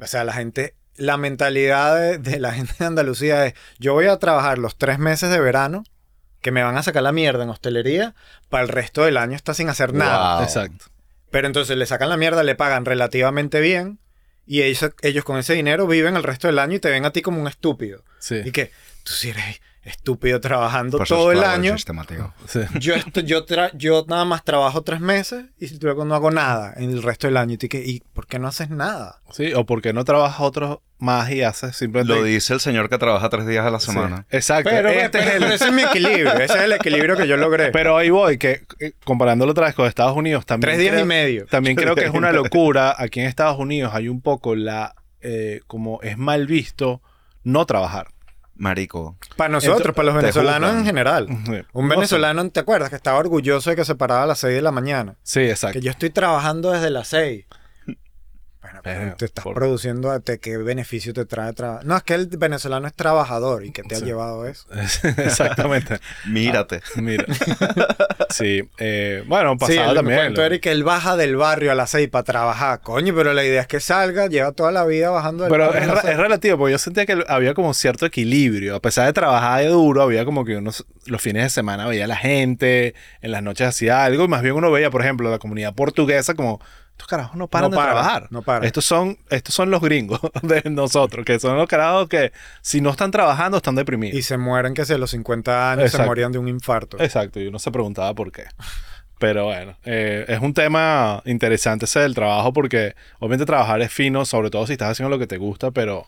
O 0.00 0.06
sea, 0.06 0.24
la 0.24 0.32
gente... 0.32 0.74
La 0.96 1.16
mentalidad 1.16 1.96
de, 1.96 2.18
de 2.18 2.40
la 2.40 2.52
gente 2.52 2.74
de 2.78 2.86
Andalucía 2.86 3.46
es... 3.46 3.54
Yo 3.78 3.92
voy 3.92 4.06
a 4.06 4.16
trabajar 4.16 4.58
los 4.58 4.76
tres 4.76 4.98
meses 4.98 5.30
de 5.30 5.38
verano 5.38 5.84
que 6.40 6.50
me 6.52 6.62
van 6.62 6.76
a 6.76 6.82
sacar 6.82 7.02
la 7.02 7.12
mierda 7.12 7.42
en 7.44 7.50
hostelería 7.50 8.14
para 8.48 8.62
el 8.62 8.68
resto 8.68 9.04
del 9.04 9.16
año 9.16 9.34
está 9.36 9.54
sin 9.54 9.68
hacer 9.68 9.92
nada. 9.94 10.36
Wow. 10.36 10.44
Exacto. 10.44 10.86
Pero 11.30 11.46
entonces 11.46 11.76
le 11.76 11.84
sacan 11.86 12.08
la 12.08 12.16
mierda, 12.16 12.42
le 12.42 12.54
pagan 12.54 12.84
relativamente 12.84 13.60
bien 13.60 13.98
y 14.46 14.62
ellos, 14.62 14.92
ellos 15.02 15.24
con 15.24 15.36
ese 15.38 15.54
dinero 15.54 15.86
viven 15.86 16.16
el 16.16 16.22
resto 16.22 16.46
del 16.46 16.58
año 16.58 16.76
y 16.76 16.78
te 16.78 16.90
ven 16.90 17.04
a 17.04 17.10
ti 17.10 17.20
como 17.22 17.40
un 17.40 17.48
estúpido. 17.48 18.02
Sí. 18.18 18.36
Y 18.44 18.50
que 18.52 18.70
tú 19.04 19.12
sí 19.12 19.30
eres 19.30 19.60
estúpido 19.82 20.40
trabajando 20.40 20.98
todo 21.00 21.32
el 21.32 21.42
año. 21.44 21.74
sistemático. 21.74 22.34
Sí. 22.46 22.60
Yo, 22.78 22.94
esto- 22.94 23.20
yo, 23.20 23.44
tra- 23.46 23.70
yo 23.74 24.04
nada 24.08 24.24
más 24.24 24.44
trabajo 24.44 24.82
tres 24.82 25.00
meses 25.00 25.46
y 25.58 25.78
luego 25.80 26.04
no 26.04 26.14
hago 26.14 26.30
nada 26.30 26.74
en 26.76 26.90
el 26.90 27.02
resto 27.02 27.26
del 27.26 27.36
año. 27.36 27.54
Y, 27.60 27.68
que, 27.68 27.78
¿y 27.84 28.00
por 28.12 28.26
qué 28.26 28.38
no 28.38 28.48
haces 28.48 28.70
nada? 28.70 29.20
Sí, 29.32 29.52
o 29.54 29.64
porque 29.66 29.92
no 29.92 30.04
trabajas 30.04 30.40
otros 30.40 30.78
más 30.98 31.30
y 31.30 31.42
haces 31.42 31.76
simplemente. 31.76 32.14
Lo 32.14 32.22
dice 32.24 32.52
el 32.54 32.60
señor 32.60 32.88
que 32.88 32.98
trabaja 32.98 33.28
tres 33.28 33.46
días 33.46 33.64
a 33.64 33.70
la 33.70 33.78
Sí. 33.80 33.86
semana. 33.92 34.26
Exacto. 34.30 34.68
Pero, 34.70 34.88
Este 34.88 35.18
pero- 35.18 35.24
es 35.30 35.34
el- 35.34 35.40
pero 35.42 35.54
ese 35.54 35.64
es 35.66 35.72
mi 35.72 35.82
equilibrio. 35.82 36.32
Ese 36.34 36.44
es 36.58 36.62
el 36.64 36.72
equilibrio 36.72 37.16
que 37.16 37.26
yo 37.28 37.36
logré. 37.36 37.70
Pero 37.70 37.96
ahí 37.96 38.10
voy, 38.10 38.38
que 38.38 38.62
eh, 38.80 38.92
comparándolo 39.04 39.52
otra 39.52 39.66
vez 39.66 39.74
con 39.74 39.86
Estados 39.86 40.16
Unidos, 40.16 40.44
también. 40.46 40.68
tres 40.70 40.78
días 40.80 40.92
creo, 40.92 41.04
y 41.04 41.08
medio. 41.08 41.46
También 41.46 41.76
creo 41.76 41.94
que 41.94 42.04
es 42.04 42.10
una 42.10 42.32
locura. 42.32 42.94
Aquí 42.98 43.20
en 43.20 43.26
Estados 43.26 43.58
Unidos 43.58 43.92
hay 43.94 44.08
un 44.08 44.20
poco 44.20 44.54
la. 44.56 44.94
eh, 45.20 45.60
como 45.66 46.00
es 46.02 46.16
mal 46.16 46.46
visto 46.46 47.02
no 47.42 47.66
trabajar. 47.66 48.08
Marico. 48.54 49.16
Para 49.36 49.50
nosotros, 49.50 49.76
Entonces, 49.78 49.94
para 49.96 50.06
los 50.06 50.14
venezolanos 50.16 50.68
juzgan. 50.70 50.80
en 50.80 50.86
general. 50.86 51.26
Sí. 51.28 51.52
Un 51.72 51.86
No 51.86 51.94
sé. 51.94 51.96
venezolano, 51.96 52.50
¿te 52.50 52.60
acuerdas? 52.60 52.90
Que 52.90 52.96
estaba 52.96 53.18
orgulloso 53.18 53.70
de 53.70 53.76
que 53.76 53.84
se 53.84 53.94
paraba 53.94 54.24
a 54.24 54.26
las 54.26 54.38
6 54.40 54.54
de 54.54 54.62
la 54.62 54.72
mañana. 54.72 55.14
Sí, 55.22 55.40
exacto. 55.40 55.78
Que 55.78 55.84
yo 55.84 55.90
estoy 55.92 56.10
trabajando 56.10 56.72
desde 56.72 56.90
las 56.90 57.06
6. 57.08 57.46
Bueno, 58.68 58.80
pero 58.84 59.00
Pero, 59.00 59.16
te 59.16 59.24
estás 59.24 59.42
por- 59.44 59.54
produciendo, 59.54 60.20
¿te- 60.20 60.38
¿qué 60.40 60.58
beneficio 60.58 61.14
te 61.14 61.24
trae 61.24 61.52
trabajar? 61.54 61.86
No, 61.86 61.96
es 61.96 62.02
que 62.02 62.14
el 62.14 62.26
venezolano 62.26 62.86
es 62.86 62.92
trabajador 62.94 63.64
y 63.64 63.72
que 63.72 63.82
te 63.82 63.94
ha 63.94 63.98
Sí. 63.98 64.04
llevado 64.04 64.46
eso. 64.46 64.66
Exactamente. 65.16 65.98
Mírate. 66.26 66.82
Mira. 66.96 67.24
Sí. 68.30 68.62
eh, 68.78 69.24
bueno, 69.26 69.52
Sí, 69.52 69.58
pasado 69.58 69.90
el 69.90 69.96
también. 69.96 70.18
cuento 70.18 70.42
era 70.44 70.58
que 70.58 70.70
él 70.70 70.84
baja 70.84 71.16
del 71.16 71.36
barrio 71.36 71.72
a 71.72 71.74
las 71.74 71.90
6 71.90 72.08
para 72.08 72.24
trabajar. 72.24 72.80
Coño, 72.80 73.14
pero 73.14 73.32
la 73.32 73.44
idea 73.44 73.62
es 73.62 73.66
que 73.66 73.80
salga, 73.80 74.26
lleva 74.26 74.52
toda 74.52 74.70
la 74.70 74.84
vida 74.84 75.10
bajando 75.10 75.44
del 75.44 75.50
Pero 75.52 75.66
barrio. 75.70 75.94
es, 75.94 76.02
re- 76.04 76.10
es 76.12 76.16
relativo, 76.18 76.58
porque 76.58 76.72
yo 76.72 76.78
sentía 76.78 77.06
que 77.06 77.24
había 77.26 77.54
como 77.54 77.72
cierto 77.74 78.06
equilibrio. 78.06 78.76
A 78.76 78.80
pesar 78.82 79.06
de 79.06 79.12
trabajar 79.12 79.60
de 79.62 79.68
duro, 79.68 80.02
había 80.02 80.24
como 80.24 80.44
que 80.44 80.56
uno 80.56 80.70
los 81.06 81.22
fines 81.22 81.42
de 81.44 81.48
semana 81.50 81.86
veía 81.86 82.04
a 82.04 82.08
la 82.08 82.16
gente, 82.16 82.94
en 83.22 83.32
las 83.32 83.42
noches 83.42 83.66
hacía 83.68 84.04
algo, 84.04 84.24
y 84.24 84.28
más 84.28 84.42
bien 84.42 84.54
uno 84.54 84.70
veía, 84.70 84.90
por 84.90 85.00
ejemplo, 85.00 85.30
la 85.30 85.38
comunidad 85.38 85.74
portuguesa 85.74 86.34
como, 86.34 86.60
estos 86.98 87.06
carajos 87.08 87.36
no 87.36 87.46
paran 87.46 87.70
No 87.70 87.76
de 87.76 87.80
paran, 87.80 87.94
trabajar. 87.94 88.26
no 88.30 88.42
paran. 88.42 88.64
Estos 88.64 88.84
son, 88.84 89.16
estos 89.30 89.54
son 89.54 89.70
los 89.70 89.80
gringos 89.80 90.20
de 90.42 90.62
nosotros, 90.68 91.24
que 91.24 91.38
son 91.38 91.56
los 91.56 91.68
carajos 91.68 92.08
que 92.08 92.32
si 92.60 92.80
no 92.80 92.90
están 92.90 93.12
trabajando 93.12 93.56
están 93.58 93.76
deprimidos. 93.76 94.18
Y 94.18 94.22
se 94.22 94.36
mueren 94.36 94.74
que 94.74 94.84
si 94.84 94.92
a 94.94 94.98
los 94.98 95.10
50 95.10 95.72
años 95.72 95.92
se 95.92 96.02
morían 96.04 96.32
de 96.32 96.38
un 96.38 96.48
infarto. 96.48 96.96
Exacto, 97.00 97.38
y 97.40 97.46
uno 97.46 97.60
se 97.60 97.70
preguntaba 97.70 98.12
por 98.14 98.32
qué. 98.32 98.44
Pero 99.20 99.44
bueno, 99.44 99.76
eh, 99.84 100.24
es 100.28 100.40
un 100.40 100.54
tema 100.54 101.22
interesante 101.24 101.84
ese 101.84 102.00
del 102.00 102.14
trabajo 102.14 102.52
porque 102.52 102.94
obviamente 103.20 103.46
trabajar 103.46 103.80
es 103.80 103.92
fino, 103.92 104.24
sobre 104.24 104.50
todo 104.50 104.66
si 104.66 104.72
estás 104.74 104.90
haciendo 104.90 105.08
lo 105.10 105.18
que 105.20 105.26
te 105.28 105.38
gusta, 105.38 105.70
pero, 105.70 106.06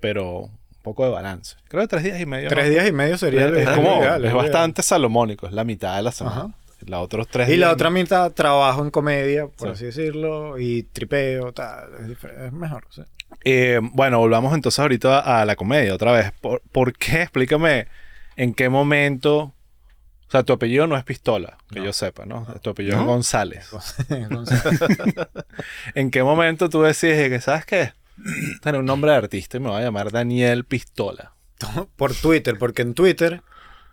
pero 0.00 0.38
un 0.40 0.50
poco 0.82 1.04
de 1.04 1.10
balance. 1.12 1.56
Creo 1.68 1.82
que 1.82 1.88
tres 1.88 2.02
días 2.04 2.20
y 2.20 2.26
medio. 2.26 2.48
Tres 2.48 2.64
¿no? 2.66 2.70
días 2.70 2.86
y 2.88 2.92
medio 2.92 3.16
sería 3.18 3.44
el- 3.46 3.56
es, 3.56 3.68
el 3.68 3.74
como, 3.74 3.98
ideal, 4.00 4.24
es 4.24 4.32
bastante 4.34 4.82
salomónico, 4.82 5.46
es 5.46 5.52
la 5.52 5.64
mitad 5.64 5.96
de 5.96 6.02
la 6.02 6.12
semana. 6.12 6.36
Ajá. 6.36 6.50
Los 6.86 7.00
otros 7.00 7.28
tres 7.28 7.48
Y 7.48 7.56
la 7.56 7.70
otra 7.72 7.90
mitad 7.90 8.32
trabajo 8.32 8.82
en 8.84 8.90
comedia, 8.90 9.46
por 9.46 9.68
Sí. 9.68 9.72
así 9.72 9.84
decirlo, 9.86 10.58
y 10.58 10.82
tripeo, 10.84 11.52
tal. 11.52 11.90
Es, 12.10 12.52
mejor. 12.52 12.86
sí. 12.90 13.02
Eh, 13.44 13.80
bueno, 13.82 14.18
volvamos 14.18 14.54
entonces 14.54 14.78
ahorita 14.78 15.20
a 15.40 15.44
la 15.44 15.56
comedia 15.56 15.94
otra 15.94 16.12
vez. 16.12 16.32
¿Por, 16.40 16.60
por 16.72 16.92
qué? 16.92 17.22
Explícame 17.22 17.86
en 18.36 18.54
qué 18.54 18.68
momento... 18.68 19.54
O 20.28 20.30
sea, 20.32 20.42
tu 20.44 20.54
apellido 20.54 20.86
no 20.86 20.96
es 20.96 21.04
Pistola, 21.04 21.58
que 21.70 21.80
No. 21.80 21.84
yo 21.86 21.92
sepa, 21.92 22.24
¿no? 22.24 22.46
Tu 22.62 22.70
apellido 22.70 22.96
¿No? 22.96 23.02
es 23.02 23.06
González. 23.06 23.68
¿En 25.94 26.10
qué 26.10 26.22
momento 26.22 26.68
tú 26.68 26.82
decides 26.82 27.28
que, 27.28 27.40
¿sabes 27.40 27.64
qué? 27.66 27.92
Tener 28.62 28.80
un 28.80 28.86
nombre 28.86 29.10
de 29.10 29.16
artista 29.18 29.56
y 29.56 29.60
me 29.60 29.68
voy 29.70 29.80
a 29.80 29.84
llamar 29.84 30.10
Daniel 30.10 30.64
Pistola. 30.64 31.32
por 31.96 32.14
Twitter, 32.14 32.56
porque 32.58 32.82
en 32.82 32.94
Twitter 32.94 33.42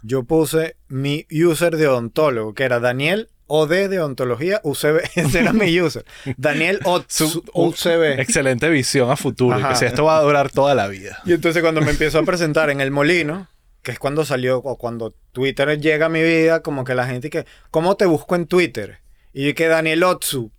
yo 0.02 0.24
puse 0.24 0.76
mi 0.88 1.26
user 1.32 1.76
de 1.78 1.88
odontólogo, 1.88 2.54
que 2.54 2.64
era 2.64 2.80
Daniel 2.80 3.30
OD 3.48 3.90
de 3.90 4.00
ontología 4.00 4.62
UCB. 4.64 5.02
Ese 5.16 5.40
era 5.40 5.54
mi 5.54 5.80
user. 5.80 6.06
Daniel 6.38 6.80
Su- 7.08 7.44
UCB. 7.54 8.20
Excelente 8.20 8.70
visión 8.70 9.10
a 9.10 9.16
futuro. 9.18 9.56
Ajá. 9.58 9.70
Que 9.70 9.76
si 9.76 9.86
esto 9.86 10.06
va 10.06 10.18
a 10.20 10.22
durar 10.22 10.52
toda 10.52 10.76
la 10.76 10.88
vida. 10.88 11.20
Y 11.26 11.34
entonces 11.34 11.62
cuando 11.62 11.82
me 11.82 11.92
empiezo 11.92 12.20
a 12.20 12.24
presentar 12.24 12.70
en 12.70 12.80
El 12.82 12.92
Molino, 12.92 13.48
que 13.82 13.92
es 13.92 14.00
cuando 14.00 14.24
salió, 14.26 14.58
o 14.60 14.78
cuando 14.78 15.16
Twitter 15.32 15.80
llega 15.80 16.08
a 16.08 16.10
mi 16.10 16.22
vida, 16.22 16.62
como 16.62 16.84
que 16.84 16.94
la 16.96 17.08
gente 17.08 17.30
que, 17.30 17.46
¿cómo 17.72 17.96
te 17.96 18.06
busco 18.06 18.36
en 18.36 18.46
Twitter? 18.46 19.00
Y 19.34 19.48
yo 19.48 19.56
que 19.56 19.68
Daniel 19.68 20.04
Otsu. 20.04 20.52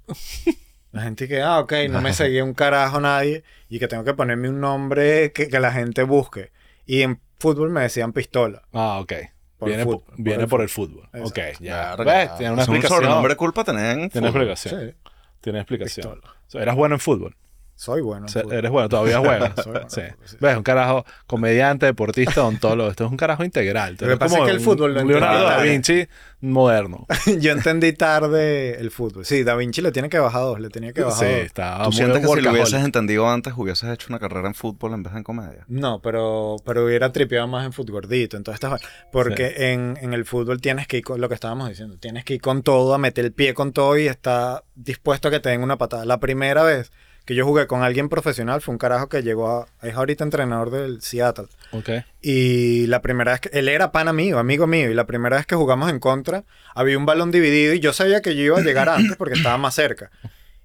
La 0.93 1.03
gente 1.03 1.29
que, 1.29 1.41
ah, 1.43 1.61
ok, 1.61 1.73
no 1.91 2.01
me 2.01 2.13
seguía 2.13 2.43
un 2.43 2.55
carajo 2.55 3.01
nadie 3.01 3.45
y 3.69 3.79
que 3.79 3.87
tengo 3.87 4.03
que 4.03 4.15
ponerme 4.15 4.49
un 4.49 4.61
nombre 4.61 5.31
que, 5.33 5.49
que 5.49 5.61
la 5.61 5.71
gente 5.71 6.03
busque. 6.03 6.51
Y 6.87 7.03
en 7.03 7.21
fútbol 7.41 7.71
me 7.71 7.81
decían 7.83 8.13
pistola. 8.13 8.63
Ah, 8.73 8.99
ok. 9.01 9.13
Por 9.59 9.69
viene 9.69 9.85
fútbol, 9.85 10.01
por, 10.01 10.15
por 10.17 10.25
viene 10.25 10.43
el 10.45 10.49
por 10.49 10.61
el 10.63 10.69
fútbol. 10.69 11.05
Exacto. 11.13 11.29
Ok, 11.29 11.39
ya. 11.61 11.97
Verga. 11.97 12.13
¿Ves? 12.19 12.37
Tiene 12.39 12.53
una 12.53 12.63
Es 12.63 12.69
un 12.69 12.75
explicación. 12.77 13.03
sobrenombre 13.03 13.37
culpa 13.37 13.65
tener 13.65 13.99
en 13.99 14.09
Tiene 14.11 14.29
fútbol. 14.29 14.43
explicación. 14.51 14.81
Sí, 15.03 15.11
Tiene 15.41 15.59
explicación. 15.61 16.13
pistola. 16.15 16.33
O 16.47 16.51
sea, 16.51 16.63
¿Eras 16.63 16.77
bueno 16.77 16.95
en 16.95 17.01
fútbol? 17.01 17.37
Soy 17.81 18.03
bueno. 18.03 18.27
eres 18.51 18.71
bueno, 18.71 18.91
todavía 18.91 19.21
juegas. 19.21 19.55
Bueno 19.65 19.81
en 19.81 19.91
sí. 19.91 20.03
sí. 20.27 20.37
¿Ves? 20.39 20.55
Un 20.55 20.63
carajo 20.63 21.07
comediante, 21.27 21.87
deportista, 21.87 22.43
odontólogo. 22.43 22.91
Esto 22.91 23.07
es 23.07 23.11
un 23.11 23.17
carajo 23.17 23.43
integral. 23.43 23.97
Lo 23.99 24.07
que 24.07 24.17
pasa 24.19 24.39
es 24.41 24.45
que 24.45 24.51
el 24.51 24.61
fútbol 24.61 24.93
lo 24.93 25.03
Leonardo 25.03 25.45
da 25.45 25.63
Vinci 25.63 26.07
moderno. 26.43 27.07
Yo 27.41 27.53
entendí 27.53 27.95
tarde 27.95 28.79
el 28.79 28.91
fútbol. 28.91 29.25
Sí, 29.25 29.45
Da 29.45 29.55
Vinci 29.57 29.81
le 29.81 29.93
tiene 29.93 30.11
que 30.11 30.19
bajar 30.19 30.43
dos, 30.43 30.61
le 30.61 30.69
tenía 30.69 30.93
que 30.93 31.01
bajar 31.01 31.27
Sí, 31.27 31.33
dos. 31.33 31.45
está 31.47 31.83
¿Tú 31.85 31.93
sientes 31.93 32.21
que 32.21 32.29
si 32.29 32.41
lo 32.43 32.51
hubieses 32.51 32.85
entendido 32.85 33.27
antes, 33.27 33.55
hubieses 33.57 33.89
hecho 33.89 34.09
una 34.11 34.19
carrera 34.19 34.49
en 34.49 34.55
fútbol 34.55 34.93
en 34.93 35.03
vez 35.03 35.15
de 35.15 35.21
en 35.21 35.25
comedia? 35.25 35.65
No, 35.67 36.03
pero, 36.03 36.57
pero 36.67 36.85
hubiera 36.85 37.11
tripeado 37.13 37.49
más 37.49 37.65
en 37.65 37.73
fútbol 37.73 38.03
gordito. 38.03 38.37
Entonces, 38.37 38.69
porque 39.11 39.73
en, 39.73 39.99
en 40.03 40.13
el 40.13 40.27
fútbol 40.27 40.61
tienes 40.61 40.87
que 40.87 40.99
ir 40.99 41.05
con 41.05 41.19
lo 41.19 41.29
que 41.31 41.35
estábamos 41.35 41.71
diciendo. 41.71 41.97
Tienes 41.99 42.27
que 42.27 42.35
ir 42.35 42.43
con 42.43 42.63
todo, 42.63 42.93
a 42.93 42.99
meter 42.99 43.25
el 43.25 43.33
pie 43.33 43.55
con 43.55 43.73
todo 43.73 43.97
y 43.97 44.07
está 44.07 44.65
dispuesto 44.75 45.29
a 45.29 45.31
que 45.31 45.41
te 45.41 45.49
den 45.49 45.63
una 45.63 45.79
patada. 45.79 46.05
La 46.05 46.21
primera 46.21 46.63
vez 46.63 46.93
que 47.31 47.37
yo 47.37 47.47
jugué 47.47 47.69
con 47.69 47.85
alguien 47.85 48.09
profesional 48.09 48.61
fue 48.61 48.73
un 48.73 48.79
carajo 48.79 49.09
que 49.09 49.23
llegó 49.23 49.49
a. 49.49 49.69
Es 49.87 49.95
ahorita 49.95 50.25
entrenador 50.25 50.73
del 50.73 51.01
Seattle. 51.01 51.47
Ok. 51.71 51.91
Y 52.21 52.89
la 52.89 53.03
primera 53.03 53.31
vez 53.31 53.41
que. 53.41 53.51
Él 53.57 53.69
era 53.69 53.93
pana 53.93 54.13
mío, 54.13 54.41
amigo 54.41 54.67
mío. 54.67 54.91
Y 54.91 54.95
la 54.95 55.07
primera 55.07 55.37
vez 55.37 55.47
que 55.47 55.55
jugamos 55.55 55.89
en 55.91 56.01
contra, 56.01 56.43
había 56.75 56.99
un 56.99 57.07
balón 57.07 57.31
dividido 57.31 57.73
y 57.73 57.79
yo 57.79 57.93
sabía 57.93 58.21
que 58.21 58.35
yo 58.35 58.43
iba 58.43 58.59
a 58.59 58.63
llegar 58.63 58.89
antes 58.89 59.17
porque 59.17 59.35
estaba 59.35 59.59
más 59.59 59.77
cerca. 59.77 60.11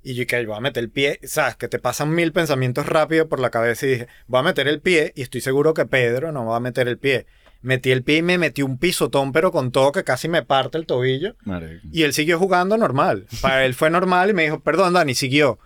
Y 0.01 0.16
yo 0.16 0.26
que 0.26 0.43
voy 0.43 0.57
a 0.57 0.59
meter 0.59 0.84
el 0.84 0.89
pie, 0.89 1.20
sabes, 1.22 1.55
que 1.55 1.68
te 1.68 1.78
pasan 1.78 2.09
mil 2.16 2.32
pensamientos 2.32 2.88
rápido 2.88 3.30
por 3.30 3.39
la 3.39 3.51
cabeza 3.51 3.86
y 3.86 3.89
dije, 3.89 4.07
voy 4.26 4.39
a 4.39 4.43
meter 4.43 4.68
el 4.68 4.82
pie 4.82 5.13
y 5.16 5.22
estoy 5.22 5.41
seguro 5.41 5.76
que 5.76 5.86
Pedro 5.86 6.32
no 6.32 6.47
va 6.47 6.55
a 6.55 6.59
meter 6.59 6.88
el 6.88 6.97
pie. 6.97 7.28
Metí 7.61 7.91
el 7.91 8.01
pie 8.01 8.18
y 8.18 8.22
me 8.24 8.39
metí 8.39 8.63
un 8.63 8.80
pisotón, 8.80 9.32
pero 9.32 9.51
con 9.51 9.72
todo 9.72 9.91
que 9.91 10.03
casi 10.03 10.28
me 10.30 10.41
parte 10.41 10.80
el 10.80 10.88
tobillo. 10.88 11.36
Marico. 11.43 11.88
Y 11.91 12.01
él 12.01 12.13
siguió 12.13 12.39
jugando 12.39 12.76
normal. 12.76 13.28
Para 13.43 13.66
él 13.66 13.76
fue 13.76 13.91
normal 13.91 14.32
y 14.32 14.34
me 14.34 14.43
dijo, 14.45 14.61
perdón, 14.61 14.93
Dani, 14.93 15.13
siguió. 15.13 15.59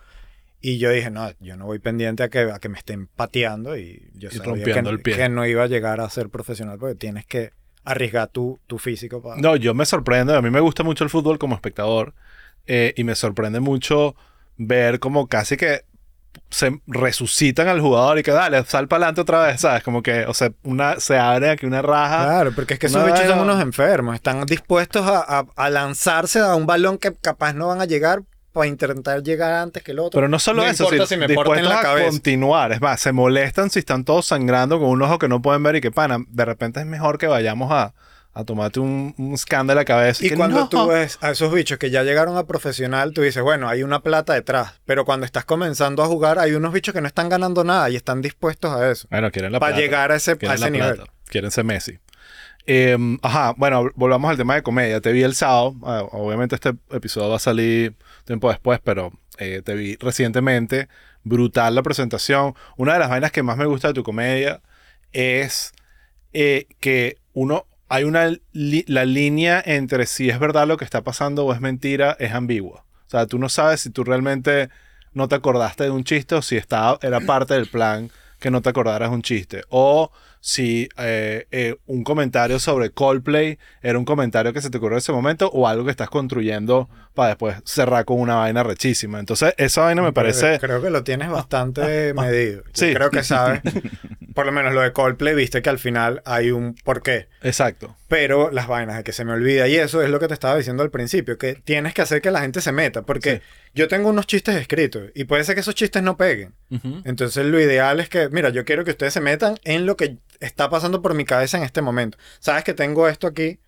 Y 0.60 0.78
yo 0.78 0.90
dije, 0.90 1.10
no, 1.10 1.30
yo 1.40 1.56
no 1.56 1.64
voy 1.66 1.78
pendiente 1.78 2.22
a 2.22 2.28
que, 2.28 2.40
a 2.52 2.58
que 2.58 2.68
me 2.68 2.76
estén 2.78 3.06
pateando 3.06 3.76
y 3.78 4.10
yo 4.14 4.28
Y 4.30 4.36
sabía 4.36 4.64
que, 4.64 4.78
el 4.78 5.00
pie. 5.00 5.16
que 5.16 5.28
no 5.30 5.46
iba 5.46 5.62
a 5.64 5.66
llegar 5.66 6.00
a 6.00 6.10
ser 6.10 6.28
profesional 6.28 6.78
porque 6.78 6.94
tienes 6.96 7.24
que 7.26 7.52
arriesgar 7.84 8.28
tu, 8.28 8.60
tu 8.66 8.78
físico 8.78 9.22
para... 9.22 9.40
No, 9.40 9.56
yo 9.56 9.72
me 9.72 9.86
sorprendo. 9.86 10.36
A 10.36 10.42
mí 10.42 10.50
me 10.50 10.60
gusta 10.60 10.82
mucho 10.82 11.02
el 11.04 11.08
fútbol 11.10 11.38
como 11.38 11.54
espectador. 11.54 12.14
eh, 12.66 12.92
y 12.96 13.04
me 13.04 13.14
sorprende 13.14 13.58
mucho 13.60 14.14
ver 14.58 15.00
como 15.00 15.26
casi 15.28 15.56
que 15.56 15.80
se 16.50 16.78
resucitan 16.86 17.66
al 17.68 17.80
jugador 17.80 18.18
y 18.18 18.22
que 18.22 18.30
dale, 18.30 18.62
sal 18.64 18.86
para 18.86 18.98
adelante 19.06 19.22
otra 19.22 19.46
vez, 19.46 19.60
¿sabes? 19.62 19.82
Como 19.82 20.02
que, 20.02 20.26
o 20.26 20.34
sea, 20.34 20.52
una, 20.62 21.00
se 21.00 21.16
abre 21.18 21.48
aquí 21.50 21.64
una 21.66 21.80
raja. 21.82 22.24
Claro, 22.24 22.52
porque 22.54 22.74
es 22.74 22.80
que 22.80 22.86
esos 22.86 23.04
bichos 23.04 23.26
son 23.26 23.40
unos 23.40 23.60
enfermos. 23.62 24.14
Están 24.14 24.44
dispuestos 24.46 25.06
a, 25.06 25.20
a- 25.40 25.46
a 25.56 25.70
lanzarse 25.70 26.38
a 26.40 26.54
un 26.54 26.66
balón 26.66 26.98
que 26.98 27.12
capaz 27.14 27.54
no 27.54 27.68
van 27.68 27.80
a 27.80 27.86
llegar 27.86 28.22
para 28.52 28.66
intentar 28.66 29.22
llegar 29.22 29.52
antes 29.52 29.82
que 29.82 29.92
el 29.92 29.98
otro. 30.00 30.18
Pero 30.18 30.28
no 30.28 30.38
solo 30.38 30.64
eso, 30.64 30.84
importa 30.84 31.06
si, 31.06 31.14
si 31.14 31.20
me 31.20 31.28
la 31.28 31.78
a 31.78 31.82
cabeza. 31.82 32.10
continuar. 32.10 32.72
Es 32.72 32.80
más, 32.80 33.00
se 33.00 33.12
molestan 33.12 33.70
si 33.70 33.78
están 33.80 34.04
todos 34.04 34.26
sangrando 34.26 34.78
con 34.78 34.88
un 34.88 35.02
ojo 35.02 35.18
que 35.18 35.28
no 35.28 35.40
pueden 35.40 35.62
ver 35.62 35.76
y 35.76 35.80
que 35.80 35.90
pana, 35.90 36.18
de 36.28 36.44
repente 36.44 36.80
es 36.80 36.86
mejor 36.86 37.18
que 37.18 37.26
vayamos 37.28 37.70
a, 37.70 37.94
a 38.32 38.44
tomarte 38.44 38.80
un, 38.80 39.14
un 39.18 39.36
scan 39.38 39.66
de 39.66 39.74
la 39.74 39.84
cabeza. 39.84 40.24
Y 40.24 40.30
que 40.30 40.36
cuando 40.36 40.60
no. 40.60 40.68
tú 40.68 40.86
ves 40.88 41.18
a 41.20 41.30
esos 41.30 41.52
bichos 41.52 41.78
que 41.78 41.90
ya 41.90 42.02
llegaron 42.02 42.36
a 42.36 42.46
profesional, 42.46 43.12
tú 43.12 43.22
dices, 43.22 43.42
bueno, 43.42 43.68
hay 43.68 43.82
una 43.82 44.00
plata 44.02 44.34
detrás. 44.34 44.80
Pero 44.84 45.04
cuando 45.04 45.26
estás 45.26 45.44
comenzando 45.44 46.02
a 46.02 46.06
jugar, 46.06 46.38
hay 46.38 46.52
unos 46.52 46.72
bichos 46.72 46.92
que 46.94 47.00
no 47.00 47.06
están 47.06 47.28
ganando 47.28 47.62
nada 47.64 47.88
y 47.90 47.96
están 47.96 48.20
dispuestos 48.20 48.72
a 48.72 48.90
eso. 48.90 49.06
Bueno, 49.10 49.30
quieren 49.30 49.52
la 49.52 49.60
Para 49.60 49.72
plata. 49.74 49.80
llegar 49.82 50.12
a 50.12 50.16
ese, 50.16 50.32
a 50.48 50.54
ese 50.54 50.70
nivel. 50.70 50.96
plata. 50.96 51.12
Quieren 51.28 51.50
ser 51.50 51.64
Messi. 51.64 51.98
Eh, 52.66 52.96
ajá, 53.22 53.54
bueno, 53.56 53.88
volvamos 53.94 54.30
al 54.30 54.36
tema 54.36 54.54
de 54.54 54.62
comedia. 54.62 55.00
Te 55.00 55.12
vi 55.12 55.22
el 55.22 55.34
sábado. 55.34 55.74
ah, 55.82 56.04
obviamente 56.12 56.54
este 56.54 56.74
episodio 56.90 57.28
va 57.30 57.36
a 57.36 57.40
salir 57.40 57.94
tiempo 58.30 58.48
después, 58.48 58.78
pero 58.84 59.12
eh, 59.38 59.60
te 59.64 59.74
vi 59.74 59.96
recientemente. 59.96 60.88
Brutal 61.24 61.74
la 61.74 61.82
presentación. 61.82 62.54
Una 62.76 62.92
de 62.92 63.00
las 63.00 63.10
vainas 63.10 63.32
que 63.32 63.42
más 63.42 63.56
me 63.56 63.66
gusta 63.66 63.88
de 63.88 63.94
tu 63.94 64.04
comedia 64.04 64.62
es 65.12 65.72
eh, 66.32 66.66
que 66.78 67.18
uno 67.32 67.66
hay 67.88 68.04
una 68.04 68.30
la 68.52 69.04
línea 69.04 69.60
entre 69.66 70.06
si 70.06 70.30
es 70.30 70.38
verdad 70.38 70.68
lo 70.68 70.76
que 70.76 70.84
está 70.84 71.02
pasando 71.02 71.44
o 71.44 71.52
es 71.52 71.60
mentira 71.60 72.16
es 72.20 72.32
ambigua. 72.32 72.84
O 73.08 73.10
sea, 73.10 73.26
tú 73.26 73.36
no 73.40 73.48
sabes 73.48 73.80
si 73.80 73.90
tú 73.90 74.04
realmente 74.04 74.70
no 75.12 75.26
te 75.26 75.34
acordaste 75.34 75.84
de 75.84 75.90
un 75.90 76.04
chiste 76.04 76.36
o 76.36 76.42
si 76.42 76.56
estaba, 76.56 77.00
era 77.02 77.18
parte 77.20 77.54
del 77.54 77.66
plan 77.66 78.12
que 78.38 78.52
no 78.52 78.62
te 78.62 78.70
acordaras 78.70 79.10
un 79.10 79.22
chiste. 79.22 79.64
O 79.70 80.12
si 80.40 80.88
eh, 80.96 81.46
eh, 81.50 81.76
un 81.86 82.02
comentario 82.02 82.58
sobre 82.58 82.90
Coldplay 82.90 83.58
era 83.82 83.98
un 83.98 84.04
comentario 84.04 84.52
que 84.52 84.60
se 84.62 84.70
te 84.70 84.78
ocurrió 84.78 84.94
en 84.96 84.98
ese 84.98 85.12
momento 85.12 85.50
o 85.50 85.68
algo 85.68 85.84
que 85.84 85.90
estás 85.90 86.08
construyendo 86.08 86.88
para 87.14 87.28
después 87.28 87.56
cerrar 87.64 88.04
con 88.04 88.18
una 88.20 88.36
vaina 88.36 88.62
rechísima. 88.62 89.20
Entonces, 89.20 89.54
esa 89.58 89.82
vaina 89.82 90.02
me 90.02 90.12
parece... 90.12 90.58
Creo 90.58 90.80
que 90.80 90.90
lo 90.90 91.04
tienes 91.04 91.30
bastante 91.30 92.14
medido. 92.14 92.62
Yo 92.64 92.70
Sí. 92.72 92.94
Creo 92.94 93.10
que 93.10 93.22
sabes. 93.22 93.60
Por 94.34 94.46
lo 94.46 94.52
menos 94.52 94.72
lo 94.72 94.80
de 94.80 94.92
Coldplay, 94.92 95.34
viste 95.34 95.60
que 95.60 95.68
al 95.70 95.78
final 95.78 96.22
hay 96.24 96.50
un 96.50 96.74
porqué. 96.84 97.28
Exacto. 97.42 97.96
Pero 98.10 98.50
las 98.50 98.66
vainas 98.66 98.96
de 98.96 99.04
que 99.04 99.12
se 99.12 99.24
me 99.24 99.32
olvida, 99.32 99.68
y 99.68 99.76
eso 99.76 100.02
es 100.02 100.10
lo 100.10 100.18
que 100.18 100.26
te 100.26 100.34
estaba 100.34 100.56
diciendo 100.56 100.82
al 100.82 100.90
principio, 100.90 101.38
que 101.38 101.54
tienes 101.54 101.94
que 101.94 102.02
hacer 102.02 102.20
que 102.20 102.32
la 102.32 102.40
gente 102.40 102.60
se 102.60 102.72
meta, 102.72 103.02
porque 103.02 103.36
Sí. 103.36 103.42
yo 103.74 103.86
tengo 103.86 104.08
unos 104.10 104.26
chistes 104.26 104.56
escritos 104.56 105.10
y 105.14 105.24
puede 105.24 105.44
ser 105.44 105.54
que 105.54 105.60
esos 105.60 105.76
chistes 105.76 106.02
no 106.02 106.16
peguen. 106.16 106.52
Entonces 107.04 107.46
lo 107.46 107.60
ideal 107.60 108.00
es 108.00 108.08
que, 108.08 108.28
mira, 108.28 108.48
yo 108.48 108.64
quiero 108.64 108.84
que 108.84 108.90
ustedes 108.90 109.12
se 109.14 109.20
metan 109.20 109.58
en 109.62 109.86
lo 109.86 109.96
que 109.96 110.18
está 110.40 110.68
pasando 110.68 111.02
por 111.02 111.14
mi 111.14 111.24
cabeza 111.24 111.56
en 111.56 111.62
este 111.62 111.82
momento. 111.82 112.18
Sabes 112.40 112.64
que 112.64 112.74
tengo 112.74 113.08
esto 113.08 113.28
aquí, 113.28 113.60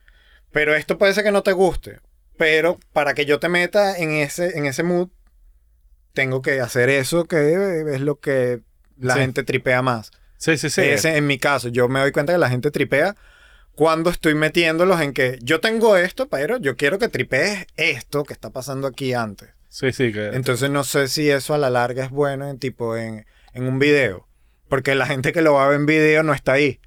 pero 0.51 0.74
esto 0.74 0.99
puede 0.99 1.14
ser 1.14 1.22
que 1.22 1.30
no 1.30 1.45
te 1.45 1.53
guste, 1.53 2.01
pero 2.36 2.80
para 2.93 3.14
que 3.14 3.24
yo 3.26 3.38
te 3.38 3.49
meta 3.49 3.97
en 3.97 4.11
ese, 4.11 4.59
en 4.59 4.66
ese 4.66 4.82
mood, 4.82 5.09
tengo 6.14 6.43
que 6.43 6.61
hacer 6.61 6.88
eso 6.90 7.26
que 7.26 7.84
es 7.95 8.01
lo 8.01 8.18
que 8.18 8.61
la 8.99 9.14
Sí. 9.14 9.20
gente 9.20 9.45
tripea 9.45 9.82
más. 9.82 10.11
Sí, 10.36 10.57
sí, 10.59 10.68
sí. 10.68 10.80
Ese, 10.80 11.16
en 11.16 11.28
mi 11.28 11.38
caso, 11.38 11.68
yo 11.68 11.88
me 11.88 12.01
doy 12.01 12.11
cuenta 12.11 12.32
que 12.32 12.38
la 12.40 12.51
gente 12.51 12.72
tripea 12.72 13.14
cuando 13.75 14.11
estoy 14.11 14.35
metiéndolos 14.35 15.01
en 15.01 15.12
que 15.12 15.39
yo 15.43 15.61
tengo 15.61 15.97
esto, 15.97 16.29
pero 16.29 16.59
yo 16.59 16.77
quiero 16.77 16.99
que 16.99 17.09
tripees 17.09 17.66
esto 17.77 18.25
que 18.25 18.33
está 18.33 18.51
pasando 18.51 18.87
aquí 18.87 19.14
antes. 19.14 19.51
Sí, 19.68 19.93
sí. 19.93 20.12
Que... 20.12 20.29
Entonces 20.29 20.70
no 20.70 20.85
sé 20.85 21.09
si 21.09 21.31
eso 21.31 21.55
a 21.55 21.59
la 21.59 21.70
larga 21.70 22.05
es 22.05 22.11
bueno 22.11 22.49
en 22.49 22.59
tipo 22.59 22.97
en, 22.97 23.25
en 23.55 23.66
un 23.66 23.79
video. 23.79 24.27
Porque 24.68 24.95
la 24.95 25.07
gente 25.07 25.33
que 25.33 25.43
lo 25.43 25.55
va 25.55 25.64
a 25.64 25.68
ver 25.68 25.77
en 25.77 25.87
video 25.87 26.23
no 26.23 26.35
está 26.35 26.53
ahí. 26.53 26.81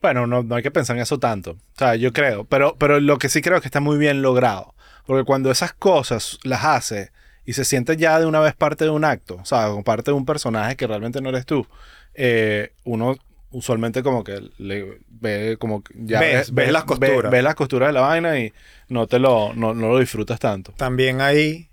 Bueno, 0.00 0.26
no, 0.26 0.42
no 0.42 0.54
hay 0.54 0.62
que 0.62 0.70
pensar 0.70 0.96
en 0.96 1.02
eso 1.02 1.18
tanto. 1.18 1.52
O 1.52 1.78
sea, 1.78 1.96
yo 1.96 2.12
creo. 2.12 2.44
Pero, 2.44 2.76
pero 2.78 3.00
lo 3.00 3.18
que 3.18 3.28
sí 3.28 3.40
creo 3.40 3.56
es 3.56 3.62
que 3.62 3.68
está 3.68 3.80
muy 3.80 3.98
bien 3.98 4.22
logrado. 4.22 4.74
Porque 5.06 5.24
cuando 5.24 5.50
esas 5.50 5.72
cosas 5.72 6.38
las 6.42 6.64
hace 6.64 7.10
y 7.44 7.54
se 7.54 7.64
siente 7.64 7.96
ya 7.96 8.20
de 8.20 8.26
una 8.26 8.40
vez 8.40 8.54
parte 8.54 8.84
de 8.84 8.90
un 8.90 9.04
acto, 9.04 9.36
o 9.36 9.44
sea, 9.44 9.68
como 9.68 9.82
parte 9.82 10.10
de 10.10 10.16
un 10.16 10.26
personaje 10.26 10.76
que 10.76 10.86
realmente 10.86 11.20
no 11.20 11.30
eres 11.30 11.46
tú, 11.46 11.66
eh, 12.14 12.72
uno 12.84 13.16
usualmente 13.50 14.02
como 14.02 14.24
que 14.24 14.50
le 14.58 15.00
ve 15.08 15.56
como 15.58 15.82
que 15.82 15.94
ya 15.96 16.20
Ves- 16.20 16.52
ves 16.52 16.70
las 16.72 16.84
costuras. 16.84 17.22
Ves, 17.24 17.30
ves 17.30 17.42
las 17.42 17.54
costuras 17.54 17.88
de 17.88 17.92
la 17.94 18.00
vaina 18.02 18.38
y 18.38 18.52
no 18.88 19.06
te 19.06 19.18
lo, 19.18 19.54
no, 19.54 19.74
no 19.74 19.88
lo 19.88 19.98
disfrutas 19.98 20.38
tanto. 20.38 20.72
También 20.72 21.20
ahí 21.20 21.68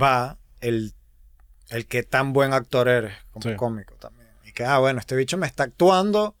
va 0.00 0.36
el, 0.60 0.92
el 1.70 1.86
que 1.86 2.02
tan 2.02 2.32
buen 2.32 2.52
actor 2.52 2.88
eres 2.88 3.14
como 3.32 3.42
Sí. 3.50 3.56
cómico 3.56 3.94
también. 3.94 4.28
Y 4.46 4.52
que, 4.52 4.64
ah, 4.64 4.78
bueno, 4.78 4.98
este 5.00 5.16
bicho 5.16 5.36
me 5.38 5.46
está 5.46 5.64
actuando 5.64 6.34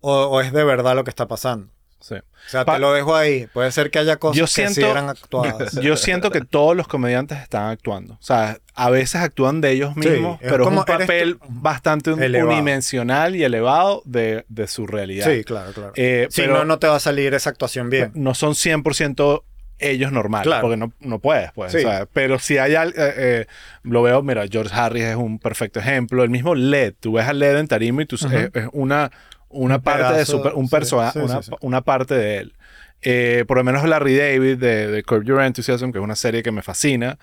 o, 0.00 0.12
o 0.26 0.40
es 0.40 0.52
de 0.52 0.64
verdad 0.64 0.94
lo 0.94 1.04
que 1.04 1.10
está 1.10 1.26
pasando. 1.26 1.72
Sí. 2.00 2.14
O 2.14 2.50
sea, 2.50 2.64
Pa- 2.64 2.74
te 2.74 2.80
lo 2.80 2.92
dejo 2.92 3.16
ahí. 3.16 3.46
Puede 3.52 3.72
ser 3.72 3.90
que 3.90 3.98
haya 3.98 4.16
cosas 4.16 4.36
Yo 4.36 4.44
que 4.44 4.68
sí 4.72 4.82
eran 4.82 5.08
actuadas. 5.08 5.72
Yo 5.82 5.96
siento 5.96 6.30
que 6.30 6.40
todos 6.40 6.76
los 6.76 6.86
comediantes 6.88 7.38
están 7.38 7.70
actuando. 7.70 8.14
O 8.14 8.22
sea, 8.22 8.58
a 8.74 8.90
veces 8.90 9.20
actúan 9.20 9.60
de 9.60 9.72
ellos 9.72 9.96
mismos, 9.96 10.38
pero 10.40 10.64
es 10.64 10.70
un 10.70 10.84
papel 10.84 11.38
bastante 11.48 12.10
elevado. 12.12 12.50
unidimensional 12.50 13.34
y 13.36 13.42
elevado 13.44 14.02
de, 14.04 14.44
de 14.48 14.68
su 14.68 14.86
realidad. 14.86 15.26
Sí, 15.28 15.42
claro, 15.44 15.72
claro. 15.72 15.92
Eh, 15.96 16.28
si 16.30 16.42
pero 16.42 16.54
no, 16.58 16.64
no 16.64 16.78
te 16.78 16.86
va 16.86 16.96
a 16.96 17.00
salir 17.00 17.34
esa 17.34 17.50
actuación 17.50 17.90
bien. 17.90 18.12
no 18.14 18.34
son 18.34 18.52
100% 18.54 19.42
ellos 19.80 20.10
normales, 20.10 20.46
Claro. 20.46 20.62
porque 20.62 20.76
no, 20.76 20.92
no 21.00 21.20
puedes, 21.20 21.52
pues. 21.52 21.70
Sí. 21.72 21.78
pero 22.12 22.38
si 22.40 22.58
hay 22.58 22.74
al- 22.74 22.94
eh, 22.96 23.14
eh, 23.16 23.46
lo 23.84 24.02
veo, 24.02 24.22
mira, 24.22 24.44
George 24.50 24.74
Harris 24.74 25.04
es 25.04 25.16
un 25.16 25.38
perfecto 25.38 25.78
ejemplo. 25.78 26.24
El 26.24 26.30
mismo 26.30 26.54
LED, 26.56 26.94
tú 26.98 27.12
ves 27.12 27.26
a 27.28 27.32
LED 27.32 27.58
en 27.58 27.68
tarima 27.68 28.02
y 28.02 28.06
tú, 28.06 28.16
es 28.16 28.50
una, 28.72 29.10
una 29.50 29.76
Un 29.76 29.82
parte 29.82 30.16
de 30.18 30.24
su, 30.26 30.38
un 30.38 30.68
sí, 30.68 30.76
sí, 30.84 30.94
una, 30.94 31.42
sí, 31.42 31.50
sí. 31.50 31.56
una 31.60 31.80
parte 31.82 32.14
de 32.14 32.38
él. 32.38 32.54
Eh, 33.02 33.44
por 33.46 33.56
lo 33.56 33.64
menos 33.64 33.84
Larry 33.88 34.16
David 34.16 34.58
de, 34.58 34.88
de 34.88 35.02
Curb 35.04 35.24
Your 35.24 35.40
Enthusiasm, 35.40 35.92
que 35.92 35.98
es 35.98 36.04
una 36.04 36.16
serie 36.16 36.42
que 36.42 36.50
me 36.50 36.62
fascina, 36.62 37.18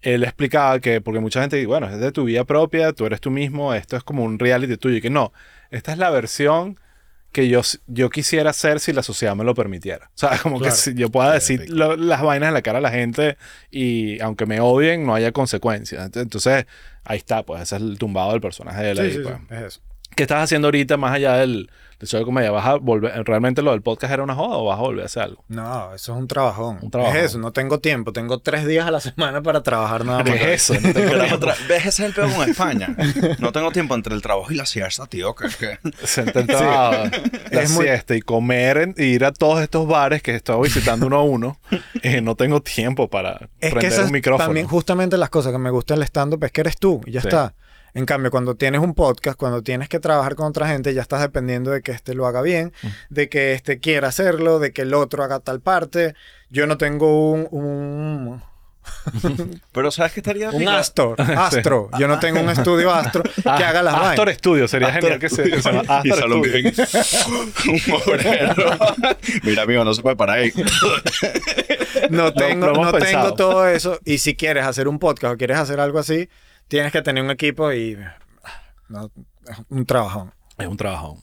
él 0.00 0.22
explicaba 0.24 0.80
que, 0.80 1.00
porque 1.00 1.20
mucha 1.20 1.40
gente 1.40 1.56
dice, 1.56 1.66
bueno, 1.66 1.88
es 1.90 1.98
de 1.98 2.12
tu 2.12 2.24
vida 2.24 2.44
propia, 2.44 2.92
tú 2.92 3.04
eres 3.04 3.20
tú 3.20 3.30
mismo, 3.30 3.74
esto 3.74 3.96
es 3.96 4.04
como 4.04 4.24
un 4.24 4.38
reality 4.38 4.76
tuyo, 4.76 4.96
y 4.96 5.00
que 5.00 5.10
no, 5.10 5.32
esta 5.70 5.92
es 5.92 5.98
la 5.98 6.08
versión 6.10 6.78
que 7.30 7.48
yo, 7.48 7.60
yo 7.88 8.08
quisiera 8.08 8.50
hacer 8.50 8.80
si 8.80 8.94
la 8.94 9.02
sociedad 9.02 9.36
me 9.36 9.44
lo 9.44 9.54
permitiera. 9.54 10.06
O 10.14 10.18
sea, 10.18 10.38
como 10.42 10.58
Claro. 10.58 10.74
que 10.74 10.80
si 10.80 10.94
yo 10.94 11.10
pueda 11.10 11.34
decir 11.34 11.68
lo- 11.68 11.96
las 11.96 12.22
vainas 12.22 12.48
en 12.48 12.54
la 12.54 12.62
cara 12.62 12.78
a 12.78 12.80
la 12.80 12.90
gente 12.90 13.36
y 13.70 14.18
aunque 14.20 14.46
me 14.46 14.60
odien, 14.60 15.04
no 15.04 15.14
haya 15.14 15.30
consecuencias. 15.32 16.10
Ent- 16.10 16.22
Entonces, 16.22 16.64
ahí 17.04 17.18
está, 17.18 17.42
pues 17.42 17.60
ese 17.62 17.76
es 17.76 17.82
el 17.82 17.98
tumbado 17.98 18.32
del 18.32 18.40
personaje 18.40 18.82
de 18.82 18.90
él 18.92 19.12
Sí, 19.12 19.18
pues. 19.22 19.34
sí, 19.36 19.42
es 19.54 19.62
eso. 19.62 19.80
¿Qué 20.18 20.24
estás 20.24 20.42
haciendo 20.42 20.66
ahorita 20.66 20.96
más 20.96 21.12
allá 21.14 21.34
del, 21.36 21.70
del 22.00 22.08
show 22.08 22.18
de 22.18 22.24
comedia? 22.24 22.50
¿Vas 22.50 22.66
a 22.66 22.74
volver, 22.74 23.22
realmente 23.24 23.62
lo 23.62 23.70
del 23.70 23.82
podcast 23.82 24.12
era 24.12 24.24
una 24.24 24.34
joda 24.34 24.56
o 24.56 24.64
vas 24.64 24.76
a 24.76 24.82
volver 24.82 25.04
a 25.04 25.06
hacer 25.06 25.22
algo? 25.22 25.44
No, 25.46 25.94
eso 25.94 26.12
es 26.12 26.18
un 26.18 26.26
trabajón. 26.26 26.78
Un 26.82 26.90
trabajón. 26.90 27.16
Es 27.16 27.22
eso, 27.26 27.38
no 27.38 27.52
tengo 27.52 27.78
tiempo. 27.78 28.12
Tengo 28.12 28.40
tres 28.40 28.66
días 28.66 28.84
a 28.84 28.90
la 28.90 28.98
semana 29.00 29.40
para 29.42 29.62
trabajar 29.62 30.04
nada 30.04 30.24
¿Qué 30.24 30.30
más. 30.32 30.40
es 30.40 30.70
eso? 30.70 30.74
No 30.88 30.92
tengo 30.92 31.46
¿Ves? 31.68 31.86
Ese 31.86 31.88
es 31.88 32.00
el 32.00 32.12
peor 32.14 32.32
con 32.34 32.50
España. 32.50 32.96
No 33.38 33.52
tengo 33.52 33.70
tiempo 33.70 33.94
entre 33.94 34.12
el 34.12 34.20
trabajo 34.20 34.50
y 34.50 34.56
la 34.56 34.66
siesta, 34.66 35.06
tío. 35.06 35.36
Que, 35.36 35.46
que... 35.50 35.78
Sentar 36.04 36.42
el 36.42 36.46
trabajo, 36.48 37.04
la 37.52 37.62
Es 37.62 37.70
muy- 37.70 37.84
siesta 37.84 38.16
y 38.16 38.20
comer 38.20 38.76
en- 38.78 38.94
y 38.98 39.04
ir 39.04 39.24
a 39.24 39.32
todos 39.32 39.60
estos 39.62 39.86
bares 39.86 40.20
que 40.20 40.34
estoy 40.34 40.62
visitando 40.64 41.06
uno 41.06 41.18
a 41.18 41.22
uno. 41.22 41.60
eh, 42.02 42.20
no 42.22 42.34
tengo 42.34 42.60
tiempo 42.60 43.06
para 43.08 43.34
Es 43.60 43.68
que 43.68 43.70
prender 43.70 43.92
esas 43.92 44.06
un 44.06 44.12
micrófono. 44.12 44.46
también 44.48 44.66
justamente 44.66 45.16
las 45.16 45.30
cosas 45.30 45.52
que 45.52 45.58
me 45.58 45.70
gusta 45.70 45.94
del 45.94 46.02
stand-up 46.02 46.42
es 46.42 46.50
que 46.50 46.60
eres 46.62 46.76
tú 46.76 47.00
y 47.06 47.12
ya 47.12 47.20
Sí. 47.20 47.28
está. 47.28 47.54
En 47.98 48.06
cambio, 48.06 48.30
cuando 48.30 48.54
tienes 48.54 48.80
un 48.80 48.94
podcast, 48.94 49.36
cuando 49.36 49.60
tienes 49.60 49.88
que 49.88 49.98
trabajar 49.98 50.36
con 50.36 50.46
otra 50.46 50.68
gente, 50.68 50.94
ya 50.94 51.02
estás 51.02 51.20
dependiendo 51.20 51.72
de 51.72 51.82
que 51.82 51.90
este 51.90 52.14
lo 52.14 52.28
haga 52.28 52.42
bien, 52.42 52.72
Mm. 52.80 52.86
de 53.10 53.28
que 53.28 53.54
este 53.54 53.80
quiera 53.80 54.06
hacerlo, 54.06 54.60
de 54.60 54.72
que 54.72 54.82
el 54.82 54.94
otro 54.94 55.24
haga 55.24 55.40
tal 55.40 55.60
parte. 55.60 56.14
Yo 56.48 56.68
no 56.68 56.78
tengo 56.78 57.32
un, 57.32 57.48
un, 57.50 58.42
Pero 59.72 59.90
¿sabes 59.90 60.12
qué 60.12 60.20
estaría 60.20 60.50
un 60.50 60.60
rico? 60.60 60.70
astro, 60.70 61.16
astro. 61.36 61.90
Yo 61.98 62.06
no 62.06 62.20
tengo 62.20 62.38
un 62.40 62.48
estudio 62.50 62.92
astro 62.94 63.24
que 63.24 63.32
Ah, 63.44 63.56
haga 63.56 63.82
las 63.82 63.94
Astor 63.94 64.26
vainas. 64.26 64.38
Studio 64.38 64.68
sería 64.68 64.88
Astor 64.88 65.02
genial 65.02 65.18
que 65.18 65.28
se, 65.28 65.42
que 65.50 65.60
se 65.60 65.72
llama 65.72 66.00
Y 66.04 66.10
Astor 66.10 66.18
Salón 66.20 66.38
un 67.68 67.92
obrero. 67.94 68.78
Mira, 69.42 69.62
amigo, 69.64 69.84
no 69.84 69.92
se 69.92 70.02
puede 70.02 70.14
parar 70.14 70.38
ahí. 70.38 70.52
No 72.10 72.32
tengo, 72.32 72.72
no 72.72 72.92
tengo 72.92 73.34
todo 73.34 73.66
eso. 73.66 73.98
Y 74.04 74.18
si 74.18 74.36
quieres 74.36 74.64
hacer 74.64 74.86
un 74.86 75.00
podcast 75.00 75.34
o 75.34 75.36
quieres 75.36 75.58
hacer 75.58 75.80
algo 75.80 75.98
así, 75.98 76.28
tienes 76.68 76.92
que 76.92 77.02
tener 77.02 77.24
un 77.24 77.30
equipo 77.30 77.72
y 77.72 77.98
no, 78.88 79.10
es 79.48 79.56
un 79.68 79.84
trabajón. 79.86 80.32
Es 80.58 80.66
un 80.66 80.76
trabajo. 80.76 81.22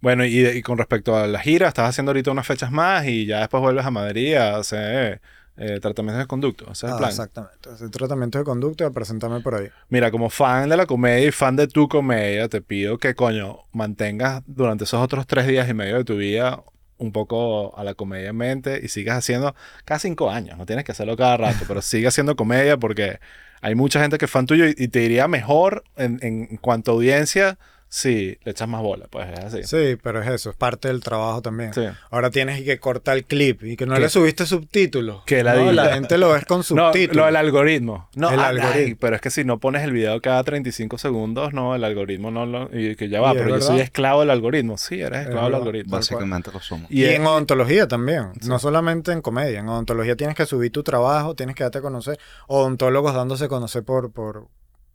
Bueno, 0.00 0.24
y, 0.24 0.44
y 0.46 0.62
con 0.62 0.78
respecto 0.78 1.16
a 1.16 1.26
la 1.26 1.38
gira, 1.40 1.68
estás 1.68 1.88
haciendo 1.90 2.10
ahorita 2.10 2.30
unas 2.32 2.46
fechas 2.46 2.70
más 2.72 3.06
y 3.06 3.26
ya 3.26 3.40
después 3.40 3.60
vuelves 3.60 3.86
a 3.86 3.90
Madrid 3.92 4.34
a 4.34 4.56
hacer 4.56 5.20
eh, 5.56 5.78
tratamientos 5.80 6.18
de 6.24 6.26
conducto. 6.26 6.64
Ese 6.64 6.86
es 6.86 6.90
el 6.90 6.94
Ah, 6.94 6.98
plan. 6.98 7.10
exactamente. 7.10 7.70
Hacer 7.70 7.90
tratamiento 7.90 8.38
de 8.38 8.44
conducta 8.44 8.84
y 8.84 8.86
a 8.88 8.90
presentarme 8.90 9.40
por 9.40 9.54
ahí. 9.54 9.68
Mira, 9.90 10.10
como 10.10 10.28
fan 10.28 10.68
de 10.68 10.76
la 10.76 10.86
comedia 10.86 11.28
y 11.28 11.30
fan 11.30 11.54
de 11.54 11.68
tu 11.68 11.88
comedia, 11.88 12.48
te 12.48 12.60
pido 12.62 12.98
que, 12.98 13.14
coño, 13.14 13.60
mantengas 13.72 14.42
durante 14.46 14.84
esos 14.84 15.00
otros 15.00 15.26
tres 15.26 15.46
días 15.46 15.68
y 15.68 15.74
medio 15.74 15.98
de 15.98 16.04
tu 16.04 16.16
vida 16.16 16.62
un 16.98 17.12
poco 17.12 17.76
a 17.78 17.84
la 17.84 17.94
comedia 17.94 18.30
en 18.30 18.36
mente 18.36 18.80
y 18.82 18.88
sigas 18.88 19.18
haciendo 19.18 19.54
cada 19.84 19.98
cinco 20.00 20.30
años, 20.30 20.56
no 20.56 20.66
tienes 20.66 20.84
que 20.84 20.92
hacerlo 20.92 21.16
cada 21.16 21.36
rato, 21.36 21.64
pero 21.66 21.82
sigue 21.82 22.06
haciendo 22.06 22.36
comedia 22.36 22.76
porque 22.76 23.18
hay 23.62 23.74
mucha 23.74 24.00
gente 24.00 24.18
que 24.18 24.26
es 24.26 24.30
fan 24.30 24.46
tuyo 24.46 24.66
y, 24.66 24.88
te 24.88 24.98
diría 24.98 25.28
mejor 25.28 25.84
en, 25.96 26.18
en 26.20 26.56
cuanto 26.58 26.90
a 26.90 26.94
audiencia 26.94 27.58
Sí, 27.94 28.38
le 28.42 28.52
echas 28.52 28.66
más 28.70 28.80
bola, 28.80 29.06
pues 29.10 29.28
es 29.38 29.38
así. 29.44 29.64
Sí, 29.64 29.98
pero 30.02 30.22
es 30.22 30.26
eso, 30.30 30.48
es 30.48 30.56
parte 30.56 30.88
del 30.88 31.00
trabajo 31.00 31.42
también. 31.42 31.74
Sí. 31.74 31.82
Ahora 32.10 32.30
tienes 32.30 32.62
que 32.62 32.78
cortar 32.80 33.18
el 33.18 33.24
clip 33.26 33.62
y 33.64 33.76
que 33.76 33.84
no 33.84 33.92
¿Qué? 33.96 34.00
le 34.00 34.08
subiste 34.08 34.46
subtítulos. 34.46 35.24
Que 35.26 35.44
la 35.44 35.56
no, 35.56 35.70
la 35.72 35.92
gente 35.92 36.16
lo 36.16 36.30
ve 36.32 36.40
con 36.48 36.60
No, 36.70 36.86
subtítulos. 36.86 37.16
lo 37.16 37.26
del 37.26 37.36
algoritmo. 37.36 38.08
No, 38.14 38.30
El 38.30 38.40
ah, 38.40 38.48
algoritmo. 38.48 38.78
ay, 38.86 38.94
pero 38.94 39.16
es 39.16 39.20
que 39.20 39.30
si 39.30 39.44
no 39.44 39.58
pones 39.60 39.82
el 39.82 39.92
video 39.92 40.18
cada 40.22 40.42
35 40.42 40.96
segundos, 40.96 41.52
no, 41.52 41.74
el 41.74 41.84
algoritmo 41.84 42.30
no 42.30 42.46
lo... 42.46 42.70
Y 42.74 42.96
que 42.96 43.10
ya 43.10 43.20
va, 43.20 43.34
pero 43.34 43.50
yo 43.50 43.60
soy 43.60 43.80
esclavo 43.80 44.20
del 44.20 44.30
algoritmo. 44.30 44.78
Sí, 44.78 44.98
eres 45.02 45.24
esclavo 45.26 45.44
del 45.48 45.54
algoritmo. 45.56 45.92
Básicamente 45.98 46.50
lo 46.50 46.60
somos. 46.60 46.90
Y, 46.90 47.02
Y, 47.02 47.04
en 47.04 47.20
es- 47.20 47.28
odontología 47.28 47.86
también, 47.88 48.28
no 48.46 48.58
solamente 48.58 49.12
en 49.12 49.20
comedia. 49.20 49.60
En 49.60 49.68
odontología 49.68 50.16
tienes 50.16 50.34
que 50.34 50.46
subir 50.46 50.72
tu 50.72 50.82
trabajo, 50.82 51.34
tienes 51.34 51.54
que 51.54 51.64
darte 51.64 51.76
a 51.76 51.82
conocer. 51.82 52.18
Odontólogos 52.48 53.12
dándose 53.14 53.44
a 53.44 53.48
conocer 53.48 53.82
por, 53.84 54.10
por... 54.12 54.48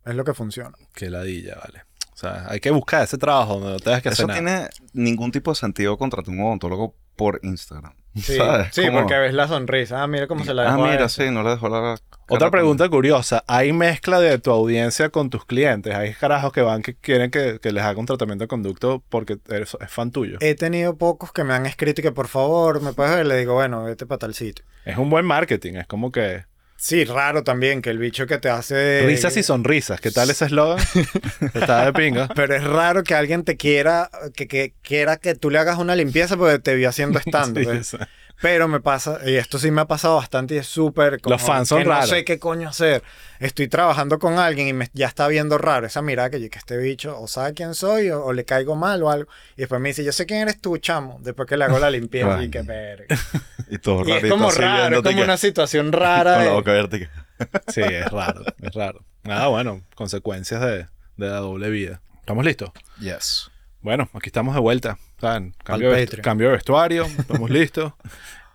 Es 0.04 0.16
lo 0.16 0.24
que 0.24 0.34
funciona. 0.34 0.72
Qué 0.94 1.10
ladilla, 1.10 1.54
vale. 1.64 1.84
O 2.18 2.20
sea, 2.20 2.46
hay 2.48 2.58
que 2.58 2.72
buscar 2.72 3.04
ese 3.04 3.16
trabajo 3.16 3.54
donde 3.60 3.74
no 3.74 3.78
tengas 3.78 4.02
que 4.02 4.08
Eso 4.08 4.24
hacer 4.26 4.42
nada. 4.42 4.68
tiene 4.70 4.88
ningún 4.92 5.30
tipo 5.30 5.52
de 5.52 5.54
sentido 5.54 5.96
contratar 5.96 6.34
un 6.34 6.40
odontólogo 6.40 6.96
por 7.14 7.38
Instagram. 7.44 7.92
Sí, 8.16 8.34
¿Sabes? 8.36 8.68
sí 8.72 8.82
porque 8.92 9.14
ves 9.16 9.32
la 9.34 9.46
sonrisa. 9.46 10.02
Ah, 10.02 10.08
mira 10.08 10.26
cómo 10.26 10.44
se 10.44 10.52
la 10.52 10.62
Ah, 10.62 10.72
dejó 10.72 10.84
a 10.86 10.90
mira, 10.90 11.08
sí, 11.08 11.30
no 11.30 11.44
le 11.44 11.50
dejó 11.50 11.68
la... 11.68 11.96
Otra 12.28 12.50
pregunta 12.50 12.88
curiosa. 12.88 13.44
¿Hay 13.46 13.72
mezcla 13.72 14.18
de 14.18 14.36
tu 14.40 14.50
audiencia 14.50 15.10
con 15.10 15.30
tus 15.30 15.44
clientes? 15.44 15.94
¿Hay 15.94 16.12
carajos 16.12 16.52
que 16.52 16.60
van 16.60 16.82
que 16.82 16.96
quieren 16.96 17.30
que, 17.30 17.60
que 17.62 17.70
les 17.70 17.84
haga 17.84 18.00
un 18.00 18.06
tratamiento 18.06 18.42
de 18.44 18.48
conducto 18.48 19.00
porque 19.08 19.38
eres- 19.48 19.76
es 19.80 19.88
fan 19.90 20.10
tuyo? 20.10 20.38
He 20.40 20.56
tenido 20.56 20.96
pocos 20.98 21.30
que 21.32 21.44
me 21.44 21.54
han 21.54 21.66
escrito 21.66 22.00
y 22.00 22.04
que 22.04 22.12
por 22.12 22.26
favor 22.26 22.82
me 22.82 22.92
puedes 22.94 23.14
ver. 23.14 23.26
Le 23.26 23.36
digo, 23.36 23.54
bueno, 23.54 23.84
vete 23.84 24.06
para 24.06 24.18
tal 24.18 24.34
sitio. 24.34 24.64
Es 24.84 24.98
un 24.98 25.08
buen 25.08 25.24
marketing. 25.24 25.74
Es 25.74 25.86
como 25.86 26.10
que... 26.10 26.44
Sí, 26.80 27.04
raro 27.04 27.42
también 27.42 27.82
que 27.82 27.90
el 27.90 27.98
bicho 27.98 28.28
que 28.28 28.38
te 28.38 28.48
hace... 28.48 29.02
Risas 29.04 29.36
y 29.36 29.42
sonrisas. 29.42 30.00
¿Qué 30.00 30.12
tal 30.12 30.30
ese 30.30 30.44
eslogan? 30.44 30.78
Está 31.54 31.84
de 31.84 31.92
pinga. 31.92 32.28
Pero 32.28 32.54
es 32.54 32.62
raro 32.62 33.02
que 33.02 33.16
alguien 33.16 33.42
te 33.42 33.56
quiera, 33.56 34.08
que, 34.36 34.46
que 34.46 34.74
quiera 34.80 35.16
que 35.16 35.34
tú 35.34 35.50
le 35.50 35.58
hagas 35.58 35.78
una 35.78 35.96
limpieza 35.96 36.36
porque 36.36 36.60
te 36.60 36.76
vio 36.76 36.88
haciendo 36.88 37.18
stand 37.18 37.58
Sí, 37.82 37.96
sí. 37.96 37.96
Pero 38.40 38.68
me 38.68 38.78
pasa, 38.80 39.18
y 39.26 39.34
esto 39.34 39.58
sí 39.58 39.70
me 39.72 39.80
ha 39.80 39.86
pasado 39.86 40.14
bastante 40.16 40.54
y 40.54 40.58
es 40.58 40.66
súper... 40.68 41.20
como 41.20 41.34
Los 41.34 41.42
fans 41.42 41.68
son 41.68 41.78
que 41.78 41.84
no 41.84 41.90
raros. 41.90 42.08
sé 42.10 42.24
qué 42.24 42.38
coño 42.38 42.68
hacer. 42.68 43.02
Estoy 43.40 43.66
trabajando 43.66 44.18
con 44.20 44.38
alguien 44.38 44.68
y 44.68 44.72
me, 44.72 44.88
ya 44.92 45.08
está 45.08 45.26
viendo 45.26 45.58
raro 45.58 45.86
esa 45.88 46.02
mirada 46.02 46.30
que, 46.30 46.40
yo- 46.40 46.48
que 46.48 46.58
este 46.58 46.76
bicho 46.76 47.18
o 47.20 47.26
sabe 47.26 47.54
quién 47.54 47.74
soy 47.74 48.10
o, 48.10 48.24
o 48.24 48.32
le 48.32 48.44
caigo 48.44 48.76
mal 48.76 49.02
o 49.02 49.10
algo. 49.10 49.28
Y 49.56 49.62
después 49.62 49.80
me 49.80 49.88
dice, 49.88 50.04
yo 50.04 50.12
sé 50.12 50.24
quién 50.26 50.40
eres 50.40 50.60
tú, 50.60 50.78
chamo. 50.78 51.18
Después 51.20 51.48
que 51.48 51.56
le 51.56 51.64
hago 51.64 51.78
la 51.80 51.90
limpieza 51.90 52.42
y 52.42 52.48
que 52.50 52.62
verga. 52.62 53.06
Y 53.70 53.78
todo 53.78 54.02
Y 54.08 54.12
es 54.12 54.24
como 54.30 54.50
raro, 54.50 54.96
es 54.98 55.02
como 55.02 55.16
que- 55.18 55.24
una 55.24 55.36
situación 55.36 55.92
rara. 55.92 56.36
Con 56.36 56.44
la 56.44 56.52
boca 56.52 56.88
que- 56.88 57.08
Sí, 57.72 57.80
es 57.82 58.10
raro, 58.10 58.42
es 58.62 58.72
raro. 58.74 59.04
Nada, 59.24 59.48
bueno, 59.48 59.82
consecuencias 59.94 60.60
de, 60.60 60.86
de 61.16 61.26
la 61.28 61.38
doble 61.38 61.68
vida. 61.70 62.00
¿Estamos 62.20 62.44
listos? 62.44 62.70
Yes. 63.00 63.50
Bueno, 63.80 64.08
aquí 64.14 64.28
estamos 64.28 64.54
de 64.54 64.60
vuelta. 64.60 64.96
Cambio 65.22 65.90
de 66.48 66.52
vestuario, 66.52 67.04
estamos 67.04 67.50
listos. 67.50 67.92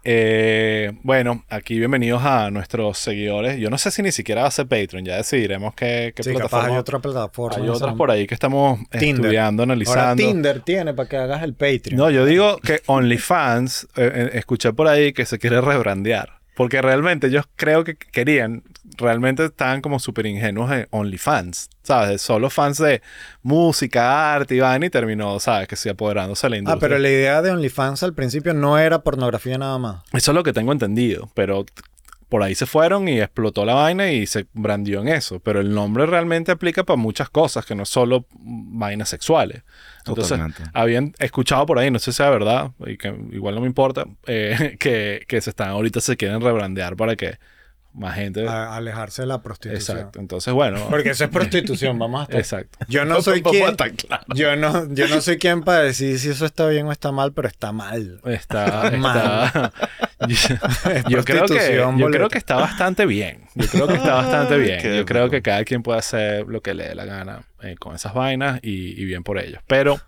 Eh, 0.06 0.92
bueno, 1.04 1.46
aquí 1.50 1.78
bienvenidos 1.80 2.22
a 2.26 2.52
nuestros 2.52 2.98
seguidores. 2.98 3.58
Yo 3.58 3.70
no 3.70 3.78
sé 3.78 3.90
si 3.90 4.02
ni 4.02 4.12
siquiera 4.12 4.42
va 4.42 4.50
a 4.50 4.52
ser 4.52 4.68
Patreon, 4.68 5.06
ya 5.06 5.16
decidiremos 5.16 5.74
qué, 5.76 6.12
qué 6.14 6.24
Sí, 6.24 6.30
capaz 6.34 6.50
plataforma. 6.50 6.74
hay 6.74 6.80
otra 6.80 7.00
plataforma. 7.00 7.64
Hay 7.64 7.70
otras 7.70 7.96
por 7.96 8.12
ahí 8.12 8.28
que 8.28 8.34
estamos 8.34 8.80
Tinder. 8.90 9.08
estudiando, 9.26 9.64
Ahora 9.64 9.74
analizando. 9.74 10.24
Tinder 10.24 10.60
tiene 10.60 10.94
para 10.94 11.08
que 11.08 11.18
hagas 11.18 11.44
el 11.44 11.54
Patreon. 11.54 11.96
No, 11.96 12.10
yo 12.10 12.26
digo 12.26 12.58
que 12.58 12.82
OnlyFans, 12.86 13.86
eh, 13.96 14.12
eh, 14.14 14.30
escuché 14.34 14.74
por 14.74 14.90
ahí 14.90 15.14
que 15.14 15.26
se 15.26 15.40
quiere 15.40 15.62
rebrandear. 15.62 16.34
Porque 16.56 16.82
realmente 16.82 17.28
ellos 17.28 17.46
creo 17.56 17.84
que 17.86 17.96
querían, 17.96 18.62
realmente 19.04 19.46
estaban 19.46 19.82
como 19.82 20.00
súper 20.00 20.26
ingenuos 20.26 20.72
en 20.72 20.88
OnlyFans, 20.90 21.70
¿sabes? 21.84 22.22
Solo 22.22 22.50
fans 22.50 22.78
de 22.80 23.02
música, 23.44 24.34
arte 24.34 24.56
y 24.56 24.60
vaina 24.60 24.86
y 24.86 24.90
terminó, 24.90 25.40
¿sabes? 25.40 25.68
Que 25.68 25.76
sí 25.76 25.90
apoderándose 25.90 26.48
de 26.48 26.52
la 26.52 26.56
Ah, 26.56 26.60
industria. 26.60 26.80
pero 26.90 26.98
la 27.00 27.10
idea 27.10 27.42
de 27.42 27.52
OnlyFans 27.52 28.02
al 28.04 28.14
principio 28.14 28.54
no 28.54 28.78
era 28.80 29.04
pornografía 29.04 29.58
nada 29.58 29.78
más. 29.78 30.02
Eso 30.14 30.32
es 30.32 30.36
lo 30.36 30.44
que 30.44 30.54
tengo 30.54 30.72
entendido, 30.72 31.30
pero 31.36 31.66
por 32.30 32.42
ahí 32.42 32.56
se 32.56 32.66
fueron 32.66 33.08
y 33.08 33.20
explotó 33.22 33.64
la 33.64 33.76
vaina 33.76 34.12
y 34.12 34.26
se 34.26 34.48
brandió 34.54 35.02
en 35.02 35.10
eso. 35.10 35.40
Pero 35.40 35.60
el 35.62 35.72
nombre 35.76 36.08
realmente 36.08 36.52
aplica 36.52 36.84
para 36.84 36.98
muchas 36.98 37.30
cosas, 37.30 37.64
que 37.64 37.76
no 37.76 37.86
solo 37.86 38.26
vainas 38.32 39.10
sexuales. 39.10 39.62
Entonces, 40.00 40.30
Totalmente. 40.30 40.64
habían 40.74 41.14
escuchado 41.20 41.68
por 41.68 41.78
ahí, 41.78 41.92
no 41.92 42.00
sé 42.00 42.12
si 42.12 42.18
sea 42.18 42.32
verdad, 42.32 42.72
y 42.88 42.98
que 42.98 43.10
igual 43.32 43.54
no 43.54 43.62
me 43.62 43.68
importa, 43.68 44.06
eh, 44.26 44.78
que, 44.80 45.26
que 45.28 45.42
se 45.42 45.52
están 45.52 45.70
ahorita 45.70 46.02
se 46.02 46.18
quieren 46.18 46.42
rebrandear 46.42 46.96
para 46.96 47.16
que 47.16 47.38
más 47.94 48.16
gente... 48.16 48.48
A- 48.48 48.76
alejarse 48.76 49.22
de 49.24 49.28
la 49.28 49.42
prostitución. 49.42 49.98
Exacto. 49.98 50.20
Entonces, 50.20 50.54
bueno. 50.54 50.88
Porque 50.90 51.12
eso 51.12 51.24
es 51.26 51.30
prostitución, 51.32 51.98
vamos 52.00 52.22
a 52.22 52.24
estar. 52.24 52.40
Exacto. 52.40 52.80
Yo 52.88 53.06
no 53.06 53.22
soy 53.22 53.42
quien. 53.44 53.76
Yo 54.36 54.56
no, 54.56 54.94
yo 54.94 55.08
no 55.08 55.22
soy 55.22 55.38
quien 55.38 55.62
para 55.64 55.80
decir 55.84 56.18
si 56.20 56.30
eso 56.30 56.46
está 56.46 56.68
bien 56.68 56.88
o 56.88 56.92
está 56.92 57.12
mal, 57.12 57.34
pero 57.34 57.48
está 57.48 57.72
mal. 57.72 58.20
Está, 58.26 58.92
Mal. 58.98 59.72
está- 60.30 61.10
yo, 61.10 61.24
creo 61.24 61.46
que, 61.46 61.76
yo 61.98 62.08
creo 62.10 62.30
que 62.30 62.38
está 62.38 62.56
bastante 62.56 63.06
bien. 63.06 63.42
Yo 63.56 63.68
creo 63.68 63.88
que 63.88 63.96
está 63.96 64.16
bastante 64.16 64.58
bien. 64.58 64.82
Qué 64.82 64.98
Yo 64.98 65.06
creo 65.06 65.30
que 65.30 65.42
cada 65.42 65.64
quien 65.66 65.84
puede 65.84 66.00
hacer 66.00 66.48
lo 66.48 66.62
que 66.62 66.74
le 66.74 66.88
dé 66.88 66.96
la 66.96 67.06
gana 67.06 67.44
eh, 67.62 67.76
con 67.80 67.96
esas 67.96 68.14
vainas 68.14 68.60
y, 68.64 69.00
y 69.02 69.06
bien 69.06 69.24
por 69.24 69.38
ellos. 69.38 69.62
Pero 69.68 70.00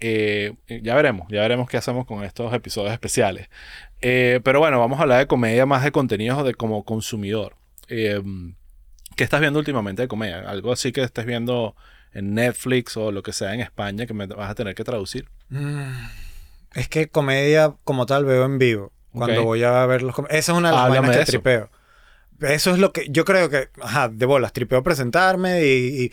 eh, 0.00 0.52
ya 0.82 0.94
veremos, 0.94 1.26
ya 1.30 1.40
veremos 1.40 1.68
qué 1.68 1.76
hacemos 1.76 2.04
con 2.06 2.24
estos 2.24 2.52
episodios 2.52 2.92
especiales. 2.92 3.48
Eh, 4.06 4.40
pero 4.44 4.58
bueno, 4.58 4.78
vamos 4.78 4.98
a 4.98 5.02
hablar 5.02 5.18
de 5.20 5.26
comedia 5.26 5.64
más 5.64 5.82
de 5.82 5.90
contenidos 5.90 6.44
de 6.44 6.54
como 6.54 6.84
consumidor. 6.84 7.56
Eh, 7.88 8.20
¿Qué 9.16 9.24
estás 9.24 9.40
viendo 9.40 9.58
últimamente 9.58 10.02
de 10.02 10.08
comedia? 10.08 10.40
Algo 10.40 10.72
así 10.72 10.92
que 10.92 11.02
estés 11.02 11.24
viendo 11.24 11.74
en 12.12 12.34
Netflix 12.34 12.96
o 12.98 13.12
lo 13.12 13.22
que 13.22 13.32
sea 13.32 13.54
en 13.54 13.60
España 13.60 14.04
que 14.06 14.12
me 14.12 14.26
vas 14.26 14.50
a 14.50 14.54
tener 14.54 14.74
que 14.74 14.84
traducir. 14.84 15.28
Mm, 15.48 16.04
Es 16.74 16.88
que 16.88 17.08
comedia 17.08 17.74
como 17.84 18.04
tal 18.04 18.24
veo 18.26 18.44
en 18.44 18.58
vivo. 18.58 18.92
Cuando 19.12 19.42
voy 19.44 19.62
a 19.62 19.86
ver 19.86 20.02
los 20.02 20.14
Esa 20.28 20.52
es 20.52 20.58
una 20.58 20.68
de 20.68 20.74
las 20.74 20.84
Háblame 20.84 21.08
vainas 21.08 21.16
que 21.16 21.22
eso. 21.22 21.32
tripeo. 21.32 21.70
Eso 22.40 22.72
es 22.72 22.78
lo 22.78 22.92
que 22.92 23.06
yo 23.08 23.24
creo 23.24 23.48
que, 23.48 23.70
ajá, 23.80 24.08
de 24.08 24.26
bolas, 24.26 24.52
tripeo 24.52 24.82
presentarme 24.82 25.64
y, 25.64 26.04
y- 26.06 26.12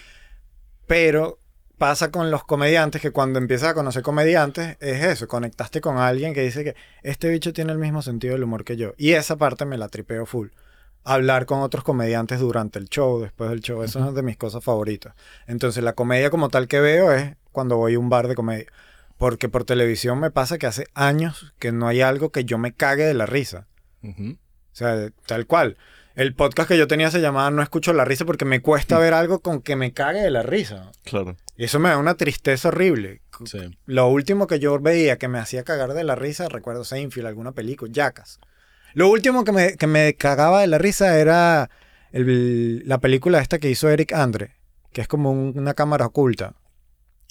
Pero 0.87 1.39
pasa 1.81 2.11
con 2.11 2.29
los 2.29 2.43
comediantes 2.43 3.01
que 3.01 3.09
cuando 3.09 3.39
empiezas 3.39 3.69
a 3.69 3.73
conocer 3.73 4.03
comediantes 4.03 4.77
es 4.81 5.03
eso, 5.03 5.27
conectaste 5.27 5.81
con 5.81 5.97
alguien 5.97 6.31
que 6.31 6.43
dice 6.43 6.63
que 6.63 6.75
este 7.01 7.27
bicho 7.29 7.53
tiene 7.53 7.71
el 7.71 7.79
mismo 7.79 8.03
sentido 8.03 8.35
del 8.35 8.43
humor 8.43 8.63
que 8.63 8.77
yo. 8.77 8.93
Y 8.99 9.13
esa 9.13 9.35
parte 9.35 9.65
me 9.65 9.79
la 9.79 9.89
tripeo 9.89 10.27
full. 10.27 10.49
Hablar 11.03 11.47
con 11.47 11.61
otros 11.61 11.83
comediantes 11.83 12.39
durante 12.39 12.77
el 12.77 12.87
show, 12.87 13.19
después 13.19 13.49
del 13.49 13.61
show, 13.61 13.81
eso 13.81 14.07
es 14.07 14.13
de 14.13 14.21
mis 14.21 14.37
cosas 14.37 14.63
favoritas. 14.63 15.15
Entonces 15.47 15.83
la 15.83 15.93
comedia 15.93 16.29
como 16.29 16.49
tal 16.49 16.67
que 16.67 16.79
veo 16.79 17.11
es 17.13 17.33
cuando 17.51 17.77
voy 17.77 17.95
a 17.95 17.99
un 17.99 18.09
bar 18.09 18.27
de 18.27 18.35
comedia. 18.35 18.67
Porque 19.17 19.49
por 19.49 19.63
televisión 19.63 20.19
me 20.19 20.29
pasa 20.29 20.59
que 20.59 20.67
hace 20.67 20.85
años 20.93 21.51
que 21.57 21.71
no 21.71 21.87
hay 21.87 22.01
algo 22.01 22.31
que 22.31 22.45
yo 22.45 22.59
me 22.59 22.73
cague 22.73 23.05
de 23.05 23.15
la 23.15 23.25
risa. 23.25 23.65
O 24.03 24.37
sea, 24.71 25.09
tal 25.25 25.47
cual. 25.47 25.77
El 26.13 26.35
podcast 26.35 26.67
que 26.67 26.77
yo 26.77 26.87
tenía 26.87 27.09
se 27.09 27.21
llamaba 27.21 27.49
No 27.51 27.61
escucho 27.61 27.93
la 27.93 28.05
risa 28.05 28.25
porque 28.25 28.45
me 28.45 28.61
cuesta 28.61 28.99
ver 28.99 29.13
algo 29.13 29.39
con 29.39 29.61
que 29.61 29.75
me 29.75 29.93
cague 29.93 30.21
de 30.21 30.29
la 30.29 30.43
risa. 30.43 30.91
Claro. 31.03 31.37
Y 31.61 31.65
eso 31.65 31.77
me 31.77 31.89
da 31.89 31.99
una 31.99 32.15
tristeza 32.15 32.69
horrible. 32.69 33.21
Sí. 33.45 33.59
Lo 33.85 34.07
último 34.07 34.47
que 34.47 34.57
yo 34.57 34.79
veía 34.79 35.19
que 35.19 35.27
me 35.27 35.37
hacía 35.37 35.61
cagar 35.63 35.93
de 35.93 36.03
la 36.03 36.15
risa, 36.15 36.49
recuerdo 36.49 36.83
Seinfeld, 36.83 37.27
alguna 37.27 37.51
película, 37.51 37.91
Jackass. 37.93 38.39
Lo 38.95 39.07
último 39.11 39.43
que 39.43 39.51
me, 39.51 39.77
que 39.77 39.85
me 39.85 40.15
cagaba 40.15 40.61
de 40.61 40.65
la 40.67 40.79
risa 40.79 41.19
era 41.19 41.69
el- 42.11 42.81
la 42.87 42.97
película 42.97 43.39
esta 43.39 43.59
que 43.59 43.69
hizo 43.69 43.89
Eric 43.89 44.11
Andre, 44.13 44.55
que 44.91 45.01
es 45.01 45.07
como 45.07 45.31
un- 45.31 45.53
una 45.55 45.75
cámara 45.75 46.07
oculta. 46.07 46.55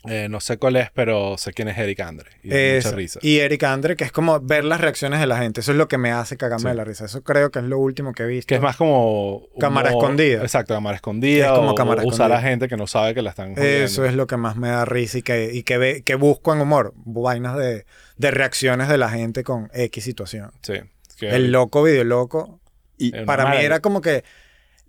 Eh, 0.08 0.28
no 0.30 0.40
sé 0.40 0.56
cuál 0.56 0.76
es, 0.76 0.90
pero 0.94 1.36
sé 1.36 1.52
quién 1.52 1.68
es 1.68 1.76
Eric 1.76 2.00
Andre. 2.00 2.30
Y 2.42 2.48
Esa. 2.54 2.88
mucha 2.88 2.96
risa. 2.96 3.20
Y 3.22 3.38
Eric 3.40 3.62
Andre, 3.64 3.96
que 3.96 4.04
es 4.04 4.12
como 4.12 4.40
ver 4.40 4.64
las 4.64 4.80
reacciones 4.80 5.20
de 5.20 5.26
la 5.26 5.36
gente. 5.36 5.60
Eso 5.60 5.72
es 5.72 5.76
lo 5.78 5.88
que 5.88 5.98
me 5.98 6.10
hace 6.10 6.38
cagarme 6.38 6.62
Sí. 6.62 6.68
de 6.68 6.74
la 6.74 6.84
risa. 6.84 7.04
Eso 7.04 7.22
creo 7.22 7.50
que 7.50 7.58
es 7.58 7.66
lo 7.66 7.78
último 7.78 8.12
que 8.14 8.22
he 8.22 8.26
visto. 8.26 8.48
Que 8.48 8.54
es 8.54 8.62
más 8.62 8.76
como... 8.76 9.42
Cámara 9.58 9.90
humor- 9.90 10.02
escondida. 10.04 10.40
Exacto, 10.42 10.72
cámara 10.72 10.96
escondida. 10.96 11.46
Es 11.46 11.52
como 11.52 11.72
o- 11.72 11.74
cámara 11.74 12.02
o 12.02 12.06
usar 12.08 12.32
a 12.32 12.36
escondida. 12.36 12.50
gente 12.50 12.68
que 12.68 12.76
no 12.78 12.86
sabe 12.86 13.12
que 13.14 13.20
la 13.20 13.28
están 13.30 13.54
jodiendo. 13.54 13.84
Eso 13.84 14.06
es 14.06 14.14
lo 14.14 14.26
que 14.26 14.38
más 14.38 14.56
me 14.56 14.68
da 14.68 14.86
risa 14.86 15.18
y 15.18 15.22
que, 15.22 15.50
y 15.52 15.64
que, 15.64 15.76
ve- 15.76 16.02
que 16.02 16.14
busco 16.14 16.54
en 16.54 16.62
humor. 16.62 16.94
Vainas 16.96 17.58
de, 17.58 17.84
de 18.16 18.30
reacciones 18.30 18.88
de 18.88 18.96
la 18.96 19.10
gente 19.10 19.44
con 19.44 19.70
X 19.74 20.02
situación. 20.02 20.50
Sí. 20.62 20.74
Que- 21.18 21.28
El 21.28 21.52
loco, 21.52 21.82
video 21.82 22.04
loco. 22.04 22.58
Y 22.96 23.14
Eh, 23.16 23.24
Para 23.26 23.50
mí 23.50 23.56
era 23.58 23.80
como 23.80 24.00
que 24.00 24.24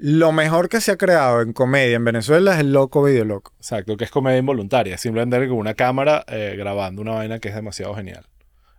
lo 0.04 0.32
mejor 0.32 0.68
que 0.68 0.82
se 0.82 0.91
ha 0.91 0.97
creado 0.97 1.41
en 1.41 1.54
comedia 1.54 1.95
en 1.95 2.04
Venezuela 2.04 2.56
es 2.56 2.60
el 2.62 2.74
loco, 2.74 3.04
video 3.04 3.24
loco. 3.24 3.54
Exacto, 3.58 3.97
que 3.97 4.06
es 4.06 4.10
comedia 4.10 4.39
involuntaria. 4.39 4.97
Simplemente 4.97 5.47
con 5.47 5.58
una 5.58 5.76
cámara 5.76 6.26
eh, 6.28 6.56
grabando 6.58 7.04
una 7.04 7.12
vaina 7.12 7.38
que 7.38 7.49
es 7.49 7.56
demasiado 7.56 7.93
genial. 7.93 8.26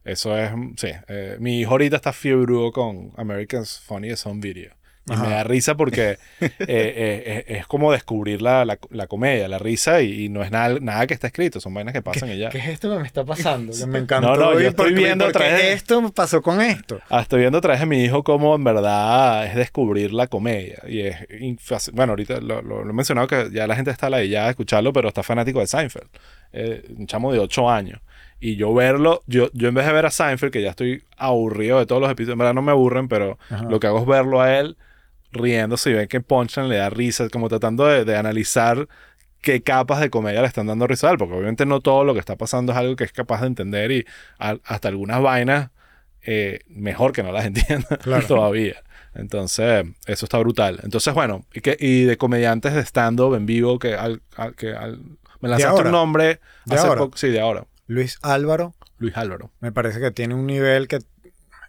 Eso 0.05 0.37
es, 0.37 0.51
sí. 0.77 0.89
eh, 1.07 1.37
mi 1.39 1.61
hijo 1.61 1.71
ahorita 1.71 1.95
está 1.95 2.13
fiebrudo 2.13 2.73
con 2.73 3.13
America's 3.17 3.79
Funniest 3.87 4.27
Home 4.27 4.41
Video. 4.41 4.75
Y 5.11 5.17
me 5.17 5.31
da 5.31 5.43
risa 5.43 5.75
porque 5.75 6.11
eh, 6.41 6.49
eh, 6.61 7.45
es 7.49 7.67
como 7.67 7.91
descubrir 7.91 8.41
la, 8.41 8.65
la, 8.65 9.07
comedia, 9.09 9.49
la 9.49 9.59
risa, 9.59 10.01
y, 10.01 10.29
no 10.29 10.45
es 10.45 10.53
nada, 10.53 10.79
nada 10.81 11.09
que 11.09 11.15
está 11.15 11.27
escrito, 11.27 11.61
son 11.61 11.75
vainas 11.75 11.93
que 11.93 12.03
pasan 12.03 12.31
y 12.31 12.39
ya. 12.39 12.51
¿Qué 12.51 12.59
es 12.59 12.69
esto 12.69 12.93
que 12.93 13.01
me 13.01 13.07
está 13.07 13.25
pasando? 13.25 13.73
Que 13.77 13.87
me 13.87 13.99
encantó. 13.99 14.29
No, 14.29 14.37
no, 14.37 14.61
yo 14.61 14.69
estoy 14.69 14.95
viendo 14.95 15.27
otra 15.27 15.47
vez. 15.47 15.75
esto 15.75 16.13
pasó 16.13 16.41
con 16.41 16.61
esto? 16.61 17.01
Ah, 17.11 17.21
estoy 17.21 17.41
viendo 17.41 17.59
otra 17.59 17.73
vez 17.73 17.83
a 17.83 17.87
mi 17.87 18.05
hijo 18.05 18.23
cómo 18.23 18.55
en 18.55 18.63
verdad 18.63 19.47
es 19.47 19.57
descubrir 19.57 20.13
la 20.13 20.29
comedia. 20.29 20.81
Y 20.87 21.01
es. 21.01 21.17
Bueno, 21.93 22.13
ahorita 22.13 22.41
lo, 22.41 22.83
he 22.83 22.93
mencionado 22.93 23.27
que 23.27 23.51
ya 23.53 23.67
la 23.67 23.75
gente 23.75 23.91
está 23.91 24.09
la 24.09 24.23
ya 24.25 24.47
a 24.47 24.51
escucharlo, 24.51 24.93
pero 24.93 25.09
está 25.09 25.25
fanático 25.25 25.59
de 25.59 25.67
Seinfeld. 25.67 26.09
Eh, 26.53 26.85
un 26.97 27.09
chamo 27.09 27.33
de 27.33 27.41
8 27.41 27.69
años. 27.69 28.01
Y 28.39 28.57
yo 28.57 28.73
verlo, 28.75 29.23
yo, 29.27 29.51
yo 29.53 29.69
en 29.69 29.75
vez 29.75 29.87
de 29.87 29.93
ver 29.93 30.07
a 30.07 30.11
Seinfeld, 30.11 30.53
que 30.53 30.63
ya 30.63 30.71
estoy 30.71 31.03
aburrido 31.17 31.79
de 31.79 31.87
todos 31.87 32.01
los 32.01 32.11
episodios, 32.11 32.35
en 32.35 32.39
verdad 32.39 32.55
no 32.55 32.63
me 32.63 32.73
aburren, 32.73 33.09
pero 33.09 33.39
lo 33.69 33.81
que 33.81 33.87
hago 33.89 34.01
es 34.01 34.07
verlo 34.07 34.41
a 34.41 34.59
él 34.59 34.77
riéndose 35.33 35.91
y 35.91 35.95
ven 35.95 36.09
que 36.09 36.21
Ponchan 36.21 36.69
le 36.69 36.77
da 36.77 36.91
risa, 36.91 37.29
como 37.29 37.49
tratando 37.49 37.87
de, 37.87 38.17
analizar 38.17 38.89
qué 39.41 39.63
capas 39.63 40.01
de 40.01 40.11
comedia 40.11 40.41
le 40.41 40.47
están 40.47 40.67
dando 40.67 40.87
risa 40.87 41.09
a 41.09 41.13
él, 41.13 41.19
porque 41.19 41.35
obviamente 41.35 41.67
no 41.67 41.81
todo 41.81 42.05
lo 42.05 42.15
que 42.15 42.21
está 42.21 42.37
pasando 42.37 42.73
es 42.73 42.79
algo 42.79 42.95
que 42.95 43.05
es 43.05 43.13
capaz 43.13 43.41
de 43.41 43.49
entender 43.49 43.91
y 43.91 44.07
hasta 44.39 44.89
algunas 44.89 45.21
vainas 45.21 45.71
eh, 46.23 46.61
mejor 46.69 47.13
que 47.13 47.23
no 47.23 47.33
las 47.33 47.45
entienda 47.47 47.99
todavía. 48.29 48.83
Entonces, 49.15 49.85
eso 50.07 50.25
está 50.25 50.39
brutal. 50.39 50.81
Entonces, 50.83 51.13
bueno, 51.13 51.45
y, 51.53 51.61
que, 51.61 51.77
y 51.79 52.05
de 52.05 52.17
comediantes 52.17 52.75
de 52.75 52.81
stand-up 52.81 53.35
en 53.35 53.45
vivo 53.45 53.79
que, 53.79 53.95
al, 53.95 54.23
que 54.57 54.75
me 55.41 55.49
lanzaste 55.49 55.83
un 55.83 55.91
nombre 55.91 56.41
¿De 56.65 56.77
hace 56.77 56.89
poco. 56.89 57.17
Sí, 57.17 57.29
de 57.29 57.41
ahora. 57.41 57.67
Luis 57.87 58.19
Álvaro. 58.23 58.75
Luis 58.99 59.17
Álvaro. 59.17 59.51
Me 59.61 59.73
parece 59.73 60.01
que 60.01 60.13
tiene 60.13 60.35
un 60.35 60.47
nivel 60.47 60.89
que. 60.89 61.01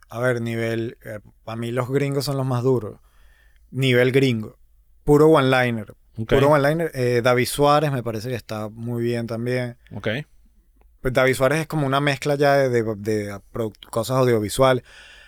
A 0.09 0.19
ver, 0.19 0.41
nivel. 0.41 0.97
Eh, 1.03 1.19
para 1.43 1.57
mí 1.57 1.71
los 1.71 1.89
gringos 1.89 2.25
son 2.25 2.37
los 2.37 2.45
más 2.45 2.63
duros 2.63 2.99
nivel 3.73 4.11
gringo. 4.11 4.57
Puro 5.03 5.27
one-liner. 5.27 5.93
Puro 6.27 6.49
one-liner. 6.49 6.91
Eh, 6.93 7.21
David 7.23 7.47
Suárez 7.47 7.91
me 7.91 8.03
parece 8.03 8.29
que 8.29 8.35
está 8.35 8.69
muy 8.69 9.03
bien 9.03 9.27
también. 9.27 9.77
Ok. 9.93 10.07
Pues 11.01 11.13
David 11.13 11.33
Suárez 11.33 11.59
es 11.61 11.67
como 11.67 11.85
una 11.85 11.99
mezcla 11.99 12.35
ya 12.35 12.69
de, 12.69 13.39
cosas 13.89 14.17
audiovisuales. 14.17 14.83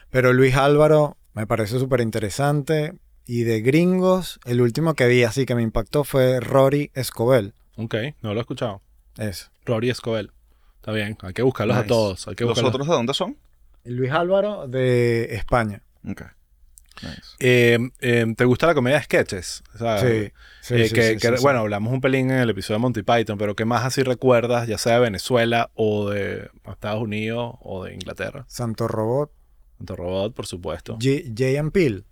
Pero 0.10 0.32
Luis 0.32 0.56
Álvaro 0.56 1.18
me 1.34 1.46
parece 1.48 1.80
súper 1.80 2.02
interesante. 2.02 2.94
Y 3.28 3.44
de 3.44 3.62
gringos, 3.62 4.40
el 4.46 4.62
último 4.62 4.94
que 4.94 5.08
vi 5.08 5.24
así 5.24 5.46
que 5.46 5.56
me 5.56 5.64
impactó 5.64 6.04
fue 6.04 6.40
Rory 6.40 6.92
Escobel. 6.94 7.54
Ok, 7.76 7.96
no 8.22 8.34
lo 8.34 8.40
he 8.40 8.42
escuchado. 8.42 8.82
Es. 9.18 9.52
Rory 9.66 9.90
Escobel. 9.90 10.32
Está 10.76 10.92
bien, 10.92 11.18
hay 11.22 11.34
que 11.34 11.42
buscarlos 11.42 11.76
a 11.76 11.86
todos. 11.86 12.28
Hay 12.28 12.36
que 12.36 12.46
¿Los 12.46 12.64
otros 12.64 12.88
de 12.88 12.94
dónde 12.94 13.16
son? 13.16 13.38
Luis 13.84 14.12
Álvaro 14.12 14.68
de 14.68 15.36
España. 15.36 15.82
Eh, 17.40 17.78
eh, 18.00 18.26
¿Te 18.36 18.46
gusta 18.46 18.68
la 18.68 18.74
comedia 18.74 18.98
de 18.98 19.04
sketches? 19.04 19.64
sí, 20.00 20.32
sí, 20.62 20.76
eh, 20.76 21.18
que, 21.20 21.32
Bueno, 21.42 21.60
hablamos 21.60 21.94
un 21.94 22.02
pelín 22.02 22.32
en 22.32 22.40
el 22.40 22.50
episodio 22.50 22.78
de 22.78 22.82
Monty 22.82 23.04
Python, 23.04 23.38
pero 23.38 23.56
¿qué 23.56 23.66
más 23.66 23.86
así 23.86 24.04
recuerdas, 24.04 24.68
ya 24.68 24.78
sea 24.78 24.96
de 24.96 25.02
Venezuela 25.02 25.72
o 25.76 26.10
de 26.10 26.50
Estados 26.68 27.02
Unidos 27.02 27.56
o 27.62 27.84
de 27.86 27.94
Inglaterra? 27.94 28.46
Santo 28.48 28.88
Robot. 28.88 29.32
Santo 29.78 29.96
Robot, 29.96 30.34
por 30.34 30.46
supuesto. 30.46 30.98
J.M. 31.02 31.72
Peel. 31.72 32.06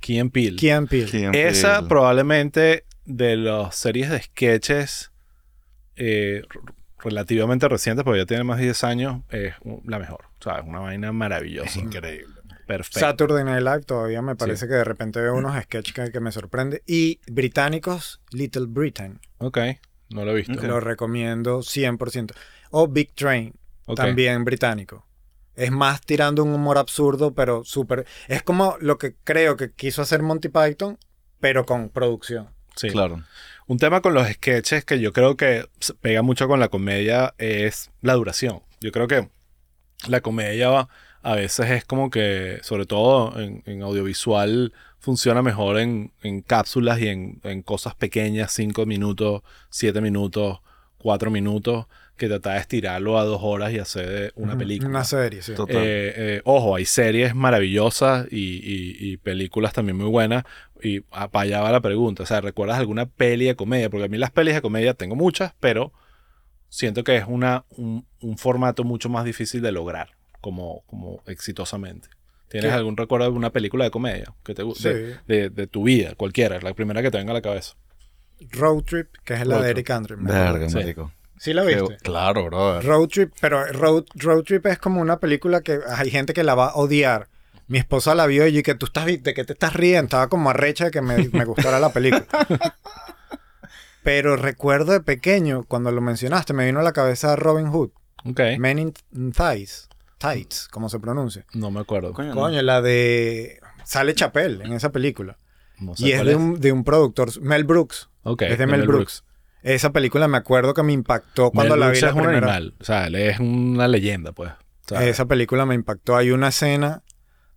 Key 0.00 0.22
Peel. 0.28 0.56
Key 0.56 0.86
Peel. 0.88 1.34
Esa 1.34 1.88
probablemente 1.88 2.84
de 3.04 3.36
las 3.36 3.76
series 3.76 4.10
de 4.10 4.20
sketches 4.20 5.10
relativamente 6.98 7.68
recientes, 7.68 8.04
porque 8.04 8.20
ya 8.20 8.26
tiene 8.26 8.44
más 8.44 8.58
de 8.58 8.64
10 8.64 8.84
años, 8.84 9.22
es 9.30 9.54
la 9.84 9.98
mejor. 9.98 10.26
O 10.38 10.42
sea, 10.42 10.58
es 10.58 10.64
una 10.66 10.80
vaina 10.80 11.12
maravillosa. 11.12 11.78
increíble. 11.78 12.35
Perfecto. 12.66 12.98
Saturday 13.00 13.44
Night 13.44 13.62
Live 13.62 13.82
todavía 13.82 14.22
me 14.22 14.34
parece 14.34 14.66
que 14.66 14.74
de 14.74 14.84
repente 14.84 15.20
veo 15.20 15.34
unos 15.34 15.60
sketches 15.62 16.10
que, 16.10 16.20
me 16.20 16.32
sorprende. 16.32 16.82
Y 16.86 17.20
británicos, 17.28 18.20
Little 18.32 18.66
Britain. 18.66 19.20
Ok, 19.38 19.58
no 20.10 20.24
lo 20.24 20.32
he 20.32 20.34
visto. 20.34 20.54
Lo 20.66 20.80
recomiendo 20.80 21.60
100%. 21.60 22.32
O 22.70 22.88
Big 22.88 23.14
Train, 23.14 23.54
también 23.94 24.44
británico. 24.44 25.06
Es 25.54 25.70
más 25.70 26.00
tirando 26.00 26.42
un 26.42 26.52
humor 26.52 26.76
absurdo, 26.76 27.34
pero 27.34 27.64
súper... 27.64 28.04
Es 28.26 28.42
como 28.42 28.76
lo 28.80 28.98
que 28.98 29.14
creo 29.24 29.56
que 29.56 29.72
quiso 29.72 30.02
hacer 30.02 30.22
Monty 30.22 30.48
Python, 30.48 30.98
pero 31.40 31.64
con 31.64 31.88
producción. 31.88 32.50
Sí, 32.74 32.90
claro. 32.90 33.22
Un 33.66 33.78
tema 33.78 34.02
con 34.02 34.12
los 34.12 34.28
sketches 34.28 34.84
que 34.84 35.00
yo 35.00 35.12
creo 35.12 35.36
que 35.36 35.66
pega 36.00 36.22
mucho 36.22 36.46
con 36.46 36.60
la 36.60 36.68
comedia 36.68 37.34
es 37.38 37.90
la 38.02 38.14
duración. 38.14 38.62
Yo 38.80 38.92
creo 38.92 39.08
que 39.08 39.30
la 40.08 40.20
comedia 40.20 40.68
va 40.68 40.88
a 41.26 41.34
veces 41.34 41.70
es 41.70 41.84
como 41.84 42.08
que, 42.08 42.60
sobre 42.62 42.86
todo 42.86 43.34
en, 43.40 43.82
audiovisual, 43.82 44.72
funciona 45.00 45.42
mejor 45.42 45.80
en, 45.80 46.12
cápsulas 46.46 47.00
y 47.00 47.08
en, 47.08 47.62
cosas 47.64 47.96
pequeñas, 47.96 48.52
5 48.52 48.86
minutos, 48.86 49.42
7 49.70 50.00
minutos, 50.00 50.60
4 50.98 51.32
minutos, 51.32 51.86
que 52.16 52.28
tratar 52.28 52.54
de 52.54 52.60
estirarlo 52.60 53.18
a 53.18 53.24
dos 53.24 53.40
horas 53.42 53.72
y 53.72 53.80
hacer 53.80 54.32
una 54.36 54.56
película. 54.56 54.88
Una 54.88 55.02
serie, 55.02 55.42
sí. 55.42 55.54
Total. 55.54 55.76
Eh, 55.76 56.12
eh, 56.16 56.42
ojo, 56.44 56.76
hay 56.76 56.84
series 56.84 57.34
maravillosas 57.34 58.28
y, 58.30 59.16
películas 59.16 59.72
también 59.72 59.96
muy 59.96 60.08
buenas. 60.08 60.44
Y 60.80 61.00
para 61.00 61.40
allá 61.40 61.60
va 61.60 61.72
la 61.72 61.80
pregunta. 61.80 62.22
O 62.22 62.26
sea, 62.26 62.40
¿recuerdas 62.40 62.78
alguna 62.78 63.06
peli 63.06 63.46
de 63.46 63.56
comedia? 63.56 63.90
Porque 63.90 64.04
a 64.04 64.08
mí 64.08 64.16
las 64.16 64.30
pelis 64.30 64.54
de 64.54 64.62
comedia 64.62 64.94
tengo 64.94 65.16
muchas, 65.16 65.54
pero 65.58 65.92
siento 66.68 67.02
que 67.02 67.16
es 67.16 67.24
una, 67.26 67.64
un 67.76 68.38
formato 68.38 68.84
mucho 68.84 69.08
más 69.08 69.24
difícil 69.24 69.60
de 69.60 69.72
lograr 69.72 70.15
como, 70.46 70.84
como 70.86 71.24
exitosamente. 71.26 72.08
¿Tienes 72.46 72.70
algún 72.70 72.96
recuerdo 72.96 73.28
de 73.28 73.36
una 73.36 73.50
película 73.50 73.82
de 73.82 73.90
comedia 73.90 74.32
que 74.44 74.54
te 74.54 74.62
de, 74.62 75.50
de, 75.50 75.66
tu 75.66 75.82
vida, 75.82 76.14
cualquiera, 76.14 76.60
la 76.60 76.72
primera 76.72 77.02
que 77.02 77.10
te 77.10 77.18
venga 77.18 77.32
a 77.32 77.34
la 77.34 77.42
cabeza? 77.42 77.74
Road 78.52 78.84
Trip, 78.84 79.08
que 79.24 79.34
es 79.34 79.44
la 79.44 79.60
de 79.60 79.70
Eric 79.70 79.90
Andre. 79.90 80.14
Verga, 80.20 80.68
sí. 80.68 80.94
¿Sí 81.38 81.52
la 81.52 81.64
viste? 81.64 81.96
claro, 81.96 82.44
bro. 82.44 82.80
Road 82.80 83.08
Trip, 83.08 83.32
pero 83.40 83.66
Road, 83.72 84.04
Road 84.14 84.44
Trip 84.44 84.66
es 84.66 84.78
como 84.78 85.00
una 85.00 85.18
película 85.18 85.62
que 85.62 85.80
hay 85.84 86.10
gente 86.10 86.32
que 86.32 86.44
la 86.44 86.54
va 86.54 86.68
a 86.68 86.76
odiar. 86.76 87.26
Mi 87.66 87.78
esposa 87.78 88.14
la 88.14 88.26
vio 88.26 88.46
y 88.46 88.62
que 88.62 88.76
tú 88.76 88.86
estás, 88.86 89.06
de 89.06 89.34
que 89.34 89.44
te 89.44 89.54
estás 89.54 89.74
riendo, 89.74 90.04
estaba 90.04 90.28
como 90.28 90.50
arrecha 90.50 90.84
de 90.84 90.90
que 90.92 91.02
me, 91.02 91.28
me 91.30 91.44
gustara 91.44 91.80
la 91.80 91.92
película. 91.92 92.24
pero 94.04 94.36
recuerdo 94.36 94.92
de 94.92 95.00
pequeño, 95.00 95.64
cuando 95.64 95.90
lo 95.90 96.00
mencionaste, 96.00 96.52
me 96.52 96.66
vino 96.66 96.78
a 96.78 96.84
la 96.84 96.92
cabeza 96.92 97.34
Robin 97.34 97.66
Hood. 97.66 97.90
Ok. 98.24 98.40
Men 98.60 98.78
in 98.78 98.92
Thighs. 99.32 99.88
Tights, 100.18 100.68
como 100.68 100.88
se 100.88 100.98
pronuncia. 100.98 101.44
No 101.54 101.70
me 101.70 101.80
acuerdo. 101.80 102.12
Coño, 102.12 102.62
la 102.62 102.80
de. 102.80 103.60
Sale 103.84 104.14
Chapel 104.14 104.62
en 104.62 104.72
esa 104.72 104.90
película. 104.90 105.38
y 105.98 106.12
es, 106.12 106.24
de, 106.24 106.34
Un, 106.34 106.60
de 106.60 106.72
un 106.72 106.84
productor, 106.84 107.40
Mel 107.40 107.64
Brooks. 107.64 108.08
Ok. 108.22 108.42
Es 108.42 108.58
de 108.58 108.66
Mel, 108.66 108.86
Brooks. 108.86 109.24
Esa 109.62 109.90
película 109.90 110.28
me 110.28 110.36
acuerdo 110.38 110.74
que 110.74 110.82
me 110.82 110.92
impactó 110.92 111.50
cuando 111.50 111.76
la 111.76 111.90
vi 111.90 112.00
la 112.00 112.08
es 112.08 112.14
primera. 112.14 112.38
Un 112.38 112.44
animal. 112.44 112.74
O 112.80 112.84
sea, 112.84 113.06
él 113.06 113.16
es 113.16 113.40
una 113.40 113.88
leyenda, 113.88 114.32
pues. 114.32 114.52
esa 115.00 115.26
película 115.26 115.66
me 115.66 115.74
impactó. 115.74 116.16
Hay 116.16 116.30
una 116.30 116.48
escena 116.48 117.02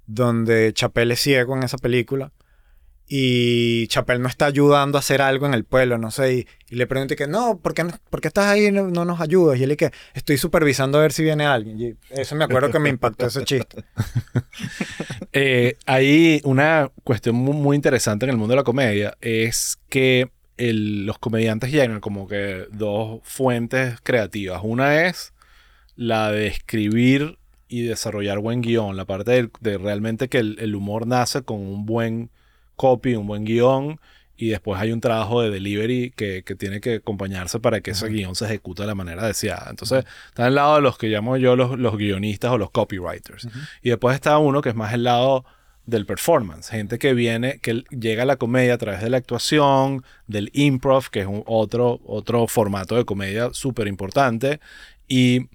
donde 0.05 0.73
Chapel 0.73 1.11
es 1.11 1.19
ciego 1.19 1.55
en 1.55 1.63
esa 1.63 1.77
película 1.77 2.31
y 3.11 3.87
Chapel 3.87 4.21
no 4.21 4.27
está 4.27 4.45
ayudando 4.45 4.99
a 4.99 4.99
hacer 4.99 5.19
algo 5.23 5.47
en 5.47 5.55
el 5.55 5.63
pueblo, 5.63 5.97
no 5.97 6.11
sé, 6.11 6.45
y, 6.69 6.75
le 6.75 6.85
pregunté 6.85 7.15
que, 7.15 7.25
no, 7.25 7.57
¿por 7.57 7.73
qué, 7.73 7.83
¿por 8.11 8.21
qué 8.21 8.27
estás 8.27 8.45
ahí 8.45 8.67
y 8.67 8.71
no, 8.71 8.87
nos 8.91 9.19
ayudas? 9.19 9.59
Y 9.59 9.63
él 9.63 9.75
que, 9.75 9.91
estoy 10.13 10.37
supervisando 10.37 10.99
a 10.99 11.01
ver 11.01 11.11
si 11.11 11.23
viene 11.23 11.43
alguien. 11.43 11.81
Y 11.81 11.95
eso 12.11 12.35
me 12.35 12.43
acuerdo 12.43 12.69
que 12.69 12.77
me 12.77 12.89
impactó 12.89 13.25
ese 13.25 13.43
chiste. 13.43 13.83
eh, 15.33 15.75
hay 15.87 16.39
una 16.43 16.91
cuestión 17.03 17.35
muy, 17.35 17.75
interesante 17.75 18.27
en 18.27 18.29
el 18.29 18.37
mundo 18.37 18.51
de 18.51 18.57
la 18.57 18.63
comedia, 18.63 19.17
es 19.21 19.79
que 19.89 20.29
los 20.57 21.17
comediantes 21.17 21.71
llegan 21.71 22.01
como 22.01 22.27
que 22.27 22.67
dos 22.71 23.21
fuentes 23.23 23.95
creativas. 24.03 24.61
Una 24.63 25.07
es 25.07 25.33
la 25.95 26.31
de 26.31 26.45
escribir 26.45 27.39
y 27.67 27.81
desarrollar 27.81 28.37
buen 28.37 28.61
guion, 28.61 28.95
la 28.95 29.05
parte 29.05 29.49
de, 29.61 29.77
realmente 29.79 30.27
que 30.27 30.37
el 30.37 30.75
humor 30.75 31.07
nace 31.07 31.41
con 31.41 31.57
un 31.57 31.87
buen 31.87 32.29
copy, 32.79 33.15
un 33.15 33.27
buen 33.27 33.43
guion, 33.43 33.99
y 34.37 34.49
después 34.49 34.79
hay 34.79 34.93
un 34.93 35.01
trabajo 35.01 35.41
de 35.41 35.49
delivery 35.49 36.13
que, 36.15 36.41
tiene 36.57 36.79
que 36.79 36.95
acompañarse 36.95 37.59
para 37.59 37.81
que 37.81 37.91
ese 37.91 38.07
guion 38.07 38.35
se 38.35 38.45
ejecute 38.45 38.83
de 38.83 38.87
la 38.87 38.95
manera 38.95 39.27
deseada. 39.27 39.67
Entonces, 39.69 40.05
está 40.29 40.45
al 40.45 40.55
lado 40.55 40.75
de 40.75 40.81
los 40.81 40.97
que 40.97 41.07
llamo 41.07 41.35
yo 41.35 41.57
los, 41.57 41.77
los 41.77 41.97
guionistas 41.97 42.51
o 42.51 42.57
los 42.57 42.71
copywriters. 42.71 43.49
Y 43.83 43.89
después 43.89 44.15
está 44.15 44.37
uno 44.37 44.61
que 44.61 44.69
es 44.69 44.75
más 44.75 44.93
el 44.93 45.03
lado 45.03 45.43
del 45.85 46.05
performance, 46.05 46.69
gente 46.69 46.99
que 46.99 47.13
viene, 47.13 47.59
que 47.59 47.83
llega 47.89 48.23
a 48.23 48.25
la 48.25 48.37
comedia 48.37 48.75
a 48.75 48.77
través 48.77 49.01
de 49.01 49.09
la 49.09 49.17
actuación, 49.17 50.05
del 50.27 50.51
improv, 50.53 51.09
que 51.09 51.21
es 51.21 51.27
un 51.27 51.43
otro, 51.45 51.99
otro 52.05 52.47
formato 52.47 52.95
de 52.95 53.03
comedia 53.03 53.49
súper 53.51 53.87
importante, 53.87 54.61
y 55.07 55.49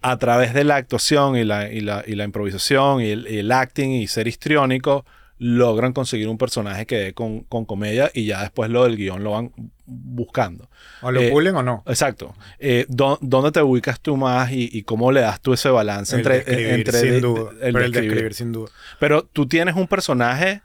a 0.00 0.16
través 0.16 0.54
de 0.54 0.64
la 0.64 0.76
actuación 0.76 1.36
y 1.36 1.44
la, 1.44 1.70
y 1.70 1.80
la, 1.80 2.02
y 2.06 2.14
la 2.14 2.24
improvisación 2.24 3.02
y 3.02 3.10
el, 3.10 3.26
y 3.28 3.38
el, 3.38 3.52
acting 3.52 3.90
y 3.90 4.06
ser 4.06 4.28
histriónico, 4.28 5.04
logran 5.42 5.94
conseguir 5.94 6.28
un 6.28 6.36
personaje 6.36 6.84
que 6.84 6.96
dé 6.96 7.14
con, 7.14 7.44
comedia 7.44 8.10
y 8.12 8.26
ya 8.26 8.42
después 8.42 8.68
lo 8.68 8.84
del 8.84 8.96
guion 8.96 9.24
lo 9.24 9.30
van 9.30 9.52
buscando. 9.86 10.68
¿O 11.00 11.10
lo 11.10 11.22
eh, 11.22 11.30
pulen 11.30 11.56
o 11.56 11.62
no? 11.62 11.82
Exacto. 11.86 12.34
Eh, 12.58 12.84
¿Dónde 12.88 13.50
te 13.50 13.62
ubicas 13.62 14.00
tú 14.00 14.18
más 14.18 14.50
y, 14.52 14.82
cómo 14.82 15.10
le 15.10 15.22
das 15.22 15.40
tú 15.40 15.54
ese 15.54 15.70
balance 15.70 16.14
entre... 16.14 16.74
entre 16.74 17.00
sin 17.00 17.20
duda. 17.22 17.52
el, 17.62 17.74
escribir, 17.74 18.34
sin 18.34 18.52
duda. 18.52 18.70
Pero 18.98 19.24
tú 19.24 19.46
tienes 19.46 19.76
un 19.76 19.88
personaje 19.88 20.60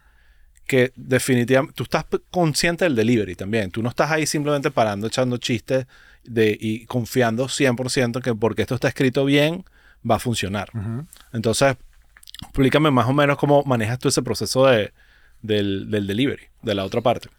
que 0.67 0.91
definitivamente 0.97 1.73
tú 1.73 1.83
estás 1.83 2.03
consciente 2.29 2.83
del 2.83 2.95
delivery 2.95 3.35
también. 3.35 3.71
Tú 3.71 3.81
no 3.81 3.87
estás 3.87 4.11
ahí 4.11 4.25
simplemente 4.25 4.71
parando, 4.71 5.07
echando 5.07 5.37
chistes 5.37 5.85
de, 6.25 6.57
y 6.59 6.85
confiando 6.85 7.45
100% 7.45 8.21
que 8.21 8.35
porque 8.35 8.63
esto 8.63 8.75
está 8.75 8.89
escrito 8.89 9.23
bien, 9.23 9.63
va 10.09 10.15
a 10.15 10.19
funcionar. 10.19 10.69
Entonces, 11.31 11.77
explícame 12.41 12.91
más 12.91 13.07
o 13.07 13.13
menos 13.13 13.37
cómo 13.37 13.63
manejas 13.63 13.99
tú 13.99 14.09
ese 14.09 14.21
proceso 14.21 14.65
de, 14.65 14.93
del, 15.41 15.89
del 15.91 16.07
delivery, 16.07 16.43
de 16.61 16.75
la 16.75 16.83
otra 16.85 17.01
parte. 17.01 17.29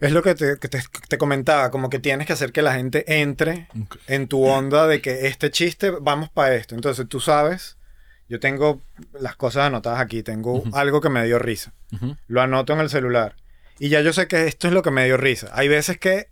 Es 0.00 0.12
lo 0.12 0.22
que, 0.22 0.34
te, 0.34 0.58
que 0.58 0.68
te- 0.68 0.82
te 1.08 1.18
comentaba, 1.18 1.70
como 1.70 1.88
que 1.88 1.98
tienes 1.98 2.26
que 2.26 2.32
hacer 2.34 2.52
que 2.52 2.62
la 2.62 2.74
gente 2.74 3.20
entre 3.20 3.68
en 4.06 4.28
tu 4.28 4.44
onda 4.44 4.86
de 4.86 5.00
que 5.00 5.26
este 5.28 5.50
chiste, 5.50 5.90
vamos 5.90 6.28
para 6.30 6.54
esto. 6.56 6.74
Entonces 6.74 7.08
tú 7.08 7.20
sabes, 7.20 7.78
yo 8.28 8.38
tengo 8.40 8.82
las 9.18 9.36
cosas 9.36 9.64
anotadas 9.66 10.00
aquí, 10.00 10.22
tengo 10.22 10.62
algo 10.74 11.00
que 11.00 11.08
me 11.08 11.24
dio 11.24 11.38
risa. 11.38 11.72
Lo 12.26 12.42
anoto 12.42 12.72
en 12.72 12.80
el 12.80 12.90
celular. 12.90 13.36
Y 13.78 13.88
ya 13.88 14.00
yo 14.02 14.12
sé 14.12 14.28
que 14.28 14.46
esto 14.46 14.66
es 14.68 14.74
lo 14.74 14.82
que 14.82 14.90
me 14.90 15.04
dio 15.04 15.16
risa. 15.16 15.48
Hay 15.52 15.68
veces 15.68 15.98
que 15.98 16.28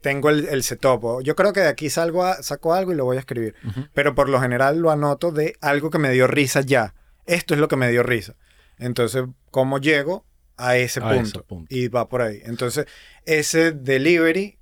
tengo 0.00 0.30
el, 0.30 0.46
el 0.48 0.62
setup. 0.62 1.04
o 1.04 1.20
Yo 1.20 1.34
creo 1.34 1.52
que 1.52 1.60
de 1.60 1.68
aquí 1.68 1.90
salgo 1.90 2.24
a- 2.24 2.42
saco 2.42 2.74
algo 2.74 2.92
y 2.92 2.96
lo 2.96 3.04
voy 3.04 3.16
a 3.16 3.20
escribir. 3.20 3.54
Pero 3.92 4.14
por 4.14 4.28
lo 4.28 4.40
general 4.40 4.78
lo 4.78 4.90
anoto 4.90 5.30
de 5.32 5.56
algo 5.60 5.90
que 5.90 5.98
me 5.98 6.10
dio 6.10 6.26
risa 6.26 6.60
ya. 6.62 6.94
Esto 7.26 7.54
es 7.54 7.60
lo 7.60 7.68
que 7.68 7.76
me 7.76 7.90
dio 7.90 8.02
risa. 8.02 8.34
Entonces, 8.78 9.24
¿cómo 9.50 9.78
llego 9.78 10.24
a 10.56 10.76
ese 10.76 11.00
A 11.02 11.14
ese 11.14 11.40
punto? 11.40 11.66
Y 11.68 11.88
va 11.88 12.08
por 12.08 12.22
ahí. 12.22 12.40
Entonces, 12.44 12.86
ese 13.24 13.72
delivery 13.72 14.58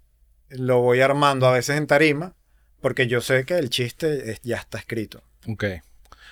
lo 0.50 0.80
voy 0.80 1.00
armando 1.00 1.46
a 1.46 1.52
veces 1.52 1.76
en 1.76 1.86
tarima 1.86 2.34
porque 2.80 3.06
yo 3.06 3.20
sé 3.20 3.44
que 3.44 3.56
el 3.58 3.70
chiste 3.70 4.30
es- 4.32 4.40
ya 4.42 4.56
está 4.58 4.78
escrito. 4.78 5.22
Ok. 5.48 5.62
¿Me 5.64 5.80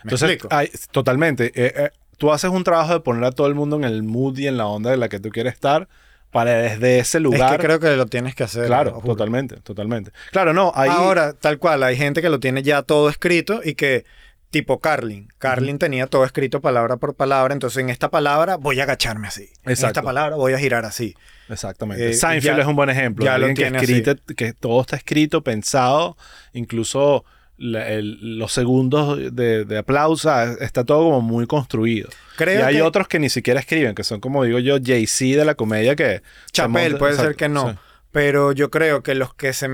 Entonces, 0.04 0.30
explico? 0.30 0.48
hay- 0.54 0.70
totalmente. 0.90 1.46
Eh, 1.54 1.72
eh, 1.76 1.90
tú 2.18 2.32
haces 2.32 2.50
un 2.50 2.64
trabajo 2.64 2.92
de 2.94 3.00
poner 3.00 3.24
a 3.24 3.32
todo 3.32 3.46
el 3.46 3.54
mundo 3.54 3.76
en 3.76 3.84
el 3.84 4.02
mood 4.02 4.38
y 4.38 4.46
en 4.46 4.56
la 4.56 4.66
onda 4.66 4.90
de 4.90 4.96
la 4.96 5.08
que 5.08 5.20
tú 5.20 5.30
quieres 5.30 5.54
estar 5.54 5.88
para 6.30 6.52
desde 6.52 6.98
ese 7.00 7.18
lugar. 7.20 7.52
es 7.54 7.58
que 7.58 7.64
creo 7.66 7.80
que 7.80 7.96
lo 7.96 8.06
tienes 8.06 8.34
que 8.34 8.44
hacer. 8.44 8.66
claro, 8.66 9.00
totalmente, 9.04 9.56
totalmente. 9.56 10.12
Claro, 10.30 10.52
no, 10.52 10.72
ahí. 10.74 10.88
Ahora, 10.92 11.32
tal 11.32 11.58
cual, 11.58 11.82
hay 11.82 11.96
gente 11.96 12.22
que 12.22 12.28
lo 12.28 12.38
tiene 12.40 12.62
ya 12.62 12.82
todo 12.82 13.08
escrito 13.08 13.60
y 13.64 13.74
que, 13.74 14.04
tipo 14.50 14.80
Carlin. 14.80 15.28
Carlin 15.38 15.78
tenía 15.78 16.06
todo 16.06 16.24
escrito 16.24 16.60
palabra 16.60 16.96
por 16.96 17.14
palabra, 17.14 17.54
entonces 17.54 17.78
en 17.78 17.88
esta 17.90 18.10
palabra 18.10 18.56
voy 18.56 18.80
a 18.80 18.82
agacharme 18.82 19.28
así. 19.28 19.42
En 19.64 19.72
esta 19.72 19.88
Exacto. 19.88 20.02
palabra 20.02 20.36
voy 20.36 20.52
a 20.52 20.58
girar 20.58 20.84
así. 20.84 21.14
Exactamente. 21.48 22.10
Eh, 22.10 22.14
Seinfeld 22.14 22.56
ya- 22.56 22.62
es 22.62 22.68
un 22.68 22.76
buen 22.76 22.90
ejemplo. 22.90 23.24
ya 23.24 23.38
lo 23.38 23.46
que, 23.48 23.54
tiene 23.54 23.78
así. 23.78 23.92
escrite- 23.92 24.34
que 24.34 24.52
todo 24.52 24.80
está 24.80 24.96
escrito, 24.96 25.42
pensado, 25.42 26.16
incluso 26.52 27.24
la- 27.58 27.88
el- 27.90 28.38
los 28.38 28.52
segundos 28.52 29.18
de, 29.34 29.64
de 29.64 29.78
aplauso, 29.78 30.30
ah, 30.30 30.54
está 30.60 30.84
todo 30.84 31.04
como 31.04 31.20
muy 31.20 31.46
construido. 31.46 32.08
Creo 32.36 32.60
y 32.60 32.62
hay 32.62 32.74
que 32.76 32.82
otros 32.82 33.06
que 33.06 33.18
ni 33.18 33.28
siquiera 33.28 33.60
escriben, 33.60 33.94
que 33.94 34.02
son 34.04 34.18
como 34.20 34.44
digo 34.44 34.58
yo, 34.58 34.78
Jay-Z 34.82 35.38
de 35.38 35.44
la 35.44 35.54
comedia 35.54 35.94
que... 35.94 36.22
Chapel 36.52 36.92
monta- 36.92 36.98
puede 36.98 37.12
ser 37.14 37.20
exacto, 37.26 37.38
que 37.38 37.48
no, 37.48 37.70
sí. 37.72 37.78
pero 38.12 38.52
yo 38.52 38.70
creo 38.70 39.02
que 39.02 39.14
los 39.14 39.34
que 39.34 39.52
se... 39.52 39.68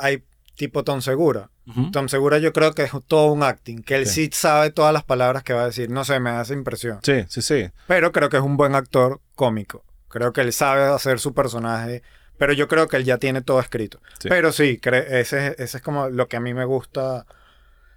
Hay 0.00 0.22
tipo 0.56 0.84
Tom 0.84 1.00
Segura. 1.02 1.50
Ujú. 1.66 1.90
Tom 1.92 2.08
Segura 2.08 2.38
yo 2.38 2.52
creo 2.52 2.72
que 2.74 2.82
es 2.82 2.90
todo 3.06 3.32
un 3.32 3.42
acting, 3.42 3.82
que 3.82 3.94
él 3.94 4.06
Sí. 4.06 4.24
sí 4.26 4.30
sabe 4.32 4.70
todas 4.70 4.92
las 4.92 5.04
palabras 5.04 5.42
que 5.44 5.52
va 5.52 5.62
a 5.62 5.66
decir. 5.66 5.90
No 5.90 6.04
sé, 6.04 6.18
me 6.20 6.30
hace 6.30 6.54
impresión. 6.54 6.98
Sí, 7.02 7.24
sí, 7.28 7.40
sí. 7.42 7.70
Pero 7.86 8.10
creo 8.12 8.28
que 8.28 8.36
es 8.38 8.42
un 8.42 8.56
buen 8.56 8.74
actor 8.74 9.20
cómico. 9.34 9.84
Creo 10.08 10.32
que 10.32 10.40
él 10.40 10.52
sabe 10.52 10.82
hacer 10.84 11.18
su 11.20 11.34
personaje. 11.34 12.02
Pero 12.38 12.52
yo 12.52 12.66
creo 12.66 12.88
que 12.88 12.96
él 12.96 13.04
ya 13.04 13.18
tiene 13.18 13.42
todo 13.42 13.60
escrito. 13.60 14.00
Sí. 14.18 14.28
Pero 14.28 14.50
sí, 14.52 14.80
ese, 14.82 15.48
es- 15.48 15.54
ese 15.60 15.76
es 15.76 15.82
como 15.82 16.08
lo 16.08 16.26
que 16.28 16.36
a 16.36 16.40
mí 16.40 16.52
me 16.54 16.64
gusta 16.64 17.24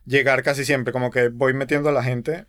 llegar 0.05 0.43
casi 0.43 0.63
siempre. 0.65 0.93
Como 0.93 1.09
que 1.09 1.29
voy 1.29 1.53
metiendo 1.53 1.89
a 1.89 1.93
la 1.93 2.03
gente 2.03 2.45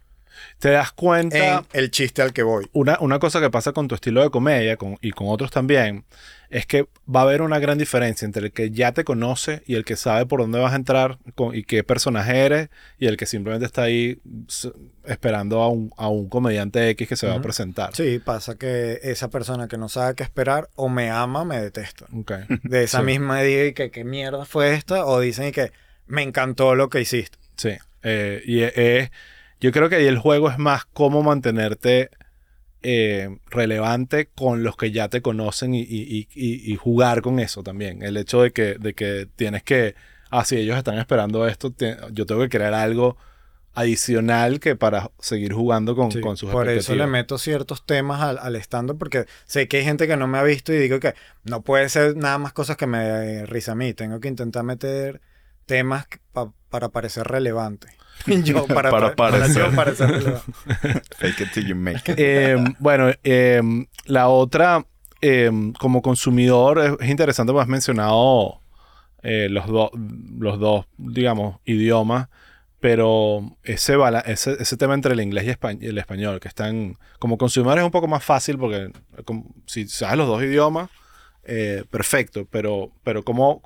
Te 0.59 0.71
das 0.71 0.93
cuenta... 0.93 1.37
en 1.59 1.65
el 1.73 1.91
chiste 1.91 2.23
al 2.23 2.33
que 2.33 2.43
voy. 2.43 2.67
Una, 2.73 2.99
una 3.01 3.19
cosa 3.19 3.41
que 3.41 3.51
pasa 3.51 3.73
con 3.73 3.89
tu 3.89 3.95
estilo 3.95 4.23
de 4.23 4.31
comedia 4.31 4.77
con- 4.77 4.99
y 5.01 5.11
con 5.13 5.29
otros 5.29 5.51
también 5.51 6.05
es 6.49 6.65
que 6.65 6.87
va 7.13 7.21
a 7.21 7.23
haber 7.25 7.43
una 7.43 7.59
gran 7.59 7.77
diferencia 7.77 8.25
entre 8.25 8.47
el 8.47 8.53
que 8.53 8.71
ya 8.71 8.93
te 8.93 9.03
conoce 9.03 9.63
y 9.67 9.75
el 9.75 9.85
que 9.85 9.97
sabe 9.97 10.27
por 10.27 10.41
dónde 10.41 10.61
vas 10.61 10.73
a 10.73 10.77
entrar 10.77 11.19
con- 11.35 11.55
y 11.57 11.65
qué 11.65 11.83
personaje 11.83 12.39
eres 12.39 12.69
y 12.99 13.07
el 13.07 13.17
que 13.17 13.27
simplemente 13.27 13.67
está 13.67 13.83
ahí 13.83 14.21
esperando 15.05 15.61
a 15.63 15.69
un, 15.69 15.91
a 15.97 16.09
un 16.09 16.29
comediante 16.29 16.89
X 16.91 17.09
que 17.09 17.17
se 17.17 17.27
va 17.27 17.35
a 17.35 17.43
presentar. 17.43 17.95
Sí, 17.95 18.19
pasa 18.19 18.57
que 18.57 19.01
esa 19.03 19.29
persona 19.29 19.69
que 19.69 19.77
no 19.79 19.89
sabe 19.89 20.15
qué 20.15 20.23
esperar 20.23 20.69
o 20.75 20.89
me 20.89 21.11
ama 21.11 21.43
o 21.43 21.45
me 21.45 21.61
detesta. 21.61 22.07
De 22.63 22.85
esa 22.85 23.01
Sí. 23.01 23.05
misma 23.05 23.43
diga 23.43 23.65
y 23.67 23.73
que 23.73 23.91
qué 23.91 24.05
mierda 24.05 24.45
fue 24.45 24.75
esta 24.75 25.05
o 25.07 25.21
dicen 25.21 25.49
y 25.49 25.53
que 25.53 25.73
me 26.07 26.23
encantó 26.23 26.75
lo 26.75 26.89
que 26.89 27.01
hiciste. 27.01 27.39
Sí. 27.57 27.71
Eh, 28.03 28.43
y 28.45 28.61
es- 28.61 28.73
es- 28.77 29.11
yo 29.61 29.73
creo 29.73 29.89
que 29.89 29.97
ahí 29.97 30.07
el 30.07 30.19
juego 30.19 30.51
es 30.51 30.59
más 30.59 30.85
cómo 30.85 31.23
mantenerte 31.23 32.11
eh, 32.83 33.39
relevante 33.47 34.27
con 34.27 34.63
los 34.63 34.77
que 34.77 34.93
ya 34.93 35.09
te 35.09 35.23
conocen 35.23 35.75
y, 35.75 35.81
y- 35.81 35.87
y- 35.87 36.29
y- 36.35 36.73
y 36.73 36.77
jugar 36.77 37.23
con 37.23 37.41
eso 37.41 37.63
también. 37.63 38.03
El 38.03 38.17
hecho 38.17 38.43
de 38.43 38.53
que, 38.53 38.75
de 38.75 38.95
que 38.95 39.29
tienes 39.35 39.63
que, 39.63 39.95
ah, 40.31 40.45
si 40.45 40.57
ellos 40.57 40.77
están 40.77 40.99
esperando 40.99 41.47
esto, 41.49 41.73
te- 41.73 41.97
yo 42.13 42.27
tengo 42.27 42.43
que 42.43 42.49
crear 42.49 42.75
algo 42.75 43.17
adicional 43.77 44.59
que 44.59 44.75
para 44.75 45.11
seguir 45.19 45.53
jugando 45.53 45.95
con, 45.95 46.11
Sí, 46.11 46.21
con 46.21 46.37
sus 46.37 46.51
por 46.51 46.69
eso 46.69 46.95
le 46.95 47.07
meto 47.07 47.37
ciertos 47.37 47.85
temas 47.85 48.23
al, 48.23 48.39
al 48.39 48.97
porque 48.97 49.27
sé 49.45 49.69
que 49.69 49.79
hay 49.79 49.85
gente 49.85 50.07
que 50.07 50.17
no 50.17 50.27
me 50.27 50.39
ha 50.39 50.43
visto 50.43 50.73
y 50.73 50.79
digo 50.79 50.99
que 50.99 51.15
no 51.45 51.61
puede 51.63 51.89
ser 51.91 52.17
nada 52.17 52.39
más 52.39 52.55
cosas 52.55 52.77
que 52.79 52.87
me 52.87 53.05
eh, 53.07 53.47
risa 53.47 53.73
a 53.73 53.75
mí. 53.75 53.93
Tengo 53.93 54.19
que 54.19 54.29
intentar 54.29 54.63
meter 54.65 55.21
temas 55.67 56.07
pa- 56.33 56.53
para 56.71 56.89
parecer 56.89 57.27
relevante. 57.27 57.89
yo, 58.45 58.67
para, 58.67 58.91
Para 58.91 59.15
para 59.15 59.39
parecer. 59.39 59.71
yo 59.71 59.77
parecer 59.77 60.11
relevante. 60.11 60.53
Fake 61.19 61.41
it 61.41 61.53
till 61.53 61.67
you 61.67 61.75
make 61.77 62.11
it. 62.11 62.19
Eh, 62.19 62.57
bueno, 62.79 63.11
eh, 63.25 63.63
la 64.07 64.29
otra, 64.29 64.85
eh, 65.21 65.51
como 65.79 66.03
consumidor, 66.03 66.79
es, 66.79 66.93
es 67.01 67.11
interesante, 67.11 67.53
pues 67.53 67.63
has 67.63 67.69
mencionado 67.69 68.61
eh, 69.23 69.49
los, 69.51 69.67
dos 69.67 69.91
los 70.39 70.59
dos, 70.59 70.87
digamos, 70.97 71.57
idiomas, 71.65 72.29
pero 72.81 73.57
ese, 73.65 73.97
bala- 73.97 74.21
ese, 74.21 74.57
ese 74.61 74.77
tema 74.77 74.95
entre 74.95 75.15
el 75.15 75.21
inglés 75.21 75.45
y 75.45 75.49
espa- 75.51 75.79
el 75.81 75.99
español, 75.99 76.39
que 76.41 76.49
están, 76.49 76.97
como 77.19 77.39
consumidor 77.39 77.79
es 77.79 77.85
un 77.85 77.91
poco 77.91 78.07
más 78.07 78.23
fácil 78.25 78.59
porque 78.59 78.77
eh, 79.17 79.23
como- 79.25 79.47
si 79.67 79.89
sabes 79.89 80.19
los 80.19 80.29
dos 80.29 80.43
idiomas, 80.43 80.91
eh, 81.45 81.85
perfecto, 81.91 82.47
pero, 82.51 82.91
pero 83.05 83.23
¿cómo 83.25 83.63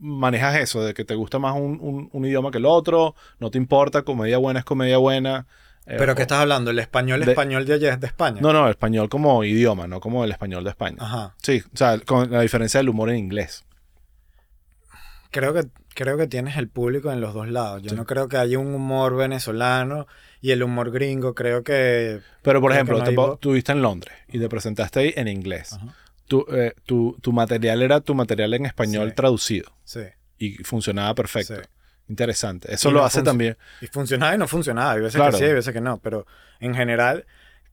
manejas 0.00 0.56
eso? 0.56 0.82
De 0.82 0.94
que 0.94 1.04
te 1.04 1.14
gusta 1.14 1.38
más 1.38 1.54
un, 1.54 1.78
un- 1.80 2.08
un 2.12 2.24
idioma 2.24 2.50
que 2.50 2.58
el 2.58 2.66
otro, 2.66 3.14
no 3.38 3.50
te 3.50 3.58
importa, 3.58 4.02
comedia 4.02 4.38
buena 4.38 4.58
es 4.60 4.64
comedia 4.64 4.98
buena. 4.98 5.46
eh, 5.86 5.94
Pero 5.98 6.14
¿qué 6.14 6.22
estás 6.22 6.38
hablando? 6.40 6.70
¿El 6.70 6.78
español 6.78 7.24
De- 7.24 7.30
español 7.32 7.64
de 7.66 7.74
allá 7.74 7.92
es 7.92 8.00
de 8.00 8.06
España? 8.06 8.40
no, 8.40 8.52
no, 8.52 8.64
el 8.64 8.70
español 8.70 9.08
como 9.08 9.44
idioma, 9.44 9.86
no 9.86 10.00
como 10.00 10.24
el 10.24 10.30
español 10.32 10.64
de 10.64 10.70
España. 10.70 10.96
Ajá. 11.00 11.34
Sí, 11.42 11.62
o 11.72 11.76
sea, 11.76 11.98
con 12.00 12.30
la 12.30 12.40
diferencia 12.40 12.78
del 12.78 12.88
humor 12.88 13.10
en 13.10 13.16
inglés. 13.16 13.64
Creo 15.30 15.54
que, 15.54 15.62
creo 15.94 16.16
que 16.16 16.26
tienes 16.26 16.56
el 16.56 16.68
público 16.68 17.12
en 17.12 17.20
los 17.20 17.34
dos 17.34 17.48
lados. 17.48 17.82
Yo 17.82 17.90
Sí. 17.90 17.96
no 17.96 18.04
creo 18.04 18.28
que 18.28 18.36
haya 18.36 18.58
un 18.58 18.74
humor 18.74 19.16
venezolano 19.16 20.06
y 20.40 20.50
el 20.50 20.62
humor 20.64 20.90
gringo. 20.90 21.34
Creo 21.34 21.62
que... 21.62 22.20
Pero, 22.42 22.60
por 22.60 22.72
ejemplo, 22.72 22.98
no 22.98 23.04
hay 23.04 23.14
tú 23.38 23.52
viste 23.52 23.70
en 23.72 23.80
Londres 23.82 24.12
y 24.28 24.40
te 24.40 24.48
presentaste 24.48 24.98
ahí 25.00 25.12
en 25.16 25.28
inglés. 25.28 25.74
Ajá. 25.74 25.94
Tu, 26.30 26.46
eh, 26.52 26.74
tu, 26.86 27.16
tu 27.20 27.32
material 27.32 27.82
era 27.82 28.00
tu 28.00 28.14
material 28.14 28.54
en 28.54 28.64
español 28.66 29.08
Sí. 29.08 29.14
traducido 29.16 29.76
Sí. 29.82 30.02
y 30.38 30.54
funcionaba 30.62 31.12
perfecto. 31.16 31.56
Sí. 31.56 31.60
Interesante. 32.08 32.72
Eso 32.72 32.88
Y 32.88 32.92
lo 32.92 33.00
no 33.00 33.04
hace 33.04 33.22
también. 33.22 33.56
Y 33.80 33.88
funcionaba 33.88 34.32
y 34.34 34.38
no 34.38 34.46
funcionaba. 34.46 34.92
Hay 34.92 35.00
veces 35.00 35.16
Claro. 35.16 35.32
que 35.32 35.38
sí, 35.38 35.44
hay 35.44 35.54
veces 35.54 35.72
que 35.74 35.80
no. 35.80 35.98
Pero 35.98 36.26
en 36.60 36.74
general, 36.76 37.26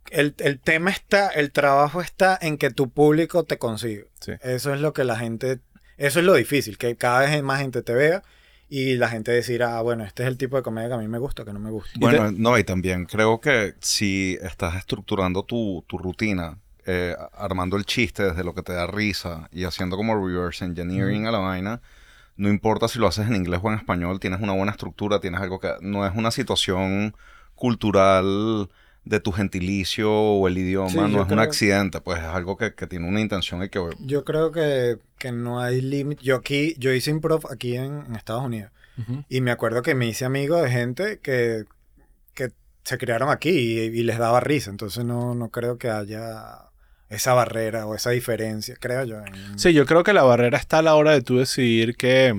el, 0.09 0.33
el 0.39 0.59
tema 0.59 0.89
está, 0.89 1.27
el 1.29 1.51
trabajo 1.51 2.01
está 2.01 2.35
en 2.41 2.57
que 2.57 2.71
tu 2.71 2.89
público 2.89 3.43
te 3.43 3.59
consiga. 3.59 4.05
Sí. 4.21 4.31
Eso 4.41 4.73
es 4.73 4.81
lo 4.81 4.91
que 4.91 5.03
la 5.03 5.17
gente, 5.17 5.59
eso 5.97 6.19
es 6.19 6.25
lo 6.25 6.33
difícil, 6.33 6.79
que 6.79 6.95
cada 6.95 7.19
vez 7.21 7.43
más 7.43 7.61
gente 7.61 7.83
te 7.83 7.93
vea 7.93 8.23
y 8.69 8.95
la 8.95 9.07
gente 9.09 9.31
decirá, 9.31 9.77
ah, 9.77 9.81
bueno, 9.83 10.03
este 10.03 10.23
es 10.23 10.27
el 10.29 10.37
tipo 10.37 10.57
de 10.57 10.63
comedia 10.63 10.87
que 10.89 10.95
a 10.95 10.97
mí 10.97 11.07
me 11.07 11.19
gusta, 11.19 11.45
que 11.45 11.53
no 11.53 11.59
me 11.59 11.69
gusta. 11.69 11.91
Bueno, 11.99 12.31
no, 12.31 12.57
y 12.57 12.63
también 12.63 13.05
creo 13.05 13.39
que 13.39 13.75
si 13.81 14.37
estás 14.41 14.75
estructurando 14.77 15.43
tu, 15.43 15.83
tu 15.87 15.97
rutina, 15.99 16.57
eh, 16.87 17.15
armando 17.33 17.75
el 17.75 17.85
chiste 17.85 18.23
desde 18.23 18.43
lo 18.45 18.55
que 18.55 18.63
te 18.63 18.71
da 18.71 18.87
risa 18.87 19.49
y 19.51 19.65
haciendo 19.65 19.97
como 19.97 20.15
reverse 20.15 20.63
engineering 20.63 21.27
a 21.27 21.31
la 21.31 21.39
vaina, 21.39 21.81
no 22.37 22.49
importa 22.49 22.87
si 22.87 22.97
lo 22.97 23.07
haces 23.07 23.27
en 23.27 23.35
inglés 23.35 23.59
o 23.61 23.67
en 23.69 23.77
español, 23.77 24.21
tienes 24.21 24.39
una 24.41 24.53
buena 24.53 24.71
estructura, 24.71 25.19
tienes 25.19 25.41
algo 25.41 25.59
que 25.59 25.73
no 25.81 26.07
es 26.07 26.15
una 26.15 26.31
situación 26.31 27.13
cultural 27.55 28.69
de 29.03 29.19
tu 29.19 29.31
gentilicio 29.31 30.11
o 30.11 30.47
el 30.47 30.57
idioma, 30.57 30.89
Sí, 30.89 30.97
no 30.97 31.23
es 31.23 31.31
un 31.31 31.39
accidente, 31.39 31.99
pues 31.99 32.19
es 32.19 32.25
algo 32.25 32.55
que, 32.55 32.73
que 32.73 32.87
tiene 32.87 33.07
una 33.07 33.19
intención 33.19 33.63
y 33.63 33.69
que... 33.69 33.81
Yo 33.99 34.23
creo 34.23 34.51
que, 34.51 34.97
que 35.17 35.31
no 35.31 35.59
hay 35.59 35.81
límite. 35.81 36.23
Yo 36.23 36.37
aquí, 36.37 36.73
yo 36.77 36.93
hice 36.93 37.11
improv 37.11 37.51
aquí 37.51 37.75
en, 37.75 38.05
en 38.05 38.15
Estados 38.15 38.43
Unidos. 38.43 38.71
Y 39.29 39.41
me 39.41 39.51
acuerdo 39.51 39.83
que 39.83 39.93
me 39.93 40.07
hice 40.07 40.25
amigo 40.25 40.61
de 40.61 40.71
gente 40.71 41.19
que, 41.19 41.65
que 42.33 42.51
se 42.83 42.97
criaron 42.97 43.29
aquí 43.29 43.49
y, 43.49 43.79
y 43.79 44.03
les 44.03 44.17
daba 44.17 44.39
risa. 44.39 44.71
Entonces 44.71 45.05
no, 45.05 45.35
no 45.35 45.49
creo 45.49 45.77
que 45.77 45.89
haya 45.89 46.66
esa 47.09 47.33
barrera 47.33 47.85
o 47.85 47.95
esa 47.95 48.09
diferencia, 48.11 48.75
creo 48.79 49.03
yo. 49.05 49.17
en- 49.25 49.57
Sí, 49.59 49.73
yo 49.73 49.85
creo 49.85 50.03
que 50.03 50.13
la 50.13 50.23
barrera 50.23 50.57
está 50.57 50.79
a 50.79 50.81
la 50.81 50.95
hora 50.95 51.11
de 51.11 51.21
tú 51.21 51.37
decidir 51.37 51.95
que, 51.95 52.33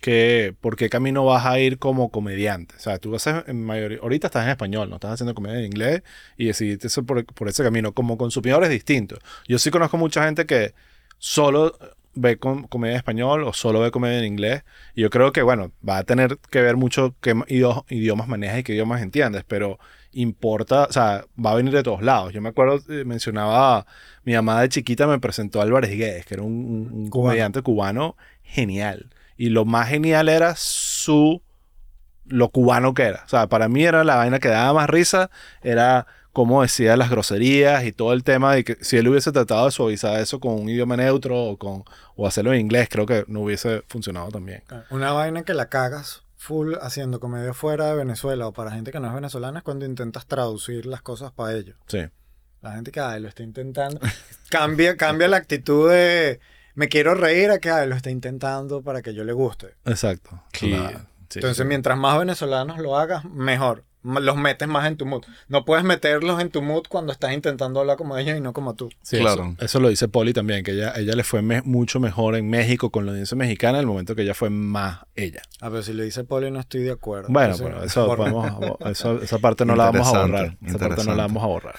que, 0.00 0.54
por 0.60 0.76
qué 0.76 0.88
camino 0.90 1.24
vas 1.24 1.46
a 1.46 1.58
ir 1.58 1.78
como 1.78 2.10
comediante. 2.10 2.74
O 2.76 2.80
sea, 2.80 2.98
tú 2.98 3.10
vas 3.10 3.26
a, 3.26 3.44
en 3.46 3.64
mayoría, 3.64 3.98
ahorita 4.02 4.26
estás 4.26 4.44
en 4.44 4.50
español, 4.50 4.90
no 4.90 4.96
estás 4.96 5.12
haciendo 5.12 5.34
comedia 5.34 5.58
en 5.60 5.66
inglés 5.66 6.02
y 6.36 6.46
decidiste 6.46 6.88
eso 6.88 7.04
por, 7.04 7.24
por 7.24 7.48
ese 7.48 7.62
camino. 7.62 7.92
Como 7.92 8.18
consumidor 8.18 8.64
es 8.64 8.70
distinto. 8.70 9.16
Yo 9.48 9.58
sí 9.58 9.70
conozco 9.70 9.96
mucha 9.96 10.24
gente 10.24 10.44
que 10.46 10.74
solo 11.18 11.78
ve 12.14 12.36
com- 12.36 12.64
comedia 12.68 12.92
en 12.92 12.98
español 12.98 13.44
o 13.44 13.52
solo 13.52 13.80
ve 13.80 13.90
comedia 13.90 14.18
en 14.18 14.24
inglés. 14.26 14.62
Y 14.94 15.02
yo 15.02 15.10
creo 15.10 15.32
que, 15.32 15.42
bueno, 15.42 15.72
va 15.86 15.98
a 15.98 16.04
tener 16.04 16.38
que 16.50 16.60
ver 16.60 16.76
mucho 16.76 17.14
qué 17.20 17.32
idio- 17.48 17.84
idiomas 17.88 18.28
manejas 18.28 18.58
y 18.58 18.62
qué 18.62 18.72
idiomas 18.74 19.00
entiendes, 19.02 19.44
pero 19.48 19.78
importa, 20.14 20.84
o 20.84 20.92
sea, 20.92 21.24
va 21.44 21.52
a 21.52 21.54
venir 21.54 21.72
de 21.72 21.82
todos 21.82 22.02
lados. 22.02 22.32
Yo 22.32 22.40
me 22.40 22.48
acuerdo, 22.50 22.80
eh, 22.92 23.04
mencionaba, 23.04 23.86
mi 24.24 24.34
mamá 24.34 24.60
de 24.60 24.68
chiquita 24.68 25.06
me 25.06 25.18
presentó 25.18 25.60
a 25.60 25.64
Álvarez 25.64 25.90
Guedes, 25.90 26.26
que 26.26 26.34
era 26.34 26.42
un, 26.42 26.52
un- 26.92 27.08
Cubano. 27.10 27.10
comediante 27.10 27.62
cubano 27.62 28.16
genial. 28.42 29.10
Y 29.36 29.48
lo 29.50 29.64
más 29.64 29.88
genial 29.88 30.28
era 30.28 30.54
su 30.56 31.42
lo 32.26 32.48
cubano 32.48 32.94
que 32.94 33.02
era. 33.02 33.22
O 33.26 33.28
sea, 33.28 33.48
para 33.48 33.68
mí 33.68 33.84
era 33.84 34.02
la 34.04 34.16
vaina 34.16 34.38
que 34.38 34.48
daba 34.48 34.72
más 34.72 34.88
risa, 34.88 35.30
era 35.62 36.06
cómo 36.32 36.62
decía 36.62 36.96
las 36.96 37.10
groserías 37.10 37.84
y 37.84 37.92
todo 37.92 38.12
el 38.12 38.24
tema 38.24 38.54
de 38.54 38.64
que 38.64 38.76
si 38.80 38.96
él 38.96 39.06
hubiese 39.08 39.30
tratado 39.30 39.66
de 39.66 39.70
suavizar 39.70 40.18
eso 40.20 40.40
con 40.40 40.54
un 40.54 40.68
idioma 40.68 40.96
neutro 40.96 41.40
o 41.44 41.56
con 41.58 41.84
o 42.16 42.26
hacerlo 42.26 42.52
en 42.52 42.60
inglés, 42.60 42.88
creo 42.90 43.06
que 43.06 43.24
no 43.28 43.42
hubiese 43.42 43.82
funcionado 43.88 44.30
también. 44.30 44.62
Una 44.90 45.12
vaina 45.12 45.42
que 45.42 45.54
la 45.54 45.68
cagas 45.68 46.23
full 46.44 46.74
haciendo 46.80 47.20
comedia 47.20 47.54
fuera 47.54 47.86
de 47.86 47.96
Venezuela 47.96 48.46
o 48.46 48.52
para 48.52 48.70
gente 48.70 48.92
que 48.92 49.00
no 49.00 49.08
es 49.08 49.14
venezolana 49.14 49.60
es 49.60 49.64
cuando 49.64 49.86
intentas 49.86 50.26
traducir 50.26 50.84
las 50.84 51.00
cosas 51.00 51.32
para 51.32 51.54
ellos. 51.54 51.76
Sí. 51.86 52.04
La 52.60 52.72
gente 52.72 52.92
que 52.92 53.00
ay, 53.00 53.20
lo 53.20 53.28
está 53.28 53.42
intentando. 53.42 53.98
cambia, 54.50 54.96
cambia 54.96 55.26
la 55.28 55.38
actitud 55.38 55.90
de 55.90 56.40
me 56.74 56.88
quiero 56.88 57.14
reír 57.14 57.50
a 57.50 57.58
que 57.58 57.70
ay, 57.70 57.88
lo 57.88 57.96
está 57.96 58.10
intentando 58.10 58.82
para 58.82 59.00
que 59.00 59.14
yo 59.14 59.24
le 59.24 59.32
guste. 59.32 59.74
Exacto. 59.86 60.42
Sí, 60.52 60.74
Entonces, 60.74 61.56
sí. 61.56 61.64
mientras 61.64 61.96
más 61.96 62.18
venezolanos 62.18 62.78
lo 62.78 62.98
hagas, 62.98 63.24
mejor. 63.24 63.84
Los 64.04 64.36
metes 64.36 64.68
más 64.68 64.86
en 64.86 64.96
tu 64.98 65.06
mood. 65.06 65.22
No 65.48 65.64
puedes 65.64 65.82
meterlos 65.84 66.40
en 66.40 66.50
tu 66.50 66.60
mood 66.60 66.82
cuando 66.88 67.10
estás 67.10 67.32
intentando 67.32 67.80
hablar 67.80 67.96
como 67.96 68.16
ellos 68.18 68.36
y 68.36 68.40
no 68.42 68.52
como 68.52 68.74
tú. 68.74 68.90
Sí, 69.02 69.18
Claro. 69.18 69.54
Eso, 69.56 69.64
eso 69.64 69.80
lo 69.80 69.88
dice 69.88 70.08
Poli 70.08 70.32
también, 70.34 70.62
que 70.62 70.72
ella, 70.72 70.92
ella 70.96 71.14
le 71.14 71.24
fue 71.24 71.40
me- 71.40 71.62
mucho 71.62 72.00
mejor 72.00 72.36
en 72.36 72.48
México 72.50 72.90
con 72.90 73.06
la 73.06 73.12
audiencia 73.12 73.34
mexicana 73.36 73.80
el 73.80 73.86
momento 73.86 74.14
que 74.14 74.20
ella 74.22 74.34
fue 74.34 74.50
más 74.50 75.00
ella. 75.16 75.40
A 75.62 75.70
ver, 75.70 75.82
si 75.84 75.92
le 75.94 76.04
dice 76.04 76.22
Poli, 76.24 76.50
no 76.50 76.60
estoy 76.60 76.82
de 76.82 76.92
acuerdo. 76.92 77.28
Bueno, 77.30 77.54
pero 77.58 77.82
eso, 77.82 78.06
por- 78.06 78.18
podemos- 78.18 78.76
eso- 78.90 79.22
esa 79.22 79.38
parte 79.38 79.64
no 79.64 79.74
la 79.74 79.90
vamos 79.90 80.08
a 80.14 80.20
borrar. 80.26 80.56
Esa 80.66 80.78
parte 80.78 81.04
no 81.04 81.14
la 81.14 81.22
vamos 81.22 81.42
a 81.42 81.46
borrar. 81.46 81.74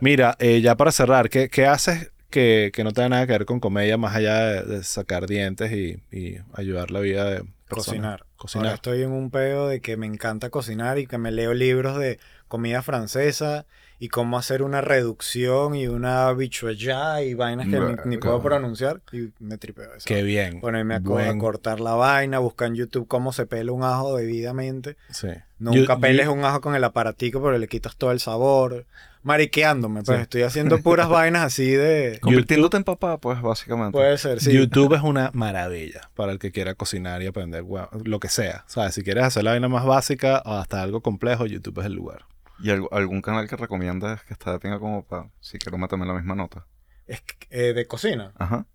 Mira, 0.00 0.36
eh, 0.38 0.60
ya 0.60 0.76
para 0.76 0.92
cerrar, 0.92 1.28
¿qué, 1.30 1.48
qué 1.48 1.66
haces 1.66 2.12
que, 2.30 2.70
que 2.72 2.84
no 2.84 2.92
tenga 2.92 3.08
nada 3.08 3.26
que 3.26 3.32
ver 3.32 3.44
con 3.44 3.58
comedia 3.60 3.96
más 3.96 4.14
allá 4.14 4.38
de, 4.38 4.62
de 4.62 4.84
sacar 4.84 5.26
dientes 5.26 5.72
y, 5.72 6.00
y 6.16 6.36
ayudar 6.54 6.90
la 6.92 7.00
vida 7.00 7.24
de 7.24 7.38
personas? 7.38 7.58
Cocinar. 7.68 8.24
Ahora 8.40 8.52
Cocinar. 8.70 8.74
estoy 8.74 9.02
en 9.02 9.12
un 9.12 9.30
pedo 9.30 9.68
de 9.68 9.80
que 9.82 9.98
me 9.98 10.06
encanta 10.06 10.48
cocinar 10.48 10.98
y 10.98 11.06
que 11.06 11.18
me 11.18 11.30
leo 11.30 11.52
libros 11.52 11.98
de 11.98 12.18
comida 12.48 12.80
francesa 12.80 13.66
y 13.98 14.08
cómo 14.08 14.38
hacer 14.38 14.62
una 14.62 14.80
reducción 14.80 15.74
y 15.74 15.86
una 15.88 16.32
bichuella 16.32 17.20
y 17.22 17.34
vainas 17.34 17.68
que 17.68 17.78
ni, 17.78 17.96
ni 18.06 18.16
puedo 18.16 18.42
pronunciar 18.42 19.02
y 19.12 19.28
me 19.40 19.58
tripeo 19.58 19.92
eso. 19.94 20.04
Qué 20.06 20.22
bien. 20.22 20.58
Ponerme 20.60 20.94
a, 20.94 21.00
Buen- 21.00 21.38
cortar 21.38 21.80
la 21.80 21.92
vaina, 21.92 22.38
buscar 22.38 22.68
en 22.68 22.76
YouTube 22.76 23.06
cómo 23.06 23.34
se 23.34 23.44
pela 23.44 23.72
un 23.72 23.82
ajo 23.84 24.16
debidamente. 24.16 24.96
Sí. 25.10 25.28
Nunca 25.58 25.94
Yo- 25.96 26.00
peles 26.00 26.24
yo- 26.24 26.32
un 26.32 26.42
ajo 26.44 26.62
con 26.62 26.74
el 26.74 26.82
aparatico, 26.84 27.42
pero 27.42 27.58
le 27.58 27.68
quitas 27.68 27.94
todo 27.96 28.10
el 28.10 28.20
sabor. 28.20 28.86
Mariqueándome, 29.22 30.02
pues 30.02 30.16
Sí. 30.18 30.22
estoy 30.22 30.42
haciendo 30.42 30.78
puras 30.80 31.08
vainas 31.10 31.42
así 31.44 31.70
de... 31.70 32.18
Convirtiéndote 32.22 32.76
en 32.78 32.84
papá, 32.84 33.18
pues, 33.18 33.40
básicamente. 33.42 33.92
Puede 33.92 34.16
ser, 34.18 34.40
sí. 34.40 34.52
YouTube 34.52 34.94
es 34.94 35.02
una 35.02 35.30
maravilla 35.34 36.10
para 36.14 36.32
el 36.32 36.38
que 36.38 36.52
quiera 36.52 36.74
cocinar 36.74 37.22
y 37.22 37.26
aprender 37.26 37.64
lo 38.04 38.20
que 38.20 38.28
sea. 38.28 38.64
O 38.66 38.70
sea, 38.70 38.90
si 38.92 39.02
quieres 39.02 39.24
hacer 39.24 39.44
la 39.44 39.50
vaina 39.52 39.68
más 39.68 39.84
básica 39.84 40.42
o 40.46 40.54
hasta 40.54 40.80
algo 40.82 41.00
complejo, 41.02 41.46
YouTube 41.46 41.80
es 41.80 41.86
el 41.86 41.94
lugar. 41.94 42.24
¿Y 42.62 42.70
algo- 42.70 42.88
algún 42.92 43.22
canal 43.22 43.48
que 43.48 43.56
recomiendas 43.56 44.22
que 44.24 44.32
está 44.34 44.52
de 44.52 44.58
pinga 44.58 44.78
como 44.78 45.04
para, 45.04 45.28
si 45.40 45.58
quiero 45.58 45.78
meterme 45.78 46.04
en 46.04 46.08
la 46.08 46.14
misma 46.14 46.34
nota? 46.34 46.66
Es 47.06 47.20
que, 47.22 47.36
eh, 47.50 47.72
de 47.72 47.86
cocina. 47.86 48.32
Ajá. 48.38 48.66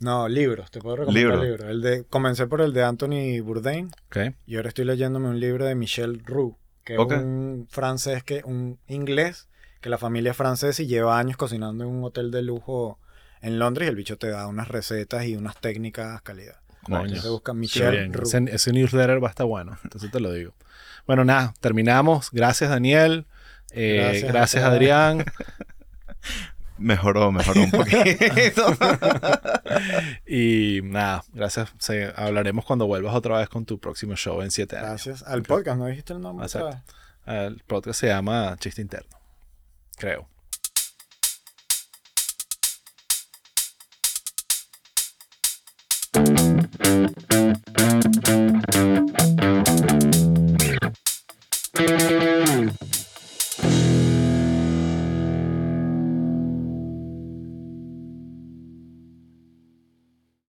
No, 0.00 0.28
libros, 0.28 0.70
te 0.70 0.80
puedo 0.80 0.96
recomendar 0.96 1.22
Libros. 1.38 1.44
libros. 1.44 1.70
El 1.70 1.82
de, 1.82 2.04
comencé 2.04 2.46
por 2.46 2.60
el 2.60 2.72
de 2.72 2.84
Anthony 2.84 3.40
Bourdain 3.42 3.86
¿Ok? 4.06 4.34
y 4.46 4.56
ahora 4.56 4.68
estoy 4.68 4.84
leyéndome 4.84 5.28
un 5.28 5.40
libro 5.40 5.64
de 5.64 5.74
Michel 5.74 6.22
Roux, 6.24 6.56
que 6.84 6.94
es 6.94 6.98
un 7.00 7.66
francés, 7.68 8.22
que 8.22 8.42
un 8.44 8.78
inglés, 8.86 9.47
que 9.80 9.88
la 9.88 9.98
familia 9.98 10.32
es 10.32 10.36
francesa 10.36 10.82
y 10.82 10.86
lleva 10.86 11.18
años 11.18 11.36
cocinando 11.36 11.84
en 11.84 11.90
un 11.90 12.04
hotel 12.04 12.30
de 12.30 12.42
lujo 12.42 12.98
en 13.40 13.58
Londres 13.58 13.86
y 13.86 13.90
el 13.90 13.96
bicho 13.96 14.18
te 14.18 14.28
da 14.28 14.46
unas 14.48 14.68
recetas 14.68 15.24
y 15.26 15.36
unas 15.36 15.56
técnicas 15.60 16.20
calidad. 16.22 16.56
Coño. 16.84 17.00
Entonces 17.04 17.30
busca 17.30 17.52
Qué 17.52 17.58
Michel 17.58 17.90
bien. 17.92 18.12
Roux. 18.12 18.26
Ese, 18.26 18.44
ese 18.50 18.72
newsletter 18.72 19.22
va 19.22 19.28
a 19.28 19.30
estar 19.30 19.46
bueno. 19.46 19.78
Entonces 19.84 20.10
te 20.10 20.20
lo 20.20 20.32
digo. 20.32 20.54
Bueno, 21.06 21.24
nada, 21.24 21.54
terminamos. 21.60 22.30
Gracias, 22.32 22.70
Daniel. 22.70 23.26
Eh, 23.72 24.24
Gracias, 24.26 24.64
Adrián. 24.64 25.24
Mejoró, 26.78 27.32
mejoró 27.32 27.60
un 27.62 27.70
poquito. 27.72 28.66
y 30.26 30.80
nada, 30.84 31.24
gracias. 31.32 31.72
Se- 31.78 32.12
hablaremos 32.14 32.64
cuando 32.64 32.86
vuelvas 32.86 33.14
otra 33.16 33.38
vez 33.38 33.48
con 33.48 33.64
tu 33.66 33.80
próximo 33.80 34.14
show 34.14 34.42
en 34.42 34.52
siete 34.52 34.76
años. 34.76 34.88
Gracias. 34.88 35.22
Al 35.24 35.42
podcast, 35.42 35.76
¿no 35.76 35.86
dijiste 35.86 36.12
el 36.12 36.20
nombre? 36.20 36.46
El 37.26 37.62
podcast 37.66 37.98
se 38.00 38.06
llama 38.06 38.56
Chiste 38.60 38.80
Interno. 38.80 39.17
creo. 39.98 40.28